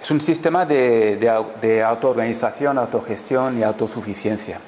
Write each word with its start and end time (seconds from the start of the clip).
Es 0.00 0.10
un 0.10 0.20
sistema 0.20 0.64
de, 0.64 1.82
autoorganización, 1.84 2.78
autogestión 2.78 3.58
y 3.58 3.62
autosuficiencia. 3.62 4.58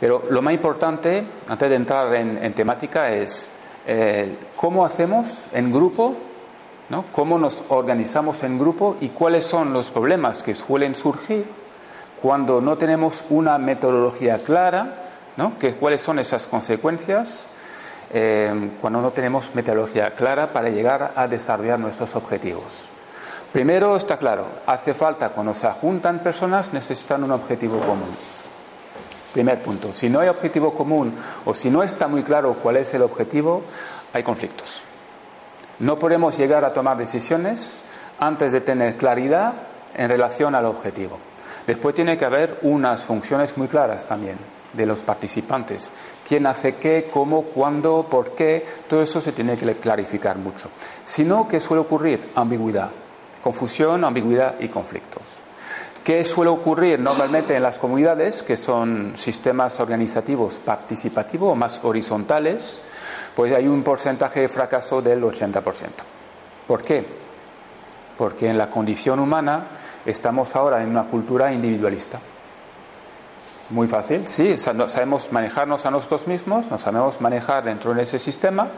Pero 0.00 0.22
lo 0.30 0.40
más 0.40 0.54
importante, 0.54 1.26
antes 1.48 1.68
de 1.68 1.76
entrar 1.76 2.14
en, 2.14 2.52
temática, 2.54 3.10
es 3.10 3.50
eh, 3.86 4.36
cómo 4.56 4.86
hacemos 4.86 5.48
en 5.52 5.70
grupo, 5.70 6.14
¿no? 6.88 7.04
cómo 7.12 7.38
nos 7.38 7.64
organizamos 7.68 8.42
en 8.44 8.58
grupo 8.58 8.96
y 9.00 9.08
cuáles 9.08 9.44
son 9.44 9.74
los 9.74 9.90
problemas 9.90 10.42
que 10.42 10.54
suelen 10.54 10.94
surgir 10.94 11.44
cuando 12.22 12.62
no 12.62 12.78
tenemos 12.78 13.24
una 13.28 13.58
metodología 13.58 14.38
clara, 14.38 15.05
¿no? 15.36 15.58
que, 15.58 15.74
cuáles 15.74 16.00
son 16.00 16.18
esas 16.18 16.46
consecuencias 16.46 17.46
eh, 18.12 18.70
cuando 18.80 19.00
no 19.00 19.10
tenemos 19.10 19.54
metodología 19.54 20.12
clara 20.12 20.52
para 20.52 20.68
llegar 20.68 21.12
a 21.16 21.26
desarrollar 21.26 21.78
nuestros 21.78 22.14
objetivos. 22.16 22.88
Primero 23.52 23.96
está 23.96 24.16
claro, 24.16 24.46
hace 24.66 24.94
falta 24.94 25.30
cuando 25.30 25.54
se 25.54 25.70
juntan 25.72 26.20
personas 26.20 26.72
necesitan 26.72 27.24
un 27.24 27.32
objetivo 27.32 27.80
común. 27.80 28.10
Primer 29.32 29.62
punto, 29.62 29.92
si 29.92 30.08
no 30.08 30.20
hay 30.20 30.28
objetivo 30.28 30.72
común 30.72 31.14
o 31.44 31.52
si 31.52 31.70
no 31.70 31.82
está 31.82 32.08
muy 32.08 32.22
claro 32.22 32.54
cuál 32.54 32.78
es 32.78 32.92
el 32.94 33.02
objetivo, 33.02 33.62
hay 34.12 34.22
conflictos. 34.22 34.82
No 35.78 35.98
podemos 35.98 36.38
llegar 36.38 36.64
a 36.64 36.72
tomar 36.72 36.96
decisiones 36.96 37.82
antes 38.18 38.52
de 38.52 38.62
tener 38.62 38.96
claridad 38.96 39.52
en 39.94 40.08
relación 40.08 40.54
al 40.54 40.64
objetivo. 40.64 41.18
Después 41.66 41.94
tiene 41.94 42.16
que 42.16 42.24
haber 42.24 42.58
unas 42.62 43.04
funciones 43.04 43.58
muy 43.58 43.68
claras 43.68 44.06
también 44.06 44.55
de 44.76 44.86
los 44.86 45.04
participantes. 45.04 45.90
¿Quién 46.26 46.46
hace 46.46 46.76
qué, 46.76 47.08
cómo, 47.12 47.42
cuándo, 47.42 48.06
por 48.08 48.32
qué? 48.34 48.66
Todo 48.88 49.02
eso 49.02 49.20
se 49.20 49.32
tiene 49.32 49.56
que 49.56 49.74
clarificar 49.74 50.38
mucho. 50.38 50.70
Si 51.04 51.24
no, 51.24 51.48
¿qué 51.48 51.60
suele 51.60 51.80
ocurrir? 51.80 52.20
Ambigüedad 52.34 52.90
confusión, 53.46 54.02
ambigüedad 54.02 54.56
y 54.58 54.66
conflictos. 54.66 55.38
¿Qué 56.02 56.24
suele 56.24 56.50
ocurrir 56.50 56.98
normalmente 56.98 57.54
en 57.54 57.62
las 57.62 57.78
comunidades, 57.78 58.42
que 58.42 58.56
son 58.56 59.12
sistemas 59.14 59.78
organizativos 59.78 60.58
participativos 60.58 61.52
o 61.52 61.54
más 61.54 61.78
horizontales? 61.84 62.80
Pues 63.36 63.52
hay 63.54 63.68
un 63.68 63.84
porcentaje 63.84 64.40
de 64.40 64.48
fracaso 64.48 65.00
del 65.00 65.22
80%. 65.22 65.62
¿Por 66.66 66.82
qué? 66.82 67.06
Porque 68.18 68.50
en 68.50 68.58
la 68.58 68.68
condición 68.68 69.20
humana 69.20 69.64
estamos 70.04 70.56
ahora 70.56 70.82
en 70.82 70.88
una 70.88 71.04
cultura 71.04 71.52
individualista. 71.52 72.18
Muy 73.68 73.88
fácil, 73.88 74.28
sí, 74.28 74.56
sabemos 74.58 75.32
manejarnos 75.32 75.84
a 75.86 75.90
nosotros 75.90 76.28
mismos, 76.28 76.70
nos 76.70 76.82
sabemos 76.82 77.20
manejar 77.20 77.64
dentro 77.64 77.92
de 77.94 78.04
ese 78.04 78.20
sistema, 78.20 78.68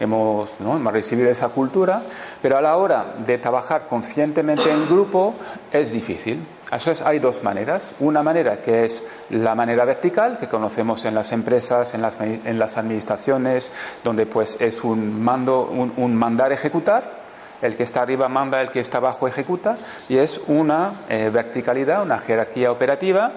hemos, 0.00 0.58
¿no? 0.60 0.90
recibido 0.90 1.28
esa 1.28 1.50
cultura, 1.50 2.02
pero 2.40 2.56
a 2.56 2.62
la 2.62 2.78
hora 2.78 3.14
de 3.26 3.36
trabajar 3.36 3.86
conscientemente 3.86 4.70
en 4.72 4.88
grupo 4.88 5.34
es 5.70 5.92
difícil. 5.92 6.46
Entonces 6.64 7.02
hay 7.02 7.18
dos 7.18 7.42
maneras. 7.42 7.94
Una 8.00 8.22
manera 8.22 8.62
que 8.62 8.86
es 8.86 9.04
la 9.30 9.54
manera 9.54 9.84
vertical, 9.84 10.38
que 10.38 10.48
conocemos 10.48 11.04
en 11.04 11.14
las 11.14 11.32
empresas, 11.32 11.92
en 11.92 12.00
las, 12.00 12.18
en 12.20 12.58
las 12.58 12.78
administraciones, 12.78 13.70
donde 14.02 14.24
pues 14.24 14.56
es 14.60 14.82
un 14.82 15.22
mando, 15.22 15.64
un, 15.64 16.14
mandar 16.14 16.52
ejecutar, 16.52 17.18
el 17.60 17.74
que 17.74 17.82
está 17.82 18.02
arriba 18.02 18.28
manda, 18.28 18.60
el 18.62 18.70
que 18.70 18.80
está 18.80 18.98
abajo 18.98 19.28
ejecuta, 19.28 19.76
y 20.08 20.16
es 20.16 20.40
una 20.46 20.92
eh, 21.08 21.28
verticalidad, 21.32 22.02
una 22.02 22.18
jerarquía 22.18 22.70
operativa 22.70 23.32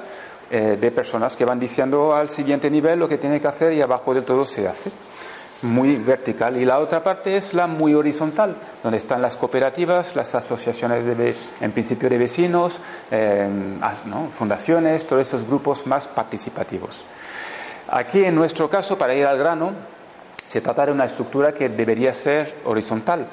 eh, 0.54 0.78
de 0.80 0.92
personas 0.92 1.38
que 1.38 1.46
van 1.46 1.62
diciendo 1.62 2.14
al 2.14 2.30
siguiente 2.30 2.70
nivel 2.70 3.00
lo 3.00 3.08
que 3.08 3.18
tiene 3.18 3.40
que 3.40 3.48
hacer 3.48 3.72
y 3.72 3.82
abajo 3.82 4.14
de 4.14 4.22
todo 4.22 4.46
se 4.46 4.68
hace. 4.68 4.92
Muy 5.62 5.96
vertical. 5.96 6.58
Y 6.58 6.66
la 6.66 6.80
otra 6.80 7.02
parte 7.02 7.38
es 7.38 7.54
la 7.54 7.68
muy 7.68 7.94
horizontal, 7.94 8.58
donde 8.84 8.98
están 8.98 9.22
las 9.22 9.38
cooperativas, 9.38 10.14
las 10.14 10.36
asociaciones 10.36 11.06
de, 11.06 11.36
en 11.62 11.72
principio 11.72 12.10
de 12.10 12.18
vecinos, 12.18 12.82
eh, 13.12 13.48
fundaciones, 14.30 15.08
todos 15.08 15.22
esos 15.22 15.48
grupos 15.48 15.88
más 15.88 16.10
participativos. 16.10 17.06
Aquí, 17.88 18.26
en 18.26 18.36
nuestro 18.36 18.70
caso, 18.70 18.98
para 18.98 19.14
ir 19.14 19.26
al 19.26 19.38
grano, 19.38 19.72
se 20.46 20.60
trata 20.60 20.88
de 20.88 20.92
una 20.92 21.06
estructura 21.06 21.54
que 21.54 21.70
debería 21.70 22.14
ser 22.14 22.58
horizontal, 22.66 23.26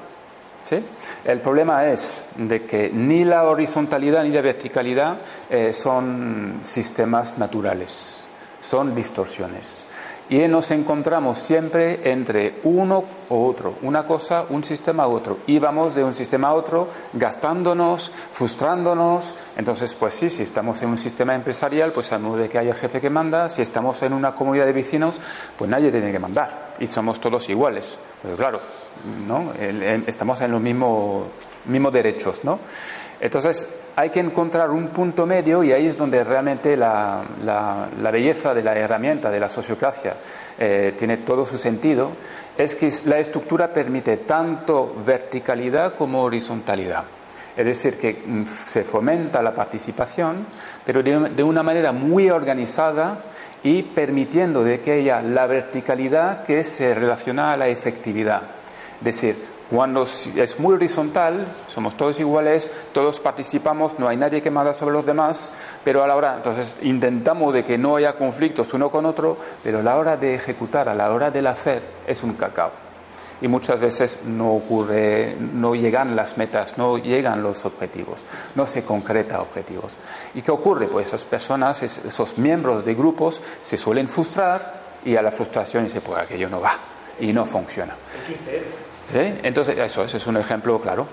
¿Sí? 0.60 0.82
El 1.24 1.40
problema 1.40 1.86
es 1.86 2.30
de 2.36 2.64
que 2.64 2.90
ni 2.90 3.24
la 3.24 3.44
horizontalidad 3.44 4.24
ni 4.24 4.30
la 4.30 4.40
verticalidad 4.40 5.18
eh, 5.48 5.72
son 5.72 6.60
sistemas 6.64 7.38
naturales, 7.38 8.24
son 8.60 8.94
distorsiones. 8.94 9.84
Y 10.30 10.46
nos 10.46 10.70
encontramos 10.70 11.38
siempre 11.38 12.10
entre 12.10 12.60
uno 12.64 13.02
u 13.30 13.46
otro, 13.46 13.76
una 13.82 14.04
cosa, 14.04 14.44
un 14.50 14.62
sistema 14.62 15.08
u 15.08 15.12
otro. 15.12 15.38
Y 15.46 15.58
vamos 15.58 15.94
de 15.94 16.04
un 16.04 16.12
sistema 16.12 16.48
a 16.48 16.54
otro 16.54 16.88
gastándonos, 17.14 18.12
frustrándonos. 18.32 19.34
Entonces, 19.56 19.94
pues 19.94 20.14
sí, 20.14 20.28
si 20.28 20.42
estamos 20.42 20.82
en 20.82 20.90
un 20.90 20.98
sistema 20.98 21.34
empresarial, 21.34 21.92
pues 21.92 22.12
a 22.12 22.18
de 22.18 22.48
que 22.48 22.58
haya 22.58 22.72
el 22.72 22.76
jefe 22.76 23.00
que 23.00 23.08
manda. 23.08 23.48
Si 23.48 23.62
estamos 23.62 24.02
en 24.02 24.12
una 24.12 24.34
comunidad 24.34 24.66
de 24.66 24.72
vecinos, 24.72 25.18
pues 25.56 25.70
nadie 25.70 25.90
tiene 25.90 26.12
que 26.12 26.18
mandar. 26.18 26.74
Y 26.78 26.86
somos 26.86 27.20
todos 27.20 27.48
iguales. 27.48 27.98
Pero 28.22 28.36
claro, 28.36 28.60
¿no? 29.26 29.52
estamos 30.06 30.40
en 30.42 30.52
los 30.52 30.60
mismos, 30.60 31.24
mismos 31.64 31.92
derechos, 31.92 32.44
¿no? 32.44 32.58
Entonces, 33.20 33.66
hay 33.96 34.10
que 34.10 34.20
encontrar 34.20 34.70
un 34.70 34.88
punto 34.88 35.26
medio 35.26 35.64
y 35.64 35.72
ahí 35.72 35.86
es 35.86 35.96
donde 35.96 36.22
realmente 36.22 36.76
la, 36.76 37.24
belleza 38.12 38.54
de 38.54 38.62
la 38.62 38.76
herramienta 38.78 39.30
de 39.30 39.40
la 39.40 39.48
sociocracia 39.48 40.14
eh, 40.56 40.94
tiene 40.96 41.18
todo 41.18 41.44
su 41.44 41.58
sentido, 41.58 42.12
es 42.56 42.74
que 42.76 42.92
la 43.06 43.18
estructura 43.18 43.72
permite 43.72 44.18
tanto 44.18 44.94
verticalidad 45.04 45.94
como 45.94 46.22
horizontalidad. 46.22 47.04
Es 47.56 47.66
decir, 47.66 47.98
que 47.98 48.22
mm, 48.24 48.44
se 48.66 48.84
fomenta 48.84 49.42
la 49.42 49.52
participación, 49.52 50.46
pero 50.86 51.02
de, 51.02 51.42
una 51.42 51.64
manera 51.64 51.90
muy 51.90 52.30
organizada 52.30 53.18
y 53.64 53.82
permitiendo 53.82 54.62
de 54.62 54.80
que 54.80 54.92
haya 54.92 55.20
la 55.20 55.48
verticalidad 55.48 56.44
que 56.44 56.62
se 56.62 56.94
relaciona 56.94 57.52
a 57.52 57.56
la 57.56 57.66
efectividad. 57.66 58.42
Decir, 59.00 59.57
cuando 59.70 60.04
es 60.04 60.58
muy 60.58 60.74
horizontal, 60.74 61.46
somos 61.66 61.94
todos 61.94 62.18
iguales, 62.18 62.70
todos 62.94 63.20
participamos, 63.20 63.98
no 63.98 64.08
hay 64.08 64.16
nadie 64.16 64.40
que 64.40 64.50
manda 64.50 64.72
sobre 64.72 64.94
los 64.94 65.04
demás, 65.04 65.50
pero 65.84 66.02
a 66.02 66.06
la 66.06 66.16
hora, 66.16 66.36
entonces 66.36 66.76
intentamos 66.82 67.52
de 67.52 67.64
que 67.64 67.76
no 67.76 67.96
haya 67.96 68.16
conflictos 68.16 68.72
uno 68.72 68.90
con 68.90 69.04
otro, 69.04 69.36
pero 69.62 69.80
a 69.80 69.82
la 69.82 69.96
hora 69.96 70.16
de 70.16 70.34
ejecutar, 70.34 70.88
a 70.88 70.94
la 70.94 71.12
hora 71.12 71.30
del 71.30 71.46
hacer, 71.46 71.82
es 72.06 72.22
un 72.22 72.32
cacao. 72.34 72.70
Y 73.40 73.46
muchas 73.46 73.78
veces 73.78 74.20
no 74.24 74.52
ocurre, 74.54 75.36
no 75.38 75.74
llegan 75.74 76.16
las 76.16 76.38
metas, 76.38 76.76
no 76.78 76.96
llegan 76.96 77.42
los 77.42 77.64
objetivos, 77.66 78.24
no 78.54 78.66
se 78.66 78.84
concreta 78.84 79.40
objetivos. 79.40 79.92
¿Y 80.34 80.42
qué 80.42 80.50
ocurre? 80.50 80.88
Pues 80.88 81.08
esas 81.08 81.24
personas, 81.24 81.82
esos 81.82 82.38
miembros 82.38 82.84
de 82.84 82.94
grupos 82.94 83.42
se 83.60 83.76
suelen 83.76 84.08
frustrar 84.08 84.80
y 85.04 85.14
a 85.14 85.22
la 85.22 85.30
frustración 85.30 85.84
dice, 85.84 86.00
pues 86.00 86.18
aquello 86.18 86.48
no 86.48 86.60
va 86.60 86.72
y 87.20 87.32
no 87.32 87.44
funciona. 87.44 87.94
Entonces, 89.14 89.78
eso, 89.78 90.04
ese 90.04 90.16
es 90.18 90.26
un 90.26 90.36
ejemplo 90.36 90.78
claro. 90.80 91.06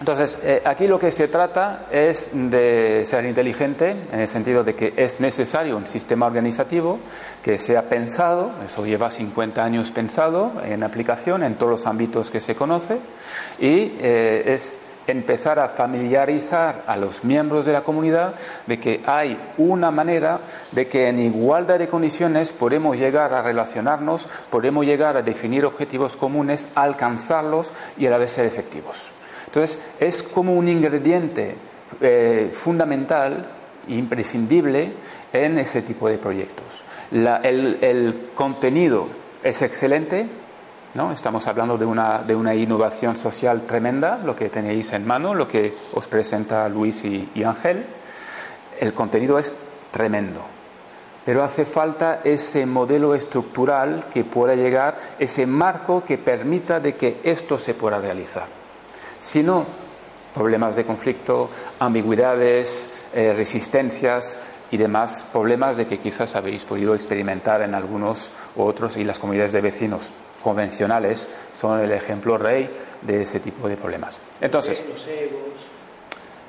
Entonces, 0.00 0.38
eh, 0.44 0.62
aquí 0.64 0.86
lo 0.86 0.98
que 0.98 1.10
se 1.10 1.26
trata 1.26 1.86
es 1.90 2.30
de 2.32 3.02
ser 3.04 3.24
inteligente, 3.24 3.96
en 4.12 4.20
el 4.20 4.28
sentido 4.28 4.62
de 4.62 4.76
que 4.76 4.94
es 4.96 5.18
necesario 5.18 5.76
un 5.76 5.88
sistema 5.88 6.26
organizativo 6.26 7.00
que 7.42 7.58
sea 7.58 7.82
pensado, 7.88 8.52
eso 8.64 8.86
lleva 8.86 9.10
50 9.10 9.62
años 9.62 9.90
pensado 9.90 10.52
en 10.64 10.84
aplicación 10.84 11.42
en 11.42 11.56
todos 11.56 11.70
los 11.70 11.86
ámbitos 11.86 12.30
que 12.30 12.40
se 12.40 12.54
conoce, 12.54 13.00
y 13.58 13.96
eh, 13.98 14.44
es 14.46 14.87
empezar 15.08 15.58
a 15.58 15.68
familiarizar 15.68 16.84
a 16.86 16.96
los 16.96 17.24
miembros 17.24 17.64
de 17.64 17.72
la 17.72 17.82
comunidad 17.82 18.34
de 18.66 18.78
que 18.78 19.00
hay 19.06 19.38
una 19.56 19.90
manera 19.90 20.40
de 20.72 20.86
que 20.86 21.08
en 21.08 21.18
igualdad 21.18 21.78
de 21.78 21.88
condiciones 21.88 22.52
podemos 22.52 22.96
llegar 22.96 23.32
a 23.32 23.42
relacionarnos, 23.42 24.28
podemos 24.50 24.84
llegar 24.84 25.16
a 25.16 25.22
definir 25.22 25.64
objetivos 25.64 26.16
comunes, 26.16 26.68
alcanzarlos 26.74 27.72
y 27.96 28.06
a 28.06 28.10
la 28.10 28.18
vez 28.18 28.32
ser 28.32 28.44
efectivos. 28.44 29.10
Entonces, 29.46 29.80
es 29.98 30.22
como 30.22 30.54
un 30.54 30.68
ingrediente 30.68 31.56
eh, 32.02 32.50
fundamental, 32.52 33.46
imprescindible 33.88 34.92
en 35.32 35.58
ese 35.58 35.80
tipo 35.80 36.08
de 36.08 36.18
proyectos. 36.18 36.84
el, 37.10 38.28
contenido 38.34 39.06
es 39.42 39.62
excelente, 39.62 40.26
¿no? 40.94 41.12
Estamos 41.12 41.46
hablando 41.46 41.76
de 41.76 41.84
una, 41.84 42.22
de 42.22 42.34
una, 42.34 42.54
innovación 42.54 43.16
social 43.16 43.62
tremenda, 43.62 44.18
lo 44.18 44.34
que 44.34 44.48
tenéis 44.48 44.92
en 44.92 45.06
mano, 45.06 45.34
lo 45.34 45.46
que 45.46 45.74
os 45.92 46.08
presenta 46.08 46.68
Luis 46.68 47.04
y, 47.04 47.44
Ángel. 47.44 47.84
El 48.80 48.92
contenido 48.94 49.38
es 49.38 49.52
tremendo, 49.90 50.42
pero 51.24 51.42
hace 51.42 51.64
falta 51.64 52.20
ese 52.24 52.64
modelo 52.64 53.14
estructural 53.14 54.06
que 54.12 54.24
pueda 54.24 54.54
llegar, 54.54 54.98
ese 55.18 55.46
marco 55.46 56.04
que 56.04 56.16
permita 56.16 56.80
de 56.80 56.94
que 56.94 57.20
esto 57.22 57.58
se 57.58 57.74
pueda 57.74 57.98
realizar. 57.98 58.46
Si 59.18 59.42
no, 59.42 59.66
problemas 60.32 60.76
de 60.76 60.84
conflicto, 60.84 61.50
ambigüedades, 61.80 62.90
eh, 63.12 63.34
resistencias 63.36 64.38
y 64.70 64.76
demás 64.76 65.24
problemas 65.32 65.76
de 65.76 65.86
que 65.86 65.98
quizás 65.98 66.36
habéis 66.36 66.64
podido 66.64 66.94
experimentar 66.94 67.62
en 67.62 67.74
algunos 67.74 68.30
u 68.54 68.62
otros 68.62 68.96
y 68.96 69.04
las 69.04 69.18
comunidades 69.18 69.54
de 69.54 69.60
vecinos 69.62 70.12
convencionales 70.48 71.28
son 71.52 71.78
el 71.80 71.92
ejemplo 71.92 72.38
rey 72.38 72.70
de 73.02 73.20
ese 73.20 73.38
tipo 73.38 73.68
de 73.68 73.76
problemas. 73.76 74.18
Entonces, 74.40 74.82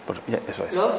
pues, 0.06 0.22
eso 0.48 0.64
es. 0.64 0.76
Los 0.78 0.92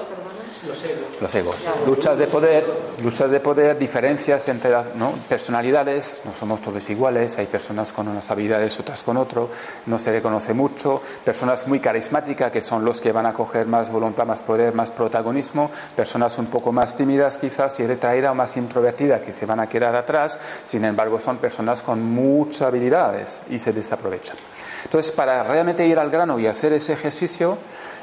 Los 0.66 1.34
egos. 1.34 1.64
Luchas 1.86 2.18
de 2.18 2.26
poder, 2.26 2.64
luchas 3.02 3.30
de 3.30 3.40
poder, 3.40 3.78
diferencias 3.78 4.46
entre 4.48 4.70
¿no? 4.94 5.12
personalidades, 5.26 6.20
no 6.24 6.34
somos 6.34 6.60
todos 6.60 6.88
iguales, 6.90 7.38
hay 7.38 7.46
personas 7.46 7.92
con 7.92 8.08
unas 8.08 8.30
habilidades, 8.30 8.78
otras 8.78 9.02
con 9.02 9.16
otro, 9.16 9.48
no 9.86 9.96
se 9.96 10.12
reconoce 10.12 10.52
mucho, 10.52 11.00
personas 11.24 11.66
muy 11.66 11.80
carismáticas 11.80 12.52
que 12.52 12.60
son 12.60 12.84
los 12.84 13.00
que 13.00 13.10
van 13.10 13.24
a 13.24 13.32
coger 13.32 13.66
más 13.66 13.90
voluntad, 13.90 14.26
más 14.26 14.42
poder, 14.42 14.74
más 14.74 14.90
protagonismo, 14.90 15.70
personas 15.96 16.36
un 16.36 16.46
poco 16.46 16.72
más 16.72 16.94
tímidas 16.94 17.38
quizás 17.38 17.80
y 17.80 17.86
retraídas 17.86 18.32
o 18.32 18.34
más 18.34 18.56
introvertidas 18.58 19.22
que 19.22 19.32
se 19.32 19.46
van 19.46 19.60
a 19.60 19.68
quedar 19.68 19.96
atrás, 19.96 20.38
sin 20.62 20.84
embargo 20.84 21.18
son 21.18 21.38
personas 21.38 21.82
con 21.82 22.02
muchas 22.02 22.62
habilidades 22.62 23.42
y 23.48 23.58
se 23.58 23.72
desaprovechan. 23.72 24.36
Entonces, 24.84 25.12
para 25.12 25.42
realmente 25.42 25.86
ir 25.86 25.98
al 25.98 26.10
grano 26.10 26.38
y 26.38 26.46
hacer 26.46 26.72
ese 26.72 26.92
ejercicio, 26.92 27.56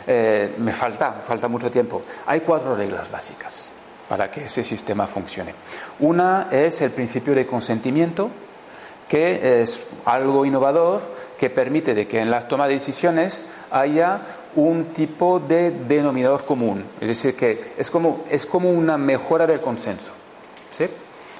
eh, 0.07 0.55
me 0.57 0.71
falta, 0.71 1.11
falta 1.13 1.47
mucho 1.49 1.69
tiempo. 1.69 2.01
Hay 2.25 2.39
cuatro 2.41 2.75
reglas 2.75 3.11
básicas 3.11 3.69
para 4.07 4.31
que 4.31 4.45
ese 4.45 4.63
sistema 4.63 5.05
funcione. 5.05 5.53
Una 5.99 6.47
es 6.49 6.81
el 6.81 6.91
principio 6.91 7.35
de 7.35 7.45
consentimiento, 7.45 8.29
que 9.07 9.61
es 9.61 9.83
algo 10.05 10.45
innovador 10.45 11.01
que 11.37 11.49
permite 11.49 11.93
de 11.93 12.07
que 12.07 12.19
en 12.19 12.31
la 12.31 12.47
toma 12.47 12.67
de 12.67 12.75
decisiones 12.75 13.47
haya 13.69 14.21
un 14.55 14.85
tipo 14.85 15.39
de 15.39 15.71
denominador 15.71 16.45
común. 16.45 16.85
Es 16.99 17.07
decir, 17.09 17.35
que 17.35 17.73
es 17.77 17.91
como, 17.91 18.25
es 18.29 18.45
como 18.45 18.71
una 18.71 18.97
mejora 18.97 19.45
del 19.45 19.59
consenso. 19.59 20.13
¿sí? 20.69 20.87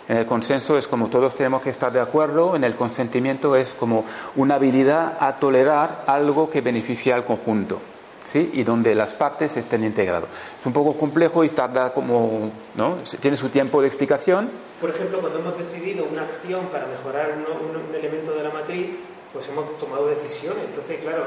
En 0.08 0.18
el 0.18 0.26
consenso 0.26 0.78
es 0.78 0.88
como 0.88 1.10
todos 1.10 1.36
tenemos 1.36 1.62
que 1.62 1.70
estar 1.70 1.92
de 1.92 2.00
acuerdo, 2.00 2.56
en 2.56 2.64
el 2.64 2.76
consentimiento 2.76 3.56
es 3.56 3.74
como 3.74 4.06
una 4.36 4.56
habilidad 4.56 5.18
a 5.20 5.38
tolerar 5.38 6.04
algo 6.06 6.50
que 6.50 6.62
beneficia 6.62 7.16
al 7.16 7.26
conjunto. 7.26 7.80
¿Sí? 8.28 8.50
y 8.54 8.64
donde 8.64 8.94
las 8.94 9.16
partes 9.16 9.58
estén 9.58 9.84
integradas. 9.84 10.30
Es 10.60 10.66
un 10.66 10.74
poco 10.74 10.94
complejo 10.98 11.44
y 11.44 11.50
tarda 11.50 11.94
como, 11.94 12.52
¿no? 12.76 12.98
Tiene 13.20 13.38
su 13.38 13.50
tiempo 13.50 13.82
de 13.82 13.88
explicación. 13.88 14.50
Por 14.82 14.90
ejemplo, 14.90 15.20
cuando 15.20 15.40
hemos 15.40 15.58
decidido 15.58 16.06
una 16.06 16.24
acción 16.24 16.66
para 16.68 16.86
mejorar 16.88 17.32
un, 17.32 17.96
elemento 17.96 18.34
de 18.34 18.44
la 18.44 18.52
matriz, 18.52 18.92
pues 19.34 19.48
hemos 19.50 19.78
tomado 19.78 20.08
decisiones. 20.08 20.66
Entonces, 20.66 21.00
claro, 21.02 21.24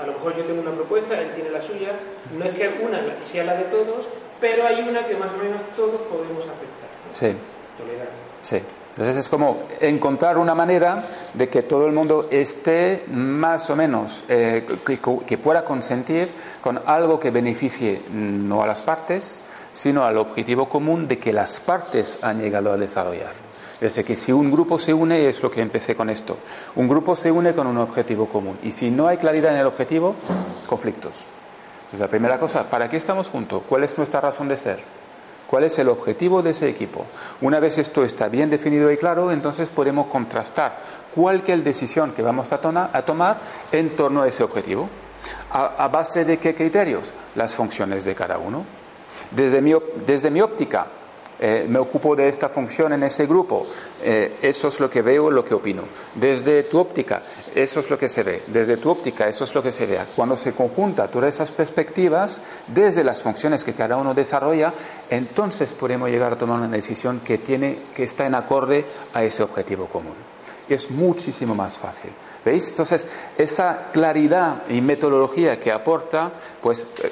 a 0.00 0.06
lo 0.06 0.12
mejor 0.12 0.36
yo 0.36 0.44
tengo 0.44 0.60
una 0.60 0.72
propuesta, 0.72 1.20
él 1.20 1.32
tiene 1.34 1.50
la 1.50 1.62
suya. 1.62 1.92
No 2.36 2.44
es 2.44 2.52
que 2.52 2.68
una 2.82 3.00
sea 3.20 3.44
la 3.44 3.54
de 3.54 3.64
todos, 3.64 4.08
pero 4.40 4.66
hay 4.66 4.82
una 4.82 5.06
que 5.06 5.16
más 5.16 5.30
o 5.32 5.36
menos 5.36 5.60
todos 5.76 6.00
podemos 6.02 6.44
aceptar. 6.44 6.90
Sí. 7.14 7.34
Tolerar. 7.78 8.08
Sí. 8.42 8.60
Entonces 9.00 9.24
es 9.24 9.30
como 9.30 9.60
encontrar 9.80 10.36
una 10.36 10.54
manera 10.54 11.02
de 11.32 11.48
que 11.48 11.62
todo 11.62 11.86
el 11.86 11.92
mundo 11.92 12.28
esté 12.30 13.04
más 13.08 13.70
o 13.70 13.74
menos, 13.74 14.24
eh, 14.28 14.66
que, 15.26 15.38
pueda 15.38 15.64
consentir 15.64 16.28
con 16.60 16.82
algo 16.84 17.18
que 17.18 17.30
beneficie 17.30 18.02
no 18.12 18.62
a 18.62 18.66
las 18.66 18.82
partes, 18.82 19.40
sino 19.72 20.04
al 20.04 20.18
objetivo 20.18 20.68
común 20.68 21.08
de 21.08 21.18
que 21.18 21.32
las 21.32 21.60
partes 21.60 22.18
han 22.20 22.42
llegado 22.42 22.70
a 22.70 22.76
desarrollar. 22.76 23.32
Es 23.76 23.94
decir, 23.94 24.04
que 24.04 24.16
si 24.16 24.32
un 24.32 24.50
grupo 24.50 24.78
se 24.78 24.92
une, 24.92 25.30
es 25.30 25.42
lo 25.42 25.50
que 25.50 25.62
empecé 25.62 25.96
con 25.96 26.10
esto, 26.10 26.36
un 26.76 26.86
grupo 26.86 27.16
se 27.16 27.30
une 27.30 27.54
con 27.54 27.66
un 27.66 27.78
objetivo 27.78 28.26
común. 28.26 28.58
Y 28.62 28.72
si 28.72 28.90
no 28.90 29.08
hay 29.08 29.16
claridad 29.16 29.54
en 29.54 29.60
el 29.60 29.66
objetivo, 29.66 30.14
conflictos. 30.66 31.24
Entonces 31.84 32.00
la 32.00 32.08
primera 32.08 32.38
cosa, 32.38 32.68
¿para 32.68 32.90
qué 32.90 32.98
estamos 32.98 33.28
juntos? 33.28 33.62
¿Cuál 33.66 33.84
es 33.84 33.96
nuestra 33.96 34.20
razón 34.20 34.46
de 34.48 34.58
ser? 34.58 34.80
Cuál 35.50 35.64
es 35.64 35.76
el 35.80 35.88
objetivo 35.88 36.42
de 36.42 36.50
ese 36.50 36.68
equipo. 36.68 37.04
Una 37.40 37.58
vez 37.58 37.76
esto 37.76 38.04
está 38.04 38.28
bien 38.28 38.50
definido 38.50 38.88
y 38.92 38.96
claro, 38.96 39.32
entonces 39.32 39.68
podemos 39.68 40.06
contrastar 40.06 40.76
cualquier 41.12 41.64
decisión 41.64 42.12
que 42.12 42.22
vamos 42.22 42.52
a, 42.52 42.58
tomar 42.60 43.38
en 43.72 43.96
torno 43.96 44.22
a 44.22 44.28
ese 44.28 44.44
objetivo. 44.44 44.88
¿A, 45.50 45.88
base 45.88 46.24
de 46.24 46.38
qué 46.38 46.54
criterios? 46.54 47.12
Las 47.34 47.56
funciones 47.56 48.04
de 48.04 48.14
cada 48.14 48.38
uno. 48.38 48.64
Desde 49.32 49.60
mi, 49.60 49.74
desde 50.06 50.30
mi 50.30 50.40
óptica, 50.40 50.86
eh, 51.42 51.64
me 51.66 51.78
ocupo 51.78 52.14
de 52.14 52.28
esta 52.28 52.50
función 52.50 52.92
en 52.92 53.02
ese 53.02 53.26
grupo, 53.26 53.66
eh, 54.02 54.36
eso 54.42 54.68
es 54.68 54.78
lo 54.78 54.90
que 54.90 55.00
veo, 55.00 55.30
lo 55.30 55.42
que 55.42 55.54
opino. 55.54 55.84
Desde 56.14 56.64
tu 56.64 56.78
óptica, 56.78 57.22
eso 57.54 57.80
es 57.80 57.88
lo 57.88 57.98
que 57.98 58.10
se 58.10 58.22
ve. 58.22 58.42
Desde 58.46 58.76
tu 58.76 58.90
óptica, 58.90 59.26
eso 59.26 59.44
es 59.44 59.54
lo 59.54 59.62
que 59.62 59.72
se 59.72 59.86
vea. 59.86 60.06
Cuando 60.14 60.36
se 60.36 60.52
conjunta 60.52 61.08
todas 61.08 61.34
esas 61.34 61.50
perspectivas, 61.50 62.42
desde 62.66 63.02
las 63.02 63.22
funciones 63.22 63.64
que 63.64 63.72
cada 63.72 63.96
uno 63.96 64.12
desarrolla, 64.12 64.74
entonces 65.08 65.72
podemos 65.72 66.10
llegar 66.10 66.34
a 66.34 66.38
tomar 66.38 66.58
una 66.58 66.68
decisión 66.68 67.20
que, 67.20 67.38
tiene, 67.38 67.78
que 67.94 68.04
está 68.04 68.26
en 68.26 68.34
acorde 68.34 68.84
a 69.14 69.24
ese 69.24 69.42
objetivo 69.42 69.86
común. 69.86 70.14
Es 70.68 70.90
muchísimo 70.90 71.54
más 71.54 71.78
fácil. 71.78 72.10
¿Veis? 72.44 72.68
Entonces, 72.68 73.08
esa 73.36 73.90
claridad 73.92 74.62
y 74.68 74.80
metodología 74.80 75.58
que 75.58 75.72
aporta, 75.72 76.32
pues 76.62 76.86
eh, 77.02 77.10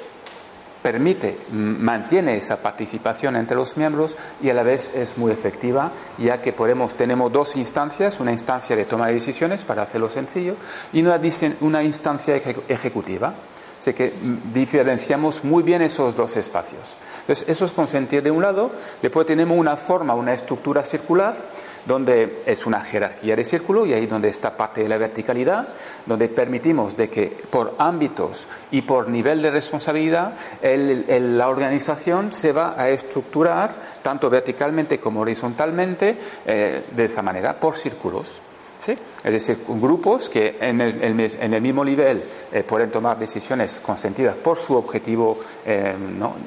permite, 0.81 1.37
mantiene 1.51 2.37
esa 2.37 2.61
participación 2.61 3.35
entre 3.35 3.55
los 3.55 3.77
miembros 3.77 4.15
y 4.41 4.49
a 4.49 4.53
la 4.53 4.63
vez 4.63 4.91
es 4.95 5.17
muy 5.17 5.31
efectiva, 5.31 5.91
ya 6.17 6.41
que 6.41 6.53
podemos, 6.53 6.95
tenemos 6.95 7.31
dos 7.31 7.55
instancias, 7.55 8.19
una 8.19 8.31
instancia 8.31 8.75
de 8.75 8.85
toma 8.85 9.07
de 9.07 9.13
decisiones 9.13 9.65
para 9.65 9.83
hacerlo 9.83 10.09
sencillo 10.09 10.55
y 10.93 11.01
una, 11.01 11.19
una 11.61 11.83
instancia 11.83 12.35
ejecutiva. 12.67 13.33
Así 13.79 13.93
que 13.93 14.11
diferenciamos 14.53 15.45
muy 15.45 15.63
bien 15.63 15.81
esos 15.81 16.13
dos 16.13 16.35
espacios. 16.35 16.97
Entonces, 17.21 17.47
eso 17.47 17.63
es 17.63 17.71
consentir 17.71 18.21
de 18.21 18.29
un 18.29 18.41
lado, 18.41 18.71
después 19.01 19.25
tenemos 19.25 19.57
una 19.57 19.77
forma, 19.77 20.13
una 20.15 20.33
estructura 20.33 20.83
circular 20.83 21.37
donde 21.85 22.43
es 22.45 22.65
una 22.65 22.81
jerarquía 22.81 23.37
de 23.37 23.45
círculo 23.45 23.85
y 23.85 23.93
ahí 23.93 24.05
donde 24.05 24.27
está 24.27 24.57
parte 24.57 24.83
de 24.83 24.89
la 24.89 24.97
verticalidad, 24.97 25.69
donde 26.05 26.27
permitimos 26.27 26.97
de 26.97 27.09
que 27.09 27.27
por 27.49 27.75
ámbitos 27.77 28.47
y 28.69 28.81
por 28.81 29.07
nivel 29.07 29.41
de 29.41 29.49
responsabilidad 29.49 30.33
la 30.61 31.47
organización 31.47 32.33
se 32.33 32.51
va 32.51 32.75
a 32.77 32.89
estructurar 32.89 33.73
tanto 34.01 34.29
verticalmente 34.29 34.99
como 34.99 35.21
horizontalmente 35.21 36.17
eh, 36.45 36.83
de 36.91 37.05
esa 37.05 37.21
manera, 37.21 37.57
por 37.57 37.75
círculos. 37.75 38.41
¿Sí? 38.79 38.93
Es 38.93 39.31
decir, 39.31 39.57
grupos 39.67 40.29
que 40.29 40.55
en 40.61 40.79
el, 40.79 41.61
mismo 41.61 41.83
nivel 41.83 42.23
eh, 42.51 42.63
pueden 42.63 42.89
tomar 42.89 43.19
decisiones 43.19 43.81
consentidas 43.81 44.35
por 44.35 44.57
su 44.57 44.73
objetivo 44.77 45.37
eh, 45.65 45.93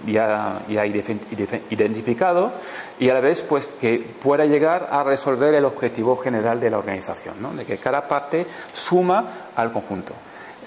ya, 0.07 0.65
identificado 1.69 2.53
y 2.99 3.11
a 3.11 3.15
la 3.15 3.21
vez 3.21 3.43
pues, 3.43 3.69
que 3.69 3.99
pueda 3.99 4.47
llegar 4.47 4.89
a 4.91 5.05
resolver 5.05 5.55
el 5.55 5.67
objetivo 5.67 6.17
general 6.17 6.59
de 6.59 6.71
la 6.71 6.79
organización, 6.79 7.35
¿no? 7.43 7.53
de 7.53 7.67
que 7.67 7.77
cada 7.77 8.09
parte 8.09 8.47
suma 8.73 9.51
al 9.55 9.71
conjunto. 9.71 10.15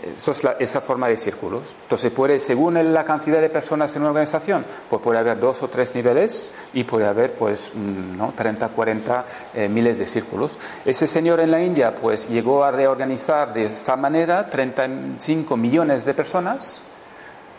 Eso 0.06 0.32
es 0.32 0.44
esa 0.60 0.82
forma 0.82 1.08
de 1.08 1.18
círculos. 1.18 1.64
Entonces 1.84 2.12
puede, 2.12 2.40
según 2.40 2.94
la 2.94 3.04
cantidad 3.04 3.42
de 3.42 3.50
personas 3.50 3.96
en 3.96 4.04
una 4.04 4.12
organización, 4.12 4.64
pues 4.90 5.02
puede 5.02 5.20
haber 5.20 5.40
dos 5.40 5.64
o 5.64 5.68
tres 5.68 5.96
niveles 5.96 6.52
y 6.74 6.84
puede 6.84 7.08
haber 7.08 7.34
pues 7.34 7.72
mm, 7.74 8.18
¿no? 8.18 8.34
30, 8.36 8.70
40 8.70 9.26
eh, 9.56 9.68
miles 9.68 9.98
de 9.98 10.06
círculos. 10.06 10.60
Ese 10.86 11.08
señor 11.08 11.40
en 11.40 11.50
la 11.50 11.62
India 11.62 11.96
pues 11.96 12.30
llegó 12.30 12.64
a 12.64 12.72
reorganizar 12.72 13.52
de 13.54 13.66
esta 13.66 13.96
manera 13.96 14.46
35 14.48 15.58
millones 15.58 16.06
de 16.06 16.14
personas, 16.14 16.82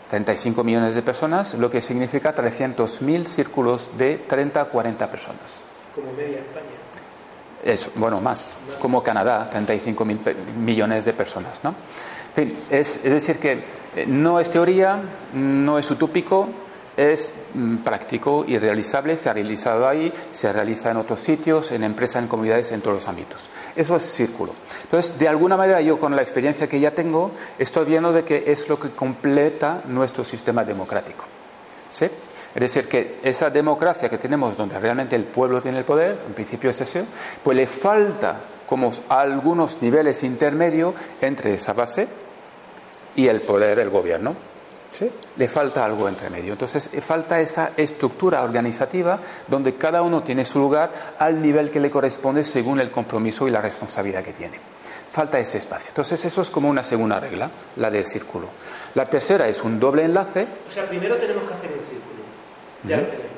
35 0.09 0.63
millones 0.63 0.95
de 0.95 1.01
personas, 1.01 1.53
lo 1.55 1.69
que 1.69 1.81
significa 1.81 2.33
300.000 2.33 3.25
círculos 3.25 3.97
de 3.97 4.19
30 4.19 4.61
a 4.61 4.65
40 4.65 5.11
personas. 5.11 5.65
Como 5.93 6.13
media 6.13 6.37
España. 6.37 6.77
Eso, 7.63 7.91
bueno, 7.95 8.21
más, 8.21 8.55
como 8.79 9.03
Canadá, 9.03 9.49
35 9.49 10.05
mil 10.05 10.19
millones 10.59 11.03
de 11.05 11.13
personas, 11.13 11.59
¿no? 11.63 11.75
Es, 12.69 13.03
decir, 13.03 13.37
que 13.37 13.63
eh, 13.95 14.05
no 14.07 14.39
es 14.39 14.49
teoría, 14.49 14.99
no 15.33 15.79
es 15.79 15.89
utópico, 15.89 16.49
es 16.95 17.31
mm, 17.53 17.77
práctico 17.77 18.43
y 18.47 18.57
realizable, 18.57 19.17
se 19.17 19.29
ha 19.29 19.33
realizado 19.33 19.87
ahí, 19.87 20.11
se 20.31 20.51
realiza 20.51 20.91
en 20.91 20.97
otros 20.97 21.19
sitios, 21.19 21.71
en 21.71 21.83
empresas, 21.83 22.23
en 22.23 22.27
comunidades, 22.27 22.71
en 22.71 22.81
todos 22.81 22.95
los 22.95 23.07
ámbitos. 23.07 23.49
Eso 23.75 23.95
es 23.95 24.03
círculo. 24.03 24.53
Entonces, 24.83 25.17
de 25.17 25.27
alguna 25.27 25.57
manera, 25.57 25.81
yo 25.81 25.99
con 25.99 26.15
la 26.15 26.21
experiencia 26.21 26.67
que 26.67 26.79
ya 26.79 26.91
tengo, 26.91 27.31
estoy 27.57 27.85
viendo 27.85 28.11
de 28.11 28.23
que 28.23 28.43
es 28.47 28.67
lo 28.69 28.79
que 28.79 28.89
completa 28.89 29.83
nuestro 29.87 30.23
sistema 30.23 30.63
democrático. 30.63 31.25
¿Sí? 31.89 32.05
Es 32.05 32.61
decir, 32.61 32.87
que 32.87 33.19
esa 33.23 33.49
democracia 33.49 34.09
que 34.09 34.17
tenemos 34.17 34.57
donde 34.57 34.79
realmente 34.79 35.15
el 35.15 35.25
pueblo 35.25 35.61
tiene 35.61 35.77
el 35.77 35.85
poder, 35.85 36.19
en 36.27 36.33
principio 36.33 36.71
es 36.71 36.81
eso, 36.81 37.01
pues 37.43 37.55
le 37.55 37.67
falta 37.67 38.41
como 38.65 38.91
algunos 39.09 39.81
niveles 39.81 40.23
intermedios 40.23 40.95
entre 41.21 41.53
esa 41.53 41.73
base 41.73 42.07
y 43.17 43.27
el 43.27 43.41
poder 43.41 43.77
del 43.77 43.89
gobierno. 43.89 44.33
¿Sí? 44.89 45.11
Le 45.35 45.49
falta 45.49 45.83
algo 45.83 46.07
entre 46.07 46.29
medio. 46.29 46.53
Entonces, 46.53 46.89
eh, 46.93 47.01
falta 47.01 47.41
esa 47.41 47.71
estructura 47.75 48.41
organizativa 48.41 49.19
donde 49.45 49.75
cada 49.75 50.01
uno 50.01 50.23
tiene 50.23 50.45
su 50.45 50.59
lugar 50.59 51.15
al 51.19 51.41
nivel 51.41 51.69
que 51.69 51.81
le 51.81 51.91
corresponde 51.91 52.45
según 52.45 52.79
el 52.79 52.89
compromiso 52.89 53.47
y 53.47 53.51
la 53.51 53.59
responsabilidad 53.59 54.23
que 54.23 54.31
tiene. 54.31 54.57
Falta 55.11 55.39
ese 55.39 55.57
espacio. 55.57 55.89
Entonces, 55.89 56.23
eso 56.23 56.41
es 56.41 56.49
como 56.49 56.69
una 56.69 56.83
segunda 56.83 57.19
regla, 57.19 57.49
la 57.75 57.91
del 57.91 58.05
círculo. 58.05 58.47
La 58.95 59.05
tercera 59.05 59.47
es 59.47 59.61
un 59.61 59.77
doble 59.77 60.05
enlace. 60.05 60.47
O 60.67 60.71
sea, 60.71 60.87
primero 60.87 61.17
tenemos 61.17 61.43
que 61.43 61.53
hacer 61.53 61.71
un 61.71 61.83
círculo. 61.83 62.23
Ya 62.85 62.97
lo 62.97 63.03
tenemos. 63.03 63.37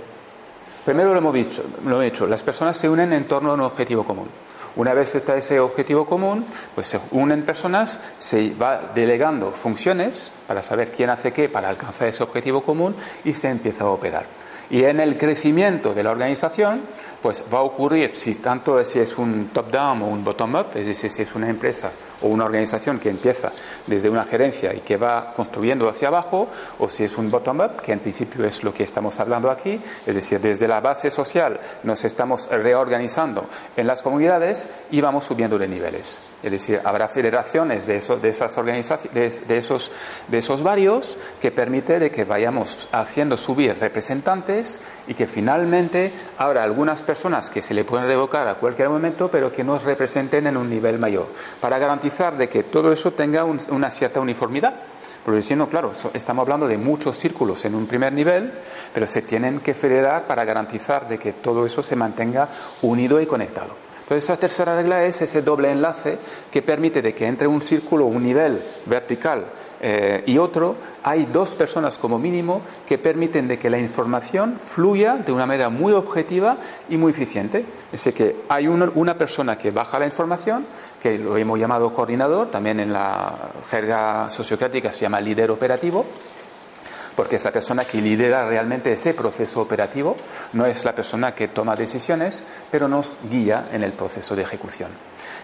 Primero 0.86 1.14
lo 1.14 1.18
hemos 1.18 1.34
dicho, 1.34 1.64
lo 1.86 2.02
he 2.02 2.08
hecho. 2.08 2.28
Las 2.28 2.44
personas 2.44 2.78
se 2.78 2.88
unen 2.88 3.12
en 3.14 3.26
torno 3.26 3.52
a 3.52 3.54
un 3.56 3.62
objetivo 3.62 4.04
común. 4.04 4.30
Una 4.80 4.94
vez 4.94 5.14
está 5.14 5.36
ese 5.36 5.60
objetivo 5.60 6.06
común, 6.06 6.46
pues 6.74 6.88
se 6.88 7.02
unen 7.12 7.44
personas, 7.44 8.00
se 8.18 8.56
va 8.56 8.92
delegando 8.96 9.52
funciones 9.52 10.32
para 10.48 10.64
saber 10.64 10.94
quién 10.94 11.10
hace 11.10 11.34
qué 11.34 11.50
para 11.50 11.68
alcanzar 11.68 12.08
ese 12.08 12.24
objetivo 12.24 12.64
común 12.64 12.96
y 13.26 13.34
se 13.34 13.50
empieza 13.50 13.84
a 13.84 13.90
operar. 13.90 14.26
Y 14.70 14.86
en 14.86 15.02
el 15.02 15.18
crecimiento 15.18 15.94
de 15.94 16.02
la 16.02 16.12
organización, 16.12 16.84
pues 17.22 17.44
va 17.54 17.58
a 17.58 17.64
ocurrir, 17.64 18.16
si 18.16 18.36
tanto 18.36 18.82
si 18.86 19.00
es 19.00 19.18
un 19.18 19.50
top-down 19.50 20.02
o 20.02 20.08
un 20.08 20.24
bottom-up, 20.24 20.68
es 20.76 20.88
decir, 20.88 21.12
si 21.12 21.24
es 21.24 21.36
una 21.36 21.50
empresa 21.50 21.92
o 22.22 22.28
una 22.28 22.46
organización 22.46 23.00
que 23.00 23.10
empieza 23.10 23.52
desde 23.88 24.10
una 24.10 24.24
gerencia 24.24 24.74
y 24.74 24.80
que 24.80 24.98
va 24.98 25.34
construyendo 25.36 25.88
hacia 25.88 26.10
abajo, 26.10 26.48
o 26.80 26.90
si 26.90 27.04
es 27.04 27.18
un 27.18 27.32
bottom-up, 27.32 27.82
que 27.82 27.94
en 27.94 28.00
principio 28.00 28.46
es 28.46 28.64
lo 28.64 28.74
que 28.74 28.84
estamos 28.84 29.20
hablando 29.20 29.50
aquí, 29.50 29.80
es 30.06 30.16
decir, 30.16 30.40
desde 30.40 30.68
la 30.68 30.82
base 30.82 31.10
social 31.10 31.60
nos 31.84 32.04
estamos 32.04 32.48
reorganizando 32.50 33.46
en 33.76 33.88
las 33.88 34.02
comunidades 34.02 34.70
y 34.92 35.02
vamos 35.02 35.26
subiendo 35.26 35.58
de 35.58 35.68
niveles. 35.68 36.20
Es 36.42 36.52
decir, 36.52 36.80
habrá 36.84 37.08
federaciones 37.08 37.86
de, 37.86 38.00
de 38.00 38.30
esas 38.30 38.58
organizaciones, 38.58 39.48
de, 39.48 39.58
esos, 39.58 39.92
de 40.28 40.38
esos 40.38 40.64
varios 40.64 41.18
que 41.42 41.52
permite 41.52 42.00
de 42.00 42.12
que 42.12 42.24
vayamos 42.24 42.88
haciendo 42.92 43.38
subir 43.38 43.78
representantes 43.80 44.80
y 45.08 45.14
que 45.14 45.28
finalmente 45.28 46.12
habrá 46.38 46.64
algunas 46.64 47.04
personas 47.04 47.50
que 47.50 47.62
se 47.62 47.74
le 47.74 47.84
pueden 47.84 48.08
revocar 48.08 48.48
a 48.48 48.56
cualquier 48.56 48.90
momento, 48.90 49.30
pero 49.30 49.52
que 49.52 49.64
nos 49.64 49.84
representen 49.84 50.48
en 50.48 50.58
un 50.58 50.70
nivel 50.70 50.98
mayor, 50.98 51.28
para 51.60 51.78
garantizar 51.78 52.09
de 52.10 52.50
que 52.50 52.64
todo 52.64 52.92
eso 52.92 53.12
tenga 53.12 53.44
una 53.44 53.92
cierta 53.92 54.20
uniformidad. 54.20 54.74
Porque 55.24 55.44
si 55.44 55.56
no, 55.56 55.70
claro, 55.70 55.92
estamos 56.14 56.44
hablando 56.44 56.68
de 56.68 56.78
muchos 56.78 57.18
círculos 57.18 57.64
en 57.66 57.76
un 57.76 57.86
primer 57.86 58.14
nivel, 58.14 58.52
pero 58.94 59.06
se 59.06 59.22
tienen 59.22 59.60
que 59.60 59.74
federar 59.74 60.26
para 60.26 60.44
garantizar 60.44 61.08
de 61.08 61.20
que 61.20 61.34
todo 61.34 61.66
eso 61.66 61.84
se 61.84 61.96
mantenga 61.96 62.50
unido 62.82 63.22
y 63.22 63.26
conectado. 63.26 63.76
Entonces, 64.02 64.24
esa 64.24 64.38
tercera 64.38 64.76
regla 64.76 65.06
es 65.06 65.22
ese 65.22 65.44
doble 65.44 65.72
enlace 65.72 66.18
que 66.52 66.64
permite 66.64 67.02
de 67.02 67.14
que 67.14 67.28
entre 67.28 67.48
un 67.48 67.62
círculo, 67.62 68.06
un 68.06 68.24
nivel 68.24 68.60
vertical 68.88 69.46
eh, 69.82 70.24
y 70.26 70.38
otro, 70.38 70.76
hay 71.04 71.26
dos 71.26 71.56
personas 71.56 71.98
como 71.98 72.20
mínimo 72.20 72.62
que 72.86 72.98
permiten 72.98 73.48
de 73.48 73.58
que 73.58 73.70
la 73.70 73.80
información 73.80 74.60
fluya 74.60 75.16
de 75.16 75.32
una 75.32 75.46
manera 75.46 75.70
muy 75.70 75.94
objetiva 75.94 76.58
y 76.90 76.98
muy 76.98 77.12
eficiente. 77.12 77.64
Es 77.92 78.04
decir, 78.04 78.14
que 78.14 78.36
hay 78.50 78.68
una, 78.68 78.92
una, 78.96 79.18
persona 79.18 79.58
que 79.58 79.72
baja 79.72 80.00
la 80.00 80.06
información, 80.06 80.66
que 81.02 81.18
lo 81.18 81.38
hemos 81.38 81.60
llamado 81.60 81.92
coordinador, 81.94 82.52
también 82.52 82.80
en 82.80 82.92
la 82.92 83.52
jerga 83.70 84.30
sociocrática 84.30 84.92
se 84.92 85.02
llama 85.02 85.22
líder 85.22 85.52
operativo, 85.52 86.06
porque 87.16 87.36
es 87.36 87.44
la 87.44 87.52
persona 87.52 87.84
que 87.84 88.02
lidera 88.02 88.48
realmente 88.48 88.94
ese 88.94 89.14
proceso 89.14 89.62
operativo, 89.62 90.16
no 90.54 90.66
es 90.66 90.86
la 90.86 90.94
persona 90.94 91.34
que 91.34 91.50
toma 91.50 91.76
decisiones, 91.76 92.44
pero 92.72 92.88
nos 92.88 93.16
guía 93.30 93.70
en 93.72 93.84
el 93.84 93.94
proceso 93.94 94.36
de 94.36 94.44
ejecución. 94.44 94.90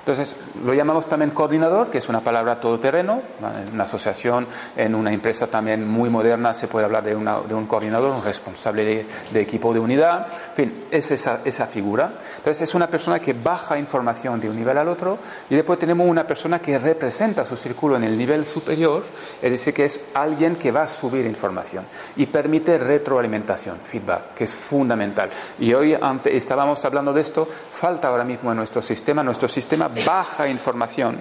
Entonces, 0.05 0.35
lo 0.63 0.75
llamamos 0.75 1.07
también 1.07 1.31
coordinador, 1.31 1.89
que 1.89 1.97
es 1.97 2.07
una 2.09 2.19
palabra 2.19 2.59
todoterreno. 2.59 3.24
En 3.41 3.74
una 3.74 3.85
asociación, 3.85 4.45
en 4.77 4.93
una 4.93 5.12
empresa 5.12 5.47
también 5.47 5.88
muy 5.88 6.12
moderna, 6.12 6.53
se 6.53 6.67
puede 6.67 6.85
hablar 6.85 7.03
de, 7.03 7.15
un 7.15 7.65
coordinador, 7.65 8.15
un 8.15 8.24
responsable 8.24 9.07
de, 9.31 9.41
equipo 9.41 9.74
de 9.74 9.79
unidad. 9.79 10.27
En 10.50 10.55
fin, 10.55 10.85
es 10.91 11.09
esa, 11.09 11.39
esa 11.43 11.65
figura. 11.65 12.19
Entonces, 12.38 12.69
es 12.69 12.75
una 12.75 12.88
persona 12.88 13.19
que 13.19 13.33
baja 13.33 13.79
información 13.79 14.39
de 14.39 14.47
un 14.47 14.55
nivel 14.55 14.77
al 14.77 14.89
otro. 14.89 15.17
Y 15.50 15.55
después 15.55 15.79
tenemos 15.79 16.07
una 16.07 16.27
persona 16.27 16.59
que 16.59 16.77
representa 16.77 17.43
su 17.43 17.57
círculo 17.57 17.95
en 17.95 18.03
el 18.03 18.15
nivel 18.15 18.45
superior, 18.45 19.03
es 19.41 19.50
decir, 19.50 19.74
que 19.74 19.85
es 19.85 20.01
alguien 20.13 20.55
que 20.57 20.71
va 20.71 20.83
a 20.83 20.88
subir 20.88 21.25
información 21.25 21.83
y 22.15 22.27
permite 22.27 22.77
retroalimentación, 22.77 23.79
feedback, 23.83 24.35
que 24.35 24.43
es 24.43 24.53
fundamental. 24.53 25.31
Y 25.57 25.74
hoy 25.74 25.95
ante, 26.00 26.38
estábamos 26.38 26.85
hablando 26.85 27.12
de 27.12 27.21
esto, 27.21 27.45
falta 27.45 28.09
ahora 28.09 28.24
mismo 28.24 28.51
en 28.51 28.57
nuestro 28.57 28.83
sistema. 28.83 29.24
Nuestro 29.24 29.47
sistema 29.47 29.89
baja 30.06 30.48
información 30.48 31.20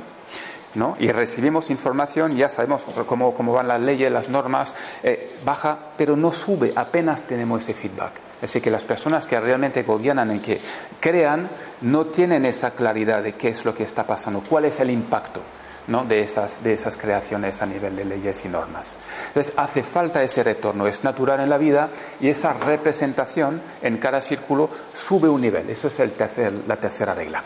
¿no? 0.74 0.96
y 0.98 1.10
recibimos 1.10 1.70
información, 1.70 2.36
ya 2.36 2.48
sabemos 2.48 2.84
cómo, 3.06 3.34
cómo 3.34 3.52
van 3.52 3.68
las 3.68 3.80
leyes, 3.80 4.10
las 4.10 4.28
normas, 4.28 4.74
eh, 5.02 5.36
baja, 5.44 5.78
pero 5.96 6.16
no 6.16 6.32
sube, 6.32 6.72
apenas 6.74 7.24
tenemos 7.24 7.62
ese 7.62 7.74
feedback. 7.74 8.12
Decir, 8.40 8.60
que 8.60 8.70
las 8.70 8.84
personas 8.84 9.26
que 9.26 9.40
realmente 9.40 9.82
gobiernan 9.82 10.36
y 10.36 10.40
que 10.40 10.60
crean 11.00 11.48
no 11.82 12.04
tienen 12.04 12.44
esa 12.44 12.72
claridad 12.72 13.22
de 13.22 13.34
qué 13.34 13.48
es 13.48 13.64
lo 13.64 13.74
que 13.74 13.84
está 13.84 14.06
pasando, 14.06 14.42
cuál 14.46 14.66
es 14.66 14.80
el 14.80 14.90
impacto. 14.90 15.40
¿no? 15.86 16.02
de, 16.02 16.22
esas, 16.22 16.64
de 16.64 16.72
esas 16.72 16.96
creaciones 16.96 17.60
a 17.60 17.66
nivel 17.66 17.94
de 17.94 18.06
leyes 18.06 18.42
y 18.46 18.48
normas. 18.48 18.96
Entonces 19.28 19.52
hace 19.54 19.82
falta 19.82 20.22
ese 20.22 20.42
retorno, 20.42 20.86
es 20.86 21.04
natural 21.04 21.40
en 21.40 21.50
la 21.50 21.58
vida 21.58 21.90
y 22.20 22.28
esa 22.28 22.54
representación 22.54 23.60
en 23.82 23.98
cada 23.98 24.22
círculo 24.22 24.70
sube 24.94 25.28
un 25.28 25.42
nivel. 25.42 25.68
Esa 25.68 25.88
es 25.88 26.00
el 26.00 26.12
tercer, 26.12 26.54
la 26.66 26.76
tercera 26.76 27.12
regla. 27.12 27.42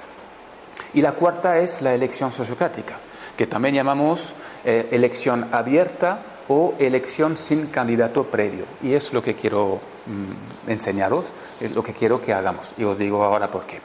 Y 0.95 1.02
la 1.02 1.12
cuarta 1.12 1.59
es 1.59 1.83
la 1.83 1.95
elección 1.95 2.33
sociocrática, 2.33 2.97
que 3.37 3.47
también 3.47 3.75
llamamos 3.75 4.35
eh, 4.64 4.88
elección 4.90 5.49
abierta 5.52 6.21
o 6.49 6.75
elección 6.78 7.37
sin 7.37 7.66
candidato 7.66 8.25
previo. 8.25 8.64
Y 8.83 8.95
es 8.95 9.12
lo 9.12 9.23
que 9.23 9.35
quiero 9.35 9.80
mm, 10.07 10.71
enseñaros, 10.71 11.26
es 11.61 11.75
lo 11.75 11.83
que 11.83 11.92
quiero 11.92 12.21
que 12.21 12.33
hagamos. 12.33 12.75
Y 12.78 12.85
os 12.85 12.99
digo 12.99 13.23
ahora 13.23 13.50
por 13.50 13.64
qué. 13.64 13.80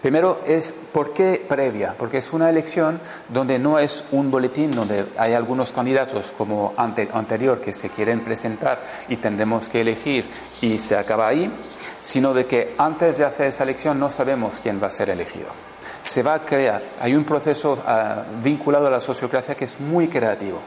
Primero 0.00 0.40
es 0.44 0.72
por 0.72 1.12
qué 1.12 1.44
previa, 1.46 1.94
porque 1.96 2.18
es 2.18 2.32
una 2.32 2.50
elección 2.50 2.98
donde 3.28 3.60
no 3.60 3.78
es 3.78 4.04
un 4.10 4.32
boletín 4.32 4.72
donde 4.72 5.06
hay 5.16 5.34
algunos 5.34 5.70
candidatos 5.70 6.32
como 6.36 6.74
anterior 6.76 7.60
que 7.60 7.72
se 7.72 7.88
quieren 7.88 8.18
presentar 8.18 8.82
y 9.08 9.18
tendremos 9.18 9.68
que 9.68 9.82
elegir 9.82 10.24
y 10.60 10.78
se 10.78 10.96
acaba 10.96 11.28
ahí, 11.28 11.48
sino 12.00 12.34
de 12.34 12.46
que 12.46 12.74
antes 12.78 13.18
de 13.18 13.26
hacer 13.26 13.46
esa 13.46 13.62
elección 13.62 14.00
no 14.00 14.10
sabemos 14.10 14.58
quién 14.60 14.82
va 14.82 14.88
a 14.88 14.90
ser 14.90 15.08
elegido 15.08 15.71
se 16.02 16.22
va 16.22 16.34
a 16.34 16.44
crear. 16.44 16.82
Hay 17.00 17.14
un 17.14 17.24
proceso 17.24 17.82
ah, 17.86 18.24
vinculado 18.42 18.86
a 18.86 18.90
la 18.90 19.00
sociocracia 19.00 19.54
que 19.54 19.64
es 19.64 19.80
muy 19.80 20.08
creativo. 20.08 20.60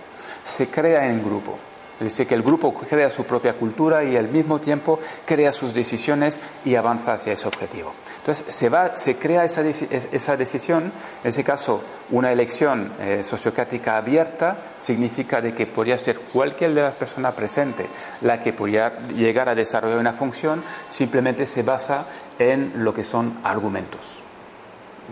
Se 0.44 0.68
crea 0.68 1.08
en 1.08 1.24
grupo. 1.24 1.58
Es 1.96 2.04
decir, 2.04 2.28
que 2.28 2.36
el 2.36 2.44
grupo 2.44 2.74
crea 2.74 3.10
su 3.10 3.24
propia 3.24 3.54
cultura 3.54 4.04
y 4.04 4.18
al 4.18 4.28
mismo 4.28 4.60
tiempo 4.60 5.00
crea 5.26 5.54
sus 5.54 5.74
decisiones 5.74 6.42
y 6.66 6.76
avanza 6.76 7.14
hacia 7.14 7.32
ese 7.32 7.48
objetivo. 7.48 7.94
Entonces, 8.18 8.54
se, 8.54 8.68
va, 8.68 8.98
se 8.98 9.16
crea 9.16 9.46
esa, 9.46 9.62
esa 9.62 10.36
decisión, 10.36 10.92
en 11.24 11.30
ese 11.30 11.42
caso, 11.46 11.82
una 12.12 12.34
elección 12.34 12.92
eh, 13.00 13.24
sociocrática 13.24 13.96
abierta, 13.96 14.58
significa 14.78 15.40
de 15.40 15.54
que 15.54 15.68
podría 15.68 15.98
ser 15.98 16.20
cualquier 16.20 16.74
de 16.74 16.82
las 16.82 16.96
personas 16.96 17.34
presentes 17.34 17.88
la 18.22 18.42
que 18.42 18.52
podría 18.52 19.00
llegar 19.16 19.48
a 19.48 19.56
desarrollar 19.56 20.00
una 20.00 20.12
función, 20.12 20.62
simplemente 20.90 21.46
se 21.46 21.64
basa 21.64 22.08
en 22.38 22.84
lo 22.84 22.94
que 22.94 23.06
son 23.06 23.40
argumentos. 23.42 24.25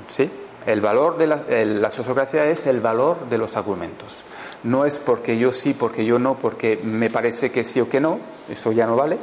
¿Sí? 0.08 0.30
El 0.66 0.80
valor 0.80 1.18
de 1.18 1.28
la, 1.28 1.92
sociocracia 1.92 2.46
es 2.46 2.68
el 2.68 2.80
valor 2.80 3.28
de 3.30 3.38
los 3.38 3.58
argumentos. 3.58 4.24
No 4.64 4.86
es 4.86 4.98
porque 4.98 5.38
yo 5.38 5.52
sí, 5.52 5.74
porque 5.74 6.06
yo 6.06 6.20
no, 6.20 6.36
porque 6.36 6.80
me 6.82 7.10
parece 7.10 7.52
que 7.52 7.66
sí 7.66 7.82
o 7.82 7.90
que 7.90 8.00
no, 8.00 8.20
eso 8.50 8.72
ya 8.72 8.88
no 8.88 8.96
vale, 8.96 9.18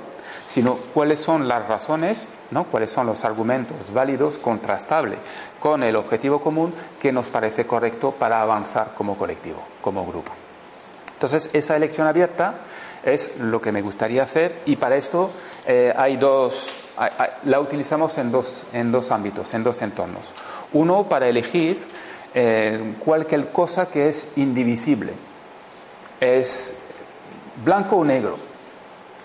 sino 0.46 0.74
cuáles 0.92 1.18
son 1.18 1.48
las 1.48 1.66
razones, 1.66 2.28
¿no? 2.50 2.64
cuáles 2.64 2.90
son 2.90 3.06
los 3.06 3.24
argumentos 3.24 3.90
válidos, 3.92 4.36
contrastables 4.36 5.18
con 5.58 5.82
el 5.82 5.96
objetivo 5.96 6.40
común 6.40 6.74
que 7.00 7.10
nos 7.10 7.30
parece 7.30 7.66
correcto 7.66 8.12
para 8.12 8.42
avanzar 8.42 8.92
como 8.94 9.16
colectivo, 9.16 9.62
como 9.80 10.04
grupo. 10.04 10.32
Entonces, 11.14 11.50
esa 11.52 11.76
elección 11.76 12.06
abierta 12.06 12.54
es 13.02 13.38
lo 13.38 13.60
que 13.60 13.72
me 13.72 13.82
gustaría 13.82 14.22
hacer 14.22 14.62
y 14.66 14.76
para 14.76 14.96
esto 14.96 15.30
eh, 15.66 15.92
hay 15.96 16.16
dos, 16.16 16.84
la 17.44 17.60
utilizamos 17.60 18.16
en 18.18 18.32
dos, 18.32 18.64
en 18.72 18.90
dos 18.90 19.10
ámbitos, 19.10 19.52
en 19.54 19.62
dos 19.62 19.80
entornos. 19.82 20.34
Uno 20.72 21.04
para 21.08 21.28
elegir 21.28 21.82
eh, 22.34 22.94
cualquier 23.04 23.50
cosa 23.50 23.90
que 23.90 24.08
es 24.08 24.32
indivisible. 24.36 25.12
Es 26.20 26.74
blanco 27.64 27.96
o 27.96 28.04
negro. 28.04 28.36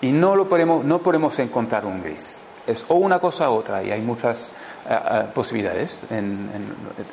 Y 0.00 0.12
no, 0.12 0.36
lo 0.36 0.48
podemos, 0.48 0.84
no 0.84 0.98
podemos 0.98 1.38
encontrar 1.38 1.86
un 1.86 2.02
gris. 2.02 2.40
Es 2.66 2.84
o 2.88 2.96
una 2.96 3.18
cosa 3.18 3.50
u 3.50 3.54
otra 3.54 3.82
y 3.82 3.92
hay 3.92 4.00
muchas 4.00 4.50
eh, 4.88 5.26
posibilidades 5.32 6.04
en, 6.10 6.50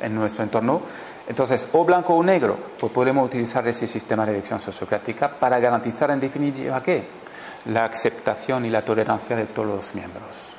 en, 0.00 0.14
nuestro 0.14 0.44
entorno. 0.44 0.82
Entonces, 1.28 1.68
o 1.72 1.84
blanco 1.84 2.14
o 2.14 2.22
negro, 2.22 2.56
pues 2.78 2.92
podemos 2.92 3.24
utilizar 3.24 3.66
ese 3.68 3.86
sistema 3.86 4.26
de 4.26 4.32
elección 4.32 4.60
sociocrática 4.60 5.30
para 5.30 5.58
garantizar 5.60 6.10
en 6.10 6.20
definitiva 6.20 6.82
qué? 6.82 7.24
la 7.66 7.84
aceptación 7.84 8.66
y 8.66 8.70
la 8.70 8.84
tolerancia 8.84 9.36
de 9.36 9.46
todos 9.46 9.68
los 9.68 9.94
miembros. 9.94 10.53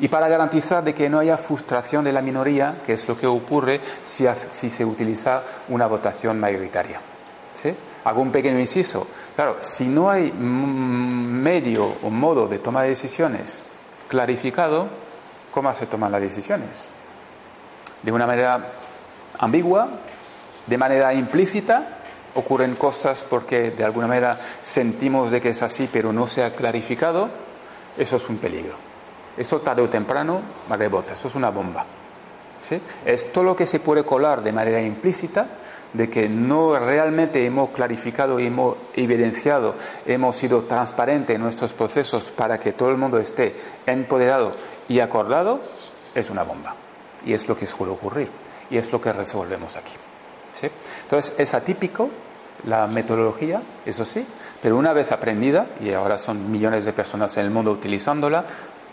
Y 0.00 0.08
para 0.08 0.28
garantizar 0.28 0.82
de 0.82 0.94
que 0.94 1.08
no 1.08 1.18
haya 1.18 1.36
frustración 1.36 2.04
de 2.04 2.12
la 2.12 2.20
minoría, 2.20 2.82
que 2.84 2.94
es 2.94 3.08
lo 3.08 3.16
que 3.16 3.26
ocurre 3.26 3.80
si, 4.04 4.26
se 4.70 4.84
utiliza 4.84 5.42
una 5.68 5.86
votación 5.86 6.38
mayoritaria. 6.38 7.00
¿Sí? 7.52 7.74
Hago 8.04 8.20
un 8.20 8.32
pequeño 8.32 8.58
inciso. 8.58 9.06
Claro, 9.34 9.58
si 9.60 9.86
no 9.86 10.10
hay 10.10 10.32
medio 10.32 11.96
o 12.02 12.10
modo 12.10 12.48
de 12.48 12.58
toma 12.58 12.82
de 12.82 12.90
decisiones 12.90 13.62
clarificado, 14.08 14.88
¿cómo 15.52 15.72
se 15.74 15.86
toman 15.86 16.12
las 16.12 16.20
decisiones? 16.20 16.88
De 18.02 18.12
una 18.12 18.26
manera 18.26 18.72
ambigua, 19.38 19.88
de 20.66 20.78
manera 20.78 21.14
implícita, 21.14 22.00
ocurren 22.34 22.74
cosas 22.74 23.24
porque 23.28 23.70
de 23.70 23.84
alguna 23.84 24.06
manera 24.06 24.38
sentimos 24.62 25.30
de 25.30 25.40
que 25.40 25.50
es 25.50 25.62
así, 25.62 25.88
pero 25.92 26.12
no 26.12 26.26
se 26.26 26.44
ha 26.44 26.50
clarificado, 26.50 27.28
eso 27.96 28.16
es 28.16 28.28
un 28.28 28.38
peligro. 28.38 28.93
Eso 29.36 29.60
tarde 29.60 29.82
o 29.82 29.88
temprano 29.88 30.40
rebota, 30.70 31.14
eso 31.14 31.28
es 31.28 31.34
una 31.34 31.50
bomba. 31.50 31.84
¿Sí? 32.60 32.80
Es 33.04 33.32
todo 33.32 33.44
lo 33.44 33.56
que 33.56 33.66
se 33.66 33.80
puede 33.80 34.04
colar 34.04 34.42
de 34.42 34.52
manera 34.52 34.80
implícita, 34.80 35.46
de 35.92 36.10
que 36.10 36.28
no 36.28 36.76
realmente 36.78 37.44
hemos 37.44 37.70
clarificado 37.70 38.38
hemos 38.38 38.76
evidenciado, 38.94 39.74
hemos 40.06 40.36
sido 40.36 40.62
transparentes 40.62 41.36
en 41.36 41.42
nuestros 41.42 41.72
procesos 41.72 42.30
para 42.30 42.58
que 42.58 42.72
todo 42.72 42.90
el 42.90 42.96
mundo 42.96 43.18
esté 43.18 43.54
empoderado 43.86 44.52
y 44.88 45.00
acordado, 45.00 45.60
es 46.14 46.30
una 46.30 46.42
bomba. 46.42 46.74
Y 47.24 47.32
es 47.32 47.48
lo 47.48 47.56
que 47.56 47.66
suele 47.66 47.92
ocurrir. 47.92 48.28
Y 48.70 48.76
es 48.76 48.92
lo 48.92 49.00
que 49.00 49.12
resolvemos 49.12 49.76
aquí. 49.76 49.92
¿sí? 50.52 50.68
Entonces, 51.04 51.34
es 51.38 51.54
atípico 51.54 52.10
la 52.66 52.86
metodología, 52.86 53.62
eso 53.84 54.04
sí, 54.04 54.26
pero 54.62 54.76
una 54.76 54.92
vez 54.92 55.12
aprendida, 55.12 55.66
y 55.80 55.92
ahora 55.92 56.18
son 56.18 56.50
millones 56.50 56.84
de 56.84 56.92
personas 56.92 57.36
en 57.36 57.44
el 57.44 57.50
mundo 57.50 57.70
utilizándola, 57.70 58.44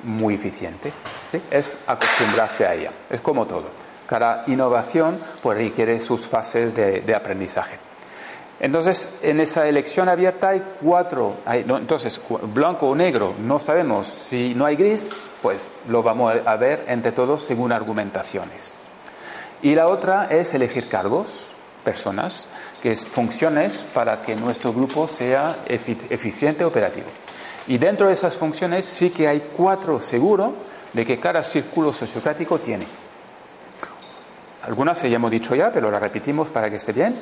muy 0.04 0.36
eficiente. 0.36 0.92
Es 1.50 1.78
acostumbrarse 1.88 2.66
a 2.66 2.74
ella. 2.74 2.92
Es 3.10 3.22
como 3.22 3.46
todo. 3.46 3.70
Cada 4.06 4.44
innovación 4.48 5.20
pues, 5.42 5.58
requiere 5.58 6.00
sus 6.00 6.28
fases 6.28 6.76
de, 6.76 7.16
aprendizaje. 7.16 7.78
Entonces, 8.60 9.10
en 9.24 9.40
esa 9.40 9.68
elección 9.68 10.10
abierta 10.10 10.50
hay 10.50 10.64
cuatro. 10.82 11.38
entonces, 11.48 12.20
blanco 12.54 12.90
o 12.90 12.96
negro, 12.96 13.34
no 13.40 13.58
sabemos. 13.58 14.08
Si 14.08 14.54
no 14.54 14.66
hay 14.66 14.76
gris, 14.76 15.10
pues 15.42 15.72
lo 15.88 16.04
vamos 16.04 16.34
a 16.46 16.56
ver 16.58 16.86
entre 16.88 17.12
todos 17.12 17.42
según 17.44 17.72
argumentaciones. 17.72 18.74
Y 19.64 19.76
la 19.76 19.88
otra 19.88 20.28
es 20.30 20.54
elegir 20.54 20.88
cargos, 20.88 21.48
personas, 21.84 22.48
que 22.82 22.92
es 22.92 23.06
funciones 23.06 23.86
para 23.94 24.22
que 24.22 24.36
nuestro 24.36 24.74
grupo 24.74 25.08
sea 25.08 25.58
eficiente 25.68 26.66
operativo. 26.66 27.08
Y 27.68 27.78
dentro 27.78 28.08
de 28.08 28.14
esas 28.14 28.36
funciones 28.36 28.86
sí 28.86 29.10
que 29.10 29.28
hay 29.28 29.52
cuatro 29.56 30.02
seguro 30.02 30.54
de 30.94 31.06
que 31.06 31.20
cada 31.20 31.44
círculo 31.44 31.94
sociocrático 31.94 32.60
tiene. 32.60 32.86
Algunas 34.64 35.02
ya 35.02 35.08
hemos 35.08 35.32
dicho 35.32 35.56
ya, 35.56 35.72
pero 35.72 35.90
las 35.90 36.02
repetimos 36.02 36.50
para 36.50 36.70
que 36.70 36.76
esté 36.76 36.92
bien. 36.92 37.16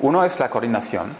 Uno 0.00 0.24
es 0.24 0.38
la 0.38 0.48
coordinación. 0.48 1.14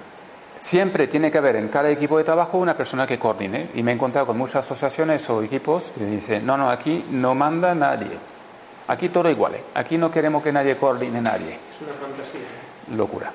Siempre 0.59 1.07
tiene 1.07 1.31
que 1.31 1.39
haber 1.39 1.57
en 1.57 1.69
cada 1.69 1.91
equipo 1.91 2.19
de 2.19 2.25
trabajo 2.25 2.59
una 2.59 2.77
persona 2.77 3.07
que 3.07 3.19
coordine. 3.19 3.71
Y 3.75 3.83
me 3.83 3.93
he 3.93 3.95
encontrado 3.95 4.27
con 4.27 4.39
muchas 4.39 4.65
asociaciones 4.65 5.29
o 5.31 5.43
equipos 5.43 5.93
que 5.97 6.05
dicen, 6.05 6.47
no, 6.47 6.57
no, 6.57 6.71
aquí 6.71 7.05
no 7.11 7.35
manda 7.35 7.75
nadie. 7.75 8.19
Aquí 8.89 9.11
todo 9.11 9.29
igual. 9.29 9.57
Aquí 9.75 9.99
no 9.99 10.11
queremos 10.11 10.43
que 10.43 10.53
nadie 10.53 10.77
coordine 10.77 11.21
nadie. 11.21 11.59
Es 11.71 11.81
una 11.83 11.93
fantasía. 11.93 12.41
Locura. 12.97 13.33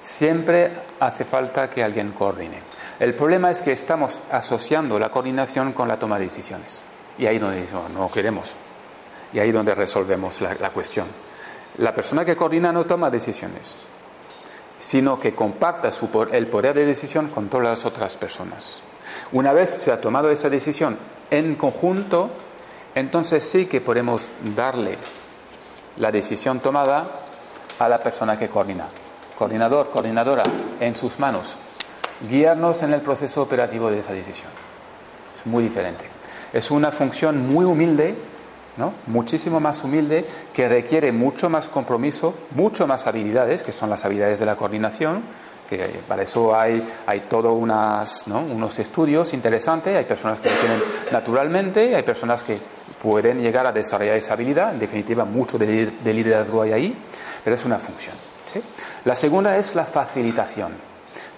Siempre 0.00 0.70
hace 1.00 1.24
falta 1.24 1.68
que 1.68 1.82
alguien 1.82 2.12
coordine. 2.12 2.73
El 3.00 3.14
problema 3.14 3.50
es 3.50 3.60
que 3.60 3.72
estamos 3.72 4.22
asociando 4.30 4.98
la 4.98 5.10
coordinación 5.10 5.72
con 5.72 5.88
la 5.88 5.98
toma 5.98 6.18
de 6.18 6.26
decisiones. 6.26 6.80
Y 7.18 7.26
ahí 7.26 7.38
donde 7.38 7.66
no, 7.92 8.10
queremos. 8.10 8.54
Y 9.32 9.40
ahí 9.40 9.50
donde 9.50 9.74
resolvemos 9.74 10.40
la, 10.40 10.70
cuestión. 10.70 11.06
La 11.78 11.92
persona 11.92 12.24
que 12.24 12.36
coordina 12.36 12.72
no 12.72 12.84
toma 12.86 13.10
decisiones, 13.10 13.74
sino 14.78 15.18
que 15.18 15.34
comparta 15.34 15.90
su, 15.90 16.08
el 16.30 16.46
poder 16.46 16.74
de 16.74 16.86
decisión 16.86 17.28
con 17.28 17.48
todas 17.48 17.66
las 17.66 17.84
otras 17.84 18.16
personas. 18.16 18.80
Una 19.32 19.52
vez 19.52 19.70
se 19.70 19.90
ha 19.90 20.00
tomado 20.00 20.30
esa 20.30 20.48
decisión 20.48 20.96
en 21.30 21.56
conjunto, 21.56 22.30
entonces 22.94 23.42
sí 23.42 23.66
que 23.66 23.80
podemos 23.80 24.28
darle 24.54 24.98
la 25.96 26.12
decisión 26.12 26.60
tomada 26.60 27.10
a 27.80 27.88
la 27.88 27.98
persona 27.98 28.36
que 28.36 28.48
coordina. 28.48 28.86
Coordinador, 29.36 29.90
coordinadora, 29.90 30.44
en 30.78 30.94
sus 30.94 31.18
manos. 31.18 31.56
Guiarnos 32.28 32.82
en 32.82 32.92
el 32.92 33.00
proceso 33.00 33.42
operativo 33.42 33.90
de 33.90 33.98
esa 33.98 34.12
decisión. 34.12 34.48
Es 35.38 35.46
muy 35.46 35.64
diferente. 35.64 36.04
Es 36.52 36.70
una 36.70 36.92
función 36.92 37.46
muy 37.46 37.64
humilde, 37.64 38.14
¿no? 38.76 38.94
muchísimo 39.06 39.60
más 39.60 39.82
humilde, 39.84 40.24
que 40.52 40.68
requiere 40.68 41.12
mucho 41.12 41.50
más 41.50 41.68
compromiso, 41.68 42.34
mucho 42.54 42.86
más 42.86 43.06
habilidades, 43.06 43.62
que 43.62 43.72
son 43.72 43.90
las 43.90 44.04
habilidades 44.04 44.38
de 44.38 44.46
la 44.46 44.56
coordinación, 44.56 45.22
que 45.68 45.78
para 46.06 46.22
eso 46.22 46.54
hay, 46.54 46.86
hay 47.06 47.20
todos 47.22 47.52
unos 47.56 48.78
estudios 48.78 49.32
interesantes, 49.32 49.96
hay 49.96 50.04
personas 50.04 50.40
que 50.40 50.50
lo 50.50 50.54
tienen 50.56 50.80
naturalmente, 51.10 51.96
hay 51.96 52.02
personas 52.02 52.42
que 52.42 52.58
pueden 53.02 53.42
llegar 53.42 53.66
a 53.66 53.72
desarrollar 53.72 54.16
esa 54.16 54.34
habilidad, 54.34 54.72
en 54.72 54.78
definitiva 54.78 55.24
mucho 55.24 55.58
de, 55.58 55.92
liderazgo 56.04 56.62
hay 56.62 56.72
ahí, 56.72 56.96
pero 57.42 57.56
es 57.56 57.64
una 57.64 57.78
función. 57.78 58.14
La 59.04 59.16
segunda 59.16 59.58
es 59.58 59.74
la 59.74 59.84
facilitación. 59.84 60.93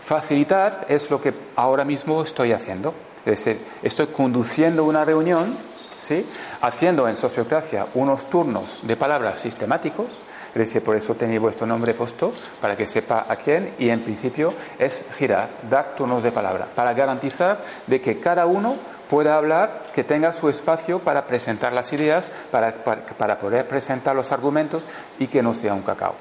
Facilitar 0.07 0.87
es 0.89 1.11
lo 1.11 1.21
que 1.21 1.35
ahora 1.57 1.85
mismo 1.85 2.23
estoy 2.23 2.53
haciendo. 2.53 2.95
Es 3.25 3.45
decir, 3.45 3.61
estoy 3.83 4.07
conduciendo 4.07 4.85
una 4.85 5.05
reunión, 5.05 5.59
¿sí? 5.99 6.25
haciendo 6.61 7.09
en 7.09 7.17
sociocracia 7.17 7.89
unos 7.95 8.31
turnos 8.31 8.87
de 8.87 8.95
palabras 8.95 9.41
sistemáticos, 9.41 10.07
es 10.51 10.55
decir, 10.55 10.85
por 10.85 10.95
eso 10.95 11.17
tenéis 11.17 11.41
vuestro 11.41 11.67
nombre 11.67 11.93
puesto, 11.93 12.33
para 12.61 12.77
que 12.77 12.87
sepa 12.87 13.27
a 13.29 13.35
quién, 13.35 13.75
y 13.81 13.91
en 13.91 14.01
principio 14.03 14.55
es 14.79 15.03
girar, 15.19 15.49
dar 15.69 15.97
turnos 15.97 16.23
de 16.23 16.31
palabra, 16.31 16.69
para 16.73 16.95
garantizar 16.95 17.65
de 17.89 18.01
que 18.01 18.21
cada 18.21 18.47
uno 18.47 18.77
pueda 19.11 19.37
hablar, 19.37 19.87
que 19.93 20.05
tenga 20.05 20.33
su 20.33 20.49
espacio 20.49 21.01
para 21.01 21.27
presentar 21.27 21.73
las 21.73 21.93
ideas, 21.93 22.31
para, 22.53 22.73
para, 22.85 23.39
poder 23.39 23.67
presentar 23.67 24.15
los 24.15 24.31
argumentos 24.31 24.85
y 25.19 25.27
que 25.27 25.43
no 25.43 25.53
sea 25.53 25.75
un 25.75 25.83
cacao. 25.83 26.15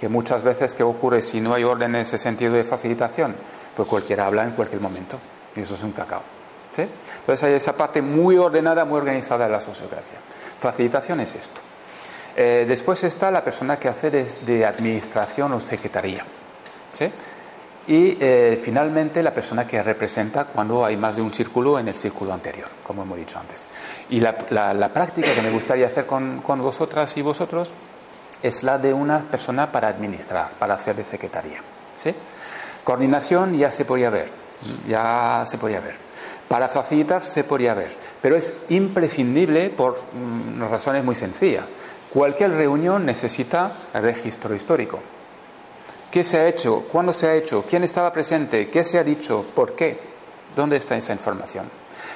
Que 0.00 0.08
muchas 0.08 0.42
veces, 0.42 0.74
¿qué 0.74 0.82
ocurre 0.82 1.20
si 1.20 1.40
no 1.40 1.52
hay 1.52 1.62
orden 1.62 1.94
en 1.94 2.00
ese 2.00 2.16
sentido 2.16 2.54
de 2.54 2.64
facilitación? 2.64 3.36
Pues 3.76 3.86
cualquiera 3.86 4.26
habla 4.26 4.44
en 4.44 4.52
cualquier 4.52 4.80
momento. 4.80 5.18
Y 5.54 5.60
eso 5.60 5.74
es 5.74 5.82
un 5.82 5.92
cacao. 5.92 6.22
¿sí? 6.72 6.82
Entonces 7.20 7.44
hay 7.44 7.52
esa 7.52 7.76
parte 7.76 8.00
muy 8.00 8.38
ordenada, 8.38 8.84
muy 8.84 8.98
organizada 8.98 9.44
de 9.44 9.52
la 9.52 9.60
sociocracia. 9.60 10.18
Facilitación 10.58 11.20
es 11.20 11.34
esto. 11.34 11.60
Eh, 12.36 12.64
después 12.66 13.04
está 13.04 13.30
la 13.30 13.44
persona 13.44 13.78
que 13.78 13.88
hace 13.88 14.10
de, 14.10 14.64
administración 14.64 15.52
o 15.52 15.60
secretaría. 15.60 16.24
¿sí? 16.92 17.10
Y 17.88 18.16
eh, 18.20 18.58
finalmente 18.62 19.22
la 19.22 19.34
persona 19.34 19.66
que 19.66 19.82
representa 19.82 20.44
cuando 20.44 20.84
hay 20.84 20.96
más 20.96 21.16
de 21.16 21.22
un 21.22 21.32
círculo 21.32 21.78
en 21.78 21.88
el 21.88 21.98
círculo 21.98 22.32
anterior, 22.32 22.68
como 22.84 23.02
hemos 23.02 23.18
dicho 23.18 23.38
antes. 23.38 23.68
Y 24.10 24.20
la, 24.20 24.36
práctica 24.92 25.34
que 25.34 25.42
me 25.42 25.50
gustaría 25.50 25.86
hacer 25.86 26.06
con, 26.06 26.42
vosotras 26.42 27.16
y 27.16 27.22
vosotros 27.22 27.74
es 28.42 28.62
la 28.62 28.78
de 28.78 28.92
una 28.92 29.20
persona 29.20 29.70
para 29.70 29.88
administrar, 29.88 30.50
para 30.58 30.74
hacer 30.74 30.96
de 30.96 31.04
secretaría. 31.04 31.60
¿sí? 31.96 32.14
Coordinación 32.84 33.56
ya 33.56 33.70
se 33.70 33.84
podría 33.84 34.10
ver, 34.10 34.30
ya 34.88 35.42
se 35.46 35.58
podría 35.58 35.80
ver. 35.80 35.96
Para 36.48 36.68
facilitar 36.68 37.24
se 37.24 37.44
podría 37.44 37.74
ver, 37.74 37.92
pero 38.20 38.36
es 38.36 38.54
imprescindible 38.70 39.70
por 39.70 39.98
mm, 40.12 40.68
razones 40.68 41.04
muy 41.04 41.14
sencillas. 41.14 41.64
Cualquier 42.12 42.50
reunión 42.52 43.06
necesita 43.06 43.70
registro 43.94 44.54
histórico. 44.54 44.98
¿Qué 46.10 46.24
se 46.24 46.38
ha 46.38 46.48
hecho? 46.48 46.86
¿Cuándo 46.90 47.12
se 47.12 47.28
ha 47.28 47.34
hecho? 47.34 47.64
¿Quién 47.68 47.84
estaba 47.84 48.12
presente? 48.12 48.68
¿Qué 48.68 48.82
se 48.82 48.98
ha 48.98 49.04
dicho? 49.04 49.46
¿Por 49.54 49.76
qué? 49.76 49.96
¿Dónde 50.56 50.76
está 50.76 50.96
esa 50.96 51.12
información? 51.12 51.70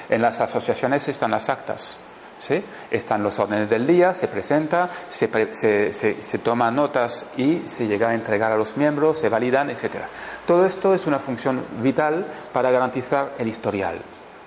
En 0.09 0.21
las 0.21 0.41
asociaciones 0.41 1.07
están 1.07 1.31
las 1.31 1.47
actas. 1.47 1.97
¿Sí? 2.39 2.63
Están 2.91 3.23
los 3.23 3.39
órdenes 3.39 3.69
del 3.69 3.87
día, 3.87 4.13
se 4.13 4.27
presenta, 4.27 4.89
se, 5.09 5.93
se, 5.93 6.37
toman 6.39 6.75
notas 6.75 7.25
y 7.37 7.61
se 7.65 7.87
llega 7.87 8.09
a 8.09 8.13
entregar 8.13 8.51
a 8.51 8.57
los 8.57 8.77
miembros, 8.77 9.19
se 9.19 9.29
validan, 9.29 9.69
etc. 9.69 9.95
Todo 10.45 10.65
esto 10.65 10.93
es 10.93 11.07
una 11.07 11.19
función 11.19 11.63
vital 11.81 12.25
para 12.53 12.71
garantizar 12.71 13.33
el 13.37 13.47
historial, 13.47 13.99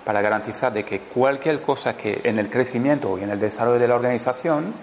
para 0.05 0.21
garantizar 0.21 0.73
de 0.73 0.83
que 0.83 1.01
cualquier 1.01 1.61
cosa 1.61 1.95
que 1.95 2.21
en 2.23 2.39
el 2.39 2.49
crecimiento 2.49 3.17
y 3.17 3.23
en 3.23 3.31
el 3.31 3.39
desarrollo 3.39 3.79
de 3.79 3.87
la 3.87 3.95
organización 3.95 4.73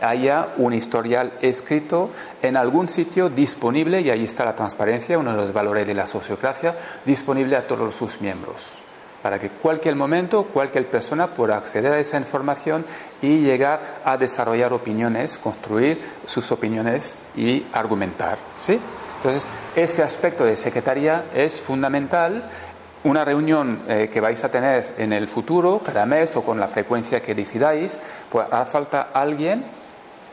haya 0.00 0.48
un 0.56 0.74
historial 0.74 1.32
escrito 1.40 2.10
en 2.42 2.56
algún 2.56 2.88
sitio 2.88 3.28
disponible, 3.28 4.00
y 4.00 4.10
ahí 4.10 4.24
está 4.24 4.44
la 4.44 4.54
transparencia, 4.54 5.18
uno 5.18 5.32
de 5.32 5.38
los 5.38 5.52
valores 5.52 5.86
de 5.86 5.94
la 5.94 6.06
sociocracia, 6.06 6.76
disponible 7.04 7.56
a 7.56 7.66
todos 7.66 7.96
sus 7.96 8.20
miembros, 8.20 8.78
para 9.22 9.38
que 9.38 9.50
cualquier 9.50 9.96
momento, 9.96 10.44
cualquier 10.44 10.86
persona 10.86 11.28
pueda 11.28 11.56
acceder 11.56 11.92
a 11.92 11.98
esa 11.98 12.18
información 12.18 12.84
y 13.20 13.38
llegar 13.38 14.00
a 14.04 14.16
desarrollar 14.16 14.72
opiniones, 14.72 15.38
construir 15.38 16.00
sus 16.24 16.50
opiniones 16.52 17.16
y 17.36 17.66
argumentar. 17.72 18.38
¿sí? 18.60 18.78
Entonces, 19.16 19.48
ese 19.74 20.02
aspecto 20.02 20.44
de 20.44 20.56
secretaría 20.56 21.24
es 21.34 21.60
fundamental 21.60 22.48
una 23.04 23.24
reunión 23.24 23.80
eh, 23.88 24.08
que 24.12 24.20
vais 24.20 24.42
a 24.42 24.50
tener 24.50 24.94
en 24.98 25.12
el 25.12 25.28
futuro, 25.28 25.80
cada 25.84 26.04
mes 26.06 26.34
o 26.36 26.42
con 26.42 26.58
la 26.58 26.68
frecuencia 26.68 27.22
que 27.22 27.34
decidáis, 27.34 28.00
pues 28.30 28.46
hará 28.46 28.66
falta 28.66 29.10
alguien 29.12 29.64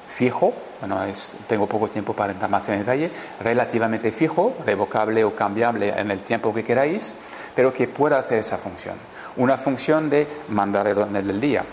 fijo, 0.09 0.53
bueno, 0.79 1.03
es, 1.03 1.35
tengo 1.47 1.67
poco 1.67 1.87
tiempo 1.87 2.13
para 2.13 2.31
entrar 2.31 2.49
más 2.49 2.67
en 2.69 2.79
detalle, 2.79 3.11
relativamente 3.41 4.11
fijo, 4.11 4.55
revocable 4.65 5.23
o 5.23 5.35
cambiable 5.35 5.89
en 5.89 6.11
el 6.11 6.19
tiempo 6.21 6.53
que 6.53 6.63
queráis, 6.63 7.13
pero 7.55 7.73
que 7.73 7.87
pueda 7.87 8.19
hacer 8.19 8.39
esa 8.39 8.57
función. 8.57 8.95
Una 9.37 9.57
función 9.57 10.09
de 10.09 10.27
mandar 10.49 10.87
el 10.87 10.97
orden 10.97 11.27
del 11.27 11.39
día, 11.39 11.63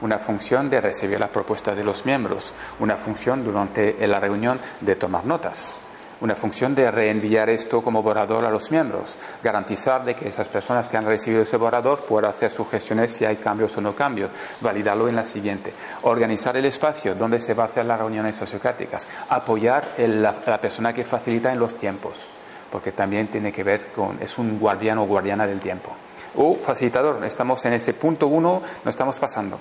una 0.00 0.18
función 0.18 0.70
de 0.70 0.80
recibir 0.80 1.18
las 1.18 1.28
propuestas 1.30 1.76
de 1.76 1.84
los 1.84 2.06
miembros, 2.06 2.52
una 2.78 2.96
función 2.96 3.44
durante 3.44 4.06
la 4.06 4.20
reunión 4.20 4.58
de 4.80 4.96
tomar 4.96 5.24
notas 5.24 5.78
una 6.20 6.34
función 6.34 6.74
de 6.74 6.90
reenviar 6.90 7.48
esto 7.48 7.82
como 7.82 8.02
borrador 8.02 8.44
a 8.44 8.50
los 8.50 8.70
miembros, 8.70 9.16
garantizar 9.42 10.04
de 10.04 10.14
que 10.14 10.28
esas 10.28 10.48
personas 10.48 10.88
que 10.88 10.96
han 10.96 11.06
recibido 11.06 11.42
ese 11.42 11.56
borrador 11.56 12.00
puedan 12.00 12.30
hacer 12.30 12.50
sugestiones 12.50 13.12
si 13.12 13.24
hay 13.24 13.36
cambios 13.36 13.76
o 13.76 13.80
no 13.80 13.94
cambios, 13.94 14.30
validarlo 14.60 15.08
en 15.08 15.16
la 15.16 15.24
siguiente, 15.24 15.72
organizar 16.02 16.56
el 16.56 16.66
espacio 16.66 17.14
donde 17.14 17.40
se 17.40 17.54
va 17.54 17.64
a 17.64 17.66
hacer 17.66 17.86
las 17.86 17.98
reuniones 17.98 18.36
sociocráticas, 18.36 19.06
apoyar 19.28 19.84
a 19.98 20.02
la, 20.02 20.60
persona 20.60 20.92
que 20.92 21.04
facilita 21.04 21.52
en 21.52 21.58
los 21.58 21.74
tiempos, 21.76 22.30
porque 22.70 22.92
también 22.92 23.28
tiene 23.28 23.52
que 23.52 23.64
ver 23.64 23.88
con, 23.88 24.18
es 24.20 24.38
un 24.38 24.58
guardián 24.58 24.98
o 24.98 25.06
guardiana 25.06 25.46
del 25.46 25.60
tiempo. 25.60 25.90
O 26.36 26.54
facilitador, 26.54 27.24
estamos 27.24 27.64
en 27.64 27.72
ese 27.74 27.94
punto 27.94 28.28
uno, 28.28 28.62
no 28.84 28.90
estamos 28.90 29.18
pasando. 29.18 29.58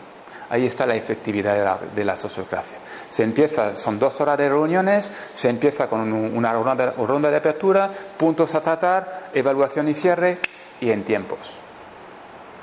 Ahí 0.49 0.65
está 0.65 0.87
la 0.87 0.95
efectividad 0.95 1.79
de 1.79 2.05
la, 2.05 2.17
sociocracia. 2.17 2.79
Se 3.09 3.23
empieza, 3.23 3.75
son 3.75 3.99
dos 3.99 4.19
horas 4.19 4.37
de 4.37 4.49
reuniones, 4.49 5.11
se 5.35 5.47
empieza 5.47 5.87
con 5.87 6.11
una 6.11 6.53
ronda, 6.53 7.29
de 7.29 7.37
apertura, 7.37 7.91
puntos 8.17 8.55
a 8.55 8.61
tratar, 8.61 9.29
evaluación 9.33 9.87
y 9.89 9.93
cierre 9.93 10.39
y 10.81 10.89
en 10.89 11.03
tiempos. 11.03 11.59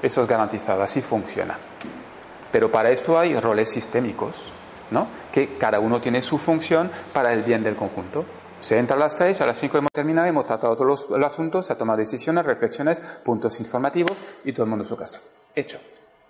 Eso 0.02 0.22
es 0.22 0.28
garantizado, 0.28 0.82
así 0.82 1.00
funciona. 1.00 1.56
Pero 2.50 2.72
para 2.72 2.90
esto 2.90 3.18
hay 3.18 3.38
roles 3.38 3.70
sistémicos, 3.70 4.50
¿no? 4.90 5.06
que 5.30 5.56
cada 5.56 5.78
uno 5.78 6.00
tiene 6.00 6.22
su 6.22 6.38
función 6.38 6.90
para 7.12 7.32
el 7.32 7.44
bien 7.44 7.62
del 7.62 7.76
conjunto. 7.76 8.24
Se 8.60 8.78
entra 8.78 8.96
a 8.96 8.98
las 8.98 9.14
tres, 9.14 9.40
a 9.40 9.46
las 9.46 9.58
cinco 9.58 9.78
hemos 9.78 9.92
terminado, 9.92 10.26
hemos 10.26 10.46
tratado 10.46 10.74
todos 10.74 11.10
los, 11.10 11.24
asuntos, 11.24 11.66
se 11.66 11.72
ha 11.72 11.78
tomado 11.78 11.98
decisiones, 11.98 12.44
reflexiones, 12.44 13.00
puntos 13.24 13.60
informativos 13.60 14.16
y 14.44 14.52
todo 14.52 14.64
el 14.64 14.70
mundo 14.70 14.84
a 14.84 14.88
su 14.88 14.96
casa. 14.96 15.20
Hecho. 15.54 15.78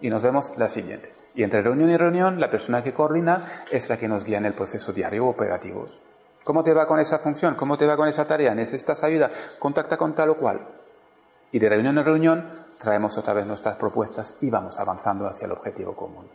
Y 0.00 0.10
nos 0.10 0.22
vemos 0.22 0.52
la 0.58 0.68
siguiente. 0.68 1.12
Y 1.34 1.42
entre 1.42 1.62
reunión 1.62 1.90
y 1.90 1.96
reunión, 1.96 2.38
la 2.38 2.50
persona 2.50 2.82
que 2.82 2.92
coordina 2.92 3.46
es 3.70 3.88
la 3.88 3.96
que 3.96 4.08
nos 4.08 4.24
guía 4.24 4.38
en 4.38 4.44
el 4.44 4.54
proceso 4.54 4.92
diario 4.92 5.26
operativos. 5.26 6.00
¿Cómo 6.44 6.62
te 6.62 6.74
va 6.74 6.86
con 6.86 7.00
esa 7.00 7.18
función? 7.18 7.54
¿Cómo 7.54 7.78
te 7.78 7.86
va 7.86 7.96
con 7.96 8.08
esa 8.08 8.26
tarea? 8.26 8.54
¿Necesitas 8.54 9.02
ayuda? 9.02 9.30
Contacta 9.58 9.96
con 9.96 10.14
tal 10.14 10.30
o 10.30 10.36
cual. 10.36 10.60
Y 11.50 11.58
de 11.58 11.68
reunión 11.68 11.96
en 11.98 12.04
reunión 12.04 12.66
traemos 12.78 13.16
otra 13.16 13.32
vez 13.32 13.46
nuestras 13.46 13.76
propuestas 13.76 14.38
y 14.42 14.50
vamos 14.50 14.78
avanzando 14.78 15.26
hacia 15.26 15.46
el 15.46 15.52
objetivo 15.52 15.96
común. 15.96 16.28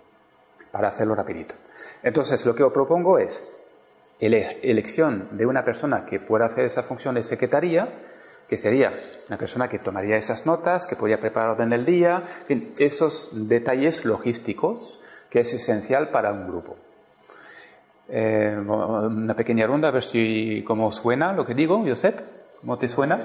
Para 0.71 0.88
hacerlo 0.88 1.13
rapidito. 1.13 1.56
Entonces, 2.01 2.43
lo 2.45 2.56
que 2.56 2.63
os 2.63 2.73
propongo 2.73 3.19
es 3.19 3.61
elección 4.21 5.29
de 5.31 5.45
una 5.45 5.65
persona 5.65 6.05
que 6.05 6.19
pueda 6.19 6.45
hacer 6.45 6.65
esa 6.65 6.84
función 6.84 7.15
de 7.15 7.23
secretaría 7.23 7.89
que 8.51 8.57
sería 8.57 8.91
una 9.29 9.38
persona 9.38 9.69
que 9.69 9.79
tomaría 9.79 10.17
esas 10.17 10.45
notas, 10.45 10.86
que 10.86 10.97
podría 10.97 11.21
preparar 11.21 11.51
orden 11.51 11.69
del 11.69 11.86
día, 11.86 12.25
en 12.41 12.45
fin, 12.45 12.73
esos 12.79 13.29
detalles 13.47 14.03
logísticos 14.03 14.99
que 15.29 15.39
es 15.39 15.53
esencial 15.53 16.10
para 16.10 16.34
un 16.34 16.47
grupo. 16.49 16.75
Eh, 18.10 18.53
una 18.60 19.34
pequeña 19.38 19.65
ronda, 19.65 19.88
a 19.88 19.91
ver 19.91 20.03
si 20.03 20.65
cómo 20.67 20.91
suena 20.91 21.31
lo 21.31 21.45
que 21.45 21.53
digo, 21.53 21.81
Josep, 21.88 22.19
¿cómo 22.60 22.77
te 22.77 22.89
suena? 22.89 23.21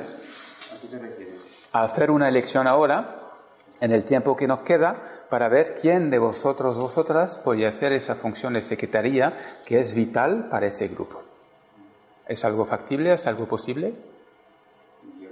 A 1.73 1.83
hacer 1.83 2.13
una 2.13 2.29
elección 2.29 2.69
ahora, 2.69 3.33
en 3.81 3.91
el 3.91 4.05
tiempo 4.05 4.37
que 4.37 4.47
nos 4.47 4.61
queda, 4.61 5.16
para 5.31 5.49
ver 5.49 5.75
quién 5.81 6.11
de 6.11 6.19
vosotros, 6.19 6.79
vosotras, 6.79 7.39
podría 7.39 7.69
hacer 7.69 7.93
esa 7.93 8.15
función 8.15 8.53
de 8.55 8.63
secretaría 8.63 9.37
que 9.65 9.81
es 9.81 9.95
vital 9.95 10.49
para 10.49 10.67
ese 10.67 10.89
grupo. 10.89 11.23
¿Es 12.29 12.45
algo 12.45 12.65
factible? 12.65 13.15
¿Es 13.15 13.27
algo 13.27 13.47
posible? 13.47 13.95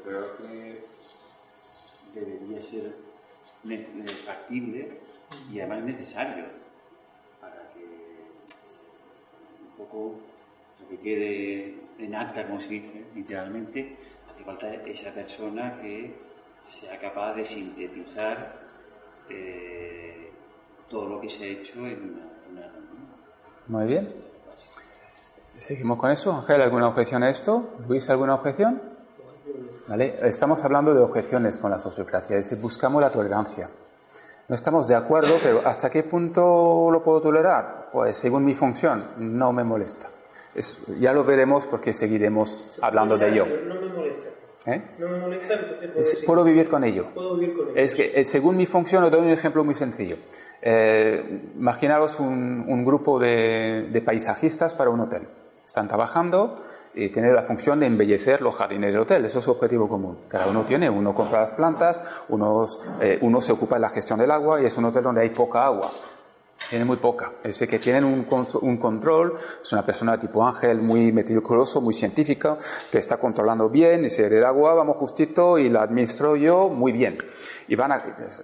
creo 0.05 0.37
que 0.37 0.85
debería 2.15 2.61
ser 2.61 2.95
factible 4.25 5.01
y 5.51 5.61
además 5.61 5.83
necesario 5.83 6.45
para 7.41 7.57
que 7.73 7.85
un 7.85 9.77
poco 9.79 10.21
lo 10.81 10.89
que 10.89 10.99
quede 11.01 11.75
en 11.99 12.15
acta, 12.15 12.47
como 12.47 12.61
se 12.61 12.69
dice 12.69 13.05
literalmente, 13.15 13.97
hace 14.31 14.45
falta 14.45 14.73
esa 14.75 15.13
persona 15.13 15.77
que 15.81 16.15
sea 16.63 16.99
capaz 16.99 17.35
de 17.35 17.47
sintetizar 17.47 18.64
eh, 19.31 20.31
todo 20.89 21.09
lo 21.09 21.21
que 21.21 21.31
se 21.31 21.45
ha 21.45 21.47
hecho 21.49 21.87
en 21.87 22.21
una, 22.51 22.73
Muy 23.67 23.87
bien. 23.87 24.13
Seguimos 25.59 25.99
con 25.99 26.11
eso. 26.11 26.33
Ángel, 26.33 26.61
¿alguna 26.61 26.89
objeción 26.89 27.23
a 27.23 27.31
esto? 27.31 27.71
Luis, 27.89 28.09
¿alguna 28.11 28.35
objeción? 28.35 28.83
Estamos 30.23 30.65
hablando 30.65 30.95
de 30.95 31.01
objeciones 31.01 31.59
con 31.59 31.71
la 31.71 31.79
sociocracia, 31.79 32.39
es 32.39 32.49
decir, 32.49 32.63
buscamos 32.63 33.03
la 33.03 33.11
tolerancia. 33.11 33.69
No 34.49 34.55
estamos 34.55 34.89
de 34.89 34.95
acuerdo, 34.95 35.37
pero 35.43 35.63
¿hasta 35.65 35.91
qué 35.91 36.03
punto 36.03 36.91
lo 36.91 37.03
puedo 37.03 37.21
tolerar? 37.21 37.89
Pues 37.93 38.17
según 38.17 38.45
mi 38.45 38.55
función, 38.55 39.09
no 39.19 39.53
me 39.53 39.65
molesta. 39.65 40.09
ya 41.01 41.13
lo 41.13 41.25
veremos 41.25 41.67
porque 41.67 41.93
seguiremos 41.93 42.79
hablando 42.83 43.17
de 43.17 43.29
ello. 43.31 43.47
No 43.69 43.75
me 43.75 43.81
molesta. 43.81 43.84
¿Eh? 44.67 44.83
No 44.99 45.09
me 45.09 45.19
molesta, 45.19 45.55
entonces 45.55 46.23
puedo, 46.25 46.43
vivir 46.43 46.69
con 46.69 46.85
ello. 46.85 47.09
Puedo 47.15 47.37
vivir 47.37 47.55
con 47.55 47.69
ello. 47.69 47.77
Es 47.77 47.95
que 47.95 48.13
eh, 48.15 48.25
según 48.25 48.57
mi 48.57 48.67
función, 48.67 49.05
os 49.05 49.11
doy 49.11 49.21
un 49.21 49.31
ejemplo 49.31 49.63
muy 49.63 49.75
sencillo. 49.75 50.17
Eh, 50.63 51.43
imaginaros 51.57 52.19
un, 52.19 52.85
grupo 52.85 53.19
de 53.19 54.03
paisajistas 54.05 54.75
para 54.75 54.91
un 54.91 55.01
hotel. 55.01 55.29
Están 55.65 55.89
trabajando 55.89 56.63
y 56.95 57.09
tiene 57.09 57.33
la 57.33 57.43
función 57.43 57.81
de 57.81 57.87
embellecer 57.87 58.43
los 58.43 58.55
jardines 58.55 58.93
del 58.93 59.01
hotel. 59.01 59.25
Eso 59.25 59.39
es 59.39 59.45
su 59.45 59.51
objetivo 59.51 59.89
común. 59.89 60.19
Cada 60.29 60.47
uno 60.47 60.63
tiene, 60.63 60.91
uno 60.91 61.15
compra 61.15 61.41
las 61.41 61.55
plantas, 61.55 62.03
unos, 62.29 62.81
eh, 63.01 63.19
uno 63.23 63.41
se 63.41 63.53
ocupa 63.53 63.77
de 63.77 63.81
la 63.81 63.89
gestión 63.89 64.19
del 64.19 64.31
agua 64.31 64.61
y 64.61 64.67
es 64.67 64.77
un 64.77 64.85
hotel 64.85 65.03
donde 65.03 65.23
hay 65.23 65.31
poca 65.31 65.65
agua. 65.65 65.91
Tiene 66.71 66.85
muy 66.85 66.97
poca. 66.97 67.33
Ese 67.43 67.69
que 67.69 67.79
tienen 67.79 68.05
un, 68.05 68.27
un 68.63 68.77
control, 68.79 69.37
es 69.63 69.73
una 69.73 69.85
persona 69.85 70.19
tipo 70.19 70.45
ángel, 70.47 70.81
muy 70.81 71.13
meticuloso, 71.13 71.81
muy 71.81 71.95
científica, 71.95 72.57
que 72.91 72.99
está 72.99 73.17
controlando 73.17 73.69
bien, 73.69 74.03
dice, 74.03 74.29
del 74.29 74.45
agua 74.45 74.75
vamos 74.75 74.97
justito 74.97 75.59
y 75.59 75.69
la 75.69 75.83
administro 75.83 76.37
yo 76.37 76.69
muy 76.69 76.93
bien. 76.93 77.19
Y, 77.69 77.77
van 77.77 77.93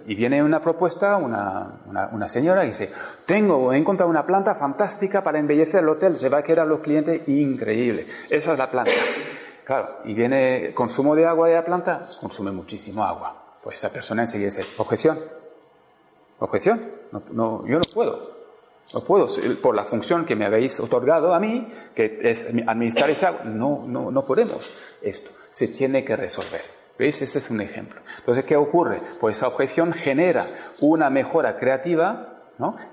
y 0.07 0.15
viene 0.15 0.41
una 0.43 0.61
propuesta, 0.61 1.17
una, 1.17 1.81
una, 2.11 2.27
señora, 2.27 2.63
y 2.63 2.67
dice, 2.67 2.91
tengo, 3.25 3.71
he 3.71 3.77
encontrado 3.77 4.09
una 4.09 4.25
planta 4.25 4.55
fantástica 4.55 5.21
para 5.21 5.39
embellecer 5.39 5.81
el 5.83 5.89
hotel, 5.89 6.17
se 6.17 6.29
va 6.29 6.39
a 6.39 6.43
quedar 6.43 6.65
los 6.65 6.79
clientes 6.79 7.27
increíble. 7.27 8.07
Esa 8.29 8.53
es 8.53 8.57
la 8.57 8.69
planta. 8.69 8.91
Claro, 9.63 9.99
y 10.05 10.13
viene 10.13 10.73
consumo 10.73 11.15
de 11.15 11.25
agua 11.25 11.47
de 11.47 11.55
la 11.55 11.63
planta, 11.63 12.09
consume 12.19 12.51
muchísimo 12.51 13.03
agua. 13.03 13.59
Pues 13.63 13.77
esa 13.77 13.89
persona 13.89 14.23
enseguida 14.23 14.49
dice, 14.49 14.65
objeción, 14.77 15.19
objeción, 16.45 16.91
no, 17.31 17.65
yo 17.67 17.77
no 17.77 17.83
puedo. 17.93 18.41
No 18.93 18.99
puedo, 19.01 19.27
por 19.61 19.73
la 19.73 19.85
función 19.85 20.25
que 20.25 20.35
me 20.35 20.45
habéis 20.45 20.77
otorgado 20.81 21.33
a 21.33 21.39
mí, 21.39 21.65
que 21.95 22.19
es 22.23 22.47
administrar 22.67 23.09
esa 23.09 23.45
no, 23.45 23.85
no, 23.87 24.11
no 24.11 24.25
podemos. 24.25 24.69
Esto 25.01 25.31
se 25.49 25.69
tiene 25.69 26.03
que 26.03 26.17
resolver. 26.17 26.61
¿Veis? 26.99 27.21
Ese 27.21 27.39
es 27.39 27.49
un 27.49 27.61
ejemplo. 27.61 28.01
Entonces, 28.17 28.43
¿qué 28.43 28.57
ocurre? 28.57 29.01
Pues 29.19 29.37
esa 29.37 29.47
objeción 29.47 29.93
genera 29.93 30.45
una 30.81 31.09
mejora 31.09 31.57
creativa 31.57 32.31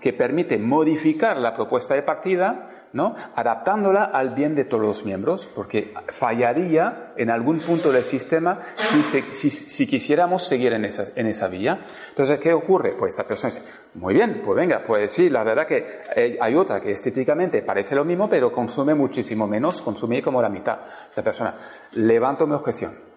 que 0.00 0.12
permite 0.12 0.58
modificar 0.58 1.36
la 1.36 1.54
propuesta 1.54 1.94
de 1.94 2.02
partida, 2.02 2.77
¿no? 2.92 3.14
adaptándola 3.34 4.04
al 4.04 4.30
bien 4.30 4.54
de 4.54 4.64
todos 4.64 4.82
los 4.82 5.04
miembros, 5.04 5.46
porque 5.46 5.94
fallaría 6.08 7.12
en 7.16 7.30
algún 7.30 7.58
punto 7.58 7.92
del 7.92 8.02
sistema 8.02 8.60
si, 8.74 9.02
si, 9.02 9.86
quisiéramos 9.86 10.46
seguir 10.46 10.72
en 10.72 10.84
esa, 10.84 11.04
en 11.14 11.26
esa 11.26 11.48
vía. 11.48 11.80
Entonces, 12.10 12.40
¿qué 12.40 12.52
ocurre? 12.52 12.92
Pues 12.98 13.14
esa 13.14 13.26
persona 13.26 13.52
dice, 13.54 13.66
muy 13.94 14.14
bien, 14.14 14.40
pues 14.44 14.56
venga, 14.56 14.82
pues 14.86 15.12
sí, 15.12 15.28
la 15.28 15.44
verdad 15.44 15.66
que 15.66 16.00
eh, 16.14 16.38
hay 16.40 16.54
otra 16.54 16.80
que 16.80 16.92
estéticamente 16.92 17.62
parece 17.62 17.94
lo 17.94 18.04
mismo, 18.04 18.28
pero 18.28 18.52
consume 18.52 18.94
muchísimo 18.94 19.46
menos, 19.46 19.82
consume 19.82 20.22
como 20.22 20.40
la 20.40 20.48
mitad. 20.48 20.78
Esa 21.10 21.22
persona, 21.22 21.54
levanto 21.92 22.46
mi 22.46 22.54
objeción 22.54 23.08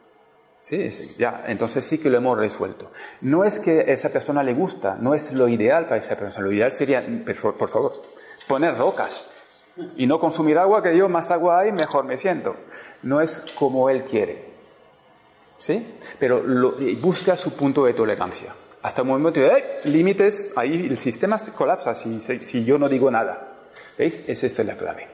Sí, 0.62 0.92
sí, 0.92 1.16
ya, 1.18 1.46
entonces 1.48 1.84
sí 1.84 1.98
que 1.98 2.10
lo 2.10 2.18
hemos 2.18 2.38
resuelto. 2.38 2.92
No 3.22 3.44
es 3.44 3.60
que 3.60 3.92
esa 3.92 4.10
persona 4.10 4.44
le 4.44 4.54
gusta, 4.54 4.96
no 5.00 5.16
es 5.16 5.34
lo 5.34 5.48
ideal 5.48 5.86
para 5.86 5.98
esa 5.98 6.16
persona. 6.16 6.46
Lo 6.46 6.52
ideal 6.52 6.72
sería, 6.72 7.04
por 7.26 7.68
favor, 7.68 7.94
poner 8.48 8.78
rocas 8.78 9.32
y 9.98 10.08
no 10.08 10.20
consumir 10.20 10.58
agua, 10.58 10.82
que 10.82 10.96
yo 10.96 11.10
más 11.10 11.32
agua 11.32 11.60
hay, 11.60 11.72
mejor 11.72 12.06
me 12.06 12.18
siento. 12.18 12.56
No 13.04 13.22
es 13.22 13.44
como 13.58 13.90
él 13.90 14.04
quiere. 14.04 14.52
¿Sí? 15.58 15.96
Pero 16.20 16.44
busca 17.00 17.38
su 17.38 17.54
punto 17.54 17.86
de 17.86 17.94
tolerancia. 17.94 18.54
Hasta 18.82 19.02
el 19.02 19.08
momento 19.08 19.40
de 19.40 19.80
límites, 19.86 20.54
ahí 20.56 20.88
el 20.88 20.98
sistema 20.98 21.38
se 21.38 21.52
colapsa 21.52 21.94
si, 21.94 22.20
si 22.20 22.66
yo 22.66 22.80
no 22.80 22.90
digo 22.90 23.12
nada. 23.12 23.52
¿Veis? 23.98 24.28
Esa 24.28 24.48
es 24.48 24.66
la 24.66 24.76
clave. 24.76 25.08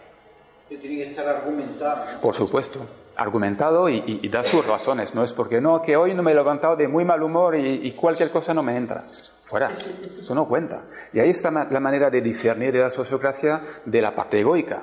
tiene 0.69 0.95
que 0.95 1.01
estar 1.01 1.27
argumentado. 1.27 2.05
Por 2.21 2.33
supuesto. 2.33 2.79
argumentado 3.17 3.89
y, 3.89 4.27
da 4.29 4.43
sus 4.43 4.65
razones. 4.65 5.15
No 5.15 5.23
es 5.23 5.33
porque 5.33 5.59
no, 5.59 5.81
que 5.81 5.97
hoy 5.97 6.13
no 6.13 6.23
me 6.23 6.31
he 6.31 6.35
levantado 6.35 6.75
de 6.75 6.87
muy 6.87 7.03
mal 7.03 7.21
humor 7.23 7.55
y, 7.57 7.91
cualquier 7.91 8.31
cosa 8.31 8.53
no 8.53 8.63
me 8.63 8.77
entra. 8.77 9.05
Fuera, 9.47 9.71
eso 10.19 10.35
no 10.35 10.45
cuenta. 10.45 10.81
Y 11.13 11.21
ahí 11.21 11.29
está 11.29 11.49
la 11.49 11.79
manera 11.79 12.09
de 12.09 12.19
discernir 12.19 12.73
de 12.73 12.79
la 12.79 12.89
sociocracia 12.89 13.61
de 13.85 14.01
la 14.01 14.13
parte 14.13 14.37
egoica. 14.41 14.81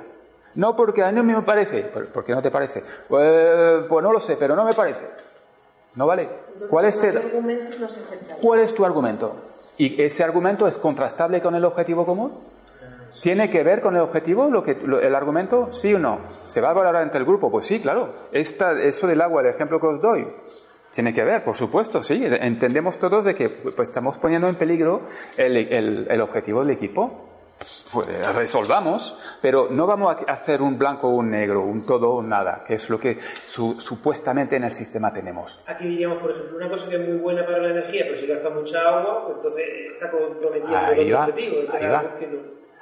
No 0.54 0.74
porque 0.74 1.02
a 1.02 1.12
mí 1.12 1.16
no 1.16 1.22
me 1.22 1.42
parece. 1.42 1.82
¿Por 1.82 2.24
qué 2.24 2.32
no 2.32 2.40
te 2.40 2.50
parece? 2.50 2.82
Pues, 3.06 3.84
pues 3.86 4.02
no 4.02 4.10
lo 4.10 4.18
sé, 4.18 4.36
pero 4.38 4.56
no 4.56 4.64
me 4.64 4.72
parece. 4.72 5.06
¿No 5.96 6.06
vale? 6.06 6.28
¿Cuál 6.70 6.86
es, 6.86 6.98
¿Cuál 8.40 8.60
es 8.60 8.74
tu 8.74 8.86
argumento? 8.86 9.36
¿Y 9.76 10.00
ese 10.02 10.24
argumento 10.24 10.66
es 10.66 10.78
contrastable 10.78 11.42
con 11.42 11.54
el 11.54 11.64
objetivo 11.66 12.06
común? 12.06 12.32
¿Tiene 13.20 13.50
que 13.50 13.62
ver 13.62 13.82
con 13.82 13.94
el 13.94 14.00
objetivo 14.00 14.48
lo 14.48 14.62
que, 14.62 14.72
el 14.72 15.14
argumento? 15.14 15.68
¿Sí 15.72 15.92
o 15.92 15.98
no? 15.98 16.20
¿Se 16.46 16.62
va 16.62 16.70
a 16.70 16.72
valorar 16.72 17.02
entre 17.02 17.18
el 17.18 17.26
grupo? 17.26 17.50
Pues 17.50 17.66
sí, 17.66 17.80
claro. 17.80 18.14
Esta, 18.32 18.80
eso 18.80 19.06
del 19.06 19.20
agua, 19.20 19.42
el 19.42 19.48
ejemplo 19.48 19.78
que 19.78 19.86
os 19.88 20.00
doy, 20.00 20.26
tiene 20.94 21.12
que 21.12 21.24
ver, 21.24 21.42
por 21.42 21.56
supuesto, 21.56 22.02
sí. 22.02 22.22
Entendemos 22.24 22.98
todos 22.98 23.24
de 23.24 23.34
que 23.34 23.48
pues, 23.48 23.88
estamos 23.88 24.16
poniendo 24.18 24.48
en 24.48 24.54
peligro 24.54 25.02
el, 25.36 25.56
el, 26.08 26.20
objetivo 26.20 26.60
del 26.60 26.70
equipo. 26.70 27.30
Pues, 27.92 28.34
resolvamos, 28.34 29.18
pero 29.40 29.68
no 29.70 29.86
vamos 29.86 30.16
a 30.16 30.32
hacer 30.32 30.62
un 30.62 30.78
blanco 30.78 31.08
o 31.08 31.14
un 31.14 31.30
negro, 31.30 31.62
un 31.62 31.84
todo 31.84 32.12
o 32.12 32.22
nada, 32.22 32.62
que 32.66 32.74
es 32.74 32.90
lo 32.90 32.98
que 32.98 33.18
supuestamente 33.46 34.56
en 34.56 34.64
el 34.64 34.72
sistema 34.72 35.12
tenemos. 35.12 35.62
Aquí 35.66 35.86
diríamos, 35.86 36.18
por 36.18 36.30
ejemplo, 36.30 36.56
una 36.56 36.68
cosa 36.68 36.88
que 36.88 36.96
es 36.96 37.08
muy 37.08 37.18
buena 37.18 37.44
para 37.44 37.58
la 37.58 37.70
energía, 37.70 38.02
pero 38.04 38.16
si 38.16 38.26
gasta 38.26 38.50
mucha 38.50 38.80
agua, 38.80 39.24
pues 39.24 39.36
entonces 39.36 39.64
está 39.92 40.10
comprometiendo 40.10 40.92
el 40.92 41.14
objetivo. 41.14 41.56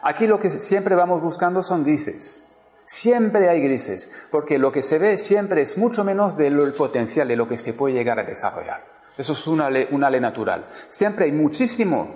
Aquí 0.02 0.26
lo 0.26 0.40
que 0.40 0.50
siempre 0.50 0.94
vamos 0.96 1.22
buscando 1.22 1.62
son 1.62 1.84
grises. 1.84 2.51
Siempre 2.92 3.48
hay 3.48 3.62
grises, 3.62 4.12
porque 4.30 4.58
lo 4.58 4.70
que 4.70 4.82
se 4.82 4.98
ve 4.98 5.16
siempre 5.16 5.62
es 5.62 5.78
mucho 5.78 6.04
menos 6.04 6.36
del 6.36 6.74
potencial 6.74 7.26
de 7.26 7.36
lo 7.36 7.48
que 7.48 7.56
se 7.56 7.72
puede 7.72 7.94
llegar 7.94 8.18
a 8.18 8.22
desarrollar. 8.22 8.84
Eso 9.16 9.32
es 9.32 9.46
una 9.46 9.70
ley, 9.70 10.20
natural. 10.20 10.66
Siempre 10.90 11.24
hay 11.24 11.32
muchísimo, 11.32 12.14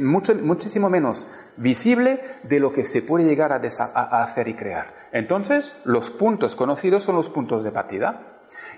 mucho, 0.00 0.34
muchísimo 0.34 0.90
menos 0.90 1.28
visible 1.56 2.18
de 2.42 2.58
lo 2.58 2.72
que 2.72 2.84
se 2.84 3.02
puede 3.02 3.24
llegar 3.24 3.52
a, 3.52 3.60
a 3.94 4.22
hacer 4.24 4.48
y 4.48 4.54
crear. 4.54 4.92
Entonces, 5.12 5.76
los 5.84 6.10
puntos 6.10 6.56
conocidos 6.56 7.04
son 7.04 7.14
los 7.14 7.28
puntos 7.28 7.62
de 7.62 7.70
partida. 7.70 8.18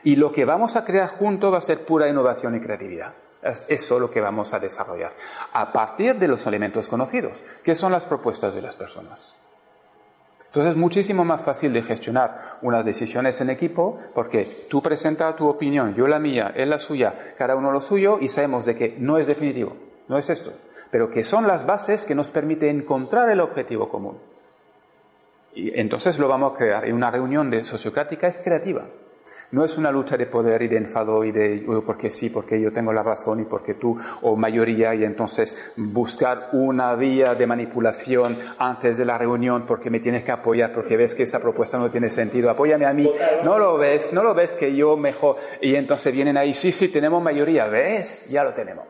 Y 0.04 0.16
lo 0.16 0.30
que 0.32 0.44
vamos 0.44 0.76
a 0.76 0.84
crear 0.84 1.08
junto 1.08 1.50
va 1.50 1.58
a 1.58 1.62
ser 1.62 1.86
pura 1.86 2.10
innovación 2.10 2.56
y 2.56 2.60
creatividad. 2.60 3.14
Es 3.42 3.64
eso 3.70 3.98
lo 3.98 4.10
que 4.10 4.20
vamos 4.20 4.52
a 4.52 4.58
desarrollar 4.58 5.14
a 5.54 5.72
partir 5.72 6.16
de 6.16 6.28
los 6.28 6.46
elementos 6.46 6.90
conocidos, 6.90 7.42
que 7.62 7.74
son 7.74 7.90
las 7.90 8.04
propuestas 8.04 8.54
de 8.54 8.60
las 8.60 8.76
personas. 8.76 9.37
Entonces 10.48 10.72
es 10.72 10.78
muchísimo 10.78 11.24
más 11.24 11.42
fácil 11.42 11.72
de 11.74 11.82
gestionar 11.82 12.58
unas 12.62 12.84
decisiones 12.84 13.38
en 13.40 13.50
equipo 13.50 13.98
porque 14.14 14.66
tú 14.70 14.82
presentas 14.82 15.36
tu 15.36 15.46
opinión, 15.46 15.94
yo 15.94 16.08
la 16.08 16.18
mía, 16.18 16.52
él 16.56 16.70
la 16.70 16.78
suya, 16.78 17.34
cada 17.36 17.54
uno 17.54 17.70
lo 17.70 17.82
suyo 17.82 18.18
y 18.18 18.28
sabemos 18.28 18.64
de 18.64 18.74
que 18.74 18.96
no 18.98 19.18
es 19.18 19.26
definitivo, 19.26 19.76
no 20.08 20.16
es 20.16 20.30
esto, 20.30 20.52
pero 20.90 21.10
que 21.10 21.22
son 21.22 21.46
las 21.46 21.66
bases 21.66 22.06
que 22.06 22.14
nos 22.14 22.30
permiten 22.30 22.78
encontrar 22.78 23.28
el 23.28 23.40
objetivo 23.40 23.90
común. 23.90 24.16
Y 25.54 25.78
entonces 25.78 26.18
lo 26.18 26.28
vamos 26.28 26.54
a 26.54 26.56
crear. 26.56 26.88
Y 26.88 26.92
una 26.92 27.10
reunión 27.10 27.50
de 27.50 27.64
sociocrática 27.64 28.26
es 28.26 28.38
creativa. 28.38 28.84
No 29.50 29.64
es 29.64 29.78
una 29.78 29.90
lucha 29.90 30.16
de 30.18 30.26
poder 30.26 30.60
y 30.60 30.68
de 30.68 30.76
enfado 30.76 31.24
y 31.24 31.32
de 31.32 31.64
porque 31.84 32.10
sí, 32.10 32.28
porque 32.28 32.60
yo 32.60 32.70
tengo 32.70 32.92
la 32.92 33.02
razón 33.02 33.40
y 33.40 33.44
porque 33.44 33.74
tú 33.74 33.96
o 34.20 34.36
mayoría 34.36 34.94
y 34.94 35.04
entonces 35.04 35.72
buscar 35.76 36.50
una 36.52 36.94
vía 36.94 37.34
de 37.34 37.46
manipulación 37.46 38.36
antes 38.58 38.98
de 38.98 39.06
la 39.06 39.16
reunión 39.16 39.64
porque 39.66 39.88
me 39.88 40.00
tienes 40.00 40.22
que 40.22 40.32
apoyar 40.32 40.72
porque 40.72 40.98
ves 40.98 41.14
que 41.14 41.22
esa 41.22 41.40
propuesta 41.40 41.78
no 41.78 41.90
tiene 41.90 42.10
sentido. 42.10 42.50
Apóyame 42.50 42.84
a 42.84 42.92
mí. 42.92 43.10
No 43.42 43.58
lo 43.58 43.78
ves, 43.78 44.12
no 44.12 44.22
lo 44.22 44.34
ves 44.34 44.54
que 44.54 44.74
yo 44.74 44.98
mejor. 44.98 45.36
Y 45.62 45.74
entonces 45.76 46.12
vienen 46.12 46.36
ahí, 46.36 46.52
sí, 46.52 46.70
sí, 46.70 46.88
tenemos 46.88 47.22
mayoría. 47.22 47.68
¿Ves? 47.68 48.28
Ya 48.28 48.44
lo 48.44 48.52
tenemos. 48.52 48.84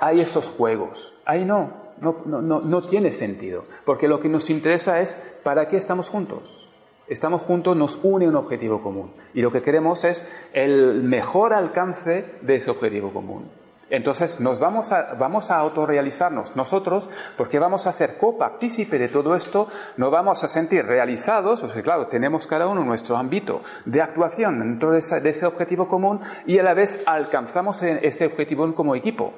Hay 0.00 0.20
esos 0.20 0.48
juegos. 0.48 1.14
Ahí 1.24 1.44
no. 1.44 1.88
No, 2.00 2.22
no, 2.26 2.40
no, 2.40 2.60
no 2.60 2.82
tiene 2.82 3.10
sentido. 3.10 3.64
Porque 3.84 4.06
lo 4.06 4.20
que 4.20 4.28
nos 4.28 4.50
interesa 4.50 5.00
es 5.00 5.40
para 5.42 5.66
qué 5.66 5.76
estamos 5.76 6.08
juntos. 6.08 6.67
Estamos 7.08 7.42
juntos, 7.42 7.76
nos 7.76 7.98
une 8.02 8.28
un 8.28 8.36
objetivo 8.36 8.82
común. 8.82 9.12
Y 9.34 9.40
lo 9.40 9.50
que 9.50 9.62
queremos 9.62 10.04
es 10.04 10.26
el 10.52 11.02
mejor 11.02 11.54
alcance 11.54 12.34
de 12.42 12.56
ese 12.56 12.70
objetivo 12.70 13.12
común. 13.12 13.50
Entonces 13.90 14.38
nos 14.40 14.60
vamos 14.60 14.92
a, 14.92 15.14
vamos 15.14 15.50
a 15.50 15.56
autorrealizarnos 15.56 16.56
nosotros 16.56 17.08
porque 17.38 17.58
vamos 17.58 17.86
a 17.86 17.90
hacer 17.90 18.18
copartícipe 18.18 18.98
de 18.98 19.08
todo 19.08 19.34
esto, 19.34 19.68
nos 19.96 20.10
vamos 20.10 20.44
a 20.44 20.48
sentir 20.48 20.84
realizados, 20.84 21.62
porque 21.62 21.82
claro, 21.82 22.06
tenemos 22.06 22.46
cada 22.46 22.66
uno 22.66 22.84
nuestro 22.84 23.16
ámbito 23.16 23.62
de 23.86 24.02
actuación 24.02 24.58
dentro 24.58 24.90
de 24.90 24.98
ese, 24.98 25.20
de 25.22 25.30
ese 25.30 25.46
objetivo 25.46 25.88
común 25.88 26.20
y 26.44 26.58
a 26.58 26.62
la 26.62 26.74
vez 26.74 27.02
alcanzamos 27.06 27.82
ese 27.82 28.26
objetivo 28.26 28.74
como 28.74 28.94
equipo. 28.94 29.32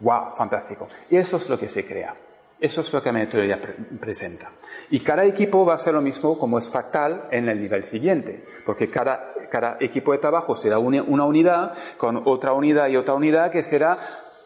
¡Wow! 0.00 0.34
Fantástico. 0.36 0.88
Y 1.10 1.16
eso 1.16 1.36
es 1.36 1.50
lo 1.50 1.58
que 1.58 1.68
se 1.68 1.86
crea. 1.86 2.14
Eso 2.60 2.82
es 2.82 2.92
lo 2.92 3.02
que 3.02 3.08
la 3.08 3.18
metodología 3.20 3.58
presenta. 3.98 4.50
Y 4.90 5.00
cada 5.00 5.24
equipo 5.24 5.64
va 5.64 5.74
a 5.74 5.78
ser 5.78 5.94
lo 5.94 6.02
mismo 6.02 6.38
como 6.38 6.58
es 6.58 6.70
fractal 6.70 7.28
en 7.30 7.48
el 7.48 7.58
nivel 7.58 7.84
siguiente, 7.84 8.44
porque 8.66 8.90
cada, 8.90 9.34
equipo 9.80 10.12
de 10.12 10.18
trabajo 10.18 10.54
será 10.54 10.78
una, 10.78 11.02
unidad 11.02 11.72
con 11.96 12.22
otra 12.26 12.52
unidad 12.52 12.88
y 12.88 12.96
otra 12.96 13.14
unidad 13.14 13.50
que 13.50 13.62
será 13.62 13.98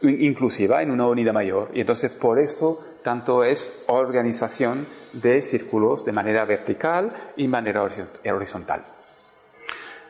inclusiva 0.03 0.81
en 0.83 0.93
una 0.93 1.09
unidad 1.09 1.33
mayor. 1.33 1.71
Y 1.75 1.81
entonces 1.81 2.13
por 2.13 2.39
eso 2.39 2.85
tanto 3.03 3.43
es 3.43 3.83
organización 3.89 4.87
de 5.13 5.43
círculos 5.43 6.05
de 6.05 6.13
manera 6.13 6.45
vertical 6.45 7.13
y 7.37 7.49
manera 7.49 7.83
horizontal. 7.83 8.85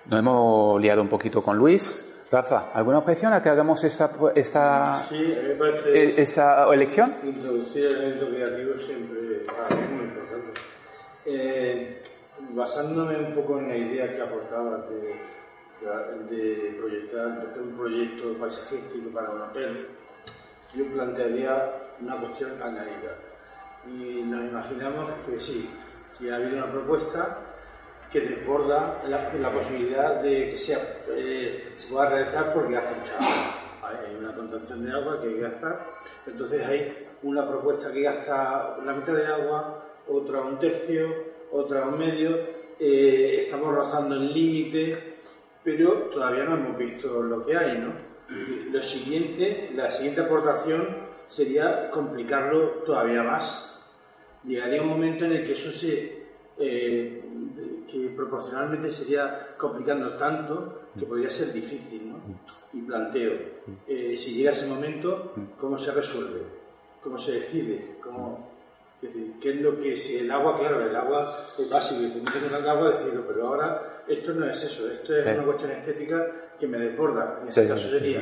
Nos 0.07 0.21
hemos 0.21 0.81
liado 0.81 1.01
un 1.01 1.09
poquito 1.09 1.43
con 1.43 1.57
Luis, 1.57 2.14
Rafa, 2.35 2.73
¿alguna 2.75 2.99
objeción 2.99 3.33
a 3.33 3.41
que 3.41 3.49
hagamos 3.49 3.85
esa, 3.85 4.11
esa, 4.35 5.07
e, 5.13 6.15
esa 6.19 6.67
elección? 6.75 7.15
Introducir 7.23 7.87
el 7.87 7.93
elemento 7.93 8.29
creativo 8.29 8.75
siempre 8.75 9.45
para 9.47 9.77
mí 9.77 9.83
es 9.85 9.91
muy 9.91 10.05
importante. 10.07 10.61
Eh, 11.27 12.03
basándome 12.51 13.19
un 13.19 13.33
poco 13.37 13.61
en 13.61 13.69
la 13.69 13.77
idea 13.77 14.13
que 14.13 14.21
aportabas 14.21 14.83
de, 14.91 15.15
de, 16.29 16.77
proyectar, 16.77 17.41
de 17.41 17.47
hacer 17.47 17.63
un 17.63 17.77
proyecto 17.77 18.35
paisajístico 18.37 19.11
para 19.11 19.31
un 19.31 19.43
hotel, 19.43 19.87
yo 20.75 20.87
plantearía 20.87 21.73
una 22.01 22.17
cuestión 22.17 22.61
analítica. 22.61 23.15
Y 23.87 24.23
nos 24.23 24.51
imaginamos 24.51 25.09
que 25.25 25.39
sí, 25.39 25.71
que 26.19 26.33
ha 26.33 26.37
habido 26.37 26.57
una 26.57 26.73
propuesta 26.73 27.39
que 28.15 28.21
desborda 28.21 29.03
la, 29.09 29.51
posibilidad 29.51 30.23
de 30.23 30.51
que 30.51 30.57
sea, 30.57 30.79
eh, 31.11 31.73
se 31.75 31.89
pueda 31.89 32.11
realizar 32.11 32.55
porque 32.55 32.75
gasta 32.75 32.95
mucha 32.95 33.17
agua. 33.17 33.99
Hay 34.09 34.15
una 34.15 34.33
contención 34.33 34.87
de 34.87 34.93
agua 34.93 35.21
que 35.21 35.27
hay 35.27 35.35
que 35.35 35.41
gastar, 35.41 35.85
entonces 36.25 36.65
hay 36.65 37.09
una 37.25 37.45
propuesta 37.49 37.91
que 37.93 38.03
gasta 38.03 38.77
la 38.85 38.93
mitad 38.93 39.15
de 39.15 39.27
agua, 39.27 39.85
otra 40.07 40.43
un 40.43 40.61
tercio, 40.61 41.13
otra 41.51 41.89
un 41.89 41.99
medio, 41.99 42.39
eh, 42.79 43.41
estamos 43.41 43.75
rozando 43.75 44.15
el 44.15 44.33
límite, 44.33 45.15
pero 45.65 46.05
todavía 46.05 46.45
no 46.45 46.55
hemos 46.55 46.79
visto 46.79 47.21
lo 47.21 47.45
que 47.45 47.57
hay, 47.57 47.79
¿no? 47.79 48.15
lo 48.71 48.81
siguiente, 48.81 49.73
la 49.75 49.91
siguiente 49.91 50.21
aportación 50.21 50.87
sería 51.27 51.91
complicarlo 51.91 52.85
todavía 52.87 53.25
más. 53.25 53.85
Llegaría 54.45 54.83
un 54.83 54.89
momento 54.89 55.25
en 55.25 55.33
el 55.33 55.45
que 55.45 55.53
eso 55.53 55.71
se 55.73 56.25
eh, 56.59 57.25
que 57.91 58.13
proporcionalmente 58.17 58.91
sería 58.91 59.55
complicando 59.57 60.15
tanto 60.17 60.83
que 60.99 61.07
podría 61.07 61.31
ser 61.31 61.53
difícil, 61.53 62.11
¿no? 62.11 62.17
Y 62.73 62.83
planteo, 62.83 63.33
eh, 63.87 64.17
si 64.17 64.35
llega 64.35 64.51
ese 64.51 64.67
momento, 64.67 65.33
¿cómo 65.61 65.79
se 65.79 65.93
resuelve? 65.93 66.43
¿Cómo 67.03 67.19
se 67.19 67.33
decide? 67.33 67.97
¿Cómo, 68.03 68.49
es 69.01 69.15
decir, 69.15 69.35
¿qué 69.41 69.51
es 69.51 69.61
lo 69.61 69.79
que, 69.79 69.97
si 69.97 70.19
el 70.19 70.31
agua, 70.31 70.57
claro, 70.57 70.81
el 70.81 70.95
agua 70.97 71.47
es 71.59 71.71
básico, 71.71 72.01
y 72.03 72.21
no 72.21 72.33
tengo 72.33 72.57
el 72.57 72.69
agua, 72.69 72.91
decirlo, 72.93 73.25
pero 73.27 73.49
ahora 73.49 74.03
esto 74.09 74.33
no 74.33 74.49
es 74.49 74.63
eso, 74.63 74.91
esto 74.91 75.15
es 75.15 75.27
una 75.27 75.45
cuestión 75.45 75.71
estética 75.73 76.27
que 76.59 76.67
me 76.67 76.79
desborda. 76.79 77.39
En 77.43 77.49
este 77.49 77.69
caso 77.69 77.89
sería, 77.89 78.21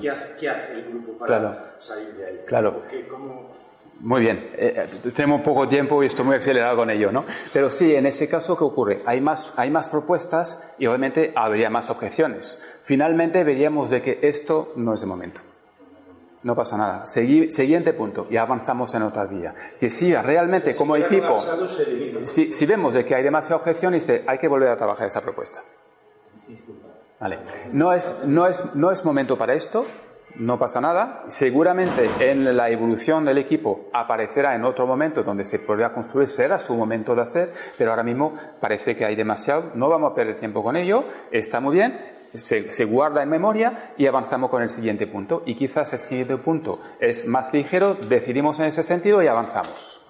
¿qué, 0.00 0.10
hace, 0.10 0.34
¿qué, 0.38 0.48
hace, 0.48 0.74
el 0.74 0.84
grupo 0.88 1.12
para 1.18 1.74
salir 1.78 2.08
de 2.14 2.26
ahí? 2.26 2.40
Claro. 2.46 2.82
¿Cómo, 3.08 3.61
muy 4.00 4.20
bien, 4.20 4.50
eh, 4.54 4.88
eh, 5.04 5.10
tenemos 5.12 5.42
poco 5.42 5.68
tiempo 5.68 6.02
y 6.02 6.06
estoy 6.06 6.24
muy 6.24 6.36
acelerado 6.36 6.76
con 6.76 6.90
ello, 6.90 7.12
¿no? 7.12 7.24
Pero 7.52 7.70
sí, 7.70 7.94
en 7.94 8.06
ese 8.06 8.28
caso, 8.28 8.56
¿qué 8.56 8.64
ocurre? 8.64 9.02
Hay 9.06 9.20
más, 9.20 9.54
hay 9.56 9.70
más 9.70 9.88
propuestas 9.88 10.74
y 10.78 10.86
obviamente 10.86 11.32
habría 11.36 11.70
más 11.70 11.88
objeciones. 11.88 12.60
Finalmente 12.82 13.44
veríamos 13.44 13.90
de 13.90 14.02
que 14.02 14.18
esto 14.22 14.72
no 14.76 14.94
es 14.94 15.00
de 15.00 15.06
momento. 15.06 15.40
No 16.42 16.56
pasa 16.56 16.76
nada. 16.76 17.06
siguiente 17.06 17.92
punto, 17.92 18.26
y 18.28 18.36
avanzamos 18.36 18.92
en 18.94 19.02
otra 19.02 19.26
vía. 19.26 19.54
Que 19.78 19.88
si 19.88 20.12
realmente 20.12 20.74
como 20.74 20.96
equipo, 20.96 21.38
si, 22.24 22.52
si, 22.52 22.66
vemos 22.66 22.94
de 22.94 23.04
que 23.04 23.14
hay 23.14 23.22
demasiada 23.22 23.56
objeción, 23.56 23.92
dice, 23.92 24.24
hay 24.26 24.38
que 24.38 24.48
volver 24.48 24.70
a 24.70 24.76
trabajar 24.76 25.06
esa 25.06 25.20
propuesta. 25.20 25.62
Vale. 27.20 27.38
No 27.72 27.92
es, 27.92 28.12
no 28.24 28.48
es, 28.48 28.74
no 28.74 28.90
es 28.90 29.04
momento 29.04 29.38
para 29.38 29.54
esto, 29.54 29.86
no 30.36 30.58
pasa 30.58 30.80
nada. 30.80 31.24
Seguramente 31.28 32.08
en 32.20 32.56
la 32.56 32.70
evolución 32.70 33.24
del 33.24 33.38
equipo 33.38 33.88
aparecerá 33.92 34.54
en 34.54 34.64
otro 34.64 34.86
momento 34.86 35.22
donde 35.22 35.44
se 35.44 35.58
podrá 35.58 35.92
construir, 35.92 36.28
será 36.28 36.58
su 36.58 36.74
momento 36.74 37.14
de 37.14 37.22
hacer, 37.22 37.52
pero 37.76 37.90
ahora 37.90 38.02
mismo 38.02 38.34
parece 38.60 38.96
que 38.96 39.04
hay 39.04 39.16
demasiado, 39.16 39.72
no 39.74 39.88
vamos 39.88 40.12
a 40.12 40.14
perder 40.14 40.36
tiempo 40.36 40.62
con 40.62 40.76
ello, 40.76 41.04
está 41.30 41.60
muy 41.60 41.74
bien, 41.74 41.98
se, 42.34 42.84
guarda 42.84 43.22
en 43.22 43.28
memoria 43.28 43.92
y 43.96 44.06
avanzamos 44.06 44.50
con 44.50 44.62
el 44.62 44.70
siguiente 44.70 45.06
punto. 45.06 45.42
Y 45.46 45.54
quizás 45.54 45.92
el 45.92 45.98
siguiente 45.98 46.36
punto 46.38 46.80
es 47.00 47.26
más 47.26 47.52
ligero, 47.52 47.94
decidimos 47.94 48.58
en 48.60 48.66
ese 48.66 48.82
sentido 48.82 49.22
y 49.22 49.26
avanzamos. 49.26 50.08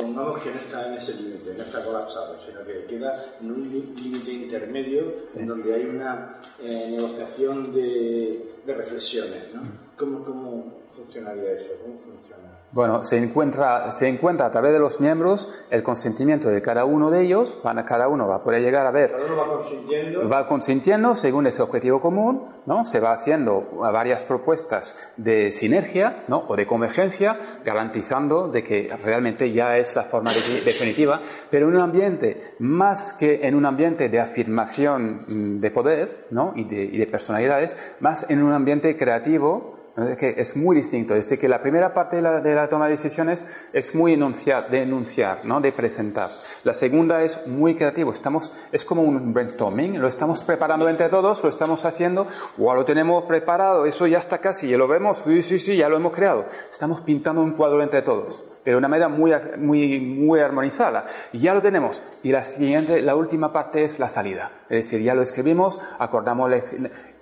Bueno, 0.00 0.14
supongamos 0.14 0.42
que 0.42 0.50
no 0.50 0.60
está 0.60 0.86
en 0.86 0.94
ese 0.94 1.14
límite, 1.14 1.54
no 1.54 1.62
está 1.62 1.84
colapsado, 1.84 2.38
sino 2.38 2.64
que 2.64 2.86
queda 2.86 3.36
en 3.40 3.50
un 3.50 3.70
límite 3.70 4.32
intermedio 4.32 5.14
en 5.34 5.46
donde 5.46 5.74
hay 5.74 5.84
una 5.84 6.40
eh, 6.62 6.88
negociación 6.90 7.72
de, 7.72 8.46
reflexiones. 8.66 9.52
¿no? 9.52 9.62
¿Cómo, 9.96 10.22
¿Cómo 10.24 10.82
funcionaría 10.86 11.52
eso? 11.52 11.70
¿Cómo 11.82 11.98
funciona? 11.98 12.59
Bueno, 12.72 13.02
se 13.02 13.18
encuentra, 13.18 13.90
se 13.90 14.08
encuentra 14.08 14.46
a 14.46 14.50
través 14.52 14.72
de 14.72 14.78
los 14.78 15.00
miembros 15.00 15.48
el 15.70 15.82
consentimiento 15.82 16.48
de 16.48 16.62
cada 16.62 16.84
uno 16.84 17.10
de 17.10 17.22
ellos, 17.22 17.58
van 17.64 17.80
a, 17.80 17.84
cada 17.84 18.06
uno 18.06 18.28
va 18.28 18.36
a 18.36 18.42
poder 18.44 18.62
llegar 18.62 18.86
a 18.86 18.92
ver. 18.92 19.10
Cada 19.10 19.24
uno 19.26 19.36
va 19.36 19.48
consintiendo. 19.48 20.28
Va 20.28 20.46
consintiendo 20.46 21.14
según 21.16 21.48
ese 21.48 21.62
objetivo 21.62 22.00
común, 22.00 22.46
¿no? 22.66 22.86
Se 22.86 23.00
va 23.00 23.10
haciendo 23.12 23.66
varias 23.72 24.24
propuestas 24.24 25.12
de 25.16 25.50
sinergia, 25.50 26.22
¿no? 26.28 26.44
O 26.46 26.54
de 26.54 26.64
convergencia, 26.64 27.60
garantizando 27.64 28.46
de 28.46 28.62
que 28.62 28.96
realmente 29.02 29.50
ya 29.50 29.76
es 29.76 29.96
la 29.96 30.04
forma 30.04 30.32
definitiva, 30.32 31.22
pero 31.50 31.66
en 31.66 31.74
un 31.74 31.80
ambiente, 31.80 32.54
más 32.60 33.14
que 33.14 33.48
en 33.48 33.56
un 33.56 33.66
ambiente 33.66 34.08
de 34.08 34.20
afirmación 34.20 35.24
mm, 35.26 35.60
de 35.60 35.70
poder, 35.72 36.26
¿no? 36.30 36.52
Y 36.54 36.62
de, 36.62 36.84
y 36.84 36.98
de 36.98 37.06
personalidades, 37.08 37.76
más 37.98 38.30
en 38.30 38.44
un 38.44 38.52
ambiente 38.52 38.96
creativo, 38.96 39.79
es 40.08 40.50
es 40.50 40.56
muy 40.56 40.76
distinto. 40.76 41.14
Es 41.14 41.26
decir, 41.26 41.38
que 41.38 41.48
la 41.48 41.62
primera 41.62 41.94
parte 41.94 42.16
de 42.16 42.54
la, 42.54 42.68
toma 42.68 42.86
de 42.86 42.92
decisiones 42.92 43.46
es 43.72 43.94
muy 43.94 44.14
enunciar, 44.14 44.70
de 44.70 44.82
enunciar, 44.82 45.44
¿no? 45.44 45.60
de 45.60 45.72
presentar. 45.72 46.30
La 46.64 46.74
segunda 46.74 47.22
es 47.22 47.46
muy 47.46 47.74
creativo. 47.74 48.12
Estamos, 48.12 48.52
es 48.72 48.84
como 48.84 49.02
un 49.02 49.32
brainstorming. 49.32 50.00
Lo 50.00 50.08
estamos 50.08 50.42
preparando 50.44 50.88
entre 50.88 51.08
todos, 51.08 51.42
lo 51.42 51.48
estamos 51.48 51.84
haciendo, 51.84 52.26
o 52.58 52.74
lo 52.74 52.84
tenemos 52.84 53.24
preparado, 53.24 53.86
eso 53.86 54.06
ya 54.06 54.18
está 54.18 54.38
casi, 54.38 54.68
ya 54.68 54.76
lo 54.76 54.88
vemos, 54.88 55.18
sí, 55.18 55.42
sí, 55.42 55.58
sí, 55.58 55.76
ya 55.76 55.88
lo 55.88 55.96
hemos 55.96 56.12
creado. 56.12 56.46
Estamos 56.70 57.00
pintando 57.02 57.42
un 57.42 57.52
cuadro 57.52 57.82
entre 57.82 58.02
todos 58.02 58.44
pero 58.70 58.76
de 58.76 58.86
una 58.86 58.88
manera 58.88 59.08
muy, 59.08 59.32
muy, 59.58 59.98
muy 59.98 60.38
armonizada. 60.38 61.04
Ya 61.32 61.54
lo 61.54 61.60
tenemos. 61.60 62.00
Y 62.22 62.30
la 62.30 62.44
siguiente, 62.44 63.02
la 63.02 63.16
última 63.16 63.52
parte 63.52 63.82
es 63.82 63.98
la 63.98 64.08
salida. 64.08 64.52
Es 64.68 64.84
decir, 64.84 65.02
ya 65.02 65.12
lo 65.12 65.22
escribimos, 65.22 65.80
acordamos 65.98 66.52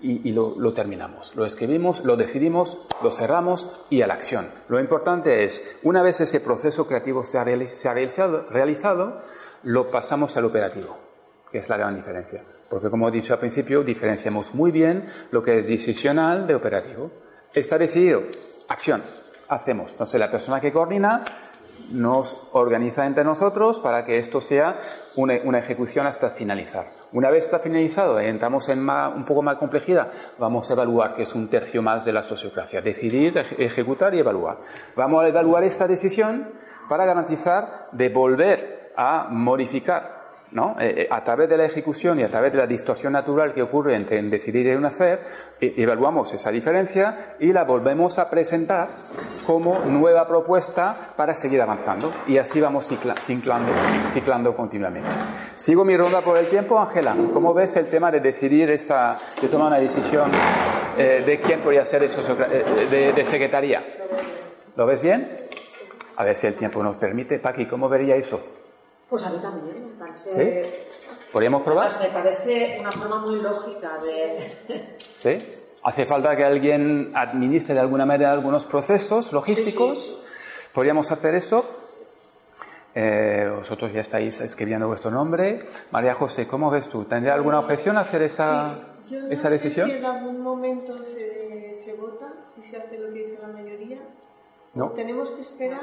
y, 0.02 0.30
lo, 0.32 0.72
terminamos. 0.74 1.34
Lo 1.36 1.46
escribimos, 1.46 2.04
lo 2.04 2.18
decidimos, 2.18 2.80
lo 3.02 3.10
cerramos 3.10 3.86
y 3.88 4.02
a 4.02 4.06
la 4.06 4.12
acción. 4.12 4.46
Lo 4.68 4.78
importante 4.78 5.42
es, 5.42 5.78
una 5.84 6.02
vez 6.02 6.20
ese 6.20 6.40
proceso 6.40 6.86
creativo 6.86 7.24
se 7.24 7.38
ha, 7.38 7.44
realizado, 7.44 8.44
realizado, 8.50 9.22
lo 9.62 9.90
pasamos 9.90 10.36
al 10.36 10.44
operativo, 10.44 10.98
que 11.50 11.58
es 11.58 11.68
la 11.70 11.78
gran 11.78 11.96
diferencia. 11.96 12.44
Porque 12.68 12.90
como 12.90 13.08
he 13.08 13.12
dicho 13.12 13.32
al 13.32 13.40
principio, 13.40 13.82
diferenciamos 13.82 14.54
muy 14.54 14.70
bien 14.70 15.06
lo 15.30 15.42
que 15.42 15.60
es 15.60 15.66
decisional 15.66 16.46
de 16.46 16.54
operativo. 16.54 17.08
Está 17.54 17.78
decidido, 17.78 18.24
acción 18.68 19.00
hacemos. 19.48 19.92
Entonces, 19.92 20.20
la 20.20 20.30
persona 20.30 20.60
que 20.60 20.72
coordina 20.72 21.24
nos 21.90 22.48
organiza 22.52 23.06
entre 23.06 23.24
nosotros 23.24 23.80
para 23.80 24.04
que 24.04 24.18
esto 24.18 24.40
sea 24.40 24.78
una, 25.16 25.58
ejecución 25.58 26.06
hasta 26.06 26.30
finalizar. 26.30 26.86
Una 27.12 27.30
vez 27.30 27.46
está 27.46 27.58
finalizado 27.58 28.18
entramos 28.20 28.68
en 28.68 28.80
un 28.80 29.24
poco 29.24 29.42
más 29.42 29.56
complejidad, 29.56 30.10
vamos 30.38 30.68
a 30.68 30.74
evaluar, 30.74 31.14
que 31.14 31.22
es 31.22 31.34
un 31.34 31.48
tercio 31.48 31.82
más 31.82 32.04
de 32.04 32.12
la 32.12 32.22
sociocracia. 32.22 32.82
Decidir, 32.82 33.38
ejecutar 33.58 34.14
y 34.14 34.18
evaluar. 34.18 34.58
Vamos 34.96 35.24
a 35.24 35.28
evaluar 35.28 35.64
esta 35.64 35.86
decisión 35.86 36.48
para 36.88 37.06
garantizar 37.06 37.88
de 37.92 38.08
volver 38.08 38.92
a 38.96 39.28
modificar 39.30 40.17
¿no? 40.52 40.76
Eh, 40.80 41.02
eh, 41.02 41.08
a 41.10 41.22
través 41.22 41.48
de 41.48 41.56
la 41.56 41.64
ejecución 41.66 42.20
y 42.20 42.22
a 42.22 42.28
través 42.28 42.52
de 42.52 42.58
la 42.58 42.66
distorsión 42.66 43.12
natural 43.12 43.52
que 43.52 43.62
ocurre 43.62 43.96
entre 43.96 44.22
decidir 44.22 44.66
y 44.66 44.74
un 44.74 44.86
hacer, 44.86 45.20
e, 45.60 45.74
evaluamos 45.76 46.32
esa 46.32 46.50
diferencia 46.50 47.36
y 47.38 47.52
la 47.52 47.64
volvemos 47.64 48.18
a 48.18 48.30
presentar 48.30 48.88
como 49.46 49.80
nueva 49.80 50.26
propuesta 50.26 51.12
para 51.16 51.34
seguir 51.34 51.60
avanzando. 51.60 52.12
Y 52.26 52.38
así 52.38 52.60
vamos 52.60 52.86
ciclando, 52.86 53.72
ciclando 54.08 54.56
continuamente. 54.56 55.08
Sigo 55.56 55.84
mi 55.84 55.96
ronda 55.96 56.20
por 56.20 56.38
el 56.38 56.48
tiempo, 56.48 56.78
Ángela. 56.78 57.14
¿Cómo 57.32 57.52
ves 57.54 57.76
el 57.76 57.86
tema 57.86 58.10
de 58.10 58.20
decidir 58.20 58.70
esa, 58.70 59.18
de 59.40 59.48
tomar 59.48 59.68
una 59.68 59.78
decisión 59.78 60.30
eh, 60.96 61.22
de 61.24 61.40
quién 61.40 61.60
podría 61.60 61.84
ser 61.84 62.02
eso, 62.04 62.22
de, 62.34 63.12
de 63.12 63.24
secretaría? 63.24 63.82
¿Lo 64.76 64.86
ves 64.86 65.02
bien? 65.02 65.28
A 66.16 66.24
ver 66.24 66.34
si 66.34 66.46
el 66.46 66.54
tiempo 66.54 66.82
nos 66.82 66.96
permite. 66.96 67.38
Paqui, 67.38 67.66
¿cómo 67.66 67.88
vería 67.88 68.16
eso? 68.16 68.40
Pues 69.08 69.24
a 69.24 69.30
mí 69.30 69.38
también, 69.40 69.87
parece. 70.08 70.64
¿Sí? 70.64 70.70
¿Podríamos 71.32 71.62
probar? 71.62 71.92
me 72.00 72.08
parece 72.08 72.78
una 72.80 72.92
forma 72.92 73.18
muy 73.20 73.40
lógica 73.40 73.98
de. 74.02 74.96
¿Sí? 74.98 75.38
Hace 75.82 76.04
falta 76.06 76.36
que 76.36 76.44
alguien 76.44 77.12
administre 77.14 77.74
de 77.74 77.80
alguna 77.80 78.04
manera 78.04 78.32
algunos 78.32 78.66
procesos 78.66 79.32
logísticos. 79.32 80.24
¿Podríamos 80.72 81.10
hacer 81.10 81.34
eso? 81.34 81.64
Eh, 82.94 83.48
vosotros 83.56 83.92
ya 83.92 84.00
estáis 84.00 84.40
escribiendo 84.40 84.88
vuestro 84.88 85.10
nombre. 85.10 85.58
María 85.90 86.14
José, 86.14 86.46
¿cómo 86.48 86.70
ves 86.70 86.88
tú? 86.88 87.04
¿Tendría 87.04 87.34
alguna 87.34 87.60
objeción 87.60 87.96
a 87.96 88.00
hacer 88.00 88.22
esa, 88.22 88.74
Yo 89.08 89.20
no 89.20 89.28
esa 89.30 89.50
decisión? 89.50 89.88
Sé 89.88 89.94
si 89.94 89.98
en 90.00 90.06
algún 90.06 90.40
momento 90.40 90.98
se, 91.04 91.76
se 91.76 91.94
vota 91.94 92.32
y 92.60 92.66
se 92.66 92.76
hace 92.76 92.98
lo 92.98 93.12
que 93.12 93.26
dice 93.26 93.38
la 93.40 93.48
mayoría. 93.48 93.98
No. 94.74 94.90
Tenemos 94.90 95.30
que 95.30 95.42
esperar 95.42 95.80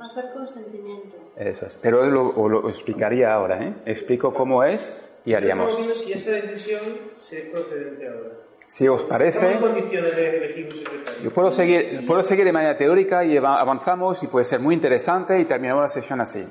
Hacer 0.00 0.32
consentimiento. 0.32 1.16
Eso 1.36 1.66
es. 1.66 1.78
Pero 1.78 2.06
lo, 2.06 2.48
lo 2.48 2.68
explicaría 2.68 3.32
ahora, 3.32 3.62
¿eh? 3.62 3.74
Explico 3.86 4.32
cómo 4.32 4.64
es 4.64 4.96
y 5.24 5.34
haríamos. 5.34 5.76
si 5.96 6.12
esa 6.12 6.32
decisión 6.32 6.80
se 7.18 7.50
procedente 7.52 8.08
ahora. 8.08 8.30
Si 8.66 8.86
os 8.86 9.04
parece. 9.04 9.52
en 9.52 9.60
condiciones 9.60 10.14
de 10.14 10.36
elegir 10.36 10.66
un 10.66 10.70
secretario? 10.72 11.22
Yo 11.22 11.30
puedo 11.30 11.50
seguir, 11.50 12.06
puedo 12.06 12.22
seguir 12.22 12.44
de 12.44 12.52
manera 12.52 12.76
teórica 12.76 13.24
y 13.24 13.36
avanzamos 13.36 14.22
y 14.22 14.26
puede 14.26 14.44
ser 14.44 14.60
muy 14.60 14.74
interesante 14.74 15.38
y 15.40 15.44
terminamos 15.44 15.82
la 15.82 15.88
sesión 15.88 16.20
así. 16.20 16.46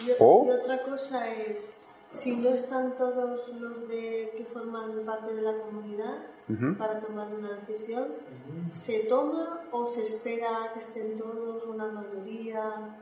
Y, 0.00 0.10
otra 0.20 0.82
cosa 0.82 1.28
es, 1.34 1.77
si 2.12 2.36
no 2.36 2.50
están 2.50 2.96
todos 2.96 3.48
los 3.60 3.88
de, 3.88 4.32
que 4.36 4.44
forman 4.52 5.04
parte 5.04 5.34
de 5.34 5.42
la 5.42 5.52
comunidad 5.58 6.18
para 6.78 7.00
tomar 7.00 7.28
una 7.28 7.60
decisión, 7.66 8.06
¿se 8.72 9.00
toma 9.00 9.60
o 9.70 9.88
se 9.88 10.04
espera 10.04 10.72
que 10.72 10.80
estén 10.80 11.18
todos, 11.18 11.66
una 11.66 11.86
mayoría? 11.86 12.96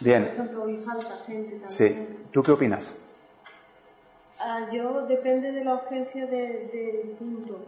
Bien. 0.00 0.22
Por 0.22 0.32
ejemplo, 0.32 0.62
hoy 0.64 0.76
falta 0.76 1.16
gente 1.26 1.52
también. 1.52 1.70
Sí. 1.70 2.08
¿Tú 2.30 2.42
qué 2.42 2.52
opinas? 2.52 2.96
Ah, 4.38 4.68
yo 4.72 5.06
depende 5.06 5.52
de 5.52 5.64
la 5.64 5.74
urgencia 5.74 6.26
del 6.26 7.16
punto. 7.18 7.64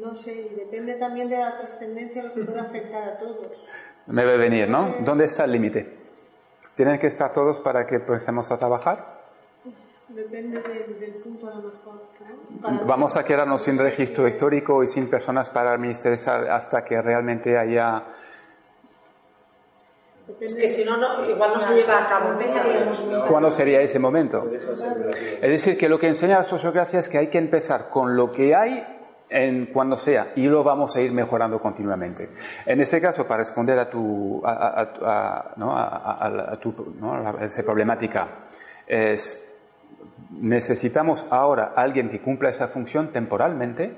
No 0.00 0.16
sé, 0.16 0.52
depende 0.56 0.94
también 0.94 1.28
de 1.28 1.38
la 1.38 1.58
trascendencia 1.58 2.22
lo 2.22 2.32
que 2.32 2.44
puede 2.44 2.60
afectar 2.60 3.08
a 3.10 3.18
todos. 3.18 3.68
Me 4.06 4.24
ve 4.24 4.38
venir, 4.38 4.68
¿no? 4.68 4.96
¿Dónde 5.00 5.26
está 5.26 5.44
el 5.44 5.52
límite? 5.52 6.01
¿Tienen 6.74 6.98
que 6.98 7.06
estar 7.06 7.32
todos 7.32 7.60
para 7.60 7.86
que 7.86 7.96
empecemos 7.96 8.50
a 8.50 8.56
trabajar? 8.56 9.22
Depende 10.08 10.60
del 11.00 11.14
punto 11.14 11.46
a 11.48 11.54
lo 11.54 11.62
mejor. 11.62 12.86
Vamos 12.86 13.16
a 13.16 13.24
quedarnos 13.24 13.62
sin 13.62 13.78
registro 13.78 14.28
histórico 14.28 14.82
y 14.82 14.88
sin 14.88 15.08
personas 15.08 15.48
para 15.50 15.72
administrar 15.72 16.14
hasta 16.50 16.84
que 16.84 17.00
realmente 17.00 17.56
haya... 17.56 18.02
Es 20.40 20.54
que 20.54 20.68
si 20.68 20.84
no, 20.84 20.96
no, 20.96 21.28
igual 21.28 21.52
no 21.54 21.60
se 21.60 21.74
lleva 21.74 22.04
a 22.04 22.08
cabo. 22.08 22.38
¿Cuándo 23.28 23.50
sería 23.50 23.80
ese 23.80 23.98
momento? 23.98 24.48
Es 24.50 25.40
decir, 25.40 25.76
que 25.76 25.88
lo 25.88 25.98
que 25.98 26.08
enseña 26.08 26.38
la 26.38 26.44
sociocracia 26.44 27.00
es 27.00 27.08
que 27.08 27.18
hay 27.18 27.26
que 27.28 27.38
empezar 27.38 27.88
con 27.88 28.16
lo 28.16 28.30
que 28.30 28.54
hay 28.54 28.91
en 29.32 29.66
cuando 29.66 29.96
sea 29.96 30.32
y 30.36 30.46
lo 30.46 30.62
vamos 30.62 30.94
a 30.94 31.00
ir 31.00 31.12
mejorando 31.12 31.58
continuamente. 31.60 32.28
En 32.66 32.80
ese 32.80 33.00
caso, 33.00 33.26
para 33.26 33.38
responder 33.38 33.78
a 33.78 33.88
tu, 33.88 34.42
a, 34.44 35.54
¿no? 35.56 35.76
a 35.76 36.58
tu 36.60 36.74
esa 37.40 37.62
problemática, 37.62 38.28
es 38.86 39.48
necesitamos 40.40 41.26
ahora 41.30 41.72
alguien 41.76 42.10
que 42.10 42.20
cumpla 42.20 42.50
esa 42.50 42.68
función 42.68 43.12
temporalmente 43.12 43.92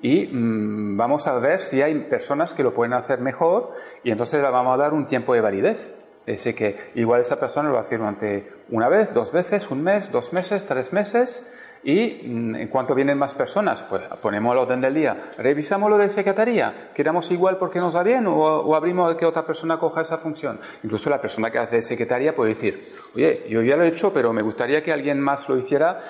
y 0.00 0.26
mm, 0.26 0.96
vamos 0.96 1.26
a 1.26 1.38
ver 1.38 1.60
si 1.60 1.82
hay 1.82 1.94
personas 2.00 2.54
que 2.54 2.62
lo 2.62 2.74
pueden 2.74 2.92
hacer 2.92 3.20
mejor 3.20 3.70
y 4.02 4.10
entonces 4.10 4.40
le 4.40 4.48
vamos 4.48 4.74
a 4.74 4.82
dar 4.82 4.92
un 4.92 5.06
tiempo 5.06 5.34
de 5.34 5.40
validez. 5.40 5.92
Es 6.26 6.38
decir, 6.38 6.54
que 6.54 6.76
igual 6.94 7.20
esa 7.20 7.38
persona 7.38 7.68
lo 7.68 7.74
va 7.74 7.80
a 7.80 7.84
hacer 7.84 7.98
durante 7.98 8.48
una 8.70 8.88
vez, 8.88 9.12
dos 9.12 9.30
veces, 9.30 9.70
un 9.70 9.82
mes, 9.82 10.10
dos 10.10 10.32
meses, 10.32 10.64
tres 10.66 10.92
meses 10.92 11.46
y 11.84 12.22
mm, 12.26 12.56
en 12.56 12.68
cuanto 12.68 12.94
vienen 12.94 13.18
más 13.18 13.34
personas, 13.34 13.82
pues 13.82 14.02
ponemos 14.22 14.52
el 14.52 14.58
orden 14.58 14.80
del 14.80 14.94
día, 14.94 15.30
revisamos 15.38 15.90
lo 15.90 15.98
de 15.98 16.08
secretaría, 16.08 16.90
quedamos 16.94 17.30
igual 17.30 17.58
porque 17.58 17.78
nos 17.78 17.94
va 17.94 18.02
bien 18.02 18.26
o, 18.26 18.74
abrimos 18.74 19.14
que 19.16 19.26
otra 19.26 19.46
persona 19.46 19.78
coja 19.78 20.00
esa 20.00 20.18
función. 20.18 20.58
Incluso 20.82 21.10
la 21.10 21.20
persona 21.20 21.50
que 21.50 21.58
hace 21.58 21.82
secretaría 21.82 22.34
puede 22.34 22.54
decir, 22.54 22.92
oye, 23.14 23.44
yo 23.48 23.62
ya 23.62 23.76
lo 23.76 23.84
he 23.84 23.88
hecho, 23.88 24.12
pero 24.12 24.32
me 24.32 24.42
gustaría 24.42 24.82
que 24.82 24.92
alguien 24.92 25.20
más 25.20 25.48
lo 25.48 25.58
hiciera, 25.58 26.00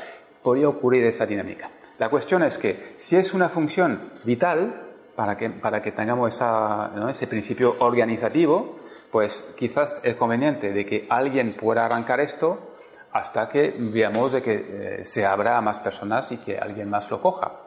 podría 0.42 0.68
ocurrir 0.68 1.04
esa 1.04 1.26
dinámica. 1.26 1.70
La 1.98 2.08
cuestión 2.08 2.42
es 2.42 2.58
que 2.58 2.94
si 2.96 3.16
es 3.16 3.34
una 3.34 3.48
función 3.48 4.00
vital, 4.24 4.80
para 5.16 5.36
que, 5.36 5.50
para 5.50 5.80
que 5.80 5.92
tengamos 5.92 6.34
esa, 6.34 6.90
ese 7.10 7.26
principio 7.26 7.76
organizativo, 7.78 8.80
pues 9.10 9.44
quizás 9.56 10.00
es 10.04 10.16
conveniente 10.16 10.72
de 10.72 10.84
que 10.84 11.06
alguien 11.08 11.54
pueda 11.54 11.86
arrancar 11.86 12.20
esto 12.20 12.73
hasta 13.14 13.48
que 13.48 13.72
veamos 13.78 14.32
de 14.32 14.42
que 14.42 14.54
eh, 14.54 15.04
se 15.04 15.24
abra 15.24 15.56
a 15.56 15.60
más 15.60 15.78
personas 15.78 16.30
y 16.32 16.38
que 16.38 16.58
alguien 16.58 16.90
más 16.90 17.08
lo 17.12 17.20
coja. 17.20 17.60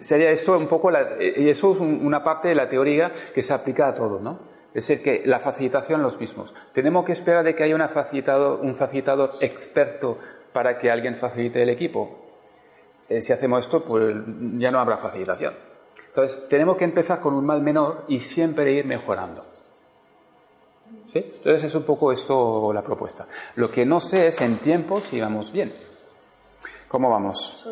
Sería 0.00 0.30
esto 0.30 0.56
un 0.56 0.68
poco, 0.68 0.90
y 1.20 1.48
eso 1.50 1.72
es 1.72 1.80
una 1.80 2.22
parte 2.22 2.48
de 2.48 2.54
la 2.54 2.68
teoría 2.68 3.12
que 3.34 3.42
se 3.42 3.52
aplica 3.52 3.88
a 3.88 3.94
todo, 3.94 4.20
¿no? 4.20 4.38
Es 4.72 4.86
decir, 4.86 5.02
que 5.02 5.26
la 5.26 5.38
facilitación 5.40 6.02
los 6.02 6.20
mismos. 6.20 6.54
Tenemos 6.72 7.04
que 7.04 7.12
esperar 7.12 7.44
de 7.44 7.54
que 7.54 7.64
haya 7.64 7.74
una 7.74 7.88
facilitador, 7.88 8.60
un 8.60 8.76
facilitador 8.76 9.32
experto 9.40 10.18
para 10.52 10.78
que 10.78 10.90
alguien 10.90 11.16
facilite 11.16 11.62
el 11.62 11.70
equipo. 11.70 12.26
Eh, 13.08 13.20
si 13.20 13.32
hacemos 13.32 13.66
esto, 13.66 13.84
pues 13.84 14.14
ya 14.56 14.70
no 14.70 14.78
habrá 14.78 14.98
facilitación. 14.98 15.54
Entonces, 16.08 16.48
tenemos 16.48 16.76
que 16.76 16.84
empezar 16.84 17.20
con 17.20 17.34
un 17.34 17.44
mal 17.44 17.60
menor 17.60 18.04
y 18.08 18.20
siempre 18.20 18.70
ir 18.72 18.86
mejorando. 18.86 19.55
¿Sí? 21.12 21.18
Entonces, 21.18 21.64
es 21.64 21.74
un 21.74 21.84
poco 21.84 22.12
esto 22.12 22.72
la 22.72 22.82
propuesta. 22.82 23.24
Lo 23.54 23.70
que 23.70 23.86
no 23.86 24.00
sé 24.00 24.28
es 24.28 24.40
en 24.40 24.56
tiempo 24.58 25.00
si 25.00 25.20
vamos 25.20 25.52
bien. 25.52 25.72
¿Cómo 26.88 27.10
vamos? 27.10 27.66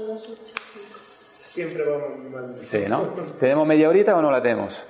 Siempre 1.39 1.85
vamos 1.85 2.18
mal. 2.32 2.55
Sí, 2.57 2.85
¿no? 2.89 3.03
¿Tenemos 3.39 3.66
media 3.66 3.89
horita 3.89 4.16
o 4.16 4.22
no 4.22 4.30
la 4.30 4.43
tenemos? 4.43 4.85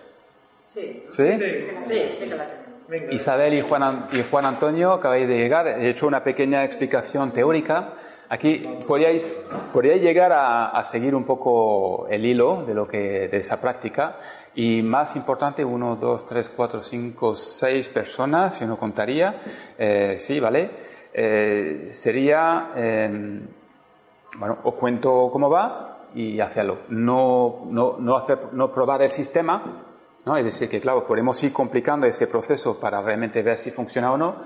Sí. 0.61 1.05
¿Sí? 1.11 1.32
Sí, 1.80 2.09
sí 2.11 2.24
que 2.24 2.34
la 2.36 2.49
tenemos. 2.49 2.64
Venga. 2.88 3.14
Isabel 3.14 3.55
y 3.55 3.61
Juan, 3.62 4.09
y 4.12 4.22
Juan 4.30 4.45
Antonio 4.45 4.92
acabáis 4.92 5.26
de 5.26 5.36
llegar. 5.36 5.66
He 5.68 5.88
hecho 5.90 6.07
una 6.07 6.22
pequeña 6.22 6.64
explicación 6.64 7.32
teórica. 7.32 7.95
Aquí 8.28 8.62
podríais, 8.86 9.47
podríais 9.72 10.03
llegar 10.03 10.32
a, 10.32 10.70
a 10.70 10.84
seguir 10.84 11.14
un 11.14 11.24
poco 11.24 12.09
el 12.09 12.24
hilo 12.24 12.64
de, 12.64 12.74
lo 12.74 12.88
que, 12.88 13.28
de 13.28 13.36
esa 13.36 13.61
práctica. 13.61 14.16
Y 14.57 14.82
más 14.82 15.16
importante, 15.16 15.64
uno, 15.64 15.96
dos, 15.96 16.24
tres, 16.24 16.48
cuatro, 16.48 16.82
cinco, 16.82 17.34
seis 17.34 17.88
personas, 17.88 18.57
si 18.57 18.64
uno 18.64 18.78
contaría. 18.78 19.34
Eh, 19.76 20.16
sí, 20.18 20.38
¿vale? 20.38 20.70
Eh, 21.12 21.88
sería, 21.90 22.70
eh, 22.76 23.40
bueno, 24.38 24.59
os 24.62 24.74
cuento 24.74 25.28
cómo 25.32 25.50
va 25.50 26.09
y 26.14 26.38
hacerlo. 26.38 26.78
No, 26.90 27.66
no, 27.66 27.96
no, 27.98 28.16
hacer, 28.16 28.52
no 28.52 28.72
probar 28.72 29.02
el 29.02 29.11
sistema, 29.11 29.84
¿no? 30.24 30.36
Es 30.36 30.44
decir, 30.44 30.68
que 30.68 30.80
claro, 30.80 31.05
podemos 31.05 31.42
ir 31.42 31.52
complicando 31.52 32.07
ese 32.07 32.28
proceso 32.28 32.78
para 32.78 33.02
realmente 33.02 33.42
ver 33.42 33.59
si 33.59 33.72
funciona 33.72 34.12
o 34.12 34.16
no. 34.16 34.36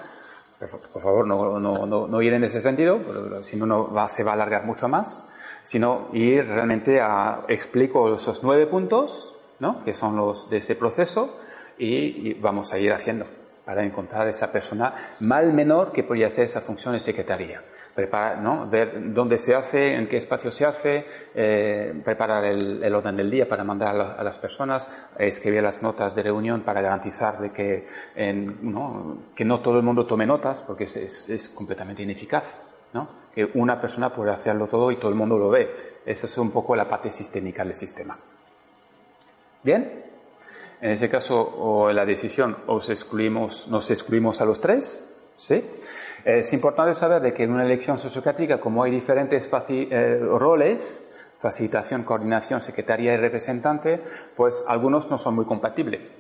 Pero, 0.59 0.79
Por 0.93 1.03
favor, 1.03 1.27
no, 1.27 1.61
no, 1.61 1.87
no, 1.87 2.07
no 2.09 2.23
ir 2.23 2.33
en 2.33 2.45
ese 2.45 2.61
sentido, 2.61 2.99
si 3.43 3.57
no 3.57 3.93
va, 3.93 4.09
se 4.09 4.25
va 4.25 4.33
a 4.33 4.35
alargar 4.35 4.65
mucho 4.65 4.89
más, 4.89 5.31
sino 5.63 6.09
ir 6.15 6.47
realmente 6.47 7.01
a, 7.01 7.45
explico 7.47 8.15
esos 8.15 8.43
nueve 8.43 8.67
puntos, 8.67 9.38
¿no? 9.61 9.85
que 9.85 9.93
son 9.95 10.17
los 10.17 10.49
de 10.51 10.59
ese 10.59 10.75
proceso, 10.77 11.39
y, 11.79 12.35
vamos 12.35 12.73
a 12.73 12.79
ir 12.79 12.93
haciendo 12.93 13.25
para 13.65 13.85
encontrar 13.85 14.27
esa 14.29 14.51
persona 14.51 14.95
mal 15.21 15.53
menor 15.53 15.93
que 15.93 16.03
podría 16.03 16.27
hacer 16.29 16.45
esa 16.45 16.61
función 16.61 16.95
de 16.95 17.01
secretaría 17.01 17.63
preparar, 17.95 18.39
¿no? 18.39 18.69
ver 18.71 19.13
dónde 19.13 19.39
se 19.39 19.57
hace, 19.57 19.95
en 19.95 20.07
qué 20.09 20.19
espacio 20.19 20.53
se 20.53 20.65
hace, 20.65 21.05
eh, 21.35 22.01
preparar 22.05 22.45
el, 22.45 22.95
orden 22.95 23.17
del 23.17 23.29
día 23.29 23.49
para 23.49 23.65
mandar 23.65 23.89
a, 23.89 23.93
la- 23.99 24.13
a 24.13 24.23
las 24.23 24.39
personas, 24.39 24.89
escribir 25.19 25.65
las 25.65 25.83
notas 25.83 26.15
de 26.15 26.23
reunión 26.23 26.61
para 26.61 26.81
garantizar 26.81 27.41
de 27.41 27.51
que, 27.51 27.89
en- 28.15 28.73
¿no? 28.73 29.25
que 29.35 29.45
no 29.45 29.59
todo 29.61 29.79
el 29.79 29.83
mundo 29.83 30.07
tome 30.07 30.27
notas, 30.27 30.63
porque 30.63 30.85
es 30.85 31.53
completamente 31.57 32.05
ineficaz. 32.05 32.45
¿no? 32.93 33.09
Que 33.35 33.51
una 33.55 33.81
persona 33.81 34.11
puede 34.11 34.31
hacerlo 34.31 34.69
todo 34.69 34.91
y 34.93 34.97
todo 34.97 35.11
el 35.11 35.17
mundo 35.17 35.37
lo 35.37 35.51
ve. 35.51 35.69
Esa 36.07 36.27
es 36.27 36.39
un 36.39 36.51
poco 36.53 36.77
la 36.77 36.85
parte 36.85 37.11
sistémica 37.11 37.65
del 37.65 37.75
sistema. 37.75 38.17
¿Bien? 39.69 40.03
En 40.81 40.93
ese 40.93 41.11
caso, 41.11 41.37
o 41.59 41.93
la 41.93 42.07
decisión, 42.07 42.57
os 42.69 42.89
excluimos, 42.89 43.69
nos 43.69 43.91
excluimos 43.91 44.41
a 44.41 44.47
los 44.47 44.63
tres, 44.63 45.29
¿sí? 45.37 45.63
Es 46.25 46.55
importante 46.55 46.95
saber 46.95 47.21
de 47.21 47.35
que 47.35 47.43
en 47.43 47.51
una 47.53 47.67
elección 47.67 47.99
sociocrática, 47.99 48.59
como 48.61 48.83
hay 48.83 48.91
diferentes 48.93 49.47
faci- 49.51 49.89
eh, 49.91 50.21
roles, 50.21 51.07
facilitación, 51.39 52.03
coordinación, 52.05 52.63
secretaría 52.63 53.13
y 53.13 53.19
representante, 53.19 54.01
pues 54.35 54.65
algunos 54.67 55.11
no 55.11 55.19
son 55.19 55.35
muy 55.35 55.45
compatibles. 55.45 56.11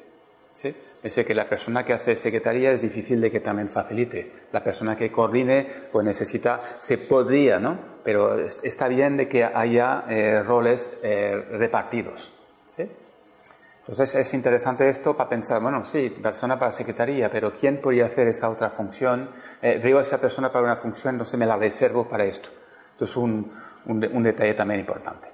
¿sí? 0.52 0.74
Es 1.02 1.14
que 1.16 1.34
la 1.34 1.48
persona 1.48 1.86
que 1.86 1.94
hace 1.94 2.16
secretaría 2.16 2.70
es 2.72 2.82
difícil 2.82 3.18
de 3.22 3.30
que 3.30 3.40
también 3.40 3.70
facilite. 3.70 4.30
La 4.52 4.62
persona 4.62 4.94
que 4.94 5.10
coordine, 5.10 5.66
pues 5.90 6.04
necesita, 6.04 6.60
se 6.80 6.98
podría, 6.98 7.58
¿no? 7.58 7.78
Pero 8.04 8.38
es- 8.44 8.58
está 8.62 8.88
bien 8.88 9.16
de 9.16 9.26
que 9.26 9.42
haya 9.42 10.04
eh, 10.06 10.42
roles 10.42 10.90
eh, 11.02 11.46
repartidos. 11.52 12.34
¿sí? 12.76 12.86
Entonces 13.88 14.14
es 14.16 14.34
interesante 14.34 14.86
esto 14.86 15.16
para 15.16 15.30
pensar, 15.30 15.62
bueno, 15.62 15.82
sí, 15.82 16.10
persona 16.22 16.58
para 16.58 16.72
secretaría, 16.72 17.30
pero 17.30 17.54
¿quién 17.54 17.80
podría 17.80 18.04
hacer 18.04 18.28
esa 18.28 18.50
otra 18.50 18.68
función? 18.68 19.30
Eh, 19.62 19.80
veo 19.82 19.98
a 19.98 20.02
esa 20.02 20.18
persona 20.20 20.52
para 20.52 20.66
una 20.66 20.76
función, 20.76 21.14
entonces 21.14 21.38
me 21.40 21.46
la 21.46 21.56
reservo 21.56 22.04
para 22.06 22.26
esto. 22.26 22.50
Esto 22.92 23.04
es 23.04 23.16
un, 23.16 23.50
un 23.86 24.04
un 24.12 24.22
detalle 24.22 24.52
también 24.52 24.80
importante. 24.80 25.28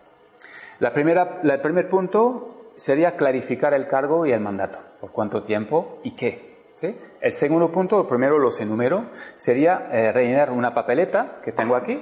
La 0.78 0.90
primera, 0.92 1.40
la- 1.42 1.54
el 1.54 1.60
primer 1.60 1.88
punto 1.88 2.70
sería 2.76 3.16
clarificar 3.16 3.74
el 3.74 3.88
cargo 3.88 4.24
y 4.24 4.30
el 4.30 4.38
mandato, 4.40 4.78
por 5.00 5.10
cuánto 5.10 5.42
tiempo 5.42 5.98
y 6.04 6.12
qué. 6.14 6.68
¿sí? 6.74 6.96
El 7.20 7.32
segundo 7.32 7.72
punto, 7.72 8.00
el 8.02 8.06
primero 8.06 8.38
los 8.38 8.60
enumero, 8.60 9.06
sería 9.36 9.88
eh, 9.90 10.12
rellenar 10.12 10.52
una 10.52 10.72
papeleta 10.72 11.40
que 11.42 11.50
tengo 11.50 11.74
aquí, 11.74 12.00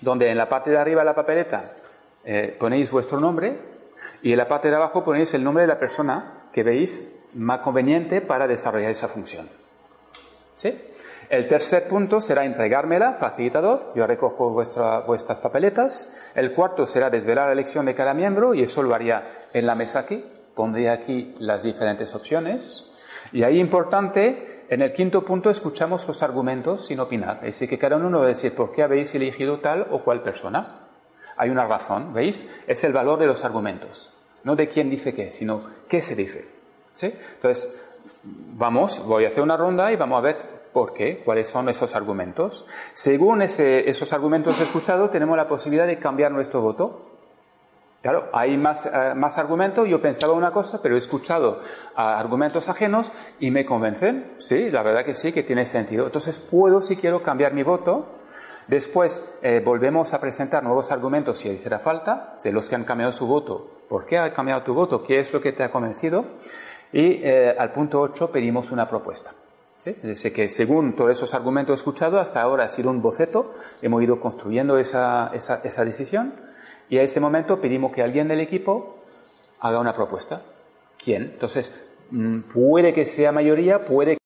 donde 0.00 0.30
en 0.30 0.36
la 0.36 0.48
parte 0.48 0.70
de 0.70 0.78
arriba 0.78 1.02
de 1.02 1.06
la 1.06 1.14
papeleta 1.14 1.74
eh, 2.24 2.56
ponéis 2.58 2.90
vuestro 2.90 3.20
nombre 3.20 3.69
y 4.22 4.32
en 4.32 4.38
la 4.38 4.48
parte 4.48 4.70
de 4.70 4.76
abajo 4.76 5.02
ponéis 5.04 5.32
el 5.34 5.44
nombre 5.44 5.62
de 5.62 5.68
la 5.68 5.78
persona 5.78 6.44
que 6.52 6.62
veis 6.62 7.26
más 7.34 7.60
conveniente 7.60 8.20
para 8.20 8.46
desarrollar 8.46 8.90
esa 8.90 9.08
función. 9.08 9.48
¿Sí? 10.56 10.78
El 11.28 11.46
tercer 11.46 11.86
punto 11.86 12.20
será 12.20 12.44
entregármela, 12.44 13.12
facilitador, 13.12 13.92
yo 13.94 14.04
recojo 14.06 14.50
vuestra- 14.50 15.00
vuestras 15.00 15.38
papeletas. 15.38 16.16
El 16.34 16.52
cuarto 16.52 16.86
será 16.86 17.08
desvelar 17.08 17.46
la 17.46 17.52
elección 17.52 17.86
de 17.86 17.94
cada 17.94 18.14
miembro 18.14 18.52
y 18.52 18.62
eso 18.64 18.82
lo 18.82 18.94
haría 18.94 19.22
en 19.52 19.64
la 19.64 19.76
mesa 19.76 20.00
aquí. 20.00 20.24
Pondría 20.54 20.92
aquí 20.92 21.36
las 21.38 21.62
diferentes 21.62 22.14
opciones. 22.16 22.86
Y 23.32 23.44
ahí 23.44 23.60
importante, 23.60 24.64
en 24.68 24.82
el 24.82 24.92
quinto 24.92 25.24
punto 25.24 25.50
escuchamos 25.50 26.06
los 26.08 26.20
argumentos 26.24 26.86
sin 26.86 26.98
opinar. 26.98 27.36
Es 27.38 27.54
decir, 27.54 27.68
que 27.68 27.78
cada 27.78 27.94
uno 27.96 28.18
va 28.18 28.24
a 28.24 28.28
decir 28.28 28.52
por 28.52 28.72
qué 28.72 28.82
habéis 28.82 29.14
elegido 29.14 29.60
tal 29.60 29.86
o 29.92 30.02
cual 30.02 30.22
persona. 30.24 30.79
Hay 31.40 31.48
una 31.48 31.66
razón, 31.66 32.12
¿veis? 32.12 32.50
Es 32.66 32.84
el 32.84 32.92
valor 32.92 33.18
de 33.18 33.26
los 33.26 33.44
argumentos. 33.46 34.12
No 34.44 34.56
de 34.56 34.68
quién 34.68 34.90
dice 34.90 35.14
qué, 35.14 35.30
sino 35.30 35.62
qué 35.88 36.02
se 36.02 36.14
dice. 36.14 36.46
¿Sí? 36.94 37.06
Entonces, 37.36 37.90
vamos, 38.24 39.02
voy 39.06 39.24
a 39.24 39.28
hacer 39.28 39.42
una 39.42 39.56
ronda 39.56 39.90
y 39.90 39.96
vamos 39.96 40.18
a 40.18 40.20
ver 40.20 40.36
por 40.74 40.92
qué, 40.92 41.22
cuáles 41.24 41.48
son 41.48 41.70
esos 41.70 41.94
argumentos. 41.94 42.66
Según 42.92 43.40
ese- 43.40 43.88
esos 43.88 44.12
argumentos 44.12 44.60
escuchados, 44.60 45.10
tenemos 45.10 45.34
la 45.34 45.48
posibilidad 45.48 45.86
de 45.86 45.98
cambiar 45.98 46.30
nuestro 46.30 46.60
voto. 46.60 47.06
Claro, 48.02 48.28
hay 48.32 48.56
más, 48.58 48.84
eh, 48.86 49.14
más 49.14 49.38
argumentos, 49.38 49.88
yo 49.88 50.00
pensaba 50.00 50.34
una 50.34 50.50
cosa, 50.50 50.80
pero 50.82 50.94
he 50.94 50.98
escuchado 50.98 51.60
ah, 51.96 52.18
argumentos 52.18 52.68
ajenos 52.68 53.12
y 53.38 53.50
me 53.50 53.64
convencen. 53.64 54.34
Sí, 54.38 54.70
la 54.70 54.82
verdad 54.82 55.04
que 55.06 55.14
sí, 55.14 55.32
que 55.32 55.42
tiene 55.42 55.64
sentido. 55.64 56.04
Entonces 56.04 56.38
puedo, 56.38 56.82
si 56.82 56.96
quiero, 56.96 57.22
cambiar 57.22 57.52
mi 57.54 57.62
voto. 57.62 58.06
Después 58.70 59.34
eh, 59.42 59.60
volvemos 59.64 60.14
a 60.14 60.20
presentar 60.20 60.62
nuevos 60.62 60.92
argumentos 60.92 61.38
si 61.38 61.48
hiciera 61.48 61.80
falta, 61.80 62.36
de 62.40 62.52
los 62.52 62.68
que 62.68 62.76
han 62.76 62.84
cambiado 62.84 63.10
su 63.10 63.26
voto. 63.26 63.68
¿Por 63.88 64.06
qué 64.06 64.16
ha 64.16 64.32
cambiado 64.32 64.62
tu 64.62 64.74
voto? 64.74 65.02
¿Qué 65.02 65.18
es 65.18 65.32
lo 65.32 65.40
que 65.40 65.50
te 65.50 65.64
ha 65.64 65.72
convencido? 65.72 66.24
Y 66.92 67.20
eh, 67.20 67.52
al 67.58 67.72
punto 67.72 68.00
8 68.00 68.30
pedimos 68.30 68.70
una 68.70 68.88
propuesta. 68.88 69.32
¿sí? 69.76 69.90
Es 69.90 70.02
decir, 70.02 70.32
que 70.32 70.48
según 70.48 70.94
todos 70.94 71.10
esos 71.10 71.34
argumentos 71.34 71.80
escuchados, 71.80 72.20
hasta 72.20 72.40
ahora 72.42 72.62
ha 72.62 72.68
sido 72.68 72.90
un 72.90 73.02
boceto, 73.02 73.54
hemos 73.82 74.04
ido 74.04 74.20
construyendo 74.20 74.78
esa, 74.78 75.32
esa, 75.34 75.62
esa 75.64 75.84
decisión 75.84 76.32
y 76.88 76.98
a 76.98 77.02
ese 77.02 77.18
momento 77.18 77.60
pedimos 77.60 77.92
que 77.92 78.04
alguien 78.04 78.28
del 78.28 78.38
equipo 78.38 78.98
haga 79.58 79.80
una 79.80 79.96
propuesta. 79.96 80.42
¿Quién? 80.96 81.24
Entonces, 81.24 81.74
mm, 82.12 82.42
puede 82.42 82.94
que 82.94 83.04
sea 83.04 83.32
mayoría, 83.32 83.84
puede 83.84 84.19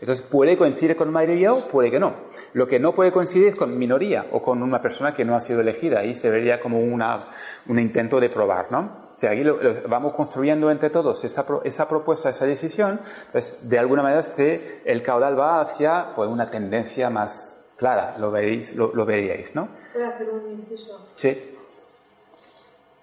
Entonces 0.00 0.24
puede 0.26 0.56
coincidir 0.56 0.96
con 0.96 1.12
mayoría 1.12 1.52
o 1.52 1.68
puede 1.68 1.90
que 1.90 2.00
no. 2.00 2.14
Lo 2.54 2.66
que 2.66 2.78
no 2.80 2.94
puede 2.94 3.12
coincidir 3.12 3.48
es 3.48 3.54
con 3.54 3.78
minoría 3.78 4.26
o 4.32 4.40
con 4.42 4.62
una 4.62 4.80
persona 4.80 5.14
que 5.14 5.24
no 5.26 5.36
ha 5.36 5.40
sido 5.40 5.60
elegida. 5.60 6.00
Ahí 6.00 6.14
se 6.14 6.30
vería 6.30 6.58
como 6.58 6.80
una, 6.80 7.28
un 7.68 7.78
intento 7.78 8.18
de 8.18 8.30
probar, 8.30 8.72
¿no? 8.72 9.10
O 9.14 9.16
sea, 9.20 9.32
aquí 9.32 9.44
lo- 9.44 9.62
lo- 9.62 9.74
vamos 9.88 10.14
construyendo 10.14 10.70
entre 10.70 10.88
todos 10.88 11.22
esa, 11.24 11.46
pro- 11.46 11.62
esa 11.64 11.86
propuesta, 11.86 12.30
esa 12.30 12.46
decisión, 12.46 13.00
pues 13.32 13.68
de 13.68 13.78
alguna 13.78 14.02
manera 14.02 14.22
se, 14.22 14.80
el 14.86 15.02
caudal 15.02 15.38
va 15.38 15.60
hacia 15.60 16.14
pues, 16.16 16.30
una 16.30 16.50
tendencia 16.50 17.10
más 17.10 17.66
clara, 17.76 18.16
lo, 18.18 18.30
veréis, 18.30 18.74
lo, 18.76 18.94
lo 18.94 19.04
veríais, 19.04 19.54
¿no? 19.54 19.68
¿Puedo 19.92 20.06
hacer 20.06 20.30
un 20.30 20.50
inciso? 20.50 21.06
Sí. 21.16 21.56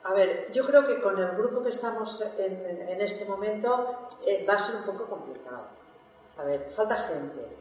A 0.06 0.14
ver, 0.14 0.48
yo 0.54 0.66
creo 0.66 0.88
que 0.88 1.02
con 1.02 1.20
el 1.22 1.32
grupo 1.38 1.62
que 1.64 1.70
estamos 1.70 2.24
en, 2.40 2.88
en 2.90 3.02
este 3.02 3.26
momento 3.26 4.08
eh, 4.26 4.46
va 4.50 4.54
a 4.54 4.60
ser 4.60 4.76
un 4.78 4.84
poco 4.84 5.06
complicado. 5.06 5.66
A 6.38 6.44
ver, 6.44 6.70
falta 6.70 6.96
gente. 6.96 7.58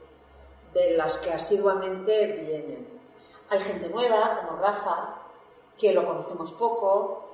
de 0.75 0.97
las 0.97 1.17
que 1.19 1.33
asiduamente 1.33 2.27
vienen. 2.27 3.01
Hay 3.49 3.61
gente 3.61 3.89
nueva, 3.89 4.43
como 4.43 4.61
Rafa, 4.61 5.23
que 5.79 5.95
lo 5.95 6.07
conocemos 6.07 6.53
poco, 6.53 7.27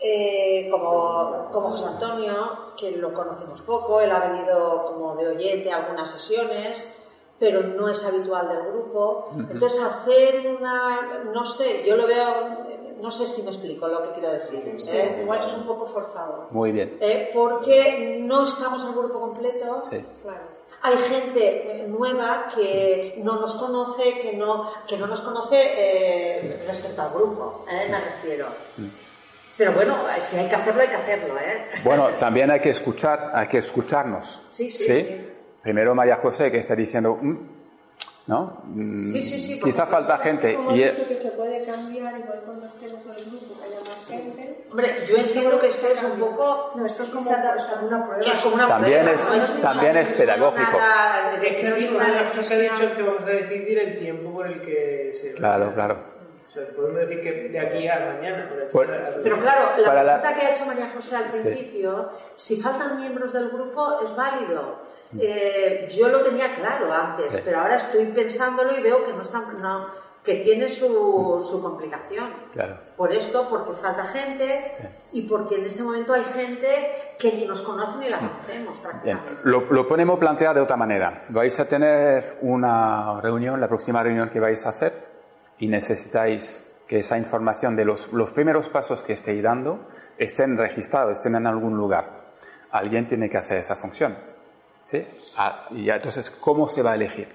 eh, 0.00 0.68
como, 0.70 1.48
como 1.52 1.70
José 1.70 1.86
Antonio, 1.86 2.58
que 2.76 2.92
lo 2.96 3.12
conocemos 3.12 3.60
poco, 3.60 4.00
él 4.00 4.10
ha 4.10 4.28
venido 4.28 4.84
como 4.86 5.14
de 5.14 5.28
oyente 5.28 5.70
a 5.70 5.76
algunas 5.76 6.10
sesiones, 6.10 6.96
pero 7.38 7.62
no 7.62 7.88
es 7.88 8.04
habitual 8.04 8.48
del 8.48 8.72
grupo. 8.72 9.28
Entonces, 9.50 9.80
hacer 9.80 10.56
una, 10.58 11.22
no 11.32 11.44
sé, 11.44 11.84
yo 11.86 11.96
lo 11.96 12.06
veo, 12.06 12.28
no 13.00 13.10
sé 13.10 13.26
si 13.26 13.42
me 13.42 13.48
explico 13.50 13.88
lo 13.88 14.02
que 14.02 14.20
quiero 14.20 14.32
decir. 14.32 14.76
¿eh? 14.94 15.18
Igual 15.22 15.44
es 15.44 15.52
un 15.54 15.64
poco 15.66 15.86
forzado. 15.86 16.48
Muy 16.50 16.72
bien. 16.72 16.96
¿eh? 17.00 17.30
porque 17.32 18.18
no 18.22 18.44
estamos 18.44 18.82
en 18.82 18.88
el 18.90 18.94
grupo 18.96 19.20
completo. 19.20 19.82
Sí. 19.88 20.04
Claro. 20.22 20.60
Hay 20.82 20.96
gente 20.96 21.84
nueva 21.88 22.46
que 22.54 23.16
no 23.22 23.38
nos 23.40 23.54
conoce, 23.56 24.14
que 24.20 24.32
no, 24.36 24.70
que 24.86 24.96
no 24.96 25.06
nos 25.06 25.20
conoce 25.20 25.56
eh, 25.60 26.64
respecto 26.66 27.02
al 27.02 27.10
grupo, 27.10 27.66
¿eh? 27.70 27.86
me 27.90 28.00
refiero. 28.00 28.46
Pero 29.58 29.72
bueno, 29.72 29.94
si 30.20 30.36
hay 30.38 30.48
que 30.48 30.54
hacerlo, 30.54 30.80
hay 30.80 30.88
que 30.88 30.94
hacerlo, 30.94 31.34
¿eh? 31.36 31.66
Bueno, 31.84 32.08
también 32.18 32.50
hay 32.50 32.60
que 32.60 32.70
escuchar, 32.70 33.30
hay 33.34 33.46
que 33.48 33.58
escucharnos. 33.58 34.46
Sí, 34.50 34.70
sí, 34.70 34.84
sí. 34.84 35.26
Primero 35.62 35.94
María 35.94 36.16
José 36.16 36.50
que 36.50 36.56
está 36.58 36.74
diciendo, 36.74 37.18
"Mm", 37.20 37.36
¿no? 38.26 38.60
Mm, 38.64 39.06
Sí, 39.06 39.22
sí, 39.22 39.40
sí, 39.40 39.60
Quizá 39.60 39.86
falta 39.86 40.16
gente. 40.18 40.54
Como 40.54 40.74
Y, 40.76 40.84
dicho 40.84 41.08
que 41.08 41.16
se 41.16 41.30
puede 41.32 41.64
cambiar 41.64 42.18
igual 42.18 42.40
cuando 42.44 42.66
estemos 42.66 43.04
en 43.06 43.10
el 43.12 43.24
grupo, 43.30 43.58
que 43.58 43.64
haya 43.64 43.80
más 43.80 44.06
gente. 44.06 44.66
Hombre, 44.70 45.06
yo 45.08 45.16
entiendo 45.16 45.58
que 45.58 45.68
esto 45.68 45.86
es 45.88 46.02
un 46.04 46.20
poco... 46.20 46.72
No, 46.76 46.86
esto 46.86 47.02
es 47.02 47.08
como, 47.10 47.30
es 47.30 47.64
como 47.64 47.86
una 47.88 48.04
prueba. 48.06 48.32
Es 48.32 48.38
como 48.38 48.54
una 48.54 48.68
También 48.68 49.02
prueba, 49.04 49.36
es- 49.36 49.54
no 49.54 49.60
también 49.60 49.96
es 49.96 50.08
pedagógico. 50.20 50.78
nada 50.78 51.36
de 51.38 51.48
Es 51.48 51.56
que 51.56 51.62
decisión, 51.66 51.94
una 51.96 52.04
de 52.04 52.10
una 52.12 52.20
las 52.22 52.30
cosas 52.30 52.48
que 52.48 52.54
ha 52.54 52.58
dicho 52.58 52.82
es 52.84 52.90
que 52.92 53.02
vamos 53.02 53.22
a 53.22 53.26
decidir 53.26 53.78
el 53.78 53.98
tiempo 53.98 54.32
por 54.32 54.46
el 54.46 54.60
que 54.60 55.12
se. 55.20 55.32
claro, 55.34 55.74
claro. 55.74 56.20
O 56.46 56.52
sea, 56.52 56.64
podemos 56.74 57.00
decir 57.00 57.20
que 57.20 57.32
de 57.48 57.60
aquí 57.60 57.86
a 57.88 58.12
mañana. 58.16 58.44
a- 58.50 59.22
Pero 59.22 59.38
claro, 59.40 59.70
la 59.78 59.86
Para 59.86 60.02
la- 60.04 60.20
pregunta 60.20 60.40
que 60.40 60.46
ha 60.46 60.50
hecho 60.54 60.66
María 60.66 60.90
José 60.94 61.16
al 61.16 61.32
Sí. 61.32 61.42
principio, 61.42 62.08
si 62.36 62.60
faltan 62.60 62.96
miembros 62.98 63.32
del 63.32 63.50
grupo, 63.50 64.00
es 64.04 64.14
válido. 64.16 64.89
Eh, 65.18 65.88
yo 65.90 66.08
lo 66.08 66.20
tenía 66.20 66.54
claro 66.54 66.92
antes, 66.92 67.28
Sí. 67.34 67.40
pero 67.44 67.60
ahora 67.60 67.76
estoy 67.76 68.04
pensándolo 68.06 68.76
y 68.78 68.82
veo 68.82 69.04
que 69.06 69.12
no 69.12 69.22
está, 69.22 69.40
no, 69.60 69.86
que 70.22 70.36
tiene 70.36 70.68
su, 70.68 71.44
su 71.48 71.62
complicación. 71.62 72.26
Claro. 72.52 72.78
Por 72.96 73.10
esto, 73.12 73.46
porque 73.48 73.72
falta 73.72 74.04
gente 74.04 74.72
y 75.12 75.22
porque 75.22 75.56
en 75.56 75.64
este 75.66 75.82
momento 75.82 76.12
hay 76.12 76.24
gente 76.24 76.68
que 77.18 77.32
ni 77.32 77.46
nos 77.46 77.62
conoce 77.62 77.98
ni 77.98 78.08
la 78.08 78.18
conocemos 78.18 78.78
Bien, 79.02 79.18
prácticamente. 79.18 79.30
lo, 79.44 79.60
lo 79.72 79.88
podemos 79.88 80.18
plantear 80.18 80.54
de 80.54 80.60
otra 80.60 80.76
manera. 80.76 81.24
Vais 81.30 81.58
a 81.58 81.66
tener 81.66 82.36
una 82.42 83.20
reunión, 83.20 83.60
la 83.60 83.66
próxima 83.68 84.02
reunión 84.02 84.28
que 84.30 84.40
vais 84.40 84.64
a 84.66 84.68
hacer, 84.70 85.08
y 85.58 85.68
necesitáis 85.68 86.82
que 86.86 86.98
esa 87.00 87.16
información 87.18 87.76
de 87.76 87.84
los, 87.84 88.12
los 88.12 88.30
primeros 88.32 88.68
pasos 88.68 89.02
que 89.02 89.12
estéis 89.14 89.42
dando 89.42 89.88
estén 90.18 90.56
registrados, 90.56 91.14
estén 91.14 91.34
en 91.34 91.46
algún 91.46 91.76
lugar. 91.76 92.30
Alguien 92.72 93.06
tiene 93.06 93.28
que 93.30 93.38
hacer 93.38 93.58
esa 93.58 93.74
función. 93.76 94.16
¿Sí? 94.90 95.06
Ah, 95.36 95.66
y 95.70 95.88
entonces, 95.88 96.30
¿cómo 96.30 96.68
se 96.68 96.82
va 96.82 96.92
a 96.92 96.94
elegir? 96.94 97.28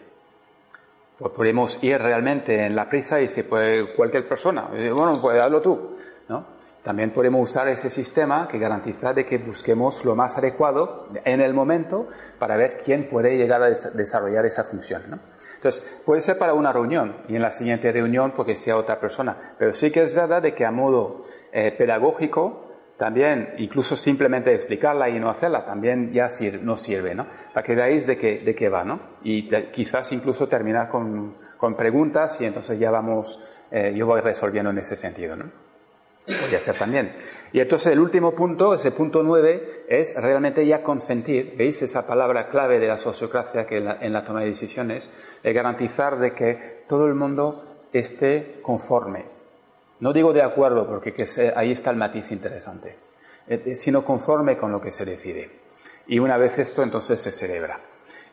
Pues 1.18 1.32
podemos 1.32 1.82
ir 1.84 1.98
realmente 2.02 2.66
en 2.66 2.76
la 2.76 2.90
prisa 2.90 3.22
y 3.22 3.28
se 3.30 3.46
puede 3.46 3.96
cualquier 3.96 4.28
persona. 4.28 4.68
Bueno, 4.70 5.14
pues 5.22 5.40
hazlo 5.44 5.62
tú. 5.62 5.96
¿no? 6.28 6.46
También 6.84 7.12
podemos 7.12 7.50
usar 7.50 7.68
ese 7.70 7.90
sistema 7.90 8.48
que 8.50 8.60
garantiza 8.60 9.14
de 9.14 9.26
que 9.26 9.38
busquemos 9.38 10.04
lo 10.04 10.16
más 10.16 10.38
adecuado 10.38 11.08
en 11.24 11.40
el 11.40 11.54
momento 11.54 12.10
para 12.38 12.58
ver 12.58 12.78
quién 12.84 13.08
puede 13.08 13.38
llegar 13.38 13.64
a 13.64 13.68
des- 13.70 13.96
desarrollar 13.96 14.46
esa 14.46 14.64
función. 14.66 15.04
¿no? 15.10 15.20
Entonces, 15.56 16.02
puede 16.06 16.20
ser 16.22 16.38
para 16.38 16.54
una 16.54 16.74
reunión 16.74 17.16
y 17.30 17.38
en 17.38 17.42
la 17.42 17.52
siguiente 17.52 17.92
reunión 17.94 18.34
porque 18.36 18.56
sea 18.58 18.76
otra 18.76 19.00
persona. 19.00 19.56
Pero 19.58 19.72
sí 19.74 19.90
que 19.92 20.04
es 20.04 20.14
verdad 20.14 20.42
de 20.42 20.54
que 20.54 20.66
a 20.66 20.72
modo 20.72 21.26
eh, 21.54 21.72
pedagógico 21.78 22.65
también, 22.98 23.54
incluso 23.58 23.96
simplemente 23.96 24.54
explicarla 24.54 25.10
y 25.10 25.20
no 25.20 25.30
hacerla, 25.30 25.66
también 25.66 26.14
ya 26.14 26.30
sir- 26.30 26.62
nos 26.62 26.82
sirve, 26.82 27.14
¿no? 27.14 27.28
Para 27.54 27.64
que 27.66 27.76
veáis 27.76 28.08
de 28.08 28.18
qué, 28.18 28.40
de 28.40 28.56
qué 28.56 28.70
va, 28.70 28.84
¿no? 28.84 29.00
Y 29.24 29.44
quizás 29.72 30.12
incluso 30.14 30.48
terminar 30.48 30.90
con, 30.90 31.36
con 31.58 31.76
preguntas 31.76 32.40
y 32.40 32.46
entonces 32.46 32.80
ya 32.80 32.92
vamos, 32.92 33.44
eh, 33.72 33.94
yo 33.96 34.06
voy 34.06 34.22
resolviendo 34.22 34.70
en 34.72 34.78
ese 34.78 34.96
sentido, 34.96 35.36
¿no? 35.36 35.46
Podría 36.26 36.60
ser 36.60 36.76
también. 36.76 37.12
Y 37.54 37.60
entonces 37.60 37.92
el 37.94 38.00
último 38.00 38.34
punto, 38.34 38.74
ese 38.74 38.92
punto 38.92 39.22
nueve, 39.22 39.84
es 39.88 40.16
realmente 40.20 40.66
ya 40.66 40.82
consentir, 40.82 41.54
¿veis? 41.56 41.82
Esa 41.84 42.08
palabra 42.08 42.50
clave 42.50 42.80
de 42.80 42.88
la 42.88 42.98
sociocracia 42.98 43.68
que 43.68 43.78
en 43.78 44.12
la, 44.14 44.24
toma 44.24 44.40
de 44.40 44.48
decisiones, 44.48 45.08
es 45.44 45.54
garantizar 45.54 46.18
de 46.18 46.34
que 46.34 46.84
todo 46.88 47.06
el 47.06 47.14
mundo 47.14 47.88
esté 47.94 48.60
conforme. 48.64 49.35
No 50.00 50.14
digo 50.14 50.34
de 50.34 50.42
acuerdo, 50.42 50.88
porque 50.88 51.14
ahí 51.56 51.72
está 51.72 51.92
el 51.92 51.98
matiz 51.98 52.32
interesante, 52.32 52.98
eh, 53.48 53.64
eh, 53.66 53.76
sino 53.76 54.04
conforme 54.04 54.58
con 54.58 54.72
lo 54.72 54.82
que 54.82 54.92
se 54.92 55.06
decide. 55.06 55.50
Y 56.08 56.20
una 56.20 56.38
vez 56.38 56.60
esto, 56.60 56.84
entonces 56.84 57.22
se 57.22 57.32
celebra. 57.32 57.80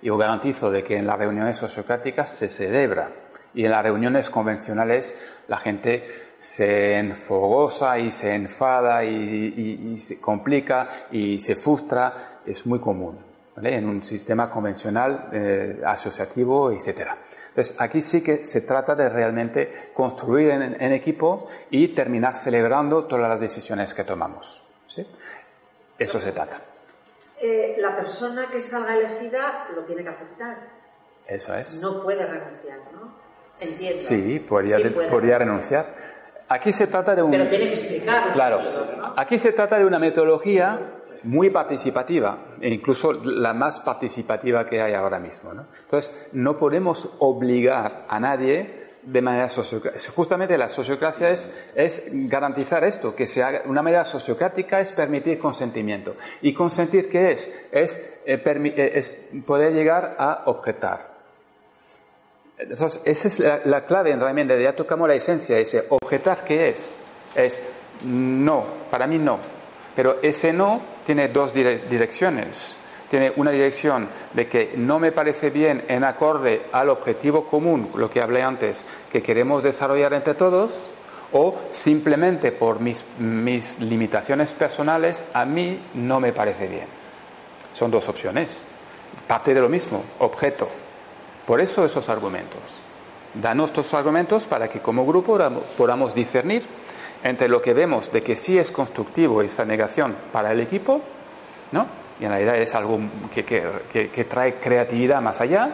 Y 0.02 0.10
os 0.10 0.18
garantizo 0.18 0.70
de 0.70 0.82
que 0.82 0.96
en 0.96 1.06
las 1.06 1.18
reuniones 1.18 1.56
sociocráticas 1.56 2.30
se 2.30 2.48
celebra. 2.48 3.10
Y 3.54 3.64
en 3.64 3.70
las 3.70 3.82
reuniones 3.82 4.30
convencionales 4.30 5.20
la 5.46 5.58
gente 5.58 6.34
se 6.38 6.96
enfogosa 6.96 7.98
y 7.98 8.10
se 8.10 8.34
enfada 8.34 9.04
y 9.04 9.96
se 9.98 10.20
complica 10.20 11.06
y 11.12 11.38
se 11.38 11.54
frustra. 11.54 12.40
Es 12.44 12.66
muy 12.66 12.80
común 12.80 13.32
¿vale? 13.56 13.76
en 13.76 13.88
un 13.88 14.02
sistema 14.02 14.50
convencional, 14.50 15.28
eh, 15.32 15.80
asociativo, 15.84 16.70
etcétera. 16.70 17.16
Entonces, 17.52 17.76
aquí 17.78 18.00
sí 18.00 18.22
que 18.22 18.46
se 18.46 18.62
trata 18.62 18.94
de 18.94 19.10
realmente 19.10 19.90
construir 19.92 20.50
en, 20.50 20.62
en 20.80 20.92
equipo 20.92 21.48
y 21.70 21.88
terminar 21.88 22.34
celebrando 22.36 23.04
todas 23.04 23.28
las 23.28 23.40
decisiones 23.40 23.92
que 23.92 24.04
tomamos. 24.04 24.62
¿sí? 24.86 25.06
Eso 25.98 26.18
se 26.18 26.32
trata. 26.32 26.58
Eh, 27.42 27.76
la 27.78 27.94
persona 27.94 28.46
que 28.50 28.60
salga 28.60 28.96
elegida 28.96 29.68
lo 29.74 29.82
tiene 29.82 30.02
que 30.02 30.08
aceptar. 30.08 30.56
Eso 31.26 31.54
es. 31.54 31.82
No 31.82 32.02
puede 32.02 32.24
renunciar, 32.24 32.78
¿no? 32.92 33.14
Entiendo. 33.60 34.00
Sí, 34.00 34.38
podría, 34.40 34.78
Sí, 34.78 34.84
podría 35.10 35.38
renunciar. 35.38 35.94
Aquí 36.48 36.72
se 36.72 36.86
trata 36.86 37.14
de 37.14 37.22
un... 37.22 37.30
Pero 37.30 37.48
tiene 37.48 37.66
que 37.66 37.72
explicarlo. 37.72 38.32
Claro, 38.32 38.60
aquí 39.16 39.38
se 39.38 39.52
trata 39.52 39.78
de 39.78 39.84
una 39.84 39.98
metodología 39.98 41.01
muy 41.24 41.50
participativa, 41.50 42.56
e 42.60 42.68
incluso 42.68 43.12
la 43.12 43.52
más 43.52 43.80
participativa 43.80 44.66
que 44.66 44.80
hay 44.80 44.94
ahora 44.94 45.18
mismo. 45.18 45.52
Entonces, 45.52 46.28
no 46.32 46.56
podemos 46.56 47.08
obligar 47.18 48.06
a 48.08 48.18
nadie 48.18 48.82
de 49.02 49.20
manera 49.20 49.48
sociocrática. 49.48 50.12
Justamente 50.14 50.56
la 50.56 50.68
sociocracia 50.68 51.30
es, 51.30 51.70
es 51.74 52.10
garantizar 52.28 52.84
esto, 52.84 53.14
que 53.14 53.26
se 53.26 53.44
una 53.66 53.82
manera 53.82 54.04
sociocrática 54.04 54.80
es 54.80 54.92
permitir 54.92 55.38
consentimiento. 55.38 56.16
¿Y 56.40 56.54
consentir 56.54 57.08
qué 57.08 57.32
es? 57.32 57.66
Es, 57.72 58.22
eh, 58.24 58.40
eh, 58.44 58.92
es 58.94 59.10
poder 59.44 59.72
llegar 59.72 60.16
a 60.18 60.42
objetar. 60.46 61.10
Entonces, 62.58 63.02
esa 63.04 63.28
es 63.28 63.40
la, 63.40 63.60
la 63.64 63.84
clave 63.86 64.14
realmente, 64.14 64.60
ya 64.62 64.76
tocamos 64.76 65.08
la 65.08 65.14
esencia, 65.14 65.58
ese 65.58 65.84
objetar, 65.88 66.44
¿qué 66.44 66.68
es? 66.68 66.94
Es 67.34 67.60
no, 68.04 68.64
para 68.90 69.06
mí 69.06 69.18
no. 69.18 69.38
Pero 69.96 70.18
ese 70.22 70.52
no 70.52 70.80
tiene 71.04 71.28
dos 71.28 71.54
dire- 71.54 71.82
direcciones. 71.88 72.76
Tiene 73.10 73.32
una 73.36 73.50
dirección 73.50 74.08
de 74.32 74.48
que 74.48 74.72
no 74.76 74.98
me 74.98 75.12
parece 75.12 75.50
bien 75.50 75.84
en 75.88 76.02
acorde 76.02 76.62
al 76.72 76.88
objetivo 76.88 77.44
común, 77.44 77.90
lo 77.94 78.08
que 78.10 78.22
hablé 78.22 78.42
antes, 78.42 78.86
que 79.10 79.22
queremos 79.22 79.62
desarrollar 79.62 80.14
entre 80.14 80.32
todos, 80.34 80.88
o 81.34 81.58
simplemente 81.72 82.52
por 82.52 82.80
mis, 82.80 83.04
mis 83.18 83.78
limitaciones 83.80 84.54
personales, 84.54 85.24
a 85.34 85.44
mí 85.44 85.78
no 85.94 86.20
me 86.20 86.32
parece 86.32 86.68
bien. 86.68 86.86
Son 87.74 87.90
dos 87.90 88.08
opciones. 88.08 88.62
Parte 89.26 89.52
de 89.52 89.60
lo 89.60 89.68
mismo, 89.68 90.02
objeto. 90.18 90.68
Por 91.46 91.60
eso 91.60 91.84
esos 91.84 92.08
argumentos. 92.08 92.60
Danos 93.34 93.70
estos 93.70 93.92
argumentos 93.94 94.44
para 94.46 94.68
que 94.68 94.80
como 94.80 95.04
grupo 95.06 95.38
podamos- 95.76 96.14
discernir 96.14 96.64
entre 97.24 97.48
lo 97.48 97.60
que 97.62 97.72
vemos 97.74 98.10
de 98.12 98.22
que 98.22 98.36
sí 98.36 98.58
es 98.58 98.70
constructivo 98.70 99.42
esta 99.42 99.64
negación 99.64 100.16
para 100.32 100.52
el 100.52 100.60
equipo, 100.60 101.00
¿no? 101.72 101.86
Y 102.20 102.24
en 102.24 102.30
realidad 102.30 102.56
es 102.56 102.74
algo 102.74 103.00
que, 103.34 103.44
que- 103.44 104.08
que- 104.10 104.24
trae 104.24 104.54
creatividad 104.56 105.20
más 105.20 105.40
allá, 105.40 105.70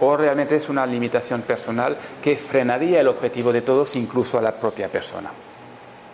o 0.00 0.16
realmente 0.16 0.56
es 0.56 0.68
una 0.68 0.86
limitación 0.86 1.42
personal 1.42 1.96
que 2.22 2.36
frenaría 2.36 3.00
el 3.00 3.08
objetivo 3.08 3.52
de 3.52 3.60
todos, 3.62 3.96
incluso 3.96 4.38
a 4.38 4.42
la 4.42 4.54
propia 4.54 4.88
persona. 4.88 5.30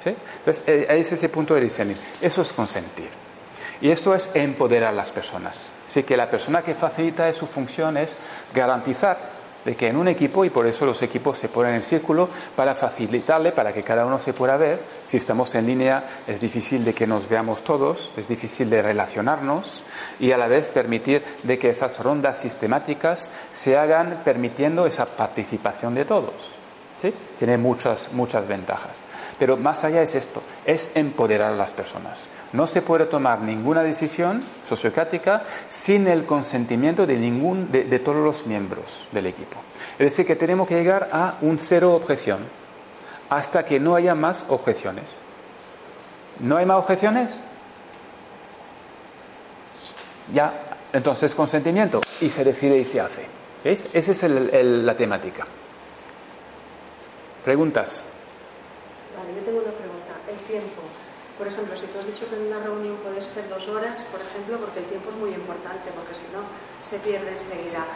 ¿Sí? 0.03 0.15
Entonces, 0.39 0.65
eh, 0.67 0.87
es 0.89 1.13
ese 1.13 1.29
punto 1.29 1.55
de 1.55 1.61
discernir. 1.61 1.97
Eso 2.21 2.43
es 2.43 2.53
consentir. 2.53 3.09
Y 3.81 3.91
esto 3.91 4.15
es 4.15 4.29
empoderar 4.35 4.91
a 4.91 4.97
las 4.97 5.13
personas. 5.13 5.69
Así 5.87 6.03
que 6.03 6.17
la 6.17 6.29
persona 6.31 6.63
que 6.63 6.75
facilita 6.75 7.33
su 7.33 7.47
función 7.47 7.97
es 7.97 8.17
garantizar 8.55 9.19
de 9.67 9.75
que 9.75 9.89
en 9.89 9.97
un 9.97 10.07
equipo, 10.07 10.45
y 10.45 10.51
por 10.51 10.67
eso 10.67 10.87
los 10.87 11.03
equipos 11.03 11.37
se 11.39 11.49
ponen 11.49 11.75
en 11.75 11.83
círculo, 11.83 12.29
para 12.55 12.77
facilitarle, 12.77 13.51
para 13.51 13.73
que 13.73 13.83
cada 13.83 14.07
uno 14.07 14.21
se 14.21 14.33
pueda 14.33 14.57
ver, 14.57 14.81
si 15.07 15.17
estamos 15.17 15.53
en 15.57 15.67
línea 15.67 16.05
es 16.27 16.41
difícil 16.41 16.85
de 16.85 16.95
que 16.95 17.07
nos 17.07 17.29
veamos 17.29 17.65
todos, 17.65 18.13
es 18.17 18.29
difícil 18.29 18.71
de 18.71 18.81
relacionarnos 18.81 19.83
y 20.21 20.31
a 20.31 20.39
la 20.39 20.47
vez 20.47 20.69
permitir 20.69 21.25
de 21.43 21.59
que 21.59 21.71
esas 21.71 21.99
rondas 21.99 22.39
sistemáticas 22.39 23.29
se 23.53 23.77
hagan 23.77 24.23
permitiendo 24.25 24.87
esa 24.87 25.05
participación 25.05 25.97
de 25.97 26.05
todos. 26.05 26.55
¿sí? 27.03 27.13
Tiene 27.37 27.59
muchas, 27.59 28.13
muchas 28.13 28.47
ventajas. 28.47 29.01
Pero 29.37 29.57
más 29.57 29.83
allá 29.83 30.01
es 30.01 30.15
esto, 30.15 30.43
es 30.65 30.93
empoderar 30.95 31.53
a 31.53 31.57
las 31.57 31.73
personas. 31.73 32.21
No 32.53 32.67
se 32.67 32.81
puede 32.81 33.07
tomar 33.07 33.41
ninguna 33.41 33.83
decisión 33.83 34.43
sociocrática 34.67 35.43
sin 35.69 36.07
el 36.07 36.25
consentimiento 36.25 37.07
de, 37.07 37.17
ningún, 37.17 37.71
de, 37.73 37.99
todos 37.99 38.25
los 38.25 38.47
miembros 38.47 39.09
del 39.13 39.27
equipo. 39.27 39.59
Es 39.99 40.13
decir, 40.13 40.27
que 40.27 40.37
tenemos 40.37 40.69
que 40.69 40.75
llegar 40.75 41.09
a 41.13 41.37
un 41.41 41.59
cero 41.59 41.95
objeción 41.95 42.39
hasta 43.29 43.65
que 43.65 43.81
no 43.81 43.97
haya 43.97 44.15
más 44.15 44.45
objeciones. 44.49 45.05
¿No 46.39 46.57
hay 46.57 46.67
más 46.67 46.79
objeciones? 46.79 47.31
Ya, 50.33 50.53
entonces 50.93 51.35
consentimiento 51.35 52.01
y 52.21 52.31
se 52.31 52.45
decide 52.45 52.79
y 52.79 52.85
se 52.85 53.01
hace. 53.01 53.27
¿Veis? 53.65 53.89
Esa 53.93 54.13
es 54.13 54.23
la 54.23 54.97
temática. 54.97 55.47
¿Preguntas? 57.45 58.05
Vale, 59.17 59.39
yo 59.39 59.45
tengo. 59.45 59.86
Por 61.47 61.53
ejemplo, 61.55 61.77
si 61.77 61.87
tú 61.87 61.99
has 62.01 62.07
dicho 62.07 62.29
que 62.29 62.35
en 62.35 62.49
una 62.51 62.59
reunión 62.59 62.97
puede 63.07 63.23
ser 63.23 63.49
dos 63.49 63.69
horas, 63.69 64.03
por 64.11 64.21
ejemplo, 64.21 64.59
porque 64.59 64.81
el 64.81 64.87
tiempo 64.87 65.11
es 65.11 65.17
muy 65.17 65.31
importante, 65.31 65.91
porque 65.95 66.13
si 66.13 66.25
no 66.35 66.43
se 66.83 66.99
pierde 66.99 67.31
enseguida. 67.31 67.87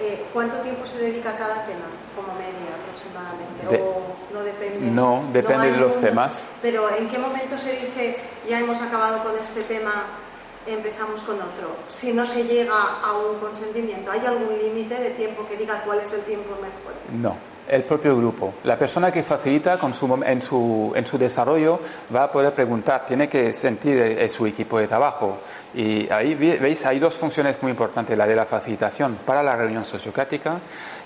Eh, 0.00 0.26
¿Cuánto 0.32 0.58
tiempo 0.58 0.86
se 0.86 0.98
dedica 0.98 1.30
a 1.30 1.36
cada 1.36 1.66
tema, 1.66 1.90
como 2.14 2.32
media 2.38 2.70
aproximadamente? 2.78 3.66
De- 3.66 3.82
¿O 3.82 4.14
no 4.32 4.44
depende? 4.44 4.90
No, 4.92 5.24
depende 5.32 5.66
hay 5.66 5.72
de 5.72 5.78
los 5.78 6.00
temas. 6.00 6.46
Pero 6.62 6.88
¿en 6.94 7.08
qué 7.10 7.18
momento 7.18 7.58
se 7.58 7.72
dice 7.72 8.16
ya 8.48 8.60
hemos 8.60 8.80
acabado 8.80 9.24
con 9.24 9.36
este 9.40 9.62
tema, 9.64 10.04
empezamos 10.68 11.22
con 11.22 11.34
otro? 11.34 11.74
Si 11.88 12.12
no 12.12 12.24
se 12.24 12.44
llega 12.44 13.00
a 13.02 13.12
un 13.18 13.40
consentimiento, 13.40 14.12
¿hay 14.12 14.24
algún 14.24 14.56
límite 14.56 14.94
de 14.94 15.10
tiempo 15.10 15.44
que 15.48 15.56
diga 15.56 15.82
cuál 15.84 15.98
es 15.98 16.12
el 16.12 16.22
tiempo 16.22 16.54
mejor? 16.62 16.94
No, 17.12 17.36
el 17.70 17.84
propio 17.84 18.16
grupo. 18.16 18.54
La 18.64 18.76
persona 18.76 19.12
que 19.12 19.22
facilita 19.22 19.78
con 19.78 19.94
su 19.94 20.20
en, 20.26 20.42
su, 20.42 21.18
desarrollo 21.18 21.78
va 22.14 22.24
a 22.24 22.32
poder 22.32 22.52
preguntar, 22.52 23.06
tiene 23.06 23.28
que 23.28 23.52
sentir 23.54 23.96
eh, 23.96 24.28
su 24.28 24.44
equipo 24.46 24.78
de 24.78 24.88
trabajo. 24.88 25.38
Y 25.72 26.10
ahí 26.10 26.34
ve- 26.34 26.58
veis, 26.58 26.84
hay 26.84 26.98
dos 26.98 27.14
funciones 27.14 27.62
muy 27.62 27.70
importantes, 27.70 28.18
la 28.18 28.26
de 28.26 28.34
la 28.34 28.44
facilitación 28.44 29.18
para 29.24 29.42
la 29.42 29.54
reunión 29.54 29.84
sociocrática 29.84 30.58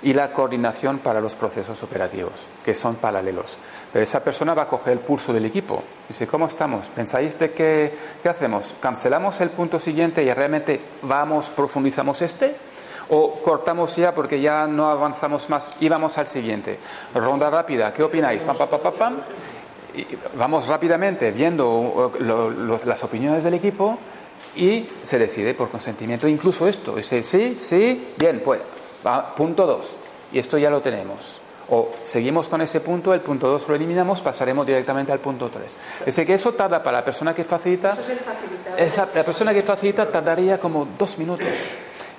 y 0.03 0.15
la 0.15 0.33
coordinación 0.33 1.01
para 1.01 1.21
los 1.21 1.35
procesos 1.35 1.83
operativos, 1.83 2.33
que 2.65 2.75
son 2.75 2.97
paralelos. 2.97 3.57
Pero 3.93 4.03
esa 4.03 4.25
persona 4.25 4.55
va 4.55 4.63
a 4.63 4.67
coger 4.67 4.95
el 4.95 4.99
pulso 5.01 5.33
del 5.33 5.45
equipo. 5.45 5.83
Dice, 6.09 6.27
¿cómo 6.27 6.47
estamos? 6.47 6.87
¿Pensáis 6.89 7.39
de 7.39 7.53
qué, 7.53 7.95
qué 8.23 8.29
hacemos? 8.29 8.75
¿Cancelamos 8.81 9.41
el 9.43 9.51
punto 9.51 9.79
siguiente 9.79 10.25
y 10.25 10.33
realmente 10.33 10.81
vamos, 11.03 11.51
profundizamos 11.51 12.23
este? 12.23 12.57
O 13.11 13.35
cortamos 13.43 13.95
ya 13.97 14.15
porque 14.15 14.41
ya 14.41 14.67
no 14.67 14.89
avanzamos 14.91 15.49
más 15.51 15.69
y 15.81 15.89
vamos 15.89 16.17
al 16.19 16.27
siguiente. 16.27 16.79
Ronda 17.15 17.51
rápida, 17.51 17.93
¿qué 17.93 18.03
opináis? 18.03 18.43
Pam, 18.43 18.57
pam, 18.57 18.69
pam, 18.69 18.81
pam, 18.81 18.95
pam. 18.95 19.17
Y 19.97 20.07
vamos 20.37 20.67
rápidamente 20.67 21.31
viendo 21.31 21.69
uh, 21.71 22.13
lo- 22.19 22.51
los- 22.51 22.85
las 22.85 23.05
opiniones 23.05 23.45
del 23.45 23.55
equipo 23.55 23.97
y 24.57 24.87
se 25.03 25.19
decide 25.19 25.55
por 25.55 25.69
consentimiento 25.71 26.27
incluso 26.27 26.67
esto. 26.67 26.97
Dice, 26.97 27.23
sí, 27.23 27.57
sí, 27.59 28.13
bien, 28.17 28.41
pues 28.45 28.61
punto 29.37 29.67
2 29.67 29.97
y 30.33 30.39
esto 30.39 30.59
ya 30.59 30.71
lo 30.71 30.81
tenemos. 30.81 31.39
O 31.71 31.91
seguimos 32.05 32.49
con 32.49 32.61
ese 32.61 32.81
punto, 32.81 33.15
el 33.15 33.21
punto 33.21 33.49
2 33.49 33.69
lo 33.69 33.75
eliminamos, 33.75 34.21
pasaremos 34.21 34.67
directamente 34.67 35.13
al 35.13 35.19
punto 35.21 35.49
3. 35.49 35.77
Dice 36.05 36.27
que 36.27 36.35
eso 36.35 36.53
tarda 36.53 36.83
para 36.83 36.99
la 36.99 37.05
persona 37.05 37.35
que 37.35 37.43
facilita 37.45 37.93
Eso 37.93 38.01
es 38.03 38.09
el 38.11 38.19
facilitador. 38.19 38.81
esa- 38.81 39.09
la 39.15 39.23
persona 39.25 39.55
que 39.55 39.63
facilita 39.63 40.11
tardaría 40.11 40.59
como 40.59 40.87
dos 40.99 41.17
minutos. 41.19 41.47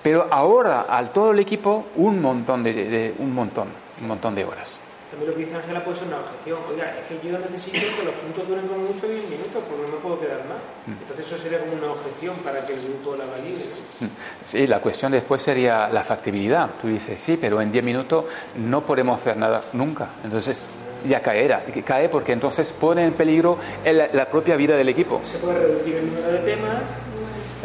Pero 0.06 0.28
ahora 0.30 0.82
al 0.88 1.10
todo 1.10 1.32
el 1.32 1.40
equipo 1.40 1.86
un 1.96 2.22
montón 2.22 2.62
de, 2.64 2.72
de- 2.74 3.14
un 3.18 3.34
montón, 3.34 3.70
un 4.02 4.08
montón 4.08 4.36
de 4.36 4.46
horas. 4.46 4.80
También 5.10 5.32
lo 5.32 5.36
que 5.38 5.46
dice 5.46 5.56
Ángela 5.56 5.84
puede 5.84 5.98
ser 5.98 6.08
una 6.10 6.18
objeción. 6.18 6.60
Oiga, 6.70 6.94
es 7.00 7.08
que 7.20 7.28
yo 7.28 7.40
necesito 7.40 7.80
que 7.98 8.06
los 8.06 8.14
puntos 8.14 8.48
duren 8.48 8.68
como 8.68 8.84
mucho 8.86 9.08
10 9.08 9.30
minutos, 9.32 9.64
porque 9.68 9.82
no 9.82 9.88
me 9.96 10.02
puedo 10.04 10.20
quedar 10.20 10.42
más. 10.46 10.62
Entonces 10.88 11.26
eso 11.26 11.38
sería 11.38 11.58
como 11.60 11.74
una 11.74 11.92
objeción 11.94 12.36
para 12.44 12.64
que 12.68 12.74
el 12.74 12.82
grupo 12.84 13.16
la 13.16 13.26
valide. 13.26 13.66
¿no? 14.02 14.08
Sí, 14.44 14.68
la 14.68 14.80
cuestión 14.80 15.12
después 15.12 15.42
sería 15.42 15.88
la 15.90 16.04
factibilidad. 16.04 16.70
Tú 16.80 16.88
dices, 16.90 17.20
sí, 17.20 17.36
pero 17.42 17.60
en 17.60 17.72
10 17.72 17.84
minutos 17.84 18.26
no 18.58 18.82
podemos 18.86 19.20
hacer 19.20 19.38
nada 19.38 19.62
nunca. 19.74 20.10
Entonces 20.24 20.62
ya 21.10 21.20
caerá. 21.20 21.64
Cae 21.84 22.10
porque 22.10 22.34
entonces 22.34 22.72
pone 22.74 23.04
en 23.06 23.14
peligro 23.14 23.58
el- 23.84 24.10
la 24.14 24.26
propia 24.30 24.56
vida 24.56 24.76
del 24.78 24.90
equipo. 24.90 25.22
Se 25.24 25.40
puede 25.40 25.60
reducir 25.60 25.96
el 25.96 26.08
número 26.14 26.32
de 26.32 26.40
temas 26.40 26.82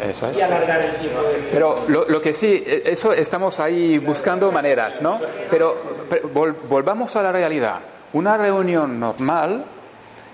Eso 0.07 0.29
es. 0.29 0.37
y 0.37 0.41
alargar 0.41 0.81
el 0.81 0.93
tiempo 0.93 1.19
Pero 1.51 1.75
lo, 1.87 2.05
lo 2.07 2.21
que 2.21 2.33
sí, 2.33 2.63
eh, 2.65 2.83
eso 2.85 3.13
estamos 3.13 3.59
ahí 3.59 3.97
buscando 3.99 4.51
maneras, 4.51 5.01
¿no? 5.01 5.19
Pero, 5.49 5.75
pero 6.09 6.29
vol- 6.33 6.55
volvamos 6.67 7.15
a 7.15 7.21
la 7.23 7.31
realidad. 7.31 7.79
Una 8.13 8.35
reunión 8.37 8.99
normal 8.99 9.63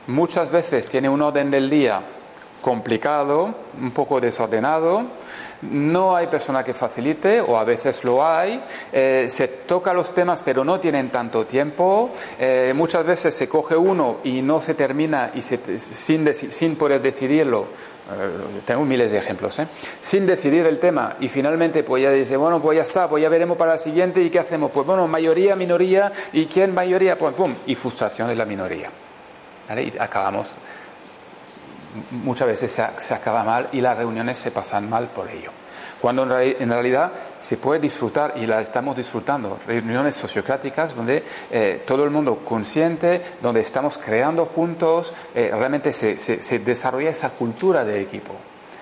muchas 0.07 0.49
veces 0.51 0.87
tiene 0.87 1.09
un 1.09 1.21
orden 1.21 1.51
del 1.51 1.69
día 1.69 2.01
complicado, 2.61 3.53
un 3.79 3.91
poco 3.91 4.19
desordenado. 4.19 5.03
No 5.61 6.15
hay 6.15 6.27
persona 6.27 6.63
que 6.63 6.71
facilite, 6.73 7.41
o 7.41 7.57
a 7.57 7.63
veces 7.63 8.03
lo 8.03 8.25
hay. 8.25 8.61
eh, 8.93 9.25
se 9.27 9.47
toca 9.47 9.91
los 9.91 10.13
temas, 10.13 10.43
pero 10.43 10.63
no 10.63 10.79
tienen 10.79 11.09
tanto 11.09 11.45
tiempo. 11.45 12.11
eh, 12.39 12.73
muchas 12.75 13.03
veces 13.05 13.33
se 13.33 13.47
coge 13.49 13.75
uno 13.75 14.17
y 14.23 14.41
no 14.43 14.61
se 14.61 14.75
termina 14.75 15.31
y 15.33 15.41
se- 15.41 15.79
sin, 15.79 16.31
sin 16.33 16.75
poder 16.75 17.01
decidirlo. 17.01 17.65
Eh, 18.09 18.61
tengo 18.65 18.85
miles 18.85 19.11
de 19.11 19.17
ejemplos, 19.17 19.59
¿eh? 19.59 19.67
Sin 20.01 20.25
decidir 20.25 20.65
el 20.65 20.79
tema 20.79 21.15
y 21.19 21.27
finalmente 21.27 21.83
pues 21.83 22.03
ya 22.03 22.11
dice, 22.11 22.37
bueno, 22.37 22.61
pues 22.61 22.77
ya 22.77 22.83
está, 22.83 23.09
pues 23.09 23.21
ya 23.21 23.29
veremos 23.29 23.57
para 23.57 23.73
la 23.73 23.77
siguiente 23.77 24.21
y 24.21 24.29
qué 24.29 24.39
hacemos. 24.39 24.71
Pues 24.71 24.85
bueno, 24.87 25.07
mayoría, 25.07 25.55
minoría 25.55 26.11
y 26.33 26.45
quién 26.45 26.73
mayoría, 26.73 27.17
pues 27.17 27.35
pum, 27.35 27.53
y 27.65 27.75
frustración 27.75 28.27
de 28.29 28.35
la 28.35 28.45
minoría. 28.45 28.89
Y 29.75 29.97
acabamos 29.97 30.55
muchas 32.11 32.47
veces 32.47 32.81
se 32.97 33.13
acaba 33.13 33.43
mal 33.43 33.69
y 33.71 33.81
las 33.81 33.97
reuniones 33.97 34.37
se 34.37 34.51
pasan 34.51 34.89
mal 34.89 35.07
por 35.07 35.29
ello. 35.29 35.51
Cuando 36.01 36.23
en, 36.23 36.29
reali- 36.29 36.55
en 36.59 36.69
realidad 36.69 37.11
se 37.41 37.57
puede 37.57 37.79
disfrutar 37.79 38.33
y 38.37 38.45
la 38.45 38.61
estamos 38.61 38.95
disfrutando, 38.95 39.57
reuniones 39.65 40.15
sociocráticas 40.15 40.95
donde 40.95 41.23
eh, 41.51 41.83
todo 41.87 42.03
el 42.03 42.09
mundo 42.11 42.37
consciente, 42.45 43.21
donde 43.41 43.61
estamos 43.61 43.97
creando 43.97 44.45
juntos, 44.45 45.13
eh, 45.33 45.49
realmente 45.51 45.91
se, 45.93 46.19
se- 46.19 46.43
se 46.43 46.59
desarrolla 46.59 47.09
esa 47.09 47.29
cultura 47.31 47.83
de 47.83 48.01
equipo. 48.01 48.33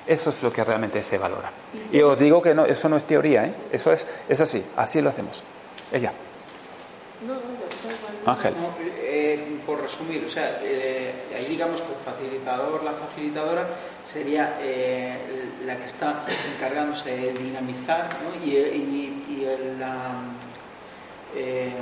Eso 0.05 0.29
es 0.29 0.43
lo 0.43 0.51
que 0.51 0.63
realmente 0.63 1.03
se 1.03 1.17
valora. 1.17 1.49
Y 1.91 1.99
os 2.01 2.19
digo 2.19 2.41
que 2.41 2.53
no, 2.53 2.65
eso 2.65 2.87
no 2.89 2.97
es 2.97 3.03
teoría, 3.05 3.45
¿eh? 3.45 3.53
eso 3.71 3.91
es, 3.91 4.05
es 4.29 4.39
así, 4.41 4.63
así 4.77 5.01
lo 5.01 5.09
hacemos. 5.09 5.43
Ella, 5.91 6.11
No, 7.21 7.33
no, 7.33 7.39
da 7.39 7.39
igual. 7.41 8.35
Ángel. 8.37 8.53
No, 8.59 8.69
eh, 9.01 9.57
por 9.65 9.81
resumir, 9.81 10.23
o 10.27 10.29
sea, 10.29 10.59
eh, 10.63 11.13
ahí 11.45 11.51
digamos 11.51 11.81
el 11.81 11.95
facilitador, 12.03 12.83
la 12.83 12.93
facilitadora 12.93 13.67
sería 14.03 14.57
eh, 14.61 15.17
la 15.65 15.77
que 15.77 15.85
está 15.85 16.25
encargándose 16.55 17.15
de 17.15 17.33
dinamizar 17.33 18.09
y, 18.43 19.45
la 19.79 20.21
eh, 21.35 21.73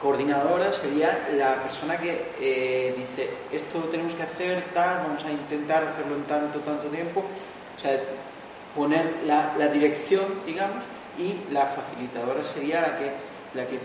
coordinadora 0.00 0.72
sería 0.72 1.28
la 1.36 1.62
persona 1.62 1.98
que 1.98 2.32
eh, 2.40 2.94
dice 2.96 3.30
esto 3.52 3.80
tenemos 3.90 4.14
que 4.14 4.22
hacer 4.22 4.64
tal, 4.72 5.04
vamos 5.06 5.24
a 5.24 5.32
intentar 5.32 5.84
hacerlo 5.84 6.16
en 6.16 6.24
tanto, 6.24 6.60
tanto 6.60 6.86
tiempo, 6.88 7.20
o 7.20 7.80
sea, 7.80 8.00
poner 8.74 9.10
la, 9.26 9.54
la 9.58 9.68
dirección, 9.68 10.24
digamos, 10.46 10.84
y 11.18 11.52
la 11.52 11.66
facilitadora 11.66 12.42
sería 12.44 12.80
la 12.80 12.98
que 12.98 13.12
la 13.54 13.66
que 13.66 13.78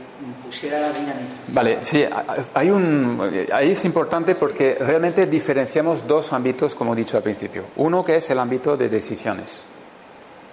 pusiera 0.43 0.79
la 0.79 0.91
dinamización. 0.91 1.53
Vale, 1.53 1.77
sí, 1.83 2.03
hay 2.53 2.71
un, 2.71 3.47
ahí 3.51 3.71
es 3.71 3.85
importante 3.85 4.35
porque 4.35 4.77
realmente 4.79 5.27
diferenciamos 5.27 6.07
dos 6.07 6.33
ámbitos, 6.33 6.73
como 6.73 6.93
he 6.93 6.97
dicho 6.97 7.17
al 7.17 7.23
principio. 7.23 7.65
Uno 7.75 8.03
que 8.03 8.15
es 8.15 8.29
el 8.29 8.39
ámbito 8.39 8.75
de 8.75 8.89
decisiones. 8.89 9.61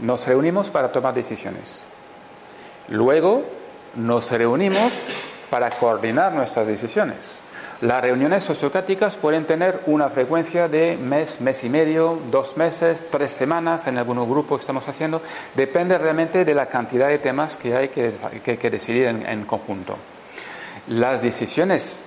Nos 0.01 0.27
reunimos 0.27 0.69
para 0.69 0.93
tomar 0.93 1.15
decisiones. 1.15 1.85
Luego 2.89 3.43
nos 3.95 4.31
reunimos 4.31 5.03
para 5.49 5.71
coordinar 5.71 6.33
nuestras 6.33 6.67
decisiones. 6.67 7.39
Las 7.83 8.01
reuniones 8.01 8.43
sociocráticas 8.43 9.19
pueden 9.19 9.45
tener 9.45 9.83
una 9.85 10.09
frecuencia 10.09 10.67
de 10.67 10.97
mes, 10.97 11.43
mes 11.43 11.63
y 11.63 11.69
medio, 11.69 12.19
dos 12.31 12.57
meses, 12.57 13.05
tres 13.11 13.33
semanas, 13.33 13.87
en 13.87 13.99
algunos 13.99 14.27
grupos 14.27 14.61
estamos 14.61 14.89
haciendo. 14.89 15.21
Depende 15.55 15.99
realmente 15.99 16.47
de 16.47 16.55
la 16.55 16.67
cantidad 16.67 17.09
de 17.09 17.19
temas 17.19 17.59
que 17.59 17.77
hay 17.77 17.89
que, 17.89 18.71
decidir 18.71 19.05
en, 19.05 19.45
conjunto. 19.45 19.99
Las 20.89 21.21
decisiones, 21.21 22.01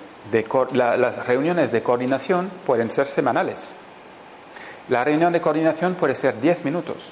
las 0.72 1.24
reuniones 1.24 1.70
de 1.70 1.84
coordinación 1.84 2.50
pueden 2.66 2.90
ser 2.90 3.06
semanales. 3.06 3.76
La 4.88 5.04
reunión 5.04 5.32
de 5.32 5.40
coordinación 5.40 5.94
puede 5.94 6.16
ser 6.16 6.40
10 6.40 6.64
minutos. 6.64 7.10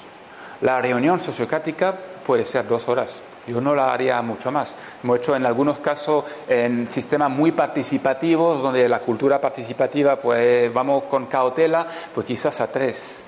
La 0.59 0.81
reunión 0.81 1.21
sociocrática 1.21 1.95
puede 2.25 2.43
ser 2.43 2.67
dos 2.67 2.89
horas 2.89 3.21
Yo 3.49 3.59
no 3.59 3.73
la 3.73 3.91
haría 3.91 4.21
mucho 4.21 4.51
más. 4.51 4.75
Hemos 5.03 5.19
hecho 5.19 5.35
en 5.35 5.45
algunos 5.45 5.79
casos 5.79 6.23
en 6.47 6.87
sistemas 6.87 7.31
muy 7.31 7.51
participativos, 7.51 8.61
donde 8.61 8.87
la 8.87 8.99
cultura 8.99 9.41
participativa, 9.41 10.17
pues 10.17 10.71
vamos 10.73 11.05
con 11.05 11.25
cautela, 11.25 11.87
pues 12.13 12.27
quizás 12.27 12.61
a 12.61 12.71
tres. 12.71 13.25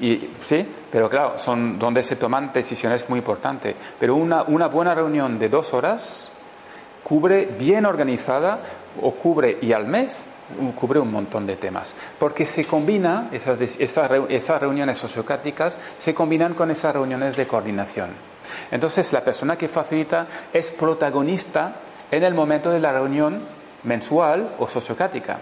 Y, 0.00 0.30
sí, 0.40 0.66
pero 0.90 1.08
claro, 1.08 1.36
son 1.36 1.78
donde 1.78 2.02
se 2.02 2.16
toman 2.16 2.52
decisiones 2.52 3.08
muy 3.08 3.18
importantes. 3.18 3.76
Pero 3.98 4.14
una, 4.14 4.42
una 4.42 4.68
buena 4.68 4.94
reunión 4.94 5.38
de 5.38 5.48
dos 5.48 5.74
horas 5.74 6.30
cubre 7.02 7.46
bien 7.46 7.86
organizada 7.86 8.58
o 9.00 9.12
cubre 9.12 9.58
y 9.60 9.72
al 9.72 9.86
mes 9.86 10.28
cubre 10.74 10.98
un 10.98 11.10
montón 11.10 11.46
de 11.46 11.56
temas, 11.56 11.94
porque 12.18 12.46
se 12.46 12.64
combina, 12.64 13.28
esas, 13.32 13.60
esas, 13.60 14.10
esas 14.28 14.60
reuniones 14.60 14.98
sociocráticas 14.98 15.78
se 15.98 16.14
combinan 16.14 16.54
con 16.54 16.70
esas 16.70 16.94
reuniones 16.94 17.36
de 17.36 17.46
coordinación. 17.46 18.29
Entonces, 18.70 19.12
la 19.12 19.22
persona 19.22 19.56
que 19.56 19.68
facilita 19.68 20.26
es 20.52 20.70
protagonista 20.70 21.76
en 22.10 22.24
el 22.24 22.34
momento 22.34 22.70
de 22.70 22.80
la 22.80 22.92
reunión 22.92 23.42
mensual 23.84 24.56
o 24.58 24.68
sociocrática, 24.68 25.38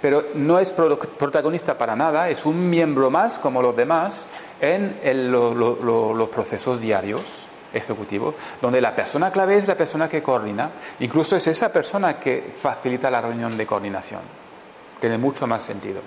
pero 0.00 0.24
no 0.34 0.58
es 0.58 0.72
protagonista 0.72 1.76
para 1.76 1.96
nada, 1.96 2.28
es 2.28 2.44
un 2.46 2.68
miembro 2.70 3.10
más, 3.10 3.38
como 3.38 3.62
los 3.62 3.74
demás, 3.76 4.26
en 4.60 5.30
los 5.32 6.28
procesos 6.28 6.80
diarios 6.80 7.46
ejecutivos, 7.72 8.34
donde 8.62 8.80
la 8.80 8.94
persona 8.94 9.30
clave 9.30 9.56
es 9.56 9.66
la 9.66 9.76
persona 9.76 10.08
que 10.08 10.22
coordina, 10.22 10.70
incluso 11.00 11.36
es 11.36 11.46
esa 11.46 11.72
persona 11.72 12.18
que 12.18 12.52
facilita 12.56 13.10
la 13.10 13.20
reunión 13.20 13.56
de 13.56 13.66
coordinación. 13.66 14.20
Tiene 15.00 15.18
mucho 15.18 15.46
más 15.46 15.62
sentido. 15.62 16.00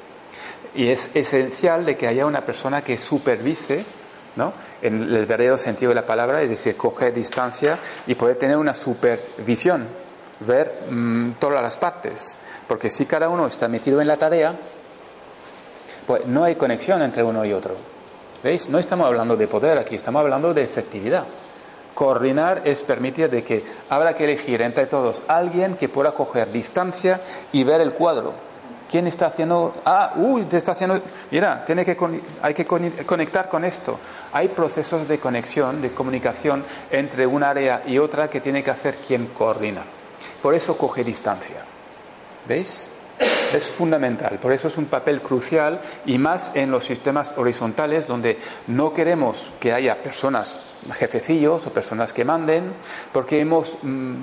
Y 0.74 0.88
es 0.88 1.10
esencial 1.14 1.86
de 1.86 1.98
que 1.98 2.08
haya 2.08 2.26
una 2.26 2.42
persona 2.42 2.84
que 2.84 2.98
supervise 2.98 3.84
¿no? 4.38 4.54
en 4.82 5.02
el 5.02 5.26
verdadero 5.26 5.58
sentido 5.58 5.90
de 5.90 5.96
la 5.96 6.06
palabra, 6.06 6.42
es 6.42 6.50
decir, 6.50 6.78
coger 6.78 7.14
distancia 7.14 7.78
y 8.06 8.16
poder 8.16 8.38
tener 8.38 8.56
una 8.56 8.74
supervisión, 8.74 9.88
ver 10.42 10.84
mm, 10.90 11.32
todas 11.40 11.62
las 11.62 11.78
partes. 11.78 12.38
Porque 12.68 12.90
si 12.90 13.06
cada 13.06 13.28
uno 13.28 13.48
está 13.48 13.68
metido 13.68 14.00
en 14.00 14.08
la 14.08 14.18
tarea, 14.18 14.56
pues 16.06 16.26
no 16.28 16.44
hay 16.44 16.56
conexión 16.56 17.02
entre 17.02 17.24
uno 17.24 17.44
y 17.44 17.52
otro. 17.52 17.76
¿Veis? 18.44 18.70
No 18.70 18.78
estamos 18.78 19.08
hablando 19.08 19.36
de 19.36 19.48
poder 19.48 19.78
aquí, 19.80 19.96
estamos 19.96 20.22
hablando 20.22 20.54
de 20.54 20.64
efectividad. 20.64 21.26
Coordinar 21.96 22.62
es 22.66 22.84
permitir 22.84 23.30
de 23.32 23.44
que 23.44 23.64
habrá 23.90 24.14
que 24.14 24.26
elegir 24.26 24.62
entre 24.62 24.86
todos 24.86 25.24
alguien 25.28 25.76
que 25.76 25.90
pueda 25.90 26.12
coger 26.12 26.52
distancia 26.52 27.20
y 27.52 27.64
ver 27.64 27.82
el 27.82 27.94
cuadro 27.94 28.47
¿Quién 28.90 29.08
está 29.08 29.28
haciendo? 29.28 29.76
Ah, 29.86 30.14
uy, 30.16 30.44
te 30.44 30.58
está 30.58 30.72
haciendo. 30.72 31.00
Mira, 31.30 31.66
tiene 31.66 31.84
que, 31.84 31.98
hay 32.42 32.54
que 32.54 32.66
conectar 32.66 33.50
con 33.50 33.66
esto. 33.66 34.00
Hay 34.32 34.48
procesos 34.50 35.08
de 35.08 35.20
conexión, 35.20 35.82
de 35.82 35.92
comunicación 35.92 36.64
entre 36.90 37.28
un 37.28 37.44
área 37.44 37.84
y 37.86 37.98
otra 37.98 38.30
que 38.30 38.40
tiene 38.40 38.64
que 38.64 38.72
hacer 38.72 38.96
quien 38.96 39.28
coordina. 39.28 39.82
Por 40.42 40.56
eso 40.56 40.78
coge 40.78 41.04
distancia. 41.04 41.64
¿Veis? 42.48 42.90
Es 43.54 43.68
fundamental, 43.68 44.40
por 44.40 44.52
eso 44.52 44.68
es 44.68 44.78
un 44.78 44.86
papel 44.86 45.22
crucial 45.22 45.80
y 46.06 46.18
más 46.18 46.52
en 46.54 46.70
los 46.70 46.86
sistemas 46.86 47.34
horizontales 47.38 48.08
donde 48.08 48.38
no 48.68 48.94
queremos 48.94 49.50
que 49.60 49.74
haya 49.74 50.02
personas 50.02 50.58
jefecillos 50.92 51.66
o 51.66 51.72
personas 51.72 52.14
que 52.14 52.26
manden, 52.26 52.74
porque 53.12 53.40
hemos, 53.40 53.78
mm, 53.82 54.16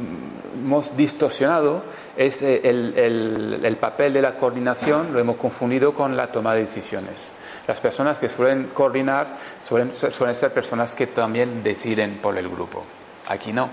hemos 0.64 0.96
distorsionado 0.96 1.82
ese, 2.16 2.68
el, 2.68 3.60
el, 3.64 3.76
papel 3.76 4.12
de 4.12 4.22
la 4.22 4.36
coordinación, 4.36 5.12
lo 5.12 5.18
hemos 5.18 5.36
confundido 5.36 5.94
con 5.94 6.16
la 6.16 6.28
toma 6.28 6.54
de 6.54 6.60
decisiones. 6.60 7.32
Las 7.66 7.80
personas 7.80 8.18
que 8.18 8.28
suelen 8.28 8.70
coordinar 8.74 9.36
suelen, 9.66 9.92
suelen 9.94 10.34
ser 10.34 10.52
personas 10.52 10.94
que 10.94 11.06
también 11.06 11.62
deciden 11.62 12.18
por 12.22 12.36
el 12.36 12.48
grupo. 12.48 12.82
Aquí 13.26 13.52
no. 13.52 13.70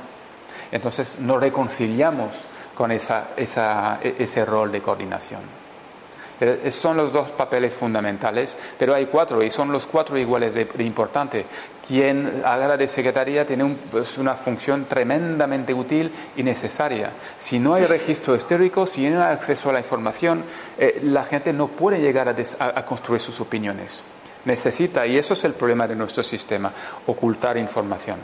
Entonces 0.71 1.19
no 1.19 1.37
reconciliamos 1.37 2.45
con 2.75 2.91
esa, 2.91 3.29
esa, 3.35 3.99
ese 4.01 4.45
rol 4.45 4.71
de 4.71 4.81
coordinación. 4.81 5.61
Pero 6.41 6.71
son 6.71 6.97
los 6.97 7.11
dos 7.11 7.29
papeles 7.33 7.71
fundamentales, 7.71 8.57
pero 8.75 8.95
hay 8.95 9.05
cuatro 9.05 9.43
y 9.43 9.51
son 9.51 9.71
los 9.71 9.85
cuatro 9.85 10.17
iguales 10.17 10.55
de, 10.55 10.67
importantes. 10.79 11.45
Quien 11.87 12.41
haga 12.43 12.75
de 12.77 12.87
secretaría 12.87 13.45
tiene 13.45 13.75
pues, 13.91 14.17
una 14.17 14.33
función 14.33 14.85
tremendamente 14.85 15.71
útil 15.71 16.11
y 16.35 16.41
necesaria. 16.41 17.11
Si 17.37 17.59
no 17.59 17.75
hay 17.75 17.85
registro 17.85 18.35
histórico, 18.35 18.87
si 18.87 19.07
no 19.07 19.23
hay 19.23 19.33
acceso 19.33 19.69
a 19.69 19.73
la 19.73 19.81
información, 19.81 20.43
eh, 20.79 20.99
la 21.03 21.23
gente 21.25 21.53
no 21.53 21.67
puede 21.67 22.01
llegar 22.01 22.27
a 22.27 22.85
construir 22.85 23.21
sus 23.21 23.39
opiniones. 23.39 24.01
Necesita, 24.45 25.05
y 25.05 25.19
eso 25.19 25.35
es 25.35 25.43
el 25.43 25.53
problema 25.53 25.87
de 25.87 25.95
nuestro 25.95 26.23
sistema, 26.23 26.71
ocultar 27.05 27.55
información. 27.55 28.17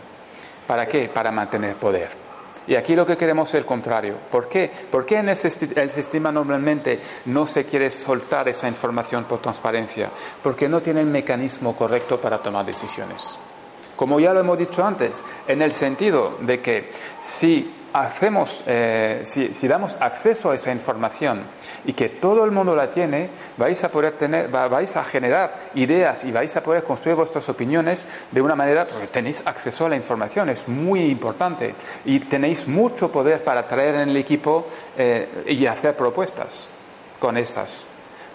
¿Para 0.65 0.87
qué? 0.87 1.07
Para 1.07 1.31
mantener 1.31 1.75
poder. 1.75 2.26
Y 2.67 2.75
aquí 2.75 2.95
lo 2.95 3.05
que 3.05 3.15
queremos 3.15 3.49
es 3.49 3.55
el 3.55 3.65
contrario. 3.65 4.15
¿Por 4.29 4.49
qué? 4.49 4.69
¿Por 4.91 5.05
qué 5.05 5.17
en 5.17 5.29
el, 5.29 5.37
sistema 5.37 6.31
normalmente 6.31 6.99
no 7.25 7.47
se 7.47 7.65
quiere 7.65 7.89
soltar 7.89 8.49
esa 8.49 8.67
información 8.67 9.23
por 9.23 9.39
transparencia? 9.39 10.11
Porque 10.43 10.67
no 10.67 10.81
tiene 10.81 10.99
el 10.99 11.07
mecanismo 11.07 11.75
correcto 11.75 12.19
para 12.19 12.39
tomar 12.39 12.65
decisiones. 12.65 13.39
Como 13.95 14.19
ya 14.19 14.33
lo 14.33 14.41
hemos 14.41 14.57
dicho 14.57 14.85
antes, 14.85 15.23
en 15.47 15.61
el 15.61 15.71
sentido 15.71 16.37
de 16.41 16.61
que 16.61 16.91
si 17.21 17.73
hacemos, 18.01 18.63
eh, 18.67 19.21
si, 19.23 19.67
damos 19.67 19.95
acceso 19.99 20.51
a 20.51 20.55
esa 20.55 20.71
información 20.71 21.43
y 21.85 21.93
que 21.93 22.09
todo 22.09 22.45
el 22.45 22.51
mundo 22.51 22.75
la 22.75 22.89
tiene, 22.89 23.29
vais 23.57 23.83
a 23.83 23.89
poder 23.89 24.13
tener, 24.13 24.49
vais 24.49 24.95
a 24.95 25.03
generar 25.03 25.55
ideas 25.75 26.23
y 26.23 26.31
vais 26.31 26.55
a 26.55 26.63
poder 26.63 26.83
construir 26.83 27.15
vuestras 27.15 27.47
opiniones 27.49 28.05
de 28.31 28.41
una 28.41 28.55
manera, 28.55 28.85
porque 28.85 29.07
tenéis 29.07 29.41
acceso 29.45 29.85
a 29.85 29.89
la 29.89 29.95
información, 29.95 30.49
es 30.49 30.67
muy 30.67 31.01
importante. 31.01 31.73
Y 32.05 32.19
tenéis 32.19 32.67
mucho 32.67 33.11
poder 33.11 33.43
para 33.43 33.67
traer 33.67 33.95
en 33.95 34.09
el 34.09 34.17
equipo 34.17 34.67
eh, 34.97 35.45
y 35.47 35.65
hacer 35.65 35.95
propuestas 35.95 36.67
con 37.19 37.37
esas 37.37 37.85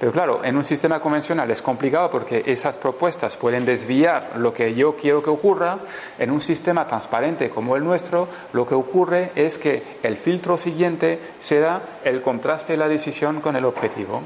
pero 0.03 0.11
claro, 0.11 0.41
en 0.43 0.57
un 0.57 0.65
sistema 0.65 0.99
convencional 0.99 1.49
es 1.53 1.63
complicado 1.63 2.11
porque 2.11 2.43
esas 2.45 2.77
propuestas 2.77 3.37
pueden 3.37 3.65
desviar 3.65 4.33
lo 4.35 4.53
que 4.53 4.75
yo 4.75 4.97
quiero 4.97 5.23
que 5.23 5.31
ocurra. 5.31 5.79
En 6.19 6.33
un 6.33 6.41
sistema 6.41 6.89
transparente 6.89 7.49
como 7.49 7.77
el 7.77 7.85
nuestro, 7.85 8.27
lo 8.53 8.67
que 8.67 8.75
ocurre 8.75 9.31
es 9.37 9.59
que 9.59 9.81
el 10.03 10.17
filtro 10.17 10.59
siguiente 10.59 11.21
será 11.39 12.01
el 12.03 12.21
contraste 12.21 12.73
de 12.73 12.79
la 12.79 12.89
decisión 12.89 13.41
con 13.41 13.55
el 13.55 13.65
objetivo. 13.65 14.23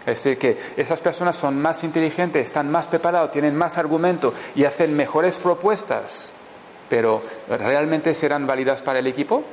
Es 0.00 0.24
decir, 0.24 0.38
que 0.38 0.58
esas 0.76 1.00
personas 1.00 1.36
son 1.36 1.62
más 1.62 1.84
inteligentes, 1.84 2.44
están 2.44 2.68
más 2.68 2.88
preparados, 2.88 3.30
tienen 3.30 3.54
más 3.54 3.78
argumento 3.78 4.34
y 4.56 4.64
hacen 4.64 4.96
mejores 4.96 5.38
propuestas, 5.38 6.30
pero 6.88 7.22
¿realmente 7.48 8.12
serán 8.14 8.44
válidas 8.44 8.82
para 8.82 8.98
el 8.98 9.06
equipo? 9.06 9.44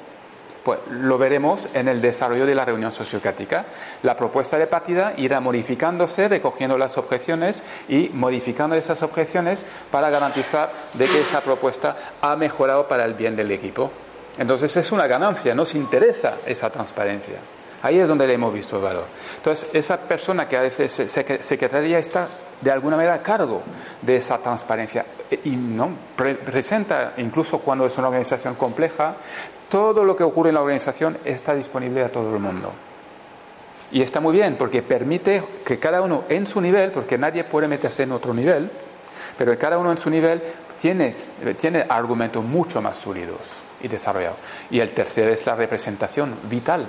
Pues 0.64 0.80
lo 0.90 1.18
veremos 1.18 1.70
en 1.74 1.88
el 1.88 2.02
desarrollo 2.02 2.46
de 2.46 2.56
la 2.56 2.66
reunión 2.66 2.92
sociocrática. 2.92 3.66
La 4.04 4.18
propuesta 4.18 4.58
de 4.58 4.68
partida 4.68 5.14
irá 5.18 5.40
modificándose, 5.40 6.28
recogiendo 6.28 6.78
las 6.78 6.98
objeciones 6.98 7.64
y 7.88 8.10
modificando 8.10 8.76
esas 8.76 9.02
objeciones 9.02 9.66
para 9.92 10.10
garantizar 10.10 10.72
de 10.94 11.06
que 11.06 11.22
esa 11.22 11.42
propuesta 11.42 11.96
ha 12.22 12.36
mejorado 12.36 12.88
para 12.88 13.06
el 13.06 13.14
bien 13.14 13.36
del 13.36 13.52
equipo. 13.52 13.92
Entonces 14.38 14.76
es 14.78 14.92
una 14.92 15.08
ganancia, 15.08 15.56
nos 15.56 15.76
interesa 15.76 16.38
esa 16.46 16.70
transparencia. 16.70 17.40
Ahí 17.82 18.00
es 18.00 18.08
donde 18.08 18.28
le 18.28 18.34
hemos 18.34 18.54
visto 18.54 18.78
el 18.78 18.84
valor. 18.84 19.06
Entonces, 19.38 19.70
esa 19.74 19.98
persona 19.98 20.48
que 20.48 20.58
a 20.58 20.62
veces 20.62 20.92
secretaría 20.92 22.00
está 22.00 22.28
de 22.60 22.72
alguna 22.72 22.98
manera 22.98 23.16
a 23.16 23.24
cargo 23.24 23.62
de 24.02 24.18
esa 24.18 24.38
transparencia 24.40 25.06
y 25.46 25.52
no 25.52 25.92
presenta, 26.18 27.14
incluso 27.18 27.60
cuando 27.60 27.86
es 27.86 27.98
una 27.98 28.08
organización 28.08 28.56
compleja, 28.56 29.16
todo 29.70 30.04
lo 30.04 30.16
que 30.16 30.24
ocurre 30.24 30.50
en 30.50 30.56
la 30.56 30.62
organización 30.62 31.18
está 31.24 31.56
disponible 31.56 32.04
a 32.04 32.12
todo 32.12 32.34
el 32.34 32.40
mundo. 32.40 32.74
Y 33.92 34.02
está 34.02 34.20
muy 34.20 34.34
bien 34.34 34.56
porque 34.58 34.82
permite 34.82 35.44
que 35.66 35.80
cada 35.80 36.02
uno 36.02 36.26
en 36.30 36.46
su 36.48 36.60
nivel, 36.62 36.92
porque 36.92 37.18
nadie 37.18 37.44
puede 37.44 37.68
meterse 37.68 38.04
en 38.04 38.12
otro 38.12 38.34
nivel, 38.34 38.70
pero 39.38 39.58
cada 39.58 39.78
uno 39.78 39.92
en 39.92 39.98
su 39.98 40.10
nivel 40.10 40.42
tiene, 40.80 41.12
tiene 41.58 41.86
argumentos 41.88 42.44
mucho 42.44 42.82
más 42.82 42.98
sólidos 42.98 43.62
y 43.82 43.88
desarrollados. 43.88 44.38
Y 44.70 44.80
el 44.80 44.92
tercero 44.92 45.32
es 45.32 45.46
la 45.46 45.56
representación 45.56 46.36
vital, 46.50 46.88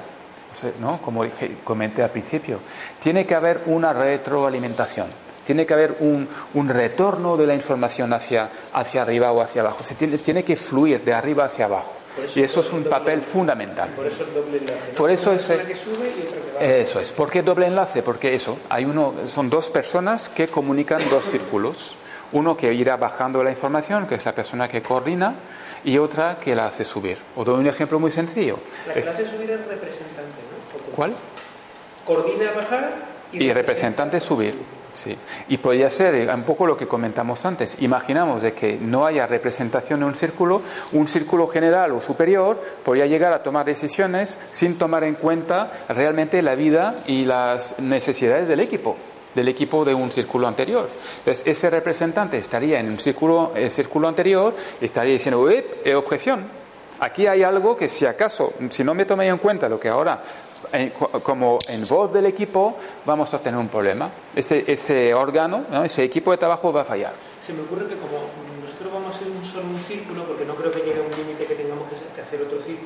¿no? 0.80 0.98
como 0.98 1.24
comenté 1.64 2.02
al 2.02 2.10
principio. 2.10 2.58
Tiene 3.02 3.26
que 3.26 3.34
haber 3.34 3.62
una 3.66 3.92
retroalimentación. 3.92 5.08
Tiene 5.44 5.66
que 5.66 5.74
haber 5.74 5.96
un, 6.00 6.28
un 6.54 6.68
retorno 6.68 7.36
de 7.36 7.46
la 7.46 7.54
información 7.54 8.12
hacia, 8.12 8.48
hacia 8.72 9.02
arriba 9.02 9.32
o 9.32 9.40
hacia 9.40 9.62
abajo. 9.62 9.82
Se 9.82 9.94
tiene, 9.94 10.18
tiene 10.18 10.44
que 10.44 10.56
fluir 10.56 11.02
de 11.02 11.12
arriba 11.12 11.46
hacia 11.46 11.64
abajo 11.64 12.00
y 12.34 12.42
eso 12.42 12.60
es 12.60 12.70
un 12.72 12.84
papel 12.84 13.22
fundamental. 13.22 13.90
Por 13.90 14.06
eso 14.06 14.24
el 14.24 14.34
doble 14.34 14.58
enlace. 14.58 14.92
Por 14.96 15.10
eso 15.10 15.32
es, 15.32 15.44
que 15.44 15.76
sube 15.76 16.08
y 16.08 16.26
otra 16.26 16.40
que 16.40 16.52
baja. 16.52 16.76
Eso 16.76 17.00
es. 17.00 17.12
¿Por 17.12 17.30
qué 17.30 17.42
doble 17.42 17.66
enlace? 17.66 18.02
Porque 18.02 18.34
eso, 18.34 18.58
hay 18.68 18.84
uno, 18.84 19.14
son 19.26 19.48
dos 19.48 19.70
personas 19.70 20.28
que 20.28 20.48
comunican 20.48 21.02
dos 21.08 21.24
círculos. 21.24 21.96
Uno 22.32 22.56
que 22.56 22.72
irá 22.72 22.96
bajando 22.96 23.42
la 23.42 23.50
información, 23.50 24.06
que 24.06 24.14
es 24.14 24.24
la 24.24 24.34
persona 24.34 24.68
que 24.68 24.82
coordina, 24.82 25.34
y 25.84 25.98
otra 25.98 26.38
que 26.38 26.54
la 26.54 26.66
hace 26.66 26.84
subir. 26.84 27.18
Os 27.36 27.46
doy 27.46 27.60
un 27.60 27.66
ejemplo 27.66 27.98
muy 27.98 28.10
sencillo. 28.10 28.58
La 28.86 28.94
que 28.94 29.02
la 29.02 29.10
hace 29.12 29.26
subir 29.26 29.50
es 29.50 29.66
representante, 29.66 30.20
¿no? 30.20 30.94
¿Cuál? 30.96 31.12
Coordina 32.04 32.52
bajar 32.52 32.90
y, 33.32 33.44
y 33.44 33.52
representante 33.52 34.20
subir. 34.20 34.54
Sí, 34.92 35.16
y 35.48 35.58
podría 35.58 35.88
ser 35.88 36.14
eh, 36.16 36.34
un 36.34 36.42
poco 36.42 36.66
lo 36.66 36.76
que 36.76 36.88
comentamos 36.88 37.44
antes. 37.46 37.80
Imaginamos 37.80 38.42
de 38.42 38.54
que 38.54 38.76
no 38.76 39.06
haya 39.06 39.24
representación 39.26 40.00
en 40.00 40.08
un 40.08 40.14
círculo, 40.16 40.62
un 40.92 41.06
círculo 41.06 41.46
general 41.46 41.92
o 41.92 42.00
superior 42.00 42.60
podría 42.84 43.06
llegar 43.06 43.32
a 43.32 43.42
tomar 43.42 43.66
decisiones 43.66 44.36
sin 44.50 44.78
tomar 44.78 45.04
en 45.04 45.14
cuenta 45.14 45.84
realmente 45.88 46.42
la 46.42 46.56
vida 46.56 46.96
y 47.06 47.24
las 47.24 47.78
necesidades 47.78 48.48
del 48.48 48.58
equipo 48.58 48.96
del 49.34 49.48
equipo 49.48 49.84
de 49.84 49.94
un 49.94 50.10
círculo 50.10 50.46
anterior. 50.46 50.88
Entonces, 51.18 51.46
ese 51.46 51.70
representante 51.70 52.38
estaría 52.38 52.80
en 52.80 52.88
un 52.88 52.98
círculo, 52.98 53.52
el 53.54 53.70
círculo 53.70 54.08
anterior 54.08 54.54
y 54.80 54.84
estaría 54.84 55.12
diciendo, 55.12 55.48
eh, 55.50 55.94
objeción, 55.94 56.46
aquí 57.00 57.26
hay 57.26 57.42
algo 57.42 57.76
que 57.76 57.88
si 57.88 58.06
acaso, 58.06 58.52
si 58.70 58.84
no 58.84 58.94
me 58.94 59.04
tomé 59.04 59.28
en 59.28 59.38
cuenta 59.38 59.68
lo 59.68 59.78
que 59.78 59.88
ahora 59.88 60.22
como 61.22 61.58
en 61.68 61.86
voz 61.86 62.12
del 62.12 62.26
equipo 62.26 62.76
vamos 63.04 63.32
a 63.34 63.38
tener 63.38 63.58
un 63.58 63.68
problema. 63.68 64.10
Ese, 64.34 64.64
ese 64.66 65.12
órgano, 65.14 65.64
ese 65.84 66.04
equipo 66.04 66.30
de 66.30 66.38
trabajo 66.38 66.72
va 66.72 66.82
a 66.82 66.84
fallar. 66.84 67.12
Se 67.40 67.52
me 67.52 67.62
ocurre 67.62 67.86
que 67.86 67.96
como 67.96 68.18
nosotros 68.62 68.92
vamos 68.92 69.12
a 69.12 69.16
hacer 69.16 69.28
un 69.28 69.44
solo 69.44 69.66
un 69.66 69.80
círculo, 69.80 70.24
porque 70.24 70.44
no 70.44 70.54
creo 70.54 70.70
que 70.70 70.80
llegue 70.80 71.00
a 71.00 71.02
un 71.02 71.10
límite 71.10 71.44
que 71.46 71.54
tengamos 71.54 71.88
que 71.88 72.20
hacer 72.20 72.42
otro 72.42 72.60
círculo, 72.62 72.79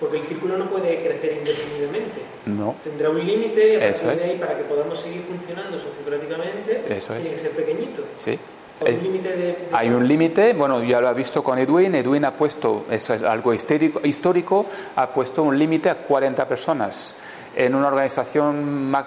porque 0.00 0.16
el 0.16 0.24
círculo 0.24 0.56
no 0.56 0.64
puede 0.66 1.02
crecer 1.04 1.34
indefinidamente. 1.38 2.20
No. 2.46 2.74
Tendrá 2.82 3.10
un 3.10 3.24
límite 3.24 3.74
y 3.74 3.76
a 3.76 3.90
de 3.90 4.24
ahí, 4.24 4.36
para 4.38 4.56
que 4.56 4.64
podamos 4.64 4.98
seguir 4.98 5.22
funcionando 5.22 5.78
sociocráticamente, 5.78 6.82
tiene 6.86 7.30
que 7.30 7.38
ser 7.38 7.50
pequeñito. 7.50 8.02
Sí. 8.16 8.38
de... 8.80 9.68
Hay 9.72 9.90
un 9.90 10.08
límite, 10.08 10.54
bueno, 10.54 10.82
ya 10.82 11.00
lo 11.00 11.08
ha 11.08 11.12
visto 11.12 11.44
con 11.44 11.58
Edwin. 11.58 11.94
Edwin 11.94 12.24
ha 12.24 12.34
puesto, 12.34 12.86
eso 12.90 13.12
es 13.12 13.22
algo 13.22 13.52
histórico, 13.52 14.00
histórico 14.02 14.66
ha 14.96 15.10
puesto 15.10 15.42
un 15.42 15.58
límite 15.58 15.90
a 15.90 15.96
40 15.96 16.48
personas 16.48 17.14
en 17.54 17.74
una 17.74 17.88
organización 17.88 18.90
más, 18.90 19.04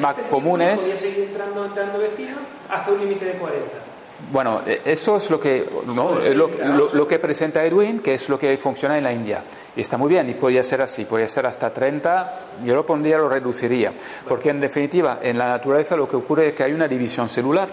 más 0.00 0.18
este 0.18 0.30
comunes. 0.30 0.80
Podría 0.80 0.96
seguir 0.96 1.24
entrando, 1.24 1.66
entrando 1.66 1.98
vecinos 2.00 2.40
hasta 2.68 2.90
un 2.90 3.00
límite 3.00 3.26
de 3.26 3.32
40. 3.32 3.85
Bueno, 4.32 4.62
e, 4.66 4.80
eso 4.84 5.16
es 5.16 5.30
lo 5.30 5.38
que, 5.38 5.68
¿no? 5.94 6.18
lo, 6.18 6.48
lo, 6.92 7.08
que 7.08 7.18
presenta 7.18 7.64
Edwin, 7.64 8.00
que 8.00 8.14
es 8.14 8.28
lo 8.28 8.38
que 8.38 8.56
funciona 8.56 8.98
en 8.98 9.04
la 9.04 9.12
India. 9.12 9.42
Y 9.76 9.80
está 9.80 9.96
muy 9.96 10.08
bien, 10.08 10.28
y 10.28 10.34
podría 10.34 10.62
ser 10.62 10.82
así, 10.82 11.04
podría 11.04 11.28
ser 11.28 11.46
hasta 11.46 11.72
30, 11.72 12.40
yo 12.64 12.74
lo 12.74 12.84
pondría, 12.84 13.18
lo 13.18 13.28
reduciría. 13.28 13.92
Porque 14.26 14.50
en 14.50 14.60
definitiva, 14.60 15.18
en 15.22 15.38
la 15.38 15.48
naturaleza 15.48 15.96
lo 15.96 16.08
que 16.08 16.16
ocurre 16.16 16.48
es 16.48 16.54
que 16.54 16.64
hay 16.64 16.72
una 16.72 16.88
división 16.88 17.28
celular 17.28 17.68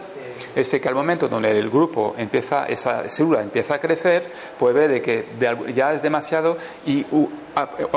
es 0.55 0.69
que 0.69 0.87
al 0.87 0.95
momento 0.95 1.27
donde 1.27 1.57
el 1.57 1.69
grupo 1.69 2.15
empieza, 2.17 2.65
esa 2.65 3.09
célula 3.09 3.41
empieza 3.41 3.75
a 3.75 3.79
crecer, 3.79 4.23
puede 4.57 4.73
ver 4.73 4.91
de 4.91 5.01
que 5.01 5.25
ya 5.73 5.93
es 5.93 6.01
demasiado 6.01 6.57
y 6.85 7.05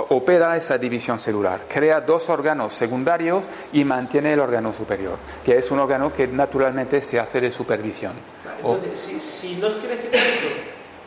opera 0.08 0.56
esa 0.56 0.78
división 0.78 1.18
celular. 1.18 1.62
Crea 1.68 2.00
dos 2.00 2.28
órganos 2.28 2.74
secundarios 2.74 3.44
y 3.72 3.84
mantiene 3.84 4.32
el 4.32 4.40
órgano 4.40 4.72
superior, 4.72 5.16
que 5.44 5.56
es 5.56 5.70
un 5.70 5.80
órgano 5.80 6.12
que 6.12 6.26
naturalmente 6.26 7.00
se 7.00 7.18
hace 7.18 7.40
de 7.40 7.50
supervisión. 7.50 8.12
Entonces, 8.58 8.98
si, 8.98 9.20
si 9.20 9.56
no 9.56 9.68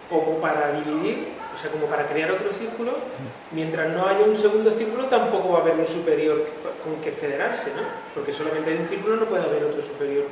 como 0.10 0.40
para 0.40 0.72
dividir, 0.72 1.28
o 1.54 1.58
sea, 1.58 1.70
como 1.70 1.86
para 1.86 2.08
crear 2.08 2.32
otro 2.32 2.52
círculo, 2.52 2.94
mientras 3.52 3.94
no 3.94 4.08
haya 4.08 4.26
un 4.26 4.36
segundo 4.36 4.72
círculo 4.72 5.06
tampoco 5.06 5.54
va 5.54 5.60
a 5.60 5.62
haber 5.62 5.76
un 5.76 5.86
superior 5.86 6.46
con 6.84 6.96
que 7.02 7.12
federarse, 7.12 7.72
¿no? 7.76 7.84
Porque 8.16 8.34
solamente 8.34 8.72
hay 8.72 8.78
un 8.78 8.88
círculo 8.88 9.18
no 9.18 9.26
puede 9.26 9.44
haber 9.44 9.66
otro 9.66 9.82
superior 9.84 10.26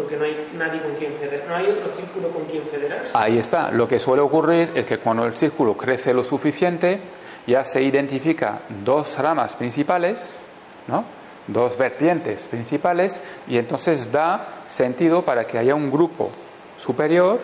porque 0.00 0.16
no 0.16 0.24
hay 0.24 0.46
nadie 0.56 0.80
con 0.80 0.92
quien 0.94 1.12
federar, 1.12 1.46
no 1.48 1.56
hay 1.56 1.66
otro 1.66 1.88
círculo 1.88 2.30
con 2.30 2.44
quien 2.44 2.62
federarse. 2.64 3.12
Ahí 3.14 3.38
está. 3.38 3.70
Lo 3.70 3.86
que 3.86 3.98
suele 3.98 4.22
ocurrir 4.22 4.70
es 4.74 4.86
que 4.86 4.98
cuando 4.98 5.24
el 5.26 5.36
círculo 5.36 5.76
crece 5.76 6.14
lo 6.14 6.24
suficiente, 6.24 7.00
ya 7.46 7.64
se 7.64 7.82
identifica 7.82 8.60
dos 8.84 9.18
ramas 9.18 9.54
principales, 9.56 10.44
¿no? 10.88 11.04
dos 11.46 11.76
vertientes 11.76 12.46
principales, 12.46 13.20
y 13.48 13.58
entonces 13.58 14.10
da 14.12 14.62
sentido 14.66 15.22
para 15.22 15.44
que 15.44 15.58
haya 15.58 15.74
un 15.74 15.90
grupo 15.90 16.30
superior 16.78 17.40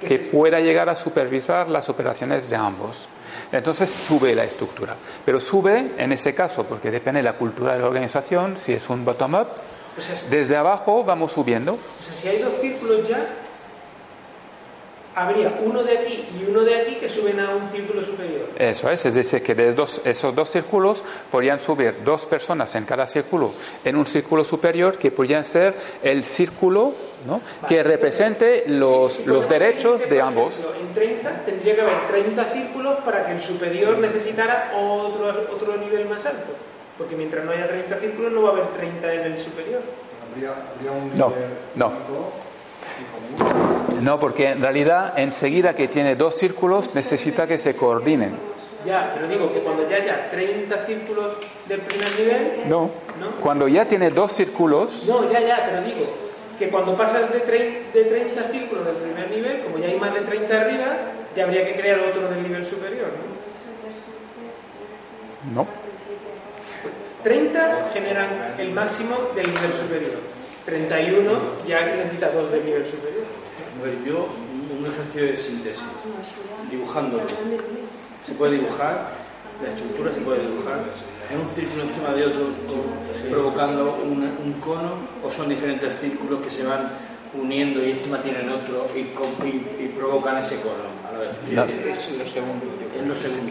que 0.00 0.18
pueda 0.18 0.60
llegar 0.60 0.88
a 0.88 0.96
supervisar 0.96 1.68
las 1.68 1.88
operaciones 1.88 2.50
de 2.50 2.56
ambos. 2.56 3.08
Entonces 3.50 3.90
sube 3.90 4.34
la 4.34 4.44
estructura. 4.44 4.94
Pero 5.24 5.40
sube 5.40 5.92
en 5.96 6.12
ese 6.12 6.34
caso, 6.34 6.64
porque 6.64 6.90
depende 6.90 7.20
de 7.20 7.24
la 7.24 7.34
cultura 7.34 7.74
de 7.74 7.80
la 7.80 7.86
organización, 7.86 8.56
si 8.56 8.72
es 8.72 8.88
un 8.90 9.04
bottom-up, 9.04 9.48
desde 10.30 10.56
abajo 10.56 11.04
vamos 11.04 11.32
subiendo. 11.32 11.74
O 11.74 12.02
sea, 12.02 12.14
si 12.14 12.28
hay 12.28 12.38
dos 12.38 12.54
círculos 12.60 13.08
ya, 13.08 13.26
habría 15.16 15.50
uno 15.64 15.82
de 15.82 15.96
aquí 15.96 16.24
y 16.38 16.44
uno 16.50 16.60
de 16.60 16.74
aquí 16.74 16.96
que 16.96 17.08
suben 17.08 17.40
a 17.40 17.48
un 17.56 17.70
círculo 17.70 18.04
superior. 18.04 18.50
Eso 18.58 18.90
es, 18.90 19.06
es 19.06 19.14
decir, 19.14 19.42
que 19.42 19.54
de 19.54 19.74
esos 20.04 20.34
dos 20.34 20.50
círculos 20.50 21.02
podrían 21.30 21.58
subir 21.58 22.04
dos 22.04 22.26
personas 22.26 22.74
en 22.74 22.84
cada 22.84 23.06
círculo 23.06 23.52
en 23.82 23.96
un 23.96 24.06
círculo 24.06 24.44
superior 24.44 24.98
que 24.98 25.10
podrían 25.10 25.44
ser 25.44 25.74
el 26.02 26.22
círculo 26.22 26.92
¿no? 27.26 27.40
que 27.66 27.82
represente 27.82 28.64
los, 28.66 29.26
los 29.26 29.48
derechos 29.48 30.06
de 30.06 30.20
ambos. 30.20 30.68
en 30.78 30.92
30 30.92 31.44
tendría 31.46 31.74
que 31.74 31.80
haber 31.80 32.06
30 32.08 32.44
círculos 32.52 32.96
para 33.00 33.24
que 33.24 33.32
el 33.32 33.40
superior 33.40 33.96
necesitara 33.96 34.72
otro, 34.76 35.28
otro 35.50 35.78
nivel 35.78 36.06
más 36.06 36.26
alto. 36.26 36.52
Porque 36.98 37.16
mientras 37.16 37.44
no 37.44 37.52
haya 37.52 37.68
30 37.68 37.98
círculos 38.00 38.32
no 38.32 38.42
va 38.42 38.50
a 38.50 38.52
haber 38.52 38.66
30 38.68 39.12
en 39.12 39.20
el 39.20 39.38
superior. 39.38 39.82
no, 41.14 41.32
no. 41.74 41.92
No, 44.00 44.18
porque 44.18 44.50
en 44.50 44.60
realidad 44.60 45.18
enseguida 45.18 45.74
que 45.74 45.88
tiene 45.88 46.16
dos 46.16 46.36
círculos 46.36 46.94
necesita 46.94 47.46
que 47.46 47.58
se 47.58 47.74
coordinen. 47.74 48.32
Ya, 48.84 49.10
pero 49.14 49.26
digo 49.26 49.52
que 49.52 49.60
cuando 49.60 49.88
ya 49.88 49.96
haya 49.96 50.30
30 50.30 50.86
círculos 50.86 51.34
del 51.66 51.80
primer 51.80 52.08
nivel... 52.18 52.68
No, 52.68 52.90
cuando 53.42 53.66
ya 53.66 53.84
tiene 53.84 54.10
dos 54.10 54.32
círculos... 54.32 55.06
No, 55.08 55.30
ya, 55.30 55.40
ya, 55.40 55.66
pero 55.66 55.82
digo 55.82 56.06
que 56.58 56.68
cuando 56.68 56.94
pasas 56.94 57.32
de, 57.32 57.40
de 57.92 58.04
30 58.04 58.50
círculos 58.50 58.86
del 58.86 58.96
primer 58.96 59.30
nivel, 59.30 59.62
como 59.62 59.78
ya 59.78 59.88
hay 59.88 59.98
más 59.98 60.14
de 60.14 60.20
30 60.20 60.60
arriba, 60.60 60.86
ya 61.34 61.44
habría 61.44 61.66
que 61.66 61.76
crear 61.80 62.00
otro 62.00 62.28
del 62.28 62.42
nivel 62.42 62.64
superior, 62.64 63.08
¿no? 65.52 65.62
No. 65.62 65.85
30 67.26 67.90
generan 67.92 68.54
el 68.56 68.70
máximo 68.70 69.16
del 69.34 69.52
nivel 69.52 69.72
superior. 69.72 70.14
31 70.64 71.32
ya 71.66 71.84
necesita 71.84 72.30
dos 72.30 72.52
del 72.52 72.64
nivel 72.64 72.86
superior. 72.86 73.24
yo, 74.06 74.28
un 74.78 74.86
ejercicio 74.86 75.24
de 75.24 75.36
síntesis, 75.36 75.82
dibujándolo. 76.70 77.24
Se 78.24 78.32
puede 78.34 78.58
dibujar, 78.58 79.10
la 79.60 79.70
estructura 79.70 80.12
se 80.12 80.20
puede 80.20 80.46
dibujar, 80.46 80.78
en 81.28 81.40
un 81.40 81.48
círculo 81.48 81.82
encima 81.82 82.10
de 82.10 82.26
otro, 82.26 82.46
provocando 83.28 83.98
un, 84.04 84.22
un, 84.22 84.52
cono, 84.60 84.92
o 85.24 85.28
son 85.28 85.48
diferentes 85.48 85.96
círculos 85.96 86.38
que 86.42 86.50
se 86.50 86.64
van 86.64 86.88
uniendo 87.34 87.84
y 87.84 87.90
encima 87.90 88.20
tienen 88.20 88.48
otro 88.50 88.86
y, 88.94 89.00
y 89.00 89.92
provocan 89.98 90.38
ese 90.38 90.60
cono. 90.60 90.95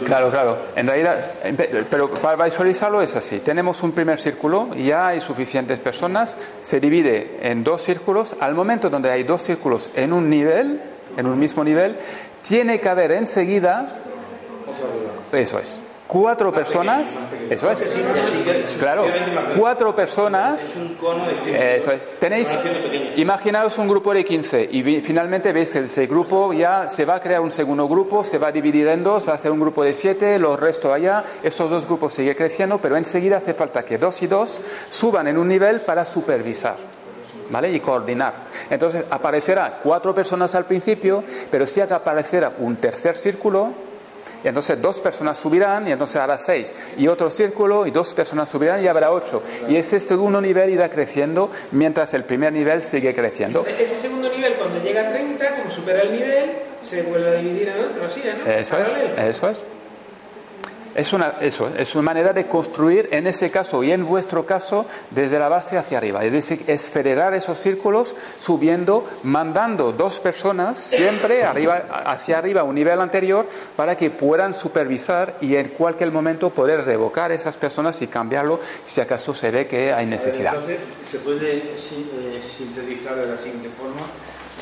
Claro, 0.05 0.31
claro. 0.31 0.57
En 0.75 0.87
realidad, 0.87 1.33
pero 1.89 2.09
para 2.09 2.43
visualizarlo 2.43 3.01
es 3.01 3.15
así. 3.15 3.39
Tenemos 3.39 3.81
un 3.83 3.91
primer 3.91 4.19
círculo, 4.19 4.73
ya 4.75 5.07
hay 5.07 5.21
suficientes 5.21 5.79
personas, 5.79 6.37
se 6.61 6.79
divide 6.79 7.39
en 7.41 7.63
dos 7.63 7.81
círculos. 7.81 8.35
Al 8.39 8.53
momento 8.53 8.89
donde 8.89 9.11
hay 9.11 9.23
dos 9.23 9.41
círculos 9.41 9.89
en 9.95 10.13
un 10.13 10.29
nivel, 10.29 10.81
en 11.15 11.25
un 11.25 11.39
mismo 11.39 11.63
nivel, 11.63 11.97
tiene 12.41 12.79
que 12.79 12.89
haber 12.89 13.11
enseguida. 13.11 13.99
Eso 15.31 15.59
es 15.59 15.79
cuatro 16.07 16.51
personas, 16.51 17.19
eso 17.49 17.69
es, 17.71 18.75
claro, 18.79 19.05
cuatro 19.57 19.95
personas, 19.95 20.77
eso 21.57 21.91
es, 21.91 22.19
tenéis, 22.19 22.55
imaginaos 23.17 23.77
un 23.77 23.87
grupo 23.87 24.13
de 24.13 24.23
15 24.23 24.69
y 24.71 25.01
finalmente 25.01 25.51
veis 25.51 25.73
que 25.73 25.79
ese 25.79 26.05
grupo 26.07 26.53
ya 26.53 26.89
se 26.89 27.05
va 27.05 27.15
a 27.15 27.19
crear 27.19 27.41
un 27.41 27.51
segundo 27.51 27.87
grupo, 27.87 28.23
se 28.23 28.37
va 28.37 28.47
a 28.47 28.51
dividir 28.51 28.87
en 28.87 29.03
dos, 29.03 29.27
va 29.27 29.33
a 29.33 29.35
hacer 29.35 29.51
un 29.51 29.59
grupo 29.59 29.83
de 29.83 29.93
siete, 29.93 30.37
los 30.37 30.59
restos 30.59 30.93
allá, 30.93 31.23
esos 31.43 31.69
dos 31.69 31.87
grupos 31.87 32.13
siguen 32.13 32.35
creciendo, 32.35 32.77
pero 32.79 32.97
enseguida 32.97 33.37
hace 33.37 33.53
falta 33.53 33.83
que 33.83 33.97
dos 33.97 34.21
y 34.21 34.27
dos 34.27 34.61
suban 34.89 35.27
en 35.27 35.37
un 35.37 35.47
nivel 35.47 35.81
para 35.81 36.05
supervisar. 36.05 36.75
¿Vale? 37.47 37.71
Y 37.71 37.79
coordinar. 37.79 38.33
Entonces 38.71 39.05
aparecerá 39.07 39.79
cuatro 39.83 40.15
personas 40.15 40.55
al 40.55 40.65
principio, 40.65 41.23
pero 41.51 41.67
sí 41.67 41.79
que 41.79 41.93
aparecerá 41.93 42.53
un 42.57 42.77
tercer 42.77 43.15
círculo 43.15 43.71
y 44.43 44.47
entonces 44.47 44.81
dos 44.81 45.01
personas 45.01 45.37
subirán 45.37 45.87
y 45.87 45.91
entonces 45.91 46.17
habrá 46.17 46.37
seis. 46.37 46.75
Y 46.97 47.07
otro 47.07 47.29
círculo 47.29 47.87
y 47.87 47.91
dos 47.91 48.13
personas 48.13 48.49
subirán 48.49 48.83
y 48.83 48.87
habrá 48.87 49.11
ocho. 49.11 49.41
Y 49.67 49.75
ese 49.75 49.99
segundo 49.99 50.41
nivel 50.41 50.69
irá 50.69 50.89
creciendo 50.89 51.49
mientras 51.71 52.13
el 52.13 52.23
primer 52.23 52.53
nivel 52.53 52.83
sigue 52.83 53.13
creciendo. 53.13 53.65
Ese 53.65 53.95
segundo 53.95 54.29
nivel 54.29 54.53
cuando 54.55 54.81
llega 54.83 55.09
a 55.09 55.11
30, 55.11 55.55
como 55.55 55.69
supera 55.69 56.01
el 56.01 56.11
nivel, 56.11 56.51
se 56.83 57.01
vuelve 57.03 57.29
a 57.29 57.33
dividir 57.33 57.69
en 57.69 57.79
otro, 57.83 58.05
así, 58.05 58.21
¿no? 58.45 58.51
Eso 58.51 58.77
es, 58.77 58.91
eso 59.17 59.49
es. 59.49 59.63
Es 60.95 61.11
una, 61.11 61.35
eso, 61.41 61.69
es 61.77 61.93
una 61.93 62.03
manera 62.03 62.31
de 62.31 62.47
construir, 62.47 63.09
en 63.11 63.27
ese 63.27 63.51
caso 63.51 63.83
y 63.83 63.91
en 63.91 64.05
vuestro 64.05 64.45
caso, 64.45 64.85
desde 65.11 65.37
la 65.37 65.49
base 65.49 65.77
hacia 65.77 65.97
arriba. 65.97 66.23
Es 66.23 66.31
decir, 66.31 66.63
es 66.67 66.89
federar 66.89 67.33
esos 67.33 67.59
círculos 67.59 68.15
subiendo, 68.39 69.05
mandando 69.23 69.91
dos 69.91 70.21
personas 70.21 70.79
siempre 70.79 71.43
arriba, 71.43 71.85
hacia 72.05 72.37
arriba, 72.37 72.61
a 72.61 72.63
un 72.63 72.75
nivel 72.75 73.01
anterior, 73.01 73.45
para 73.75 73.97
que 73.97 74.09
puedan 74.09 74.53
supervisar 74.53 75.35
y 75.41 75.57
en 75.57 75.67
cualquier 75.69 76.13
momento 76.13 76.49
poder 76.49 76.85
revocar 76.85 77.33
esas 77.33 77.57
personas 77.57 78.01
y 78.01 78.07
cambiarlo 78.07 78.61
si 78.85 79.01
acaso 79.01 79.33
se 79.33 79.51
ve 79.51 79.67
que 79.67 79.91
hay 79.91 80.05
necesidad. 80.05 80.53
Entonces, 80.53 80.79
se 81.11 81.17
puede 81.19 81.57
eh, 81.75 82.41
sintetizar 82.41 83.15
de 83.17 83.27
la 83.27 83.37
siguiente 83.37 83.67
forma: 83.67 83.99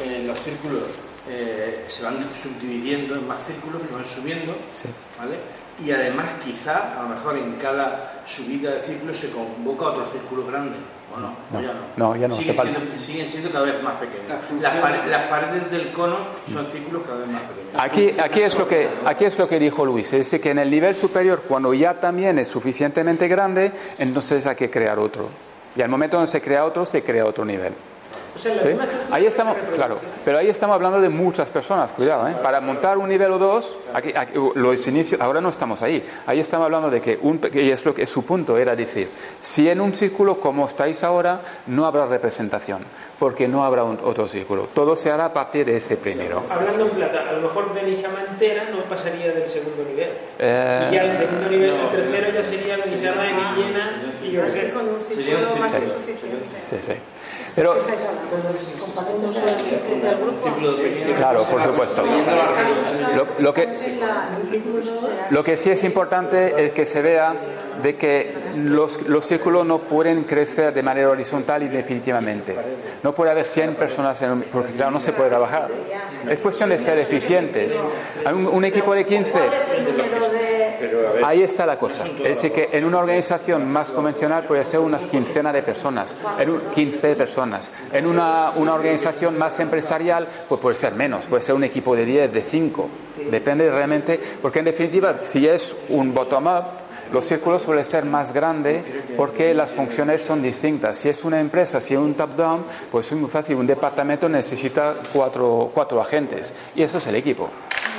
Eh, 0.04 0.24
los 0.26 0.40
círculos 0.40 0.82
eh, 1.30 1.86
se 1.88 2.02
van 2.04 2.18
subdividiendo 2.34 3.14
en 3.14 3.28
más 3.28 3.46
círculos 3.46 3.84
que 3.84 3.94
van 3.94 4.04
subiendo, 4.04 4.54
Sí. 4.74 4.90
¿vale? 5.20 5.36
Y 5.86 5.92
además, 5.92 6.28
quizá, 6.44 7.00
a 7.00 7.04
lo 7.04 7.10
mejor 7.10 7.38
en 7.38 7.54
cada 7.54 8.22
subida 8.26 8.72
de 8.72 8.80
círculo 8.82 9.14
se 9.14 9.32
convoca 9.32 9.86
otro 9.88 10.06
círculo 10.06 10.46
grande, 10.46 10.76
¿o 11.16 11.20
no? 11.20 11.36
¿O 11.58 11.62
ya 11.62 11.74
no? 11.74 11.80
No, 11.98 12.16
ya 12.16 12.28
no, 12.28 12.36
Siguen, 12.36 12.56
siendo, 12.58 12.80
siguen 12.98 13.28
siendo 13.28 13.50
cada 13.50 13.66
vez 13.66 13.82
más 13.82 13.96
pequeños. 13.96 14.28
La 14.30 14.36
Las, 14.36 14.46
función- 14.46 14.82
pare- 14.82 15.08
las 15.08 15.28
paredes 15.30 15.72
del 15.72 15.92
cono 15.92 16.18
son 16.46 16.66
círculos 16.68 17.02
cada 17.08 17.20
vez 17.20 17.28
más 17.30 17.42
pequeños. 17.42 17.74
Aquí, 17.76 18.14
aquí, 18.20 18.42
es 18.42 18.58
lo 18.60 18.68
que, 18.68 18.88
aquí 19.06 19.26
es 19.26 19.38
lo 19.40 19.48
que 19.48 19.60
dijo 19.60 19.84
Luis, 19.86 20.06
es 20.08 20.20
decir, 20.20 20.40
que 20.42 20.52
en 20.52 20.60
el 20.60 20.70
nivel 20.70 20.96
superior, 20.96 21.42
cuando 21.48 21.74
ya 21.74 21.96
también 21.96 22.38
es 22.40 22.48
suficientemente 22.48 23.28
grande, 23.28 23.72
entonces 23.98 24.46
hay 24.46 24.56
que 24.56 24.70
crear 24.70 25.00
otro. 25.00 25.28
Y 25.76 25.82
al 25.82 25.90
momento 25.90 26.18
donde 26.18 26.32
se 26.32 26.40
crea 26.40 26.66
otro, 26.66 26.86
se 26.86 27.02
crea 27.04 27.26
otro 27.26 27.44
nivel. 27.46 27.74
O 28.36 28.40
sea, 28.40 28.56
la 28.56 28.60
¿Sí? 28.62 28.70
Ahí 29.12 29.24
de 29.24 29.28
estamos, 29.30 29.56
claro, 29.76 29.98
pero 30.26 30.40
ahí 30.40 30.50
estamos 30.50 30.74
hablando 30.74 31.00
de 31.00 31.10
muchas 31.10 31.50
personas, 31.50 31.92
cuidado, 31.92 32.28
¿eh? 32.28 32.36
Para 32.42 32.60
montar 32.62 32.98
un 32.98 33.08
nivel 33.10 33.32
o 33.32 33.38
dos, 33.38 33.76
aquí, 33.94 34.12
aquí, 34.16 34.34
los 34.56 34.88
inicios, 34.88 35.22
ahora 35.22 35.40
no 35.40 35.50
estamos 35.50 35.82
ahí. 35.84 36.04
Ahí 36.26 36.40
estamos 36.40 36.66
hablando 36.66 36.90
de 36.90 37.00
que, 37.00 37.20
un, 37.22 37.40
y 37.54 37.70
es 37.70 37.86
lo 37.86 37.94
que 37.94 38.08
su 38.08 38.26
punto 38.26 38.58
era 38.58 38.76
decir, 38.76 39.10
si 39.40 39.70
en 39.70 39.80
un 39.82 39.94
círculo 39.94 40.40
como 40.40 40.66
estáis 40.68 41.04
ahora, 41.04 41.42
no 41.68 41.86
habrá 41.86 42.08
representación, 42.08 42.84
porque 43.20 43.48
no 43.48 43.64
habrá 43.64 43.84
un- 43.84 44.00
otro 44.04 44.28
círculo. 44.28 44.68
Todo 44.74 44.96
se 44.96 45.12
hará 45.12 45.26
a 45.26 45.34
partir 45.34 45.66
de 45.66 45.78
ese 45.78 45.98
primero. 45.98 46.44
Hablando 46.50 46.86
en 46.86 46.90
plata, 46.92 47.30
a 47.30 47.34
lo 47.34 47.42
mejor 47.42 47.74
Benishama 47.74 48.20
entera 48.32 48.66
no 48.72 48.82
pasaría 48.86 49.32
del 49.32 49.48
segundo 49.48 49.84
nivel. 49.88 50.10
Eh, 50.40 50.88
y 50.92 50.96
ya 50.96 51.04
el 51.04 51.14
segundo 51.14 51.50
nivel, 51.50 51.70
el 51.76 51.90
tercero 51.90 52.28
ya 52.34 52.44
sería 52.44 52.78
Benishama, 52.78 53.24
y 54.24 54.32
qué 54.32 54.42
Así 54.42 54.60
sé. 54.60 54.72
con 54.72 54.84
un 54.88 54.96
Sería 55.08 55.38
un 55.38 55.44
círculo 55.46 55.62
más 55.62 55.72
suficiente. 55.72 56.46
sí, 56.70 56.78
sí. 56.82 56.94
Pero, 57.56 57.76
claro, 61.18 61.44
por 61.44 61.64
supuesto. 61.64 62.04
Lo, 63.16 63.28
lo 63.40 63.54
que, 63.54 63.76
Lo 65.30 65.44
que 65.44 65.58
sí 65.58 65.70
es 65.70 65.84
importante 65.84 66.66
es 66.66 66.72
que 66.72 66.86
se 66.86 67.02
vea 67.02 67.30
de 67.82 67.96
que 67.96 68.36
los, 68.66 69.02
los 69.08 69.26
círculos 69.26 69.66
no 69.66 69.80
pueden 69.80 70.24
crecer 70.24 70.74
de 70.74 70.84
manera 70.84 71.10
horizontal 71.10 71.64
y 71.64 71.68
definitivamente. 71.70 72.56
No 73.02 73.14
puede 73.14 73.32
haber 73.32 73.46
100 73.46 73.76
personas, 73.76 74.22
en 74.22 74.32
un- 74.32 74.42
porque 74.44 74.74
claro, 74.74 74.92
no 74.92 75.00
se 75.00 75.12
puede 75.14 75.30
trabajar. 75.30 75.70
Es 76.30 76.40
cuestión 76.40 76.70
de 76.70 76.80
ser 76.80 76.98
eficientes. 77.00 77.82
Hay 78.26 78.34
un, 78.34 78.48
un 78.48 78.66
equipo 78.66 78.94
de 78.94 79.06
15, 79.06 79.32
¿Cuál 79.32 79.54
es 79.54 79.70
el 79.70 79.84
número 79.86 80.30
de 80.30 81.24
ahí 81.24 81.42
está 81.44 81.66
la 81.66 81.78
cosa. 81.78 82.06
Es 82.08 82.42
decir, 82.42 82.52
que 82.52 82.70
en 82.74 82.84
una 82.86 83.00
organización 83.00 83.70
más 83.72 83.92
convencional 83.92 84.46
puede 84.46 84.64
ser 84.64 84.80
unas 84.80 85.08
quincena 85.08 85.54
de 85.54 85.62
personas, 85.64 86.16
en 86.40 86.50
un, 86.50 86.60
15 86.76 87.16
personas. 87.16 87.72
En 87.92 88.06
una, 88.06 88.52
una 88.56 88.74
organización 88.74 89.38
más 89.38 89.60
empresarial, 89.60 90.28
pues 90.50 90.60
puede 90.60 90.76
ser 90.76 90.94
menos, 90.94 91.26
puede 91.28 91.42
ser 91.42 91.56
un 91.56 91.64
equipo 91.64 91.96
de 91.96 92.06
10, 92.06 92.34
de 92.34 92.42
5. 92.42 92.90
Depende 93.32 93.70
realmente, 93.70 94.20
porque 94.42 94.60
en 94.60 94.66
definitiva, 94.66 95.18
si 95.20 95.48
es 95.48 95.74
un 95.90 96.14
bottom-up, 96.14 96.64
los 97.14 97.26
círculos 97.26 97.62
suelen 97.62 97.86
ser 97.86 98.04
más 98.06 98.34
grandes 98.34 98.84
porque 99.16 99.54
las 99.54 99.72
funciones 99.72 100.22
son 100.22 100.42
distintas. 100.42 100.98
Si 100.98 101.08
es 101.08 101.24
una 101.24 101.40
empresa, 101.40 101.80
si 101.80 101.94
es 101.94 102.00
un 102.00 102.16
top-down, 102.16 102.66
pues 102.92 103.10
es 103.12 103.18
muy 103.18 103.30
fácil. 103.30 103.56
Un 103.56 103.68
departamento 103.68 104.28
necesita 104.28 104.96
cuatro, 105.14 105.72
cuatro 105.74 106.02
agentes 106.02 106.54
y 106.76 106.82
eso 106.82 106.98
es 106.98 107.08
el 107.08 107.16
equipo. 107.16 107.50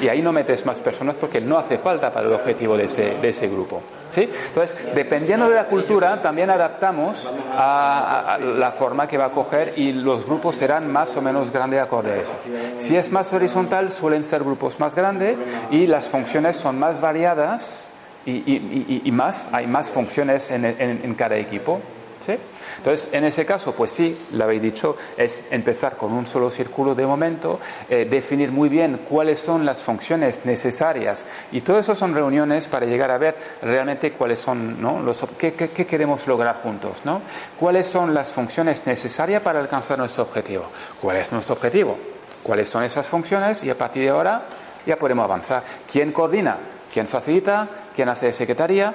Y 0.00 0.08
ahí 0.08 0.20
no 0.20 0.32
metes 0.32 0.66
más 0.66 0.80
personas 0.80 1.14
porque 1.14 1.40
no 1.40 1.56
hace 1.56 1.78
falta 1.78 2.12
para 2.12 2.26
el 2.26 2.32
objetivo 2.34 2.76
de 2.76 2.86
ese, 2.86 3.14
de 3.22 3.28
ese 3.28 3.46
grupo. 3.48 3.80
¿sí? 4.10 4.28
Entonces, 4.48 4.76
dependiendo 4.92 5.48
de 5.48 5.54
la 5.54 5.66
cultura, 5.68 6.20
también 6.20 6.50
adaptamos 6.50 7.32
a, 7.56 8.00
a- 8.32 8.34
a 8.34 8.38
la 8.38 8.72
forma 8.72 9.06
que 9.06 9.16
va 9.16 9.26
a 9.26 9.30
coger 9.30 9.72
y 9.76 9.92
los 9.92 10.26
grupos 10.26 10.56
serán 10.56 10.90
más 10.90 11.16
o 11.16 11.22
menos 11.22 11.52
grandes 11.52 11.80
acorde 11.80 12.10
a 12.10 12.16
eso. 12.16 12.34
Si 12.78 12.96
es 12.96 13.12
más 13.12 13.32
horizontal, 13.32 13.92
suelen 13.92 14.24
ser 14.24 14.42
grupos 14.42 14.80
más 14.80 14.96
grandes 14.96 15.36
y 15.70 15.86
las 15.86 16.08
funciones 16.08 16.56
son 16.56 16.76
más 16.78 17.00
variadas 17.00 17.86
y, 18.26 18.30
y- 18.32 19.02
y- 19.04 19.10
más, 19.12 19.48
hay 19.52 19.66
más 19.66 19.90
funciones 19.90 20.50
en, 20.50 20.64
en- 20.64 21.00
en 21.02 21.14
cada 21.14 21.36
equipo. 21.36 21.80
¿sí? 22.24 22.36
Entonces, 22.78 23.10
en 23.12 23.24
ese 23.24 23.44
caso, 23.44 23.72
pues 23.74 23.90
sí, 23.90 24.16
lo 24.32 24.44
habéis 24.44 24.62
dicho, 24.62 24.96
es 25.16 25.44
empezar 25.50 25.96
con 25.96 26.10
un 26.12 26.26
solo 26.26 26.50
círculo 26.50 26.94
de 26.94 27.06
momento, 27.06 27.60
eh, 27.88 28.06
definir 28.10 28.50
muy 28.50 28.68
bien 28.70 29.00
cuáles 29.08 29.38
son 29.38 29.66
las 29.66 29.82
funciones 29.84 30.40
necesarias 30.46 31.24
y 31.52 31.60
todo 31.60 31.78
eso 31.78 31.94
son 31.94 32.14
reuniones 32.14 32.66
para 32.66 32.86
llegar 32.86 33.10
a 33.10 33.18
ver 33.18 33.36
realmente 33.62 34.12
cuáles 34.12 34.38
son, 34.38 34.80
¿no? 34.80 35.00
Los, 35.00 35.24
qué, 35.38 35.52
qué- 35.52 35.68
qué 35.70 35.84
queremos 35.86 36.26
lograr 36.26 36.56
juntos, 36.62 37.02
¿no? 37.04 37.20
¿Cuáles 37.60 37.86
son 37.86 38.14
las 38.14 38.32
funciones 38.32 38.86
necesarias 38.86 39.42
para 39.42 39.60
alcanzar 39.60 39.98
nuestro 39.98 40.22
objetivo? 40.24 40.64
¿Cuál 41.00 41.18
es 41.18 41.30
nuestro 41.30 41.54
objetivo? 41.54 41.98
¿Cuáles 42.42 42.68
son 42.70 42.84
esas 42.84 43.06
funciones? 43.06 43.62
Y 43.64 43.70
a 43.70 43.76
partir 43.76 44.02
de 44.02 44.08
ahora 44.08 44.42
ya 44.86 44.96
podemos 44.96 45.24
avanzar. 45.24 45.62
¿Quién 45.90 46.10
coordina? 46.12 46.56
¿Quién 46.92 47.06
facilita? 47.06 47.68
¿Quién 47.94 48.08
hace 48.08 48.26
de 48.26 48.32
secretaría? 48.32 48.94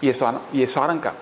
Y 0.00 0.08
eso, 0.08 0.40
y 0.52 0.62
eso 0.62 0.82
arranca. 0.82 1.14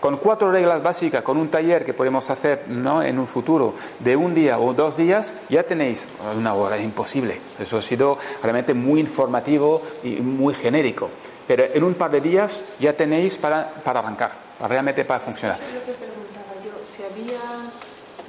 Con 0.00 0.18
cuatro 0.18 0.52
reglas 0.52 0.80
básicas, 0.80 1.24
con 1.24 1.36
un 1.36 1.48
taller 1.48 1.84
que 1.84 1.92
podemos 1.92 2.30
hacer 2.30 2.66
¿no? 2.68 3.02
en 3.02 3.18
un 3.18 3.26
futuro 3.26 3.74
de 3.98 4.14
un 4.14 4.32
día 4.32 4.60
o 4.60 4.72
dos 4.72 4.96
días, 4.96 5.34
ya 5.48 5.64
tenéis 5.64 6.06
una 6.38 6.54
hora, 6.54 6.76
es 6.76 6.84
imposible. 6.84 7.40
Eso 7.58 7.78
ha 7.78 7.82
sido 7.82 8.16
realmente 8.40 8.74
muy 8.74 9.00
informativo 9.00 9.82
y 10.04 10.20
muy 10.20 10.54
genérico. 10.54 11.10
Pero 11.48 11.64
en 11.64 11.82
un 11.82 11.94
par 11.94 12.12
de 12.12 12.20
días 12.20 12.62
ya 12.78 12.92
tenéis 12.92 13.36
para, 13.36 13.68
para 13.82 13.98
arrancar, 13.98 14.32
realmente 14.60 15.04
para 15.04 15.18
funcionar. 15.18 15.56
Eso 15.56 15.66
es 15.66 15.74
lo 15.74 15.84
que 15.86 15.98
preguntaba 15.98 16.54
yo, 16.62 16.78
si 16.86 17.02
había 17.02 17.40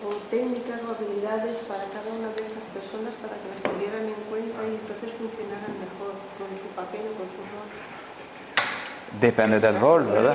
o 0.02 0.16
técnicas 0.32 0.80
o 0.88 0.96
habilidades 0.96 1.58
para 1.68 1.84
cada 1.92 2.10
una 2.18 2.30
de 2.34 2.42
estas 2.42 2.64
personas 2.74 3.14
para 3.22 3.36
que 3.36 3.46
las 3.52 3.62
tuvieran 3.62 4.08
en 4.08 4.18
cuenta 4.32 4.64
y 4.66 4.80
entonces 4.80 5.12
funcionaran 5.20 5.76
mejor 5.78 6.18
con 6.40 6.50
su 6.58 6.72
papel 6.74 7.14
o 7.14 7.20
con 7.20 7.28
su 7.30 7.44
rol. 7.46 7.70
Depende 9.20 9.60
del 9.60 9.80
rol, 9.80 10.06
¿verdad? 10.06 10.34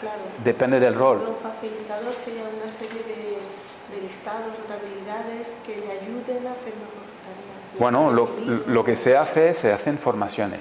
Claro, 0.00 0.18
Depende 0.44 0.80
del 0.80 0.94
rol. 0.94 1.18
un 1.28 1.36
facilitador 1.50 2.12
sea 2.14 2.44
una 2.60 2.70
serie 2.70 3.02
de, 3.02 3.96
de 3.96 4.02
listados 4.06 4.52
o 4.64 4.68
de 4.68 4.74
habilidades 4.74 5.48
que 5.66 5.76
le 5.76 5.92
ayuden 5.92 6.46
a 6.46 6.52
hacer 6.52 6.74
mejor 6.74 7.02
su 7.04 7.16
tarea. 7.22 7.78
Bueno, 7.78 8.10
lo, 8.10 8.28
lo 8.66 8.84
que 8.84 8.96
se 8.96 9.16
hace, 9.16 9.54
se 9.54 9.72
hacen 9.72 9.98
formaciones. 9.98 10.60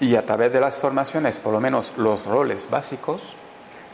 Y 0.00 0.16
a 0.16 0.24
través 0.26 0.52
de 0.52 0.60
las 0.60 0.78
formaciones, 0.78 1.38
por 1.38 1.52
lo 1.52 1.60
menos 1.60 1.92
los 1.96 2.26
roles 2.26 2.68
básicos, 2.70 3.34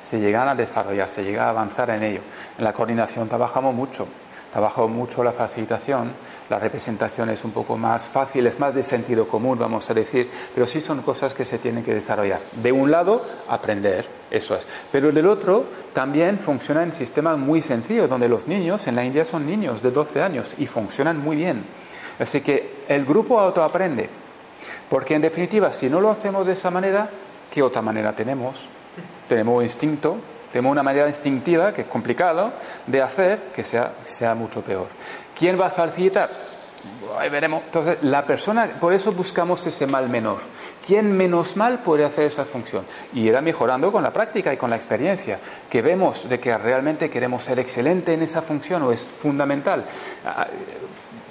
se 0.01 0.21
llegan 0.21 0.49
a 0.49 0.55
desarrollar, 0.55 1.09
se 1.11 1.25
llega 1.25 1.47
a 1.47 1.51
avanzar 1.51 1.91
en 1.91 2.03
ello. 2.03 2.21
En 2.57 2.65
la 2.65 2.73
coordinación 2.73 3.29
trabajamos 3.29 3.75
mucho, 3.75 4.07
trabajamos 4.53 4.91
mucho 4.91 5.23
la 5.23 5.33
facilitación, 5.33 6.13
la 6.49 6.59
representación 6.59 7.29
es 7.29 7.45
un 7.45 7.51
poco 7.51 7.77
más 7.77 8.09
fácil, 8.09 8.47
es 8.47 8.59
más 8.59 8.75
de 8.75 8.83
sentido 8.83 9.29
común, 9.29 9.59
vamos 9.59 9.89
a 9.91 9.95
decir, 9.95 10.31
pero 10.55 10.67
sí 10.67 10.81
son 10.81 11.03
cosas 11.03 11.35
que 11.35 11.45
se 11.45 11.59
tienen 11.59 11.85
que 11.85 11.93
desarrollar. 11.93 12.41
De 12.63 12.73
un 12.73 12.91
lado, 12.91 13.23
aprender, 13.49 14.07
eso 14.31 14.57
es. 14.57 14.67
Pero 14.91 15.13
del 15.13 15.27
otro, 15.27 15.65
también 15.93 16.39
funciona 16.39 16.83
en 16.83 16.93
sistemas 16.93 17.39
muy 17.39 17.61
sencillos, 17.61 18.09
donde 18.09 18.29
los 18.29 18.47
niños 18.47 18.87
en 18.87 18.97
la 18.97 19.05
India 19.05 19.25
son 19.25 19.47
niños 19.47 19.83
de 19.83 19.91
12 19.91 20.23
años 20.23 20.55
y 20.59 20.67
funcionan 20.67 21.19
muy 21.19 21.37
bien. 21.37 21.65
Así 22.19 22.41
que 22.41 22.85
el 22.89 23.05
grupo 23.05 23.39
autoaprende. 23.39 24.09
Porque 24.89 25.15
en 25.15 25.23
definitiva, 25.23 25.73
si 25.73 25.89
no 25.89 26.01
lo 26.01 26.11
hacemos 26.11 26.47
de 26.47 26.55
esa 26.55 26.71
manera, 26.71 27.11
¿qué 27.53 27.63
otra 27.63 27.83
manera 27.83 28.15
tenemos? 28.15 28.69
Tenemos 29.29 29.63
instinto, 29.63 30.17
tenemos 30.53 30.73
una 30.73 30.83
manera 30.83 31.09
instintiva, 31.09 31.73
que 31.73 31.83
es 31.83 31.89
complicado, 31.89 32.53
de 32.87 33.03
hacer 33.03 33.39
que 33.55 33.65
sea, 33.65 33.93
sea 34.05 34.35
mucho 34.35 34.63
peor. 34.63 34.89
¿Quién 35.39 35.61
va 35.61 35.67
a 35.67 35.71
facilitar? 35.71 36.31
Ahí 37.19 37.29
veremos. 37.29 37.63
Entonces, 37.65 37.99
la 38.03 38.23
persona, 38.23 38.67
por 38.81 38.93
eso 38.93 39.13
buscamos 39.13 39.67
ese 39.67 39.87
mal 39.87 40.09
menor. 40.09 40.39
¿Quién 40.87 41.15
menos 41.17 41.57
mal 41.57 41.81
puede 41.81 42.05
hacer 42.05 42.25
esa 42.25 42.45
función? 42.45 42.85
Y 43.13 43.29
irá 43.29 43.41
mejorando 43.41 43.93
con 43.93 44.03
la 44.03 44.13
práctica 44.13 44.53
y 44.53 44.57
con 44.57 44.71
la 44.71 44.77
experiencia. 44.77 45.39
Que 45.69 45.83
vemos 45.83 46.29
de 46.29 46.41
que 46.41 46.57
realmente 46.57 47.11
queremos 47.11 47.45
ser 47.45 47.59
excelente 47.59 48.15
en 48.15 48.23
esa 48.23 48.41
función 48.41 48.83
o 48.83 48.93
es 48.93 49.03
fundamental. 49.03 49.85
Ah, 50.25 50.47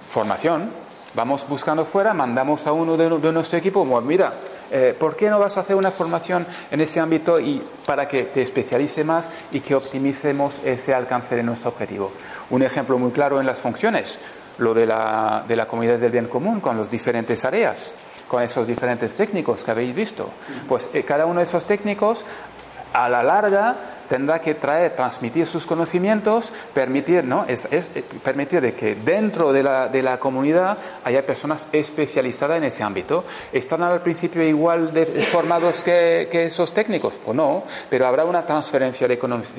Formación, 0.07 0.71
vamos 1.15 1.47
buscando 1.49 1.83
fuera, 1.83 2.13
mandamos 2.13 2.65
a 2.65 2.71
uno 2.71 2.95
de, 2.95 3.09
de 3.09 3.31
nuestro 3.33 3.59
equipo, 3.59 3.83
bueno, 3.83 4.07
mira, 4.07 4.33
eh, 4.71 4.95
¿por 4.97 5.15
qué 5.15 5.29
no 5.29 5.39
vas 5.39 5.57
a 5.57 5.61
hacer 5.61 5.75
una 5.75 5.91
formación 5.91 6.45
en 6.71 6.81
ese 6.81 6.99
ámbito 6.99 7.39
y 7.39 7.61
para 7.85 8.07
que 8.07 8.23
te 8.25 8.41
especialice 8.41 9.03
más 9.03 9.29
y 9.51 9.59
que 9.61 9.75
optimicemos 9.75 10.61
ese 10.65 10.93
alcance 10.93 11.35
de 11.35 11.43
nuestro 11.43 11.69
objetivo? 11.69 12.11
Un 12.49 12.63
ejemplo 12.63 12.97
muy 12.97 13.11
claro 13.11 13.39
en 13.39 13.47
las 13.47 13.59
funciones, 13.59 14.19
lo 14.57 14.73
de 14.73 14.85
la, 14.85 15.45
de 15.47 15.55
la 15.55 15.67
comunidad 15.67 15.99
del 15.99 16.11
bien 16.11 16.27
común 16.27 16.59
con 16.59 16.77
las 16.77 16.89
diferentes 16.89 17.45
áreas. 17.45 17.93
con 18.27 18.43
esos 18.43 18.67
diferentes 18.67 19.15
técnicos 19.15 19.63
que 19.63 19.71
habéis 19.71 19.95
visto. 19.95 20.29
Pues 20.67 20.89
eh, 20.93 21.03
cada 21.03 21.25
uno 21.25 21.39
de 21.39 21.45
esos 21.45 21.63
técnicos, 21.63 22.25
a 22.93 23.07
la 23.07 23.23
larga, 23.23 23.75
tendrá 24.09 24.39
que 24.39 24.55
traer, 24.55 24.95
transmitir 24.95 25.45
sus 25.45 25.65
conocimientos, 25.65 26.51
permitir, 26.73 27.23
¿no? 27.23 27.45
es, 27.47 27.67
eh, 27.71 28.03
permitir 28.23 28.61
de 28.61 28.73
que 28.73 28.95
dentro 28.95 29.51
de 29.53 29.63
la, 29.63 29.87
de 29.87 30.03
la, 30.03 30.17
comunidad 30.17 30.77
haya 31.03 31.25
personas 31.25 31.67
especializadas 31.71 32.57
en 32.57 32.65
ese 32.65 32.83
ámbito. 32.83 33.23
¿Están 33.51 33.83
al 33.83 34.01
principio 34.01 34.43
igual 34.43 34.93
de 34.93 35.05
formados 35.05 35.83
que, 35.83 36.27
que 36.31 36.45
esos 36.45 36.73
técnicos? 36.73 37.19
Pues 37.23 37.35
no, 37.35 37.63
pero 37.89 38.07
habrá 38.07 38.25
una 38.25 38.45
transferencia 38.45 39.07
de, 39.07 39.17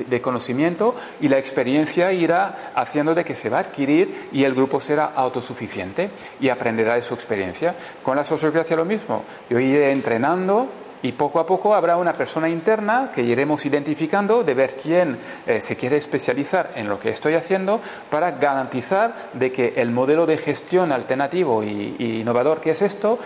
de, 0.08 0.20
conocimiento 0.20 0.94
y 1.20 1.28
la 1.28 1.38
experiencia 1.38 2.12
irá 2.12 2.72
haciendo 2.74 3.14
de 3.14 3.24
que 3.24 3.34
se 3.34 3.50
va 3.50 3.58
a 3.58 3.60
adquirir 3.60 4.28
y 4.32 4.44
el 4.44 4.54
grupo 4.54 4.80
será 4.80 5.12
autosuficiente 5.14 6.10
y 6.40 6.48
aprenderá 6.48 6.94
de 6.94 7.02
su 7.02 7.14
experiencia. 7.14 7.74
Con 8.02 8.16
la 8.16 8.24
sociocracia 8.24 8.76
lo 8.76 8.84
mismo. 8.84 9.24
Yo 9.48 9.58
iré 9.58 9.92
entrenando 9.92 10.68
y 11.02 11.12
poco 11.12 11.40
a 11.40 11.46
poco 11.46 11.74
habrá 11.74 11.96
una 11.96 12.12
persona 12.12 12.48
interna 12.48 13.10
que 13.14 13.22
iremos 13.22 13.64
identificando 13.66 14.42
de 14.42 14.54
ver 14.54 14.76
quién 14.76 15.18
eh, 15.46 15.60
se 15.60 15.76
quiere 15.76 15.96
especializar 15.96 16.72
en 16.74 16.88
lo 16.88 16.98
que 16.98 17.10
estoy 17.10 17.34
haciendo 17.34 17.80
para 18.10 18.32
garantizar 18.32 19.30
de 19.32 19.52
que 19.52 19.74
el 19.76 19.90
modelo 19.90 20.26
de 20.26 20.38
gestión 20.38 20.92
alternativo 20.92 21.62
y, 21.62 21.96
y 21.98 22.20
innovador 22.20 22.60
que 22.60 22.70
es 22.70 22.82
esto 22.82 23.18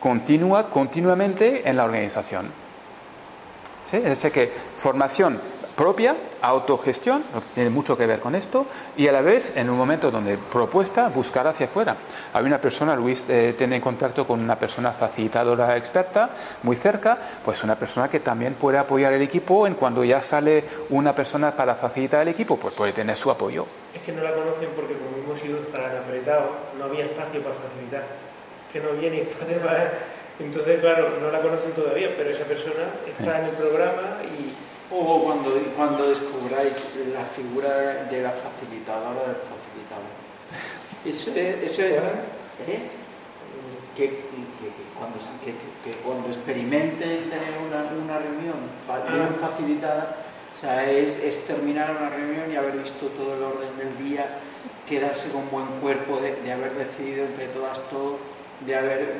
continúa 0.00 0.70
continuamente 0.70 1.68
en 1.68 1.76
la 1.76 1.84
organización. 1.84 2.46
¿Sí? 3.84 3.96
Es 3.96 4.04
decir, 4.04 4.32
que 4.32 4.52
formación 4.76 5.40
propia, 5.78 6.16
autogestión, 6.42 7.22
tiene 7.54 7.70
mucho 7.70 7.96
que 7.96 8.04
ver 8.04 8.18
con 8.18 8.34
esto, 8.34 8.66
y 8.96 9.06
a 9.06 9.12
la 9.12 9.20
vez, 9.20 9.52
en 9.54 9.70
un 9.70 9.78
momento 9.78 10.10
donde 10.10 10.36
propuesta, 10.36 11.08
buscar 11.08 11.46
hacia 11.46 11.66
afuera. 11.66 11.94
Hay 12.32 12.44
una 12.44 12.60
persona, 12.60 12.96
Luis 12.96 13.24
eh, 13.28 13.54
tiene 13.56 13.80
contacto 13.80 14.26
con 14.26 14.40
una 14.40 14.58
persona 14.58 14.90
facilitadora 14.90 15.76
experta, 15.76 16.30
muy 16.64 16.74
cerca, 16.74 17.16
pues 17.44 17.62
una 17.62 17.76
persona 17.76 18.10
que 18.10 18.18
también 18.18 18.54
puede 18.54 18.76
apoyar 18.76 19.12
el 19.12 19.22
equipo 19.22 19.68
en 19.68 19.74
cuando 19.74 20.02
ya 20.02 20.20
sale 20.20 20.64
una 20.90 21.14
persona 21.14 21.54
para 21.54 21.76
facilitar 21.76 22.22
el 22.22 22.28
equipo, 22.28 22.56
pues 22.56 22.74
puede 22.74 22.92
tener 22.92 23.14
su 23.14 23.30
apoyo. 23.30 23.64
Es 23.94 24.02
que 24.02 24.10
no 24.10 24.24
la 24.24 24.34
conocen 24.34 24.70
porque 24.74 24.94
como 24.94 25.24
hemos 25.24 25.38
sido 25.38 25.58
tan 25.58 25.96
apretados, 25.96 26.50
no 26.76 26.86
había 26.86 27.04
espacio 27.04 27.40
para 27.40 27.54
facilitar, 27.54 28.02
que 28.72 28.80
no 28.80 28.88
había 28.90 29.10
ni 29.10 29.18
espacio 29.18 29.58
para... 29.58 29.92
Entonces, 30.40 30.80
claro, 30.80 31.18
no 31.20 31.30
la 31.30 31.40
conocen 31.40 31.70
todavía, 31.72 32.14
pero 32.16 32.30
esa 32.30 32.44
persona 32.44 32.82
está 33.06 33.40
en 33.40 33.46
el 33.46 33.52
programa 33.52 34.22
y 34.24 34.67
o 34.90 35.24
cuando, 35.24 35.50
cuando 35.76 36.08
descubráis 36.08 36.76
la 37.12 37.24
figura 37.24 38.04
de 38.10 38.22
la 38.22 38.32
facilitadora 38.32 39.20
del 39.20 39.36
facilitador. 39.36 40.12
Eso 41.04 41.30
es, 41.30 41.72
eso 41.72 41.82
es 41.82 41.96
¿eh? 41.96 42.80
que, 43.94 44.08
que, 44.08 44.24
cuando, 44.98 45.18
que, 45.44 45.92
cuando 46.04 46.28
experimenten 46.28 47.30
tener 47.30 47.54
una, 47.66 47.84
una 48.02 48.18
reunión 48.18 48.56
bien 49.12 49.28
ah. 49.34 49.48
facilitada, 49.48 50.16
o 50.56 50.60
sea, 50.60 50.90
es, 50.90 51.18
es, 51.22 51.46
terminar 51.46 51.94
una 51.96 52.08
reunión 52.08 52.50
y 52.50 52.56
haber 52.56 52.78
visto 52.78 53.06
todo 53.08 53.34
el 53.34 53.42
orden 53.42 53.76
del 53.76 53.96
día, 54.08 54.26
quedarse 54.88 55.30
con 55.30 55.48
buen 55.50 55.66
cuerpo, 55.80 56.18
de, 56.18 56.34
de 56.36 56.52
haber 56.52 56.74
decidido 56.74 57.26
entre 57.26 57.46
todas 57.48 57.78
todo, 57.90 58.18
de 58.66 58.74
haber, 58.74 59.14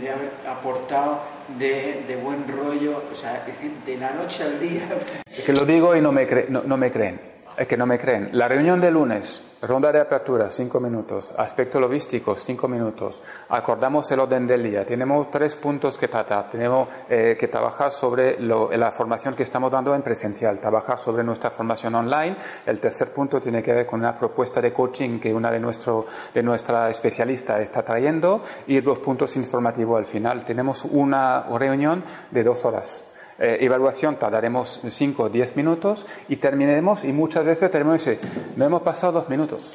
de 0.00 0.10
haber 0.10 0.32
aportado 0.46 1.20
de, 1.58 2.04
de, 2.06 2.16
buen 2.16 2.46
rollo, 2.48 3.02
o 3.12 3.14
sea, 3.14 3.44
es 3.46 3.56
que 3.56 3.70
de 3.84 3.98
la 3.98 4.12
noche 4.12 4.42
al 4.42 4.60
día. 4.60 4.88
Es 5.30 5.44
que 5.44 5.52
lo 5.52 5.64
digo 5.64 5.96
y 5.96 6.00
no 6.00 6.12
me, 6.12 6.26
cre 6.26 6.46
no, 6.48 6.62
no 6.62 6.76
me 6.76 6.90
creen. 6.90 7.35
Es 7.56 7.66
que 7.66 7.76
no 7.78 7.86
me 7.86 7.98
creen. 7.98 8.28
La 8.32 8.48
reunión 8.48 8.82
de 8.82 8.90
lunes, 8.90 9.42
ronda 9.62 9.90
de 9.90 9.98
apertura, 9.98 10.50
cinco 10.50 10.78
minutos. 10.78 11.32
Aspecto 11.38 11.80
logístico, 11.80 12.36
cinco 12.36 12.68
minutos. 12.68 13.22
Acordamos 13.48 14.10
el 14.10 14.20
orden 14.20 14.46
del 14.46 14.62
día. 14.62 14.84
Tenemos 14.84 15.30
tres 15.30 15.56
puntos 15.56 15.96
que 15.96 16.06
tratar. 16.06 16.50
Tenemos 16.50 16.86
eh, 17.08 17.34
que 17.40 17.48
trabajar 17.48 17.92
sobre 17.92 18.38
lo, 18.38 18.70
la 18.76 18.92
formación 18.92 19.34
que 19.34 19.42
estamos 19.42 19.72
dando 19.72 19.94
en 19.94 20.02
presencial, 20.02 20.60
trabajar 20.60 20.98
sobre 20.98 21.24
nuestra 21.24 21.50
formación 21.50 21.94
online. 21.94 22.36
El 22.66 22.78
tercer 22.78 23.10
punto 23.10 23.40
tiene 23.40 23.62
que 23.62 23.72
ver 23.72 23.86
con 23.86 24.00
una 24.00 24.18
propuesta 24.18 24.60
de 24.60 24.74
coaching 24.74 25.18
que 25.18 25.32
una 25.32 25.50
de, 25.50 25.58
nuestro, 25.58 26.04
de 26.34 26.42
nuestra 26.42 26.90
especialista 26.90 27.58
está 27.62 27.82
trayendo 27.82 28.42
y 28.66 28.82
los 28.82 28.98
puntos 28.98 29.34
informativos 29.36 29.96
al 29.96 30.06
final. 30.06 30.44
Tenemos 30.44 30.84
una 30.84 31.46
reunión 31.58 32.04
de 32.30 32.44
dos 32.44 32.66
horas. 32.66 33.15
Eh, 33.38 33.58
evaluación 33.60 34.16
tardaremos 34.16 34.80
5 34.88 35.22
o 35.24 35.28
10 35.28 35.56
minutos 35.56 36.06
y 36.28 36.36
terminaremos 36.36 37.04
y 37.04 37.12
muchas 37.12 37.44
veces 37.44 37.70
tenemos 37.70 37.96
ese, 37.96 38.18
no 38.56 38.64
hemos 38.64 38.82
pasado 38.82 39.12
dos 39.12 39.28
minutos. 39.28 39.74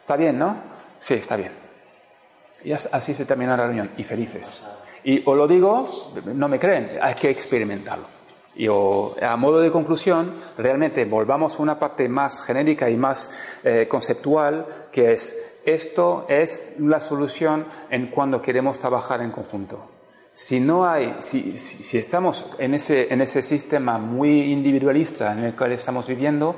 Está 0.00 0.16
bien, 0.16 0.38
¿no? 0.38 0.56
Sí, 1.00 1.14
está 1.14 1.36
bien. 1.36 1.52
Y 2.62 2.72
así 2.72 3.14
se 3.14 3.24
termina 3.24 3.56
la 3.56 3.66
reunión 3.66 3.90
y 3.96 4.04
felices. 4.04 4.80
Y 5.02 5.22
os 5.28 5.36
lo 5.36 5.46
digo, 5.46 5.88
no 6.24 6.48
me 6.48 6.58
creen, 6.58 6.98
hay 7.00 7.14
que 7.14 7.28
experimentarlo. 7.30 8.06
Y 8.56 8.68
a 8.68 9.36
modo 9.36 9.60
de 9.60 9.70
conclusión, 9.70 10.34
realmente 10.56 11.04
volvamos 11.04 11.58
a 11.58 11.62
una 11.62 11.78
parte 11.78 12.08
más 12.08 12.42
genérica 12.42 12.88
y 12.88 12.96
más 12.96 13.30
eh, 13.64 13.88
conceptual, 13.88 14.66
que 14.92 15.12
es, 15.12 15.60
esto 15.66 16.24
es 16.28 16.76
la 16.78 17.00
solución 17.00 17.66
en 17.90 18.06
cuando 18.06 18.40
queremos 18.40 18.78
trabajar 18.78 19.20
en 19.22 19.32
conjunto. 19.32 19.93
Si 20.34 20.58
no 20.58 20.84
hay, 20.84 21.14
si, 21.20 21.56
si, 21.58 21.96
estamos 21.96 22.44
en 22.58 22.74
ese, 22.74 23.12
en 23.12 23.20
ese 23.20 23.40
sistema 23.40 23.98
muy 23.98 24.52
individualista 24.52 25.30
en 25.32 25.44
el 25.44 25.54
cual 25.54 25.70
estamos 25.70 26.08
viviendo, 26.08 26.56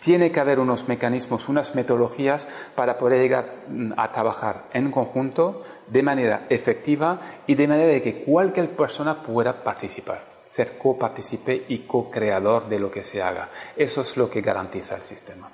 tiene 0.00 0.32
que 0.32 0.40
haber 0.40 0.58
unos 0.58 0.88
mecanismos, 0.88 1.48
unas 1.48 1.76
metodologías 1.76 2.48
para 2.74 2.98
poder 2.98 3.20
llegar 3.20 3.62
mm, 3.68 3.92
a 3.96 4.10
trabajar 4.10 4.64
en 4.72 4.90
conjunto 4.90 5.62
de 5.86 6.02
manera 6.02 6.46
efectiva 6.50 7.42
y 7.46 7.54
de 7.54 7.68
manera 7.68 7.92
de 7.92 8.02
que 8.02 8.24
cualquier 8.24 8.70
persona 8.70 9.22
pueda 9.22 9.62
participar, 9.62 10.40
ser 10.44 10.76
coparticipe 10.76 11.66
y 11.68 11.86
co-creador 11.86 12.68
de 12.68 12.80
lo 12.80 12.90
que 12.90 13.04
se 13.04 13.22
haga. 13.22 13.50
Eso 13.76 14.00
es 14.00 14.16
lo 14.16 14.28
que 14.28 14.40
garantiza 14.40 14.96
el 14.96 15.02
sistema. 15.02 15.48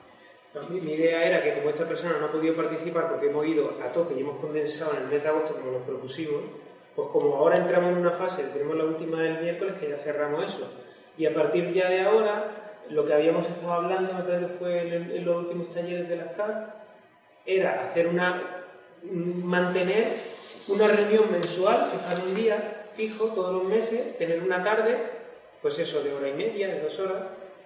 Mi, 0.71 0.81
mi 0.81 0.93
idea 0.95 1.23
era 1.23 1.43
que 1.43 1.59
como 1.59 1.69
esta 1.69 1.87
persona 1.87 2.16
no 2.19 2.27
ha 2.27 2.33
podido 2.33 2.55
participar 2.55 3.11
porque 3.11 3.27
hemos 3.27 3.47
ido 3.47 3.77
a 3.85 3.93
tope 3.93 4.14
y 4.16 4.21
hemos 4.21 4.41
condensado 4.41 4.97
en 4.97 5.03
el 5.03 5.11
mes 5.11 5.23
de 5.23 5.29
agosto 5.29 5.55
como 5.55 5.73
nos 5.73 5.83
propusimos, 5.83 6.41
pues 6.99 7.11
como 7.11 7.36
ahora 7.36 7.55
entramos 7.55 7.92
en 7.92 7.99
una 7.99 8.11
fase, 8.11 8.42
tenemos 8.53 8.76
la 8.76 8.82
última 8.82 9.22
del 9.22 9.40
miércoles, 9.40 9.74
que 9.78 9.88
ya 9.88 9.99
cerramos 9.99 10.42
eso. 10.42 10.68
Y 11.16 11.26
a 11.26 11.32
partir 11.32 11.72
ya 11.72 11.88
de 11.88 12.01
ahora, 12.01 12.74
lo 12.90 13.07
que 13.07 13.14
habíamos 13.14 13.46
estado 13.46 13.72
hablando, 13.72 14.14
me 14.14 14.40
que 14.40 14.55
fue 14.55 14.96
en, 14.96 15.24
los 15.24 15.44
últimos 15.44 15.72
talleres 15.72 16.09
de 16.09 16.16
las 16.16 16.32
CAF, 16.32 16.70
era 17.46 17.84
hacer 17.84 18.09
una, 18.09 18.64
mantener 19.05 20.09
una 20.66 20.88
reunión 20.88 21.22
mensual, 21.30 21.86
fijar 21.86 22.18
un 22.26 22.34
día 22.34 22.86
fijo 22.96 23.26
todos 23.26 23.55
los 23.55 23.72
meses, 23.72 24.18
tener 24.18 24.42
una 24.42 24.64
tarde, 24.64 24.99
pues 25.62 25.78
eso, 25.78 26.03
de 26.03 26.12
hora 26.12 26.30
y 26.30 26.34
media, 26.34 26.66
de 26.66 26.80
dos 26.80 26.99
horas, 26.99 27.22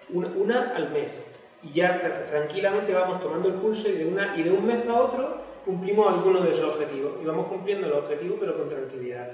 una, 0.09 0.27
una 0.27 0.75
al 0.75 0.91
mes. 0.91 1.23
Y 1.63 1.71
ya 1.71 2.27
tranquilamente 2.29 2.93
vamos 2.93 3.19
tomando 3.19 3.49
el 3.49 3.55
pulso 3.55 3.89
y 3.89 3.93
de, 3.93 4.05
una, 4.05 4.37
y 4.37 4.43
de 4.43 4.51
un 4.51 4.63
mes 4.63 4.83
para 4.83 5.01
otro 5.01 5.52
cumplimos 5.65 6.07
algunos 6.07 6.43
de 6.43 6.51
esos 6.51 6.73
objetivos. 6.73 7.13
Y 7.21 7.25
vamos 7.25 7.47
cumpliendo 7.47 7.87
los 7.87 7.99
objetivos, 7.99 8.37
pero 8.39 8.57
con 8.57 8.69
tranquilidad. 8.69 9.29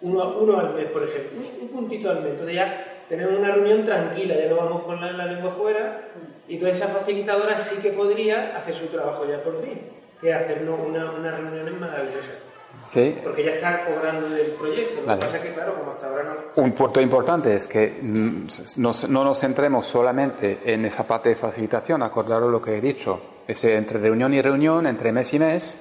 Uno, 0.00 0.38
uno 0.38 0.58
al 0.58 0.74
mes, 0.74 0.86
por 0.86 1.04
ejemplo, 1.04 1.40
un, 1.60 1.68
puntito 1.68 2.10
al 2.10 2.22
mes. 2.22 2.32
Entonces 2.32 2.56
ya 2.56 3.04
tenemos 3.08 3.38
una 3.38 3.52
reunión 3.52 3.84
tranquila, 3.84 4.34
ya 4.34 4.48
no 4.48 4.56
vamos 4.56 4.82
con 4.82 5.00
la, 5.00 5.26
lengua 5.26 5.52
fuera. 5.52 6.08
Y 6.48 6.58
toda 6.58 6.70
esa 6.70 6.88
facilitadora 6.88 7.56
sí 7.56 7.80
que 7.80 7.90
podría 7.90 8.56
hacer 8.56 8.74
su 8.74 8.88
trabajo 8.88 9.24
ya 9.28 9.42
por 9.42 9.62
fin, 9.62 9.80
que 10.20 10.30
es 10.30 10.36
hacernos 10.36 10.80
una, 10.84 11.12
unas 11.12 11.38
reuniones 11.38 11.80
maravillosas. 11.80 12.52
Sí. 12.86 13.16
Porque 13.22 13.44
ya 13.44 13.52
está 13.52 13.84
cobrando 13.84 14.28
del 14.28 14.48
proyecto. 14.52 15.02
Lo 15.06 15.14
que 15.14 15.20
pasa 15.20 15.36
es 15.36 15.42
que, 15.42 15.50
claro, 15.50 15.74
como 15.78 15.92
hasta 15.92 16.08
ahora 16.08 16.24
no. 16.24 16.62
Un 16.62 16.72
punto 16.72 17.00
importante 17.00 17.54
es 17.54 17.68
que 17.68 17.98
mm, 18.02 18.46
no 18.78 19.24
nos 19.24 19.38
centremos 19.38 19.86
solamente 19.86 20.60
en 20.64 20.84
esa 20.84 21.06
parte 21.06 21.28
de 21.28 21.36
facilitación, 21.36 22.02
acordaros 22.02 22.50
lo 22.50 22.60
que 22.60 22.76
he 22.76 22.80
dicho. 22.80 23.20
Ese, 23.46 23.76
entre 23.76 23.98
reunión 23.98 24.32
y 24.34 24.40
reunión, 24.40 24.86
entre 24.86 25.12
mes 25.12 25.32
y 25.34 25.38
mes, 25.38 25.78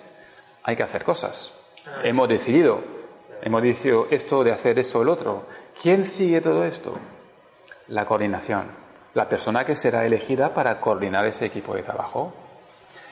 hay 0.64 0.76
que 0.76 0.84
hacer 0.84 1.04
cosas. 1.04 1.52
Ah, 1.86 2.02
hemos 2.04 2.28
decidido, 2.30 2.82
hemos 3.42 3.62
decidido 3.62 4.08
esto 4.12 4.44
de 4.44 4.52
hacer 4.52 4.80
esto 4.80 5.00
o 5.00 5.02
el 5.02 5.10
otro. 5.10 5.46
¿Quién 5.82 6.04
sigue 6.04 6.42
todo 6.42 6.66
esto? 6.66 6.98
La 7.88 8.06
coordinación. 8.06 8.66
La 9.14 9.28
persona 9.28 9.66
que 9.66 9.76
será 9.76 10.06
elegida 10.06 10.54
para 10.54 10.80
coordinar 10.80 11.26
ese 11.26 11.46
equipo 11.46 11.76
de 11.76 11.84
trabajo. 11.84 12.34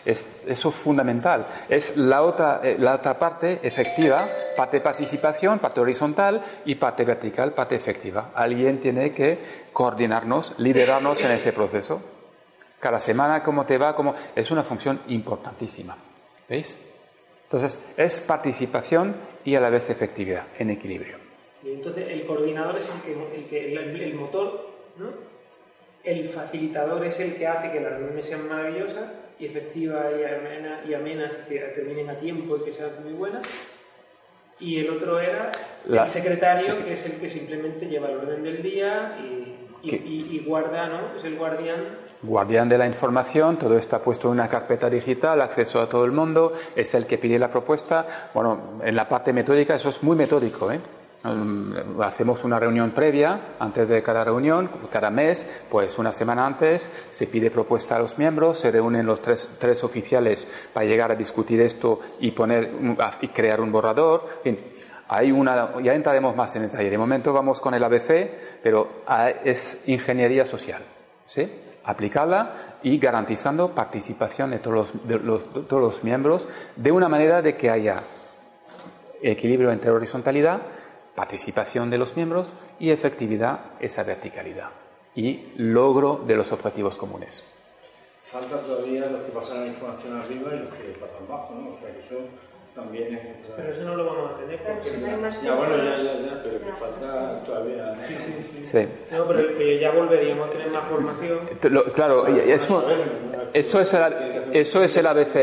Es, 0.05 0.43
eso 0.47 0.69
es 0.69 0.75
fundamental. 0.75 1.45
Es 1.67 1.97
la 1.97 2.21
otra, 2.21 2.61
eh, 2.63 2.77
la 2.79 2.95
otra 2.95 3.19
parte 3.19 3.59
efectiva, 3.63 4.25
parte 4.55 4.79
participación, 4.79 5.59
parte 5.59 5.81
horizontal 5.81 6.43
y 6.65 6.75
parte 6.75 7.03
vertical, 7.03 7.53
parte 7.53 7.75
efectiva. 7.75 8.31
Alguien 8.33 8.79
tiene 8.79 9.11
que 9.11 9.67
coordinarnos, 9.73 10.55
liderarnos 10.57 11.21
en 11.23 11.31
ese 11.31 11.51
proceso. 11.51 12.01
Cada 12.79 12.99
semana, 12.99 13.43
cómo 13.43 13.65
te 13.65 13.77
va, 13.77 13.95
cómo... 13.95 14.15
es 14.35 14.51
una 14.51 14.63
función 14.63 15.01
importantísima. 15.07 15.97
¿Veis? 16.47 16.81
Entonces, 17.43 17.91
es 17.97 18.19
participación 18.21 19.15
y 19.43 19.55
a 19.55 19.59
la 19.59 19.69
vez 19.69 19.89
efectividad, 19.89 20.47
en 20.57 20.69
equilibrio. 20.69 21.17
Y 21.63 21.71
entonces, 21.73 22.07
el 22.09 22.25
coordinador 22.25 22.77
es 22.77 22.91
el, 23.05 23.45
que, 23.49 23.73
el, 23.73 24.13
motor, 24.15 24.69
¿no? 24.97 25.09
El 26.03 26.29
facilitador 26.29 27.03
es 27.05 27.19
el 27.19 27.35
que 27.35 27.47
hace 27.47 27.71
que 27.71 27.81
las 27.81 27.91
reuniones 27.93 28.25
sean 28.25 28.47
maravillosas 28.47 29.09
y 29.39 29.45
efectivas 29.47 30.05
y, 30.17 30.23
amenas, 30.23 30.85
y 30.87 30.93
amenas, 30.93 31.35
que 31.49 31.59
terminen 31.75 32.09
a 32.09 32.17
tiempo 32.17 32.57
y 32.57 32.63
que 32.63 32.71
sean 32.71 32.91
muy 33.03 33.13
buenas. 33.13 33.41
Y 34.61 34.79
el 34.79 34.89
otro 34.89 35.19
era 35.19 35.51
La- 35.85 36.03
el 36.03 36.07
secretario, 36.07 36.83
que 36.85 36.93
es 36.93 37.05
el 37.05 37.19
que 37.19 37.29
simplemente 37.29 37.87
lleva 37.87 38.09
el 38.09 38.17
orden 38.17 38.43
del 38.43 38.61
día 38.61 39.17
y, 39.21 39.55
y- 39.83 39.89
¿Qué? 39.89 39.95
y- 39.97 40.27
y 40.37 40.43
guarda, 40.45 40.87
¿no? 40.87 41.15
Es 41.17 41.23
el 41.23 41.37
guardián. 41.37 41.77
Guardián 42.21 42.67
de 42.67 42.77
la 42.77 42.85
información, 42.85 43.57
todo 43.57 43.77
está 43.77 43.99
puesto 44.01 44.27
en 44.27 44.33
una 44.33 44.47
carpeta 44.49 44.89
digital, 44.89 45.41
acceso 45.41 45.79
a 45.79 45.87
todo 45.87 46.03
el 46.03 46.11
mundo, 46.11 46.51
es 46.75 46.93
el 46.95 47.05
que 47.05 47.17
pide 47.17 47.39
la 47.39 47.49
propuesta. 47.49 48.29
Bueno, 48.33 48.59
en 48.83 48.95
la 48.95 49.07
parte 49.07 49.31
metódica 49.31 49.75
eso 49.75 49.87
es 49.89 50.03
muy 50.03 50.17
metódico, 50.17 50.69
¿eh? 50.71 50.79
Mm, 51.23 52.01
Hacemos 52.01 52.45
una 52.45 52.57
reunión 52.59 52.91
previa 52.91 53.55
antes 53.59 53.87
de 53.89 54.01
cada 54.01 54.23
reunión, 54.23 54.69
cada 54.89 55.09
mes, 55.09 55.63
pues 55.69 55.97
una 55.99 56.13
semana 56.13 56.45
antes 56.45 56.89
se 57.11 57.27
pide 57.27 57.51
propuesta 57.51 57.97
a 57.97 57.99
los 57.99 58.17
miembros, 58.17 58.57
se 58.57 58.71
reúnen 58.71 59.05
los 59.05 59.21
tres, 59.21 59.49
tres 59.59 59.83
oficiales 59.83 60.49
para 60.73 60.85
llegar 60.85 61.11
a 61.11 61.15
discutir 61.15 61.59
esto 61.59 61.99
y 62.21 62.31
poner 62.31 62.71
y 63.21 63.27
crear 63.29 63.59
un 63.59 63.69
borrador. 63.71 64.27
En 64.45 64.55
fin, 64.55 64.65
hay 65.09 65.31
una, 65.31 65.81
ya 65.81 65.93
entraremos 65.93 66.35
más 66.35 66.55
en 66.55 66.61
detalle. 66.63 66.89
De 66.89 66.97
momento 66.97 67.33
vamos 67.33 67.59
con 67.59 67.73
el 67.73 67.83
ABC, 67.83 68.29
pero 68.63 69.01
ah, 69.07 69.29
es 69.29 69.87
ingeniería 69.87 70.45
social, 70.45 70.81
¿sí? 71.25 71.51
Aplicarla 71.83 72.77
y 72.83 72.97
garantizando 72.99 73.73
participación 73.73 74.51
de 74.51 74.59
todos 74.59 74.75
los, 74.93 75.07
de 75.07 75.17
los- 75.19 75.53
de 75.53 75.61
todos 75.63 75.81
los 75.81 76.03
miembros 76.03 76.47
de 76.75 76.91
una 76.91 77.09
manera 77.09 77.41
de 77.41 77.55
que 77.57 77.69
haya 77.69 78.01
equilibrio 79.21 79.71
entre 79.71 79.91
horizontalidad, 79.91 80.59
participación 81.15 81.89
de 81.89 81.97
los 81.97 82.15
miembros 82.15 82.53
y 82.79 82.91
efectividad, 82.91 83.59
esa 83.79 84.03
verticalidad 84.03 84.69
y 85.15 85.51
logro 85.57 86.23
de 86.25 86.35
los 86.35 86.51
objetivos 86.51 86.97
comunes. 86.97 87.43
Falta 88.21 88.57
todavía 88.59 89.07
los 89.07 89.21
que 89.23 89.31
pasan 89.31 89.61
la 89.61 89.67
información 89.67 90.15
arriba 90.21 90.53
y 90.55 90.59
los 90.59 90.73
que 90.73 90.83
pasan 90.99 91.25
abajo, 91.27 91.55
¿no? 91.55 91.71
O 91.71 91.75
sea 91.75 91.91
que 91.91 91.99
eso 91.99 92.15
también 92.75 93.13
es... 93.15 93.21
Pero 93.55 93.71
eso 93.73 93.83
no 93.83 93.95
lo 93.95 94.05
vamos 94.05 94.31
a 94.31 94.37
tener 94.37 94.59
porque 94.63 94.83
si 94.89 95.01
no 95.01 95.07
hay 95.07 95.17
más 95.17 95.41
Ya, 95.41 95.53
bueno, 95.55 95.77
ya, 95.77 95.97
ya, 95.97 96.13
ya, 96.13 96.41
pero 96.43 96.59
que 96.59 96.71
falta 96.71 97.43
todavía... 97.45 97.85
¿no? 97.87 98.63
Sí. 98.63 98.87
No, 99.11 99.25
pero 99.25 99.43
pero 99.57 99.79
ya 99.79 99.91
volveríamos 99.91 100.47
a 100.47 100.51
tener 100.51 100.69
más 100.71 100.87
formación. 100.87 101.39
Lo- 101.69 101.83
claro, 101.91 102.29
y- 102.29 102.51
es 102.51 102.69
mu- 102.69 102.79
saber, 102.81 102.97
eso, 103.53 103.81
es 103.81 103.93
el, 103.93 104.13
eso 104.53 104.83
es 104.83 104.95
el 104.97 105.07
ABC, 105.07 105.35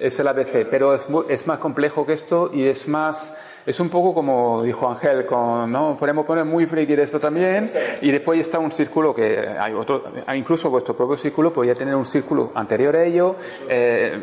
es 0.00 0.18
el 0.20 0.28
ABC, 0.28 0.66
pero 0.70 0.94
es, 0.94 1.08
mu- 1.08 1.24
es 1.28 1.46
más 1.46 1.58
complejo 1.58 2.06
que 2.06 2.12
esto 2.12 2.50
y 2.52 2.64
es 2.66 2.86
más, 2.86 3.36
es 3.66 3.80
un 3.80 3.88
poco 3.88 4.14
como 4.14 4.62
dijo 4.62 4.88
Ángel, 4.88 5.24
con, 5.26 5.72
¿no? 5.72 5.96
podemos 5.98 6.26
poner 6.26 6.44
muy 6.44 6.66
friki 6.66 6.94
de 6.94 7.02
esto 7.04 7.18
también 7.18 7.72
y 8.02 8.10
después 8.12 8.38
está 8.38 8.58
un 8.60 8.70
círculo 8.70 9.14
que 9.14 9.48
hay 9.58 9.72
otro, 9.72 10.04
incluso 10.34 10.70
vuestro 10.70 10.94
propio 10.94 11.16
círculo 11.16 11.52
podría 11.52 11.74
tener 11.74 11.94
un 11.96 12.04
círculo 12.04 12.52
anterior 12.54 12.94
a 12.94 13.04
ello, 13.04 13.36
eh, 13.68 14.16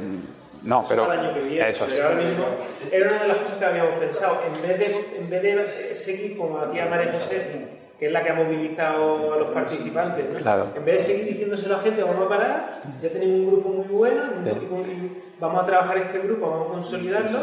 no, 0.63 0.85
pero 0.87 1.09
año 1.09 1.33
que 1.33 1.41
viene. 1.41 1.69
eso 1.69 1.85
es. 1.85 1.93
Pero 1.93 2.07
ahora 2.09 2.21
mismo 2.21 2.45
era 2.91 3.09
una 3.09 3.21
de 3.23 3.27
las 3.27 3.37
cosas 3.37 3.57
que 3.57 3.65
habíamos 3.65 3.93
pensado. 3.99 4.41
En 4.45 4.61
vez 4.67 4.79
de, 4.79 5.05
en 5.19 5.29
vez 5.29 5.41
de 5.41 5.95
seguir 5.95 6.37
como 6.37 6.59
hacía 6.59 6.85
María 6.85 7.11
José, 7.13 7.67
que 7.99 8.07
es 8.07 8.11
la 8.11 8.23
que 8.23 8.29
ha 8.31 8.33
movilizado 8.33 9.33
a 9.33 9.37
los 9.37 9.47
participantes, 9.51 10.25
¿no? 10.31 10.39
Claro. 10.39 10.67
en 10.75 10.83
vez 10.85 10.95
de 10.95 11.13
seguir 11.13 11.25
diciéndoselo 11.33 11.75
a 11.75 11.77
la 11.77 11.83
gente, 11.83 12.01
vamos 12.03 12.25
a 12.25 12.29
parar, 12.29 12.81
ya 13.01 13.09
tenemos 13.09 13.35
un 13.39 13.47
grupo 13.47 13.69
muy 13.69 13.85
bueno, 13.87 14.23
un 14.37 14.43
Sí. 14.43 14.49
grupo 14.49 14.75
muy- 14.77 15.21
vamos 15.39 15.63
a 15.63 15.65
trabajar 15.65 15.97
este 15.99 16.19
grupo, 16.19 16.49
vamos 16.49 16.67
a 16.69 16.71
consolidarlo 16.73 17.39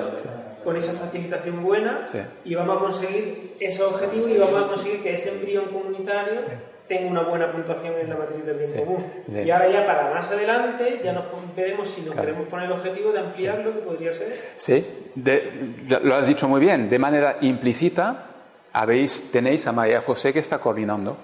con 0.65 0.77
esa 0.77 0.93
facilitación 0.95 1.63
buena 1.63 2.05
Sí. 2.11 2.19
y 2.45 2.55
vamos 2.57 2.77
a 2.77 2.81
conseguir 2.81 3.55
esos 3.61 3.93
objetivos 3.93 4.31
y 4.31 4.37
vamos 4.39 4.63
a 4.65 4.67
conseguir 4.67 5.03
que 5.03 5.15
ese 5.15 5.31
embrión 5.31 5.67
comunitario 5.67 6.41
tenga 6.89 7.11
una 7.11 7.23
buena 7.23 7.53
puntuación 7.53 7.95
en 8.01 8.09
la 8.09 8.17
matriz 8.17 8.45
del 8.47 8.57
bien 8.57 8.69
Sí. 8.69 8.79
común. 8.79 9.05
Sí. 9.31 9.41
Y 9.41 9.51
ahora 9.51 9.69
ya 9.69 9.87
para 9.87 10.11
más 10.11 10.31
adelante 10.31 11.01
ya 11.05 11.13
nos 11.13 11.25
veremos 11.55 11.89
si 11.89 12.03
nos 12.03 12.15
queremos 12.15 12.49
poner 12.49 12.67
el 12.67 12.73
objetivo 12.73 13.13
de 13.13 13.21
ampliarlo, 13.21 13.75
que 13.75 13.81
podría 13.81 14.13
ser. 14.13 14.29
Sí, 14.57 14.85
de- 15.15 15.77
lo 16.03 16.15
has 16.15 16.27
dicho 16.27 16.49
muy 16.49 16.61
bien, 16.61 16.89
de 16.89 16.99
manera 16.99 17.37
implícita 17.43 18.25
habéis, 18.73 19.31
tenéis 19.31 19.67
a 19.67 19.73
María 19.73 20.01
José 20.01 20.33
que 20.33 20.39
está 20.39 20.59
coordinando, 20.59 21.17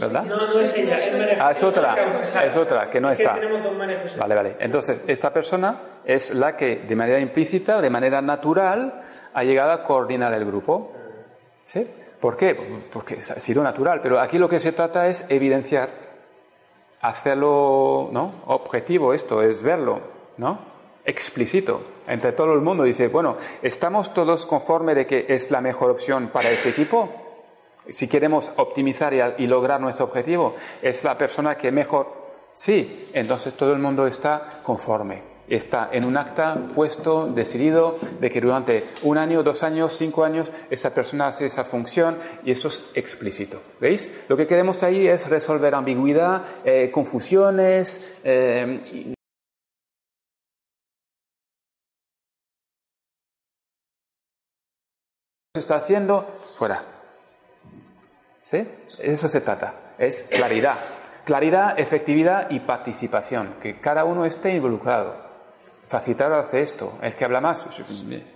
¿verdad? 0.00 0.22
No, 0.24 0.36
no 0.46 0.60
es 0.60 0.76
ella, 0.76 0.98
es 0.98 1.12
María 1.18 1.36
Ah, 1.40 1.50
es 1.52 1.62
otra, 1.62 1.96
es 2.44 2.56
otra, 2.56 2.88
que 2.90 3.00
no 3.00 3.10
Es 3.10 3.20
está. 3.20 3.34
tenemos 3.34 3.62
dos. 3.62 4.16
Vale, 4.16 4.34
vale. 4.34 4.56
Entonces, 4.60 5.04
esta 5.06 5.32
persona 5.32 5.80
es 6.04 6.34
la 6.34 6.56
que 6.56 6.76
de 6.76 6.96
manera 6.96 7.18
implícita, 7.18 7.80
de 7.80 7.90
manera 7.90 8.22
natural, 8.22 9.02
ha 9.34 9.42
llegado 9.42 9.72
a 9.72 9.82
coordinar 9.82 10.32
el 10.34 10.44
grupo. 10.44 10.92
¿Sí? 11.64 11.86
¿Por 12.20 12.36
qué? 12.36 12.54
Porque 12.92 13.14
ha 13.14 13.40
sido 13.40 13.62
natural, 13.62 14.00
pero 14.02 14.20
aquí 14.20 14.38
lo 14.38 14.48
que 14.48 14.58
se 14.58 14.72
trata 14.72 15.08
es 15.08 15.24
evidenciar, 15.28 15.90
hacerlo, 17.00 18.08
¿no? 18.12 18.32
Objetivo 18.46 19.12
esto, 19.12 19.42
es 19.42 19.62
verlo, 19.62 20.00
¿no? 20.38 20.58
Explícito. 21.04 21.82
Entre 22.06 22.32
todo 22.32 22.52
el 22.54 22.60
mundo 22.60 22.84
dice, 22.84 23.08
bueno, 23.08 23.36
¿estamos 23.62 24.14
todos 24.14 24.46
conformes 24.46 24.96
de 24.96 25.06
que 25.06 25.26
es 25.28 25.50
la 25.50 25.60
mejor 25.60 25.90
opción 25.90 26.28
para 26.28 26.50
ese 26.50 26.70
equipo? 26.70 27.08
Si 27.88 28.08
queremos 28.08 28.50
optimizar 28.56 29.12
y, 29.14 29.20
y 29.44 29.46
lograr 29.46 29.80
nuestro 29.80 30.06
objetivo, 30.06 30.56
¿es 30.82 31.04
la 31.04 31.16
persona 31.16 31.56
que 31.56 31.70
mejor? 31.70 32.08
Sí, 32.52 33.10
entonces 33.12 33.54
todo 33.54 33.72
el 33.72 33.78
mundo 33.78 34.06
está 34.06 34.48
conforme. 34.62 35.35
Está 35.48 35.90
en 35.92 36.04
un 36.04 36.16
acta 36.16 36.56
puesto, 36.74 37.26
decidido, 37.26 37.96
de 38.20 38.30
que 38.30 38.40
durante 38.40 38.84
un 39.02 39.16
año, 39.16 39.42
dos 39.42 39.62
años, 39.62 39.96
cinco 39.96 40.24
años, 40.24 40.50
esa 40.70 40.92
persona 40.92 41.28
hace 41.28 41.46
esa 41.46 41.64
función 41.64 42.18
y 42.44 42.50
eso 42.50 42.68
es 42.68 42.90
explícito. 42.94 43.60
¿Veis? 43.80 44.24
Lo 44.28 44.36
que 44.36 44.46
queremos 44.46 44.82
ahí 44.82 45.06
es 45.06 45.28
resolver 45.28 45.74
ambigüedad, 45.74 46.42
eh, 46.64 46.90
confusiones. 46.90 48.18
eh, 48.24 49.14
se 55.54 55.60
está 55.60 55.76
haciendo 55.76 56.22
fuera. 56.58 56.82
¿Sí? 58.40 58.64
Eso 59.00 59.26
se 59.26 59.40
trata. 59.40 59.94
Es 59.98 60.24
claridad. 60.24 60.76
Claridad, 61.24 61.80
efectividad 61.80 62.50
y 62.50 62.60
participación. 62.60 63.54
Que 63.62 63.80
cada 63.80 64.04
uno 64.04 64.26
esté 64.26 64.54
involucrado. 64.54 65.25
Facilitador 65.86 66.40
hace 66.40 66.62
esto. 66.62 66.98
El 67.00 67.14
que 67.14 67.24
habla 67.24 67.40
más 67.40 67.66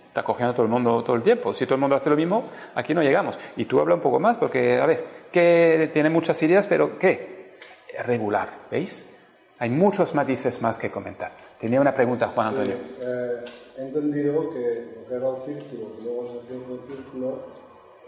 está 0.09 0.23
cogiendo 0.23 0.53
a 0.53 0.55
todo 0.55 0.65
el 0.65 0.71
mundo 0.71 1.03
todo 1.03 1.17
el 1.17 1.23
tiempo. 1.23 1.53
Si 1.53 1.65
todo 1.65 1.75
el 1.75 1.81
mundo 1.81 1.97
hace 1.97 2.11
lo 2.11 2.17
mismo, 2.17 2.49
aquí 2.75 2.95
no 2.95 3.03
llegamos. 3.03 3.39
Y 3.57 3.65
tú 3.65 3.81
habla 3.81 3.95
un 3.95 4.01
poco 4.01 4.21
más 4.21 4.37
porque, 4.37 4.81
a 4.81 4.87
ver, 4.87 5.05
que 5.33 5.91
tiene 5.93 6.11
muchas 6.11 6.41
ideas, 6.43 6.67
pero 6.67 6.99
¿qué? 6.99 7.59
Regular. 8.05 8.67
¿Veis? 8.71 9.19
Hay 9.59 9.71
muchos 9.71 10.15
matices 10.15 10.63
más 10.63 10.79
que 10.79 10.91
comentar. 10.91 11.33
Tenía 11.59 11.81
una 11.81 11.95
pregunta, 11.95 12.29
Juan 12.29 12.49
Antonio. 12.49 12.77
Eh, 12.77 13.45
he 13.77 13.83
entendido 13.83 14.49
que 14.51 14.95
lo 14.97 15.07
que 15.07 15.15
era 15.15 15.29
el 15.29 15.37
círculo, 15.37 15.97
que 15.97 16.03
luego 16.03 16.27
se 16.27 16.39
hacía 16.39 16.57
un 16.57 16.81
círculo, 16.89 17.39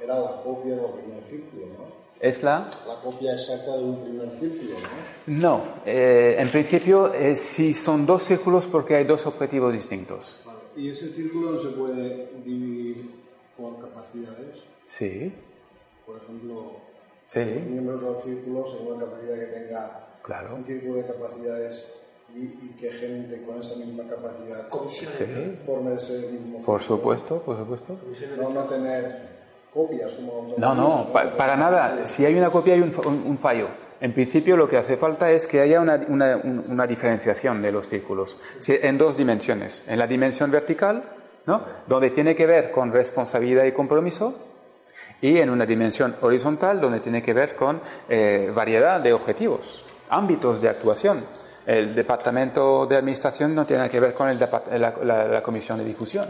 era 0.03 0.19
la 0.19 0.43
copia 0.43 0.77
del 0.77 0.91
primer 0.93 1.23
círculo, 1.25 1.67
¿no? 1.67 2.02
¿Es 2.23 2.43
la? 2.45 2.71
La 2.87 2.95
copia 3.03 3.33
exacta 3.35 3.77
de 3.77 3.83
un 3.83 4.01
primer 4.05 4.31
círculo, 4.31 4.77
¿no? 5.27 5.41
No, 5.41 5.63
eh, 5.85 6.37
en 6.39 6.51
principio 6.53 7.13
eh, 7.13 7.35
sí 7.35 7.75
son 7.75 8.07
dos 8.07 8.23
círculos 8.23 8.69
porque 8.69 8.95
hay 8.95 9.05
dos 9.05 9.27
objetivos 9.27 9.73
distintos. 9.73 10.41
Vale. 10.47 10.59
¿Y 10.77 10.91
ese 10.91 11.13
círculo 11.13 11.51
no 11.51 11.59
se 11.61 11.69
puede 11.71 12.31
dividir 12.45 13.11
por 13.57 13.81
capacidades? 13.81 14.65
Sí, 14.87 15.35
Por 16.07 16.19
ejemplo, 16.19 16.55
los 16.55 16.81
sí, 17.25 17.41
miembros 17.41 18.01
del 18.03 18.17
círculo 18.17 18.65
según 18.67 19.01
la 19.01 19.07
capacidad 19.07 19.35
que 19.41 19.47
tenga 19.47 20.09
claro. 20.23 20.55
un 20.55 20.63
círculo 20.65 20.95
de 20.95 21.07
capacidades 21.07 21.93
y, 22.35 22.45
y 22.45 22.77
que 22.79 22.91
gente 22.93 23.43
con 23.43 23.59
esa 23.61 23.75
misma 23.77 24.05
capacidad 24.09 24.67
Sí, 24.87 25.55
forme 25.67 25.95
ese 25.95 26.31
mismo 26.31 26.61
por 26.65 26.81
supuesto, 26.81 27.43
por 27.43 27.59
supuesto. 27.59 27.99
No, 28.39 28.51
no 28.51 28.65
tener 28.65 29.32
copias 29.73 30.13
como 30.15 30.55
No, 30.59 30.75
no, 30.75 31.07
pa- 31.13 31.27
para 31.37 31.57
nada. 31.57 32.07
Si 32.07 32.25
hay 32.27 32.35
una 32.37 32.51
copia 32.51 32.75
hay 32.75 32.81
un, 32.81 32.93
fa- 32.93 33.09
un- 33.09 33.25
un 33.27 33.39
fallo. 33.39 33.69
En 34.01 34.13
principio 34.13 34.57
lo 34.57 34.69
que 34.69 34.77
hace 34.77 34.97
falta 34.97 35.31
es 35.31 35.47
que 35.47 35.61
haya 35.61 35.81
una, 35.81 36.01
una- 36.09 36.37
un- 36.37 36.65
una 36.69 36.87
diferenciación 36.87 37.63
de 37.63 37.73
los 37.73 37.87
círculos 37.87 38.37
en 38.69 38.99
dos 38.99 39.17
dimensiones. 39.17 39.83
En 39.87 39.99
la 39.99 40.07
dimensión 40.07 40.51
vertical, 40.51 41.03
¿no? 41.47 41.63
donde 41.87 42.11
tiene 42.11 42.37
que 42.37 42.47
ver 42.47 42.71
con 42.71 42.93
responsabilidad 42.93 43.65
y 43.65 43.73
compromiso, 43.73 44.35
y 45.21 45.39
en 45.39 45.51
una 45.51 45.65
dimensión 45.65 46.17
horizontal, 46.21 46.81
donde 46.81 46.99
tiene 47.01 47.23
que 47.23 47.33
ver 47.33 47.55
con 47.55 47.81
eh, 48.09 48.51
variedad 48.55 49.01
de 49.01 49.13
objetivos, 49.13 49.85
ámbitos 50.11 50.61
de 50.61 50.69
actuación. 50.69 51.25
El 51.65 51.95
departamento 51.95 52.87
de 52.87 52.97
administración 52.97 53.55
no 53.55 53.65
tiene 53.65 53.89
que 53.89 54.01
ver 54.01 54.13
con 54.15 54.29
el 54.29 54.39
la- 54.39 55.29
la 55.29 55.43
comisión 55.43 55.79
de 55.79 55.85
difusión. 55.85 56.27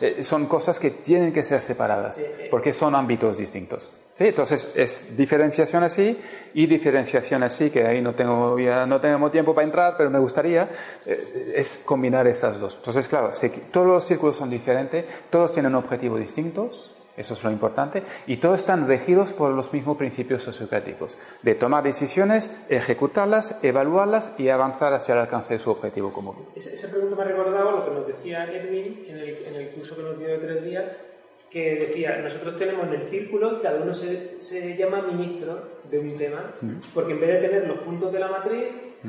Eh, 0.00 0.22
son 0.22 0.46
cosas 0.46 0.78
que 0.78 0.90
tienen 0.90 1.32
que 1.32 1.42
ser 1.42 1.60
separadas, 1.60 2.24
porque 2.50 2.72
son 2.72 2.94
ámbitos 2.94 3.38
distintos. 3.38 3.92
¿Sí? 4.14 4.28
Entonces, 4.28 4.72
es 4.74 5.14
diferenciación 5.14 5.84
así 5.84 6.18
y 6.54 6.66
diferenciación 6.66 7.42
así, 7.42 7.68
que 7.68 7.86
ahí 7.86 8.00
no, 8.00 8.14
tengo, 8.14 8.58
ya 8.58 8.86
no 8.86 8.98
tenemos 8.98 9.30
tiempo 9.30 9.54
para 9.54 9.66
entrar, 9.66 9.94
pero 9.98 10.08
me 10.08 10.18
gustaría, 10.18 10.70
eh, 11.04 11.52
es 11.54 11.82
combinar 11.84 12.26
esas 12.26 12.58
dos. 12.58 12.76
Entonces, 12.76 13.08
claro, 13.08 13.30
todos 13.70 13.86
los 13.86 14.04
círculos 14.04 14.36
son 14.36 14.48
diferentes, 14.48 15.04
todos 15.28 15.52
tienen 15.52 15.74
objetivos 15.74 16.18
distintos, 16.18 16.92
eso 17.16 17.34
es 17.34 17.44
lo 17.44 17.50
importante, 17.50 18.02
y 18.26 18.36
todos 18.38 18.56
están 18.56 18.86
regidos 18.86 19.32
por 19.32 19.52
los 19.52 19.72
mismos 19.72 19.96
principios 19.96 20.42
sociocráticos, 20.42 21.18
de 21.42 21.54
tomar 21.54 21.84
decisiones, 21.84 22.50
ejecutarlas, 22.68 23.58
evaluarlas 23.62 24.34
y 24.38 24.48
avanzar 24.48 24.92
hacia 24.92 25.14
el 25.14 25.20
alcance 25.20 25.54
de 25.54 25.60
su 25.60 25.70
objetivo 25.70 26.12
común. 26.12 26.34
Esa, 26.54 26.70
esa 26.70 26.90
pregunta 26.90 27.16
me 27.16 27.22
ha 27.22 27.26
recordado 27.26 27.70
lo 27.70 27.84
que 27.84 27.90
nos 27.90 28.06
decía 28.06 28.44
Edwin 28.52 29.04
en 29.08 29.16
el, 29.16 29.28
en 29.46 29.54
el 29.54 29.70
curso 29.70 29.96
que 29.96 30.02
nos 30.02 30.18
dio 30.18 30.28
de 30.28 30.38
tres 30.38 30.64
días, 30.64 30.84
que 31.50 31.76
decía, 31.76 32.18
nosotros 32.18 32.56
tenemos 32.56 32.86
en 32.88 32.94
el 32.94 33.02
círculo 33.02 33.62
cada 33.62 33.80
uno 33.80 33.94
se, 33.94 34.40
se 34.40 34.76
llama 34.76 35.02
ministro 35.02 35.76
de 35.88 35.98
un 35.98 36.16
tema, 36.16 36.52
porque 36.92 37.12
en 37.12 37.20
vez 37.20 37.40
de 37.40 37.48
tener 37.48 37.68
los 37.68 37.78
puntos 37.78 38.12
de 38.12 38.18
la 38.18 38.28
matriz, 38.28 38.64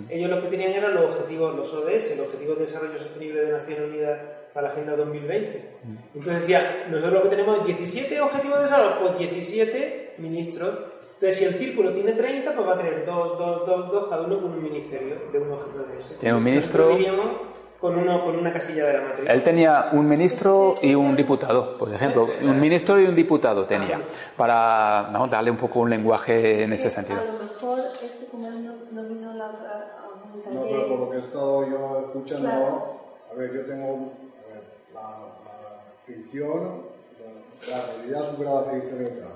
ellos 0.09 0.29
lo 0.29 0.41
que 0.41 0.47
tenían 0.47 0.73
eran 0.73 0.93
los 0.93 1.15
objetivos, 1.15 1.55
los 1.55 1.73
ODS, 1.73 2.17
los 2.17 2.27
Objetivos 2.27 2.57
de 2.57 2.65
Desarrollo 2.65 2.97
Sostenible 2.99 3.41
de 3.41 3.51
Naciones 3.51 3.89
Unidas 3.89 4.19
para 4.57 4.69
la 4.69 4.73
Agenda 4.73 4.95
2020. 4.95 5.69
Entonces 6.15 6.41
decía, 6.41 6.87
nosotros 6.89 7.13
lo 7.13 7.21
que 7.21 7.29
tenemos 7.29 7.59
es 7.59 7.65
17 7.77 8.19
objetivos 8.21 8.57
de 8.57 8.63
desarrollo, 8.63 8.95
pues 8.99 9.17
17 9.19 10.15
ministros. 10.17 10.79
Entonces, 11.13 11.35
si 11.37 11.45
el 11.45 11.53
círculo 11.53 11.91
tiene 11.93 12.13
30, 12.13 12.55
pues 12.55 12.67
va 12.67 12.73
a 12.73 12.77
tener 12.77 13.05
2, 13.05 13.37
2, 13.37 13.67
2, 13.67 13.91
2, 13.91 14.07
cada 14.09 14.23
uno 14.23 14.41
con 14.41 14.53
un 14.53 14.63
ministerio 14.63 15.15
de 15.31 15.37
un 15.37 15.51
objetivo 15.51 15.83
de 15.83 15.97
ese. 15.97 16.15
Tiene 16.15 16.35
un 16.37 16.43
ministro. 16.43 16.85
Nosotros 16.85 16.97
diríamos 17.05 17.31
con, 17.79 17.97
uno, 17.99 18.23
con 18.25 18.35
una 18.35 18.51
casilla 18.51 18.87
de 18.87 18.93
la 18.93 19.01
matriz. 19.01 19.29
Él 19.29 19.43
tenía 19.43 19.89
un 19.91 20.09
ministro 20.09 20.73
y 20.81 20.95
un 20.95 21.15
diputado, 21.15 21.77
por 21.77 21.93
ejemplo. 21.93 22.27
Un 22.41 22.59
ministro 22.59 22.99
y 22.99 23.05
un 23.05 23.15
diputado 23.15 23.67
tenía, 23.67 24.01
para 24.35 25.09
¿no? 25.11 25.27
darle 25.27 25.51
un 25.51 25.57
poco 25.57 25.81
un 25.81 25.91
lenguaje 25.91 26.63
en 26.63 26.73
ese 26.73 26.89
sentido. 26.89 27.19
A 27.19 27.25
lo 27.25 27.33
mejor 27.43 27.79
este 28.03 28.25
como 28.31 28.49
no, 28.49 28.73
no 28.91 29.03
vino 29.07 29.29
a 29.29 29.35
la, 29.35 29.45
a 29.45 30.07
un 30.33 30.55
No, 30.55 30.61
taller. 30.61 30.75
pero 30.77 30.87
por 30.89 30.99
lo 31.01 31.09
que 31.11 31.15
he 31.17 31.19
estado 31.19 31.69
yo 31.69 31.99
escuchando, 32.07 32.49
Claro. 32.49 32.97
a 33.31 33.35
ver, 33.35 33.53
yo 33.53 33.65
tengo 33.65 34.11
ficción, 36.07 36.83
la, 37.19 37.75
la 37.77 37.85
realidad 37.93 38.23
supera 38.31 38.53
la 38.61 38.63
ficción 38.71 39.05
y 39.05 39.19
tal. 39.19 39.33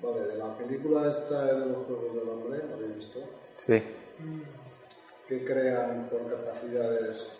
Vale, 0.00 0.26
de 0.26 0.36
la 0.36 0.56
película 0.56 1.08
esta 1.08 1.44
de 1.46 1.66
los 1.66 1.84
Juegos 1.86 2.14
del 2.14 2.28
Hambre, 2.30 2.62
¿lo 2.68 2.74
habéis 2.76 2.94
visto? 2.94 3.18
Sí. 3.58 3.82
Que 5.26 5.44
crean 5.44 6.08
por 6.08 6.30
capacidades 6.30 7.38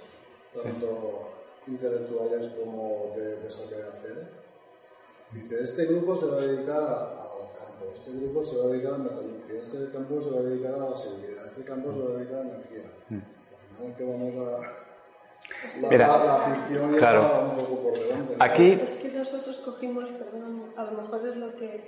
tanto 0.53 1.29
intelectuales 1.67 2.49
como 2.49 3.13
de, 3.17 3.37
de 3.37 3.51
saber 3.51 3.83
hacer. 3.85 4.29
Dice, 5.33 5.63
este 5.63 5.85
grupo 5.87 6.17
se 6.17 6.27
va 6.27 6.39
a 6.39 6.41
dedicar 6.41 6.81
a- 6.83 7.11
al 7.13 7.53
campo, 7.57 7.93
este 7.93 8.11
grupo 8.13 8.43
se 8.43 8.57
va 8.57 8.65
a 8.65 8.69
dedicar 8.69 8.95
a 8.95 8.99
la 8.99 9.05
metalurgia, 9.05 9.61
este 9.61 9.91
campo 9.93 10.21
se 10.21 10.31
va 10.31 10.39
a 10.41 10.43
dedicar 10.43 10.75
a 10.75 10.91
la 10.91 10.97
seguridad, 10.97 11.45
este 11.47 11.63
campo 11.65 11.93
se 11.93 11.99
va 12.01 12.11
a 12.11 12.17
dedicar 12.17 12.41
a 12.41 12.45
la 12.45 12.55
energía. 12.55 12.91
Al 13.11 13.77
final 13.77 13.97
que 13.97 14.05
vamos 14.05 14.35
a... 14.35 14.88
La, 15.81 15.89
Mira, 15.89 16.07
la, 16.09 16.37
ficción 16.55 16.95
claro. 16.97 17.51
un 17.51 17.57
poco 17.57 17.83
por 17.83 17.93
delante. 17.99 18.37
¿no? 18.39 18.45
Aquí, 18.45 18.79
Es 18.83 18.93
que 18.97 19.09
nosotros 19.11 19.57
cogimos, 19.59 20.11
perdón, 20.11 20.65
a 20.77 20.85
lo 20.85 20.93
mejor 21.03 21.27
es 21.27 21.37
lo 21.37 21.57
que... 21.57 21.85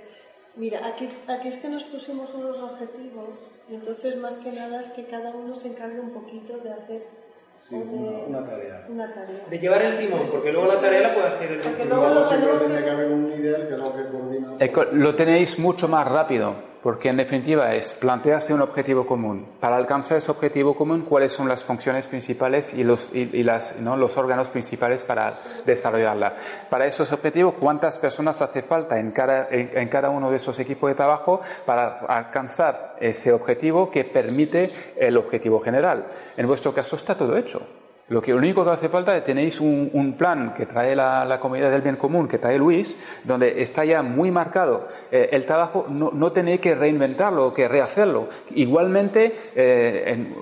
Mira, 0.55 0.85
aquí, 0.85 1.07
aquí 1.27 1.47
es 1.47 1.57
que 1.59 1.69
nos 1.69 1.83
pusimos 1.85 2.33
unos 2.33 2.59
objetivos 2.59 3.29
y 3.69 3.75
entonces 3.75 4.17
más 4.17 4.35
que 4.35 4.51
nada 4.51 4.81
es 4.81 4.87
que 4.87 5.05
cada 5.05 5.29
uno 5.31 5.55
se 5.55 5.69
encargue 5.69 5.99
un 5.99 6.09
poquito 6.11 6.57
de 6.57 6.71
hacer 6.73 7.03
Sí, 7.69 7.75
una, 7.75 8.39
una 8.39 8.43
tarea. 8.49 8.85
una 8.89 9.13
tarea. 9.13 9.45
De 9.49 9.59
llevar 9.59 9.81
el 9.83 9.97
timón, 9.97 10.27
porque 10.29 10.51
luego 10.51 10.67
la 10.67 10.81
tarea 10.81 11.01
la 11.07 11.13
puede 11.13 11.27
hacer 11.27 11.51
el 11.53 11.61
Porque 11.61 11.77
círculo. 11.83 11.95
luego 11.95 12.13
Luego 12.13 12.19
lo 12.19 12.27
siempre 12.27 12.47
tenemos 12.49 12.65
tiene 12.67 12.83
que- 12.83 12.89
haber 12.91 13.07
un 13.11 13.29
líder 13.29 13.67
que 13.69 13.73
es 13.75 13.79
lo 13.79 13.95
que 13.95 14.03
coordina. 14.09 14.71
co- 14.73 14.83
lo 14.91 15.13
tenéis 15.13 15.57
mucho 15.59 15.87
más 15.87 16.05
rápido, 16.05 16.53
porque 16.83 17.09
en 17.09 17.17
definitiva 17.17 17.73
es 17.75 17.93
plantearse 17.93 18.53
un 18.53 18.61
objetivo 18.61 19.05
común. 19.05 19.45
Para 19.59 19.75
alcanzar 19.75 20.17
ese 20.17 20.31
objetivo 20.31 20.75
común, 20.75 21.01
¿cuáles 21.01 21.33
son 21.33 21.47
las 21.47 21.63
funciones 21.63 22.07
principales 22.07 22.73
y 22.73 22.83
los, 22.83 23.13
y, 23.13 23.43
las, 23.43 23.79
¿no? 23.79 23.95
los 23.97 24.17
órganos 24.17 24.49
principales 24.49 25.03
para 25.03 25.39
desarrollarla? 25.65 26.35
Para 26.69 26.85
esos 26.85 27.11
objetivos, 27.11 27.55
¿cuántas 27.59 27.99
personas 27.99 28.41
hace 28.41 28.61
falta 28.61 28.99
en 28.99 29.11
cada, 29.11 29.47
en 29.51 29.87
cada 29.89 30.09
uno 30.09 30.29
de 30.31 30.37
esos 30.37 30.59
equipos 30.59 30.89
de 30.89 30.95
trabajo 30.95 31.41
para 31.65 31.99
alcanzar 32.07 32.95
ese 32.99 33.31
objetivo 33.31 33.91
que 33.91 34.03
permite 34.03 34.71
el 34.97 35.17
objetivo 35.17 35.59
general? 35.59 36.07
En 36.37 36.47
vuestro 36.47 36.73
caso 36.73 36.95
está 36.95 37.15
todo 37.15 37.37
hecho. 37.37 37.61
Lo, 38.09 38.21
que, 38.21 38.31
lo 38.31 38.37
único 38.37 38.65
que 38.65 38.71
hace 38.71 38.89
falta 38.89 39.15
es 39.15 39.23
tenéis 39.23 39.61
un, 39.61 40.15
plan 40.17 40.53
que 40.53 40.65
trae 40.65 40.95
la, 40.95 41.37
comunidad 41.39 41.71
del 41.71 41.81
bien 41.81 41.95
común, 41.95 42.27
que 42.27 42.37
trae 42.37 42.57
Luis, 42.57 42.97
donde 43.23 43.61
está 43.61 43.85
ya 43.85 44.01
muy 44.01 44.31
marcado 44.31 44.89
eh, 45.11 45.29
el 45.31 45.45
trabajo, 45.45 45.85
no, 45.87 46.11
no 46.11 46.31
tenéis 46.31 46.59
que 46.59 46.75
reinventarlo 46.75 47.53
que 47.53 47.67
rehacerlo. 47.67 48.27
Igualmente, 48.55 49.35
eh, 49.55 50.03
en 50.07 50.35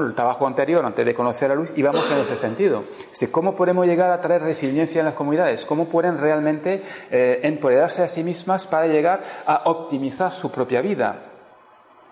el 0.00 0.14
trabajo 0.14 0.46
anterior, 0.46 0.84
antes 0.84 1.04
de 1.04 1.14
conocer 1.14 1.50
a 1.50 1.54
Luis, 1.54 1.72
íbamos 1.76 2.10
en 2.10 2.18
ese 2.18 2.36
sentido. 2.36 2.84
¿Cómo 3.30 3.56
podemos 3.56 3.86
llegar 3.86 4.10
a 4.10 4.20
traer 4.20 4.42
resiliencia 4.42 5.00
en 5.00 5.06
las 5.06 5.14
comunidades? 5.14 5.66
¿Cómo 5.66 5.86
pueden 5.86 6.18
realmente 6.18 6.82
eh, 7.10 7.40
empoderarse 7.42 8.02
a 8.02 8.08
sí 8.08 8.22
mismas 8.22 8.66
para 8.66 8.86
llegar 8.86 9.22
a 9.46 9.62
optimizar 9.64 10.32
su 10.32 10.50
propia 10.50 10.80
vida? 10.80 11.16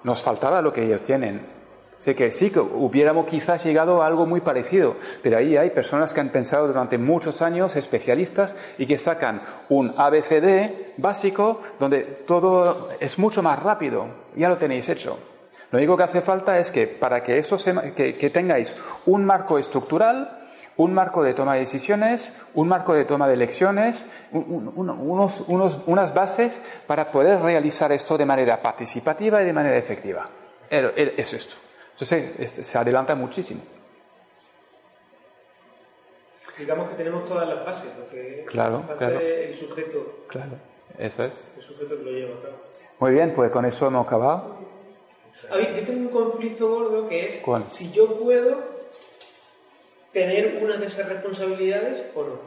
Nos 0.02 0.22
faltaba 0.22 0.60
lo 0.60 0.72
que 0.72 0.84
ellos 0.84 1.02
tienen. 1.02 1.63
Sé 2.04 2.14
que 2.14 2.32
sí, 2.32 2.50
que 2.50 2.60
hubiéramos 2.60 3.24
quizás 3.26 3.64
llegado 3.64 4.02
a 4.02 4.06
algo 4.06 4.26
muy 4.26 4.42
parecido, 4.42 4.96
pero 5.22 5.38
ahí 5.38 5.56
hay 5.56 5.70
personas 5.70 6.12
que 6.12 6.20
han 6.20 6.28
pensado 6.28 6.66
durante 6.66 6.98
muchos 6.98 7.40
años, 7.40 7.76
especialistas, 7.76 8.54
y 8.76 8.84
que 8.86 8.98
sacan 8.98 9.40
un 9.70 9.94
ABCD 9.96 10.98
básico 10.98 11.62
donde 11.80 12.00
todo 12.26 12.90
es 13.00 13.18
mucho 13.18 13.42
más 13.42 13.62
rápido. 13.62 14.04
Ya 14.36 14.50
lo 14.50 14.58
tenéis 14.58 14.86
hecho. 14.90 15.18
Lo 15.70 15.78
único 15.78 15.96
que 15.96 16.02
hace 16.02 16.20
falta 16.20 16.58
es 16.58 16.70
que 16.70 16.86
para 16.86 17.22
que, 17.22 17.38
eso 17.38 17.56
se, 17.56 17.72
que, 17.94 18.28
tengáis 18.28 18.76
un 19.06 19.24
marco 19.24 19.58
estructural, 19.58 20.42
un 20.76 20.92
marco 20.92 21.22
de 21.22 21.32
toma 21.32 21.54
de 21.54 21.60
decisiones, 21.60 22.36
un 22.52 22.68
marco 22.68 22.92
de 22.92 23.06
toma 23.06 23.26
de 23.28 23.32
elecciones, 23.32 24.04
un- 24.30 24.70
un- 24.76 24.90
unos, 24.90 25.42
unas 25.86 26.12
bases 26.12 26.60
para 26.86 27.10
poder 27.10 27.40
realizar 27.40 27.92
esto 27.92 28.18
de 28.18 28.26
manera 28.26 28.60
participativa 28.60 29.40
y 29.42 29.46
de 29.46 29.52
manera 29.54 29.78
efectiva. 29.78 30.28
Er- 30.70 31.14
Es 31.16 31.32
esto. 31.32 31.56
Entonces 31.94 32.32
este, 32.38 32.64
se 32.64 32.76
adelanta 32.78 33.14
muchísimo. 33.14 33.62
Digamos 36.58 36.88
que 36.90 36.94
tenemos 36.96 37.24
todas 37.24 37.48
las 37.48 37.64
bases, 37.64 37.90
lo 37.98 38.08
que 38.08 38.44
Claro, 38.46 38.84
claro. 38.98 39.18
el 39.20 39.56
sujeto, 39.56 40.24
Claro, 40.28 40.52
eso 40.98 41.24
es. 41.24 41.50
el 41.56 41.62
sujeto 41.62 41.96
que 41.98 42.02
lo 42.04 42.10
lleva 42.12 42.38
a 42.38 42.42
cabo. 42.42 42.54
Muy 43.00 43.12
bien, 43.12 43.32
pues 43.34 43.50
con 43.50 43.64
eso 43.64 43.86
hemos 43.88 44.06
acabado. 44.06 44.56
A 45.50 45.56
ver, 45.56 45.74
yo 45.74 45.84
tengo 45.84 46.00
un 46.00 46.08
conflicto 46.08 46.68
gordo 46.68 47.08
que 47.08 47.26
es 47.26 47.36
¿Cuál? 47.38 47.64
si 47.68 47.90
yo 47.90 48.18
puedo 48.20 48.62
tener 50.12 50.62
una 50.62 50.76
de 50.76 50.86
esas 50.86 51.08
responsabilidades 51.08 52.04
o 52.14 52.22
no. 52.22 52.38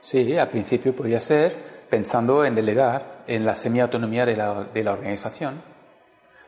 Sí, 0.00 0.36
al 0.38 0.48
principio 0.48 0.96
podría 0.96 1.20
ser 1.20 1.54
pensando 1.90 2.44
en 2.46 2.54
delegar 2.54 3.24
en 3.26 3.44
la 3.44 3.54
semiautonomía 3.54 4.24
de 4.24 4.36
la, 4.36 4.64
de 4.64 4.82
la 4.84 4.92
organización. 4.92 5.62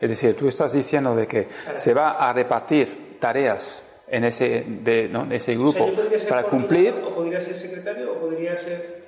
Es 0.01 0.09
decir, 0.09 0.35
tú 0.35 0.49
estás 0.49 0.73
diciendo 0.73 1.15
de 1.15 1.27
que 1.27 1.47
se 1.75 1.93
va 1.93 2.13
a 2.13 2.33
repartir 2.33 3.19
tareas 3.21 3.87
en 4.09 4.25
ese, 4.25 4.65
de, 4.67 5.09
¿no? 5.09 5.31
ese 5.31 5.57
O 5.57 5.71
sea, 5.71 5.85
grupo 5.85 6.03
para 6.29 6.45
cumplir 6.45 6.95
o 7.05 7.15
podría 7.15 7.41
ser 7.41 7.57
secretario 7.57 8.13
o 8.13 8.15
podría 8.19 8.57
ser 8.57 9.00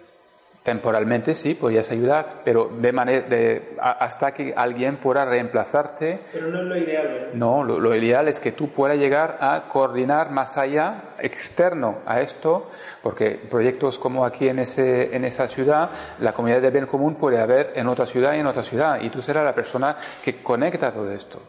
temporalmente, 0.63 1.35
sí, 1.35 1.55
podrías 1.55 1.91
ayudar, 1.91 2.43
pero 2.45 2.71
de 2.79 2.93
manera 2.93 3.29
de, 3.29 3.77
hasta 3.81 4.33
que 4.33 4.55
alguien 4.57 4.97
pueda 4.97 5.25
reemplazarte 5.25 6.21
pero 6.33 6.49
no 6.49 6.61
es 6.61 6.65
lo 6.65 6.77
ideal, 6.77 7.09
¿verdad? 7.09 7.29
No, 7.35 7.65
lo, 7.65 7.81
lo 7.81 7.95
ideal 7.97 8.29
es 8.29 8.39
que 8.39 8.53
tú 8.53 8.69
puedas 8.69 8.97
llegar 8.97 9.39
a 9.41 9.69
coordinar 9.69 10.31
más 10.31 10.57
allá, 10.57 11.15
externo 11.19 11.99
a 12.07 12.21
esto, 12.21 12.71
porque 13.03 13.31
proyectos 13.51 13.99
como 13.99 14.25
aquí 14.25 14.49
en, 14.49 14.61
ese, 14.61 15.15
en 15.15 15.25
esa 15.25 15.49
ciudad, 15.49 15.91
la 16.21 16.33
comunidad 16.33 16.63
de 16.63 16.71
bien 16.71 16.87
común 16.87 17.17
puede 17.17 17.41
haber 17.41 17.73
en 17.75 17.89
otra 17.89 18.07
ciudad 18.07 18.35
y 18.35 18.39
en 18.39 18.47
otra 18.47 18.63
ciudad, 18.63 19.01
y 19.01 19.11
tú 19.11 19.21
serás 19.21 19.45
la 19.45 19.55
persona 19.55 19.97
que 20.25 20.43
conecta 20.43 20.93
todo 20.93 21.11
esto. 21.11 21.41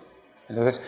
Entonces, 0.53 0.81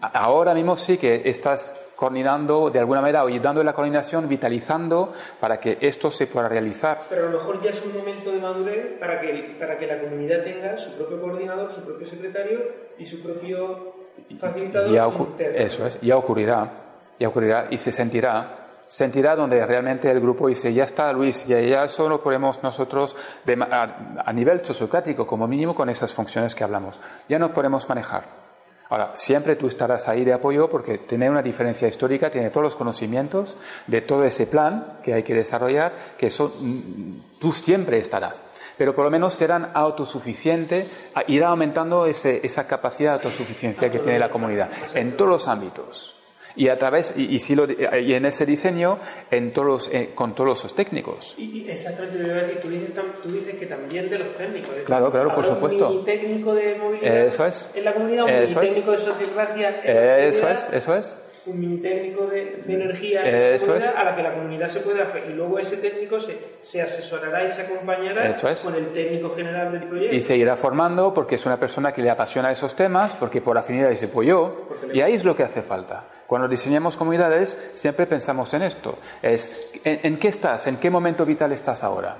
ahora 0.00 0.54
mismo 0.54 0.76
sí 0.76 0.96
que 0.96 1.22
estás 1.24 1.88
coordinando 1.96 2.70
de 2.70 2.78
alguna 2.78 3.00
manera, 3.00 3.24
o 3.24 3.30
dando 3.40 3.64
la 3.64 3.72
coordinación, 3.72 4.28
vitalizando 4.28 5.12
para 5.40 5.58
que 5.58 5.78
esto 5.80 6.12
se 6.12 6.28
pueda 6.28 6.48
realizar. 6.48 7.00
Pero 7.08 7.22
a 7.26 7.30
lo 7.30 7.38
mejor 7.38 7.60
ya 7.60 7.70
es 7.70 7.84
un 7.84 7.92
momento 7.92 8.30
de 8.30 8.38
madurez 8.38 8.98
para 9.00 9.20
que, 9.20 9.56
para 9.58 9.76
que 9.76 9.86
la 9.88 10.00
comunidad 10.00 10.44
tenga 10.44 10.78
su 10.78 10.92
propio 10.92 11.20
coordinador, 11.20 11.72
su 11.72 11.84
propio 11.84 12.06
secretario 12.06 12.60
y 12.98 13.04
su 13.04 13.20
propio 13.20 13.94
facilitador 14.38 14.92
Ya 14.92 15.10
eso 15.56 15.86
es, 15.86 16.00
ya 16.00 16.16
ocurrirá, 16.16 16.70
ya 17.18 17.28
ocurrirá 17.28 17.66
y 17.70 17.78
se 17.78 17.90
sentirá, 17.90 18.82
sentirá 18.86 19.34
donde 19.34 19.66
realmente 19.66 20.08
el 20.08 20.20
grupo 20.20 20.46
dice, 20.46 20.72
ya 20.72 20.84
está 20.84 21.12
Luis, 21.12 21.44
ya, 21.48 21.60
ya 21.60 21.88
solo 21.88 22.22
podemos 22.22 22.62
nosotros, 22.62 23.16
de 23.44 23.54
a, 23.60 24.22
a 24.24 24.32
nivel 24.32 24.64
sociocrático 24.64 25.26
como 25.26 25.48
mínimo, 25.48 25.74
con 25.74 25.88
esas 25.88 26.14
funciones 26.14 26.54
que 26.54 26.62
hablamos, 26.62 27.00
ya 27.28 27.40
nos 27.40 27.50
podemos 27.50 27.88
manejar. 27.88 28.47
Ahora, 28.90 29.12
siempre 29.16 29.56
tú 29.56 29.66
estarás 29.68 30.08
ahí 30.08 30.24
de 30.24 30.32
apoyo 30.32 30.68
porque 30.70 30.98
tiene 30.98 31.28
una 31.28 31.42
diferencia 31.42 31.86
histórica, 31.88 32.30
tiene 32.30 32.48
todos 32.50 32.62
los 32.64 32.76
conocimientos 32.76 33.56
de 33.86 34.00
todo 34.00 34.24
ese 34.24 34.46
plan 34.46 34.98
que 35.02 35.12
hay 35.14 35.22
que 35.22 35.34
desarrollar, 35.34 35.92
que 36.16 36.28
eso 36.28 36.54
mm, 36.58 37.38
tú 37.38 37.52
siempre 37.52 37.98
estarás. 37.98 38.42
Pero 38.78 38.94
por 38.94 39.04
lo 39.04 39.10
menos 39.10 39.34
serán 39.34 39.70
autosuficientes, 39.74 40.88
irá 41.26 41.48
aumentando 41.48 42.06
ese- 42.06 42.40
esa 42.44 42.66
capacidad 42.66 43.10
de 43.10 43.16
autosuficiencia 43.26 43.90
que 43.90 43.98
tiene 43.98 44.18
la 44.18 44.30
comunidad 44.30 44.70
en 44.94 45.16
todos 45.16 45.30
los 45.30 45.48
ámbitos. 45.48 46.17
Y 46.58 46.68
a 46.68 46.76
través, 46.76 47.14
y, 47.16 47.34
y 47.34 47.38
si 47.38 47.54
lo- 47.54 47.66
y 47.70 48.14
en 48.14 48.26
ese 48.26 48.44
diseño, 48.44 48.98
en 49.30 49.52
todos 49.52 49.66
los- 49.68 49.90
eh, 49.94 50.10
con 50.14 50.34
todos 50.34 50.64
los 50.64 50.74
técnicos. 50.74 51.34
Y, 51.38 51.62
y 51.62 51.70
exactamente, 51.70 52.18
que 52.18 52.56
tú 52.60 52.68
dices, 52.68 52.90
tú 53.22 53.30
dices 53.30 53.54
que 53.54 53.66
también 53.66 54.10
de 54.10 54.18
los 54.18 54.34
técnicos. 54.34 54.70
decir, 54.70 54.84
Claro, 54.84 55.10
claro, 55.10 55.32
por 55.34 55.44
supuesto. 55.44 55.88
Un 55.88 56.04
técnico 56.04 56.54
de 56.54 56.74
movilidad 56.74 57.16
Eso 57.26 57.46
es. 57.46 57.70
en 57.74 57.84
la 57.84 57.94
comunidad, 57.94 58.24
un 58.24 58.30
Eso 58.30 58.56
mini 58.60 58.66
es. 58.68 58.74
técnico 58.74 58.90
de 58.92 58.98
sociocracia 58.98 59.70
Eso 60.18 60.48
es, 60.48 60.68
eso 60.72 60.96
es. 60.96 61.16
Un 61.48 61.60
mini 61.60 61.78
técnico 61.78 62.26
de, 62.26 62.62
de 62.66 62.74
energía 62.74 63.22
la 63.22 63.28
es. 63.28 63.68
a 63.68 64.04
la 64.04 64.14
que 64.14 64.22
la 64.22 64.34
comunidad 64.34 64.68
se 64.68 64.80
puede 64.80 65.02
hacer. 65.02 65.24
Y 65.28 65.32
luego 65.32 65.58
ese 65.58 65.78
técnico 65.78 66.20
se, 66.20 66.38
se 66.60 66.82
asesorará 66.82 67.44
y 67.44 67.48
se 67.48 67.62
acompañará 67.62 68.26
es. 68.28 68.60
con 68.60 68.74
el 68.74 68.88
técnico 68.92 69.30
general 69.30 69.72
del 69.72 69.84
proyecto. 69.84 70.14
Y 70.14 70.22
seguirá 70.22 70.56
formando 70.56 71.12
porque 71.14 71.34
es 71.36 71.46
una 71.46 71.58
persona 71.58 71.92
que 71.92 72.02
le 72.02 72.10
apasiona 72.10 72.52
esos 72.52 72.74
temas, 72.74 73.16
porque 73.16 73.40
por 73.40 73.58
afinidad 73.58 73.92
se 73.94 74.06
apoyó, 74.06 74.68
y 74.92 75.00
ahí 75.00 75.14
es 75.14 75.24
lo 75.24 75.34
que 75.34 75.42
hace 75.42 75.62
falta. 75.62 76.04
Cuando 76.26 76.46
diseñamos 76.46 76.96
comunidades, 76.96 77.72
siempre 77.74 78.06
pensamos 78.06 78.52
en 78.54 78.62
esto. 78.62 78.98
Es, 79.22 79.70
¿en, 79.84 80.00
en 80.02 80.18
qué 80.18 80.28
estás? 80.28 80.66
¿En 80.66 80.76
qué 80.76 80.90
momento 80.90 81.24
vital 81.24 81.52
estás 81.52 81.82
ahora? 81.82 82.16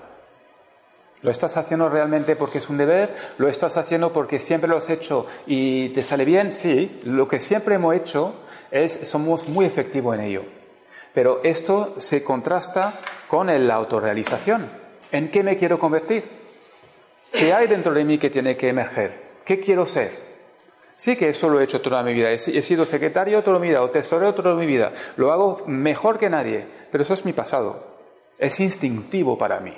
¿Lo 1.20 1.30
estás 1.32 1.56
haciendo 1.56 1.88
realmente 1.88 2.36
porque 2.36 2.58
es 2.58 2.68
un 2.68 2.78
deber? 2.78 3.12
¿Lo 3.38 3.48
estás 3.48 3.76
haciendo 3.76 4.12
porque 4.12 4.38
siempre 4.38 4.68
lo 4.70 4.76
has 4.76 4.88
hecho 4.88 5.26
y 5.46 5.88
te 5.88 6.02
sale 6.02 6.24
bien? 6.24 6.52
Sí, 6.52 7.00
lo 7.02 7.26
que 7.26 7.40
siempre 7.40 7.74
hemos 7.74 7.94
hecho 7.96 8.34
es, 8.70 8.92
somos 9.08 9.48
muy 9.48 9.64
efectivos 9.64 10.14
en 10.16 10.24
ello. 10.24 10.42
Pero 11.14 11.40
esto 11.42 11.96
se 11.98 12.22
contrasta 12.22 12.92
con 13.28 13.46
la 13.66 13.74
autorrealización. 13.74 14.68
¿En 15.10 15.30
qué 15.30 15.42
me 15.42 15.56
quiero 15.56 15.78
convertir? 15.78 16.24
¿Qué 17.32 17.52
hay 17.52 17.66
dentro 17.66 17.92
de 17.92 18.04
mí 18.04 18.18
que 18.18 18.30
tiene 18.30 18.56
que 18.56 18.68
emerger? 18.68 19.28
¿Qué 19.44 19.60
quiero 19.60 19.86
ser? 19.86 20.28
Sí 20.96 21.16
que 21.16 21.28
eso 21.28 21.48
lo 21.48 21.60
he 21.60 21.64
hecho 21.64 21.80
toda 21.80 22.02
mi 22.02 22.12
vida. 22.12 22.30
He 22.30 22.38
sido 22.38 22.84
secretario 22.84 23.42
toda 23.42 23.58
mi 23.58 23.68
vida 23.68 23.82
o 23.82 23.90
tesorero 23.90 24.34
toda 24.34 24.54
mi 24.54 24.66
vida. 24.66 24.92
Lo 25.16 25.32
hago 25.32 25.62
mejor 25.66 26.18
que 26.18 26.28
nadie, 26.28 26.66
pero 26.90 27.02
eso 27.02 27.14
es 27.14 27.24
mi 27.24 27.32
pasado. 27.32 27.84
Es 28.38 28.58
instintivo 28.60 29.38
para 29.38 29.60
mí. 29.60 29.74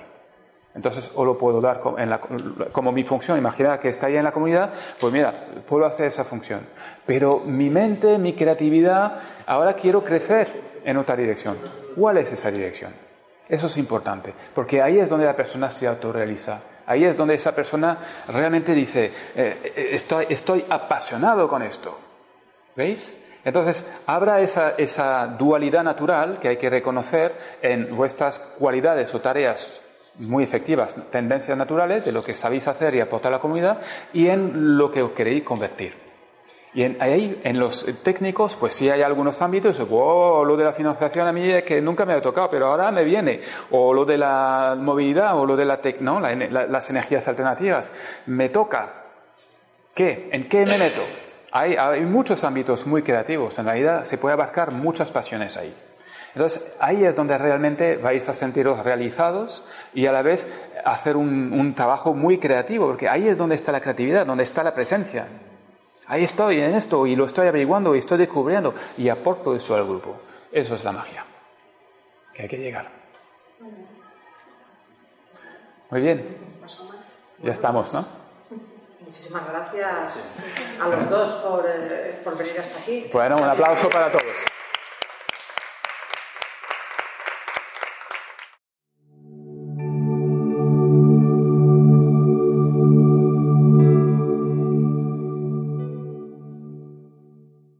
Entonces, 0.74 1.10
o 1.14 1.24
lo 1.24 1.36
puedo 1.36 1.60
dar 1.60 1.80
como, 1.80 1.96
como 2.72 2.92
mi 2.92 3.02
función. 3.02 3.36
Imagina 3.36 3.78
que 3.78 3.88
está 3.88 4.06
ahí 4.06 4.16
en 4.16 4.24
la 4.24 4.32
comunidad, 4.32 4.72
pues 4.98 5.12
mira, 5.12 5.34
puedo 5.68 5.84
hacer 5.84 6.06
esa 6.06 6.24
función. 6.24 6.60
Pero 7.10 7.40
mi 7.44 7.70
mente, 7.70 8.18
mi 8.18 8.34
creatividad, 8.34 9.18
ahora 9.44 9.72
quiero 9.72 10.04
crecer 10.04 10.46
en 10.84 10.96
otra 10.96 11.16
dirección. 11.16 11.56
¿Cuál 11.96 12.18
es 12.18 12.30
esa 12.30 12.52
dirección? 12.52 12.92
Eso 13.48 13.66
es 13.66 13.76
importante, 13.78 14.32
porque 14.54 14.80
ahí 14.80 15.00
es 15.00 15.10
donde 15.10 15.26
la 15.26 15.34
persona 15.34 15.72
se 15.72 15.88
autorrealiza. 15.88 16.60
Ahí 16.86 17.04
es 17.04 17.16
donde 17.16 17.34
esa 17.34 17.52
persona 17.52 17.98
realmente 18.28 18.74
dice, 18.74 19.10
eh, 19.34 19.72
eh, 19.76 20.26
estoy, 20.28 20.64
apasionado 20.70 21.48
con 21.48 21.62
esto. 21.62 21.98
¿Veis? 22.76 23.28
Entonces, 23.44 23.90
habrá 24.06 24.40
esa, 24.40 24.74
esa 24.78 25.26
dualidad 25.26 25.82
natural 25.82 26.38
que 26.38 26.46
hay 26.46 26.58
que 26.58 26.70
reconocer 26.70 27.34
en 27.60 27.90
vuestras 27.96 28.38
cualidades 28.38 29.12
o 29.16 29.20
tareas 29.20 29.80
muy 30.18 30.44
efectivas, 30.44 30.94
tendencias 31.10 31.58
naturales 31.58 32.04
de 32.04 32.12
lo 32.12 32.22
que 32.22 32.34
sabéis 32.34 32.68
hacer 32.68 32.94
y 32.94 33.00
aportar 33.00 33.32
a 33.32 33.38
la 33.38 33.42
comunidad 33.42 33.80
y 34.12 34.28
en 34.28 34.76
lo 34.78 34.92
que 34.92 35.02
os 35.02 35.10
queréis 35.10 35.42
convertir. 35.42 36.09
Y 36.72 36.84
en, 36.84 36.96
ahí, 37.00 37.40
en 37.42 37.58
los 37.58 37.84
técnicos, 38.04 38.54
pues 38.54 38.74
sí 38.74 38.88
hay 38.88 39.02
algunos 39.02 39.42
ámbitos, 39.42 39.76
wow, 39.88 40.44
lo 40.44 40.56
de 40.56 40.62
la 40.64 40.72
financiación 40.72 41.26
a 41.26 41.32
mí 41.32 41.50
es 41.50 41.64
que 41.64 41.80
nunca 41.80 42.04
me 42.06 42.12
ha 42.12 42.22
tocado, 42.22 42.48
pero 42.48 42.66
ahora 42.68 42.92
me 42.92 43.02
viene. 43.02 43.40
O 43.72 43.92
lo 43.92 44.04
de 44.04 44.16
la 44.16 44.76
movilidad, 44.78 45.36
o 45.36 45.44
lo 45.46 45.56
de 45.56 45.64
la 45.64 45.82
tec- 45.82 45.98
¿no? 45.98 46.20
La- 46.20 46.32
la- 46.34 46.66
las 46.66 46.88
energías 46.90 47.26
alternativas, 47.26 47.92
me 48.26 48.50
toca. 48.50 48.88
¿Qué? 49.94 50.28
¿En 50.32 50.48
qué 50.48 50.64
me 50.64 50.78
meto? 50.78 51.02
Hay, 51.52 51.74
hay 51.74 52.02
muchos 52.02 52.44
ámbitos 52.44 52.86
muy 52.86 53.02
creativos, 53.02 53.58
en 53.58 53.64
realidad 53.64 54.04
se 54.04 54.16
puede 54.18 54.34
abarcar 54.34 54.70
muchas 54.70 55.10
pasiones 55.10 55.56
ahí. 55.56 55.74
Entonces, 56.36 56.64
ahí 56.78 57.04
es 57.04 57.16
donde 57.16 57.36
realmente 57.36 57.96
vais 57.96 58.28
a 58.28 58.34
sentiros 58.34 58.84
realizados 58.84 59.64
y 59.92 60.06
a 60.06 60.12
la 60.12 60.22
vez 60.22 60.46
hacer 60.84 61.16
un, 61.16 61.52
un 61.52 61.74
trabajo 61.74 62.14
muy 62.14 62.38
creativo, 62.38 62.86
porque 62.86 63.08
ahí 63.08 63.26
es 63.26 63.36
donde 63.36 63.56
está 63.56 63.72
la 63.72 63.80
creatividad, 63.80 64.24
donde 64.24 64.44
está 64.44 64.62
la 64.62 64.72
presencia. 64.72 65.26
Ahí 66.10 66.24
estoy 66.24 66.58
en 66.60 66.74
esto 66.74 67.06
y 67.06 67.14
lo 67.14 67.24
estoy 67.24 67.46
averiguando 67.46 67.94
y 67.94 68.00
estoy 68.00 68.18
descubriendo 68.18 68.74
y 68.98 69.08
aporto 69.08 69.54
eso 69.54 69.76
al 69.76 69.84
grupo. 69.84 70.20
Eso 70.50 70.74
es 70.74 70.82
la 70.82 70.90
magia 70.90 71.24
que 72.34 72.42
hay 72.42 72.48
que 72.48 72.56
llegar. 72.56 72.90
Muy 75.88 76.00
bien. 76.00 76.36
Ya 77.44 77.52
estamos, 77.52 77.94
¿no? 77.94 78.04
Muchísimas 78.98 79.48
gracias 79.48 80.80
a 80.82 80.88
los 80.88 81.08
dos 81.08 81.30
por, 81.44 81.64
eh, 81.68 82.20
por 82.24 82.36
venir 82.36 82.58
hasta 82.58 82.80
aquí. 82.80 83.08
Bueno, 83.12 83.36
un 83.36 83.44
aplauso 83.44 83.88
para 83.88 84.10
todos. 84.10 84.36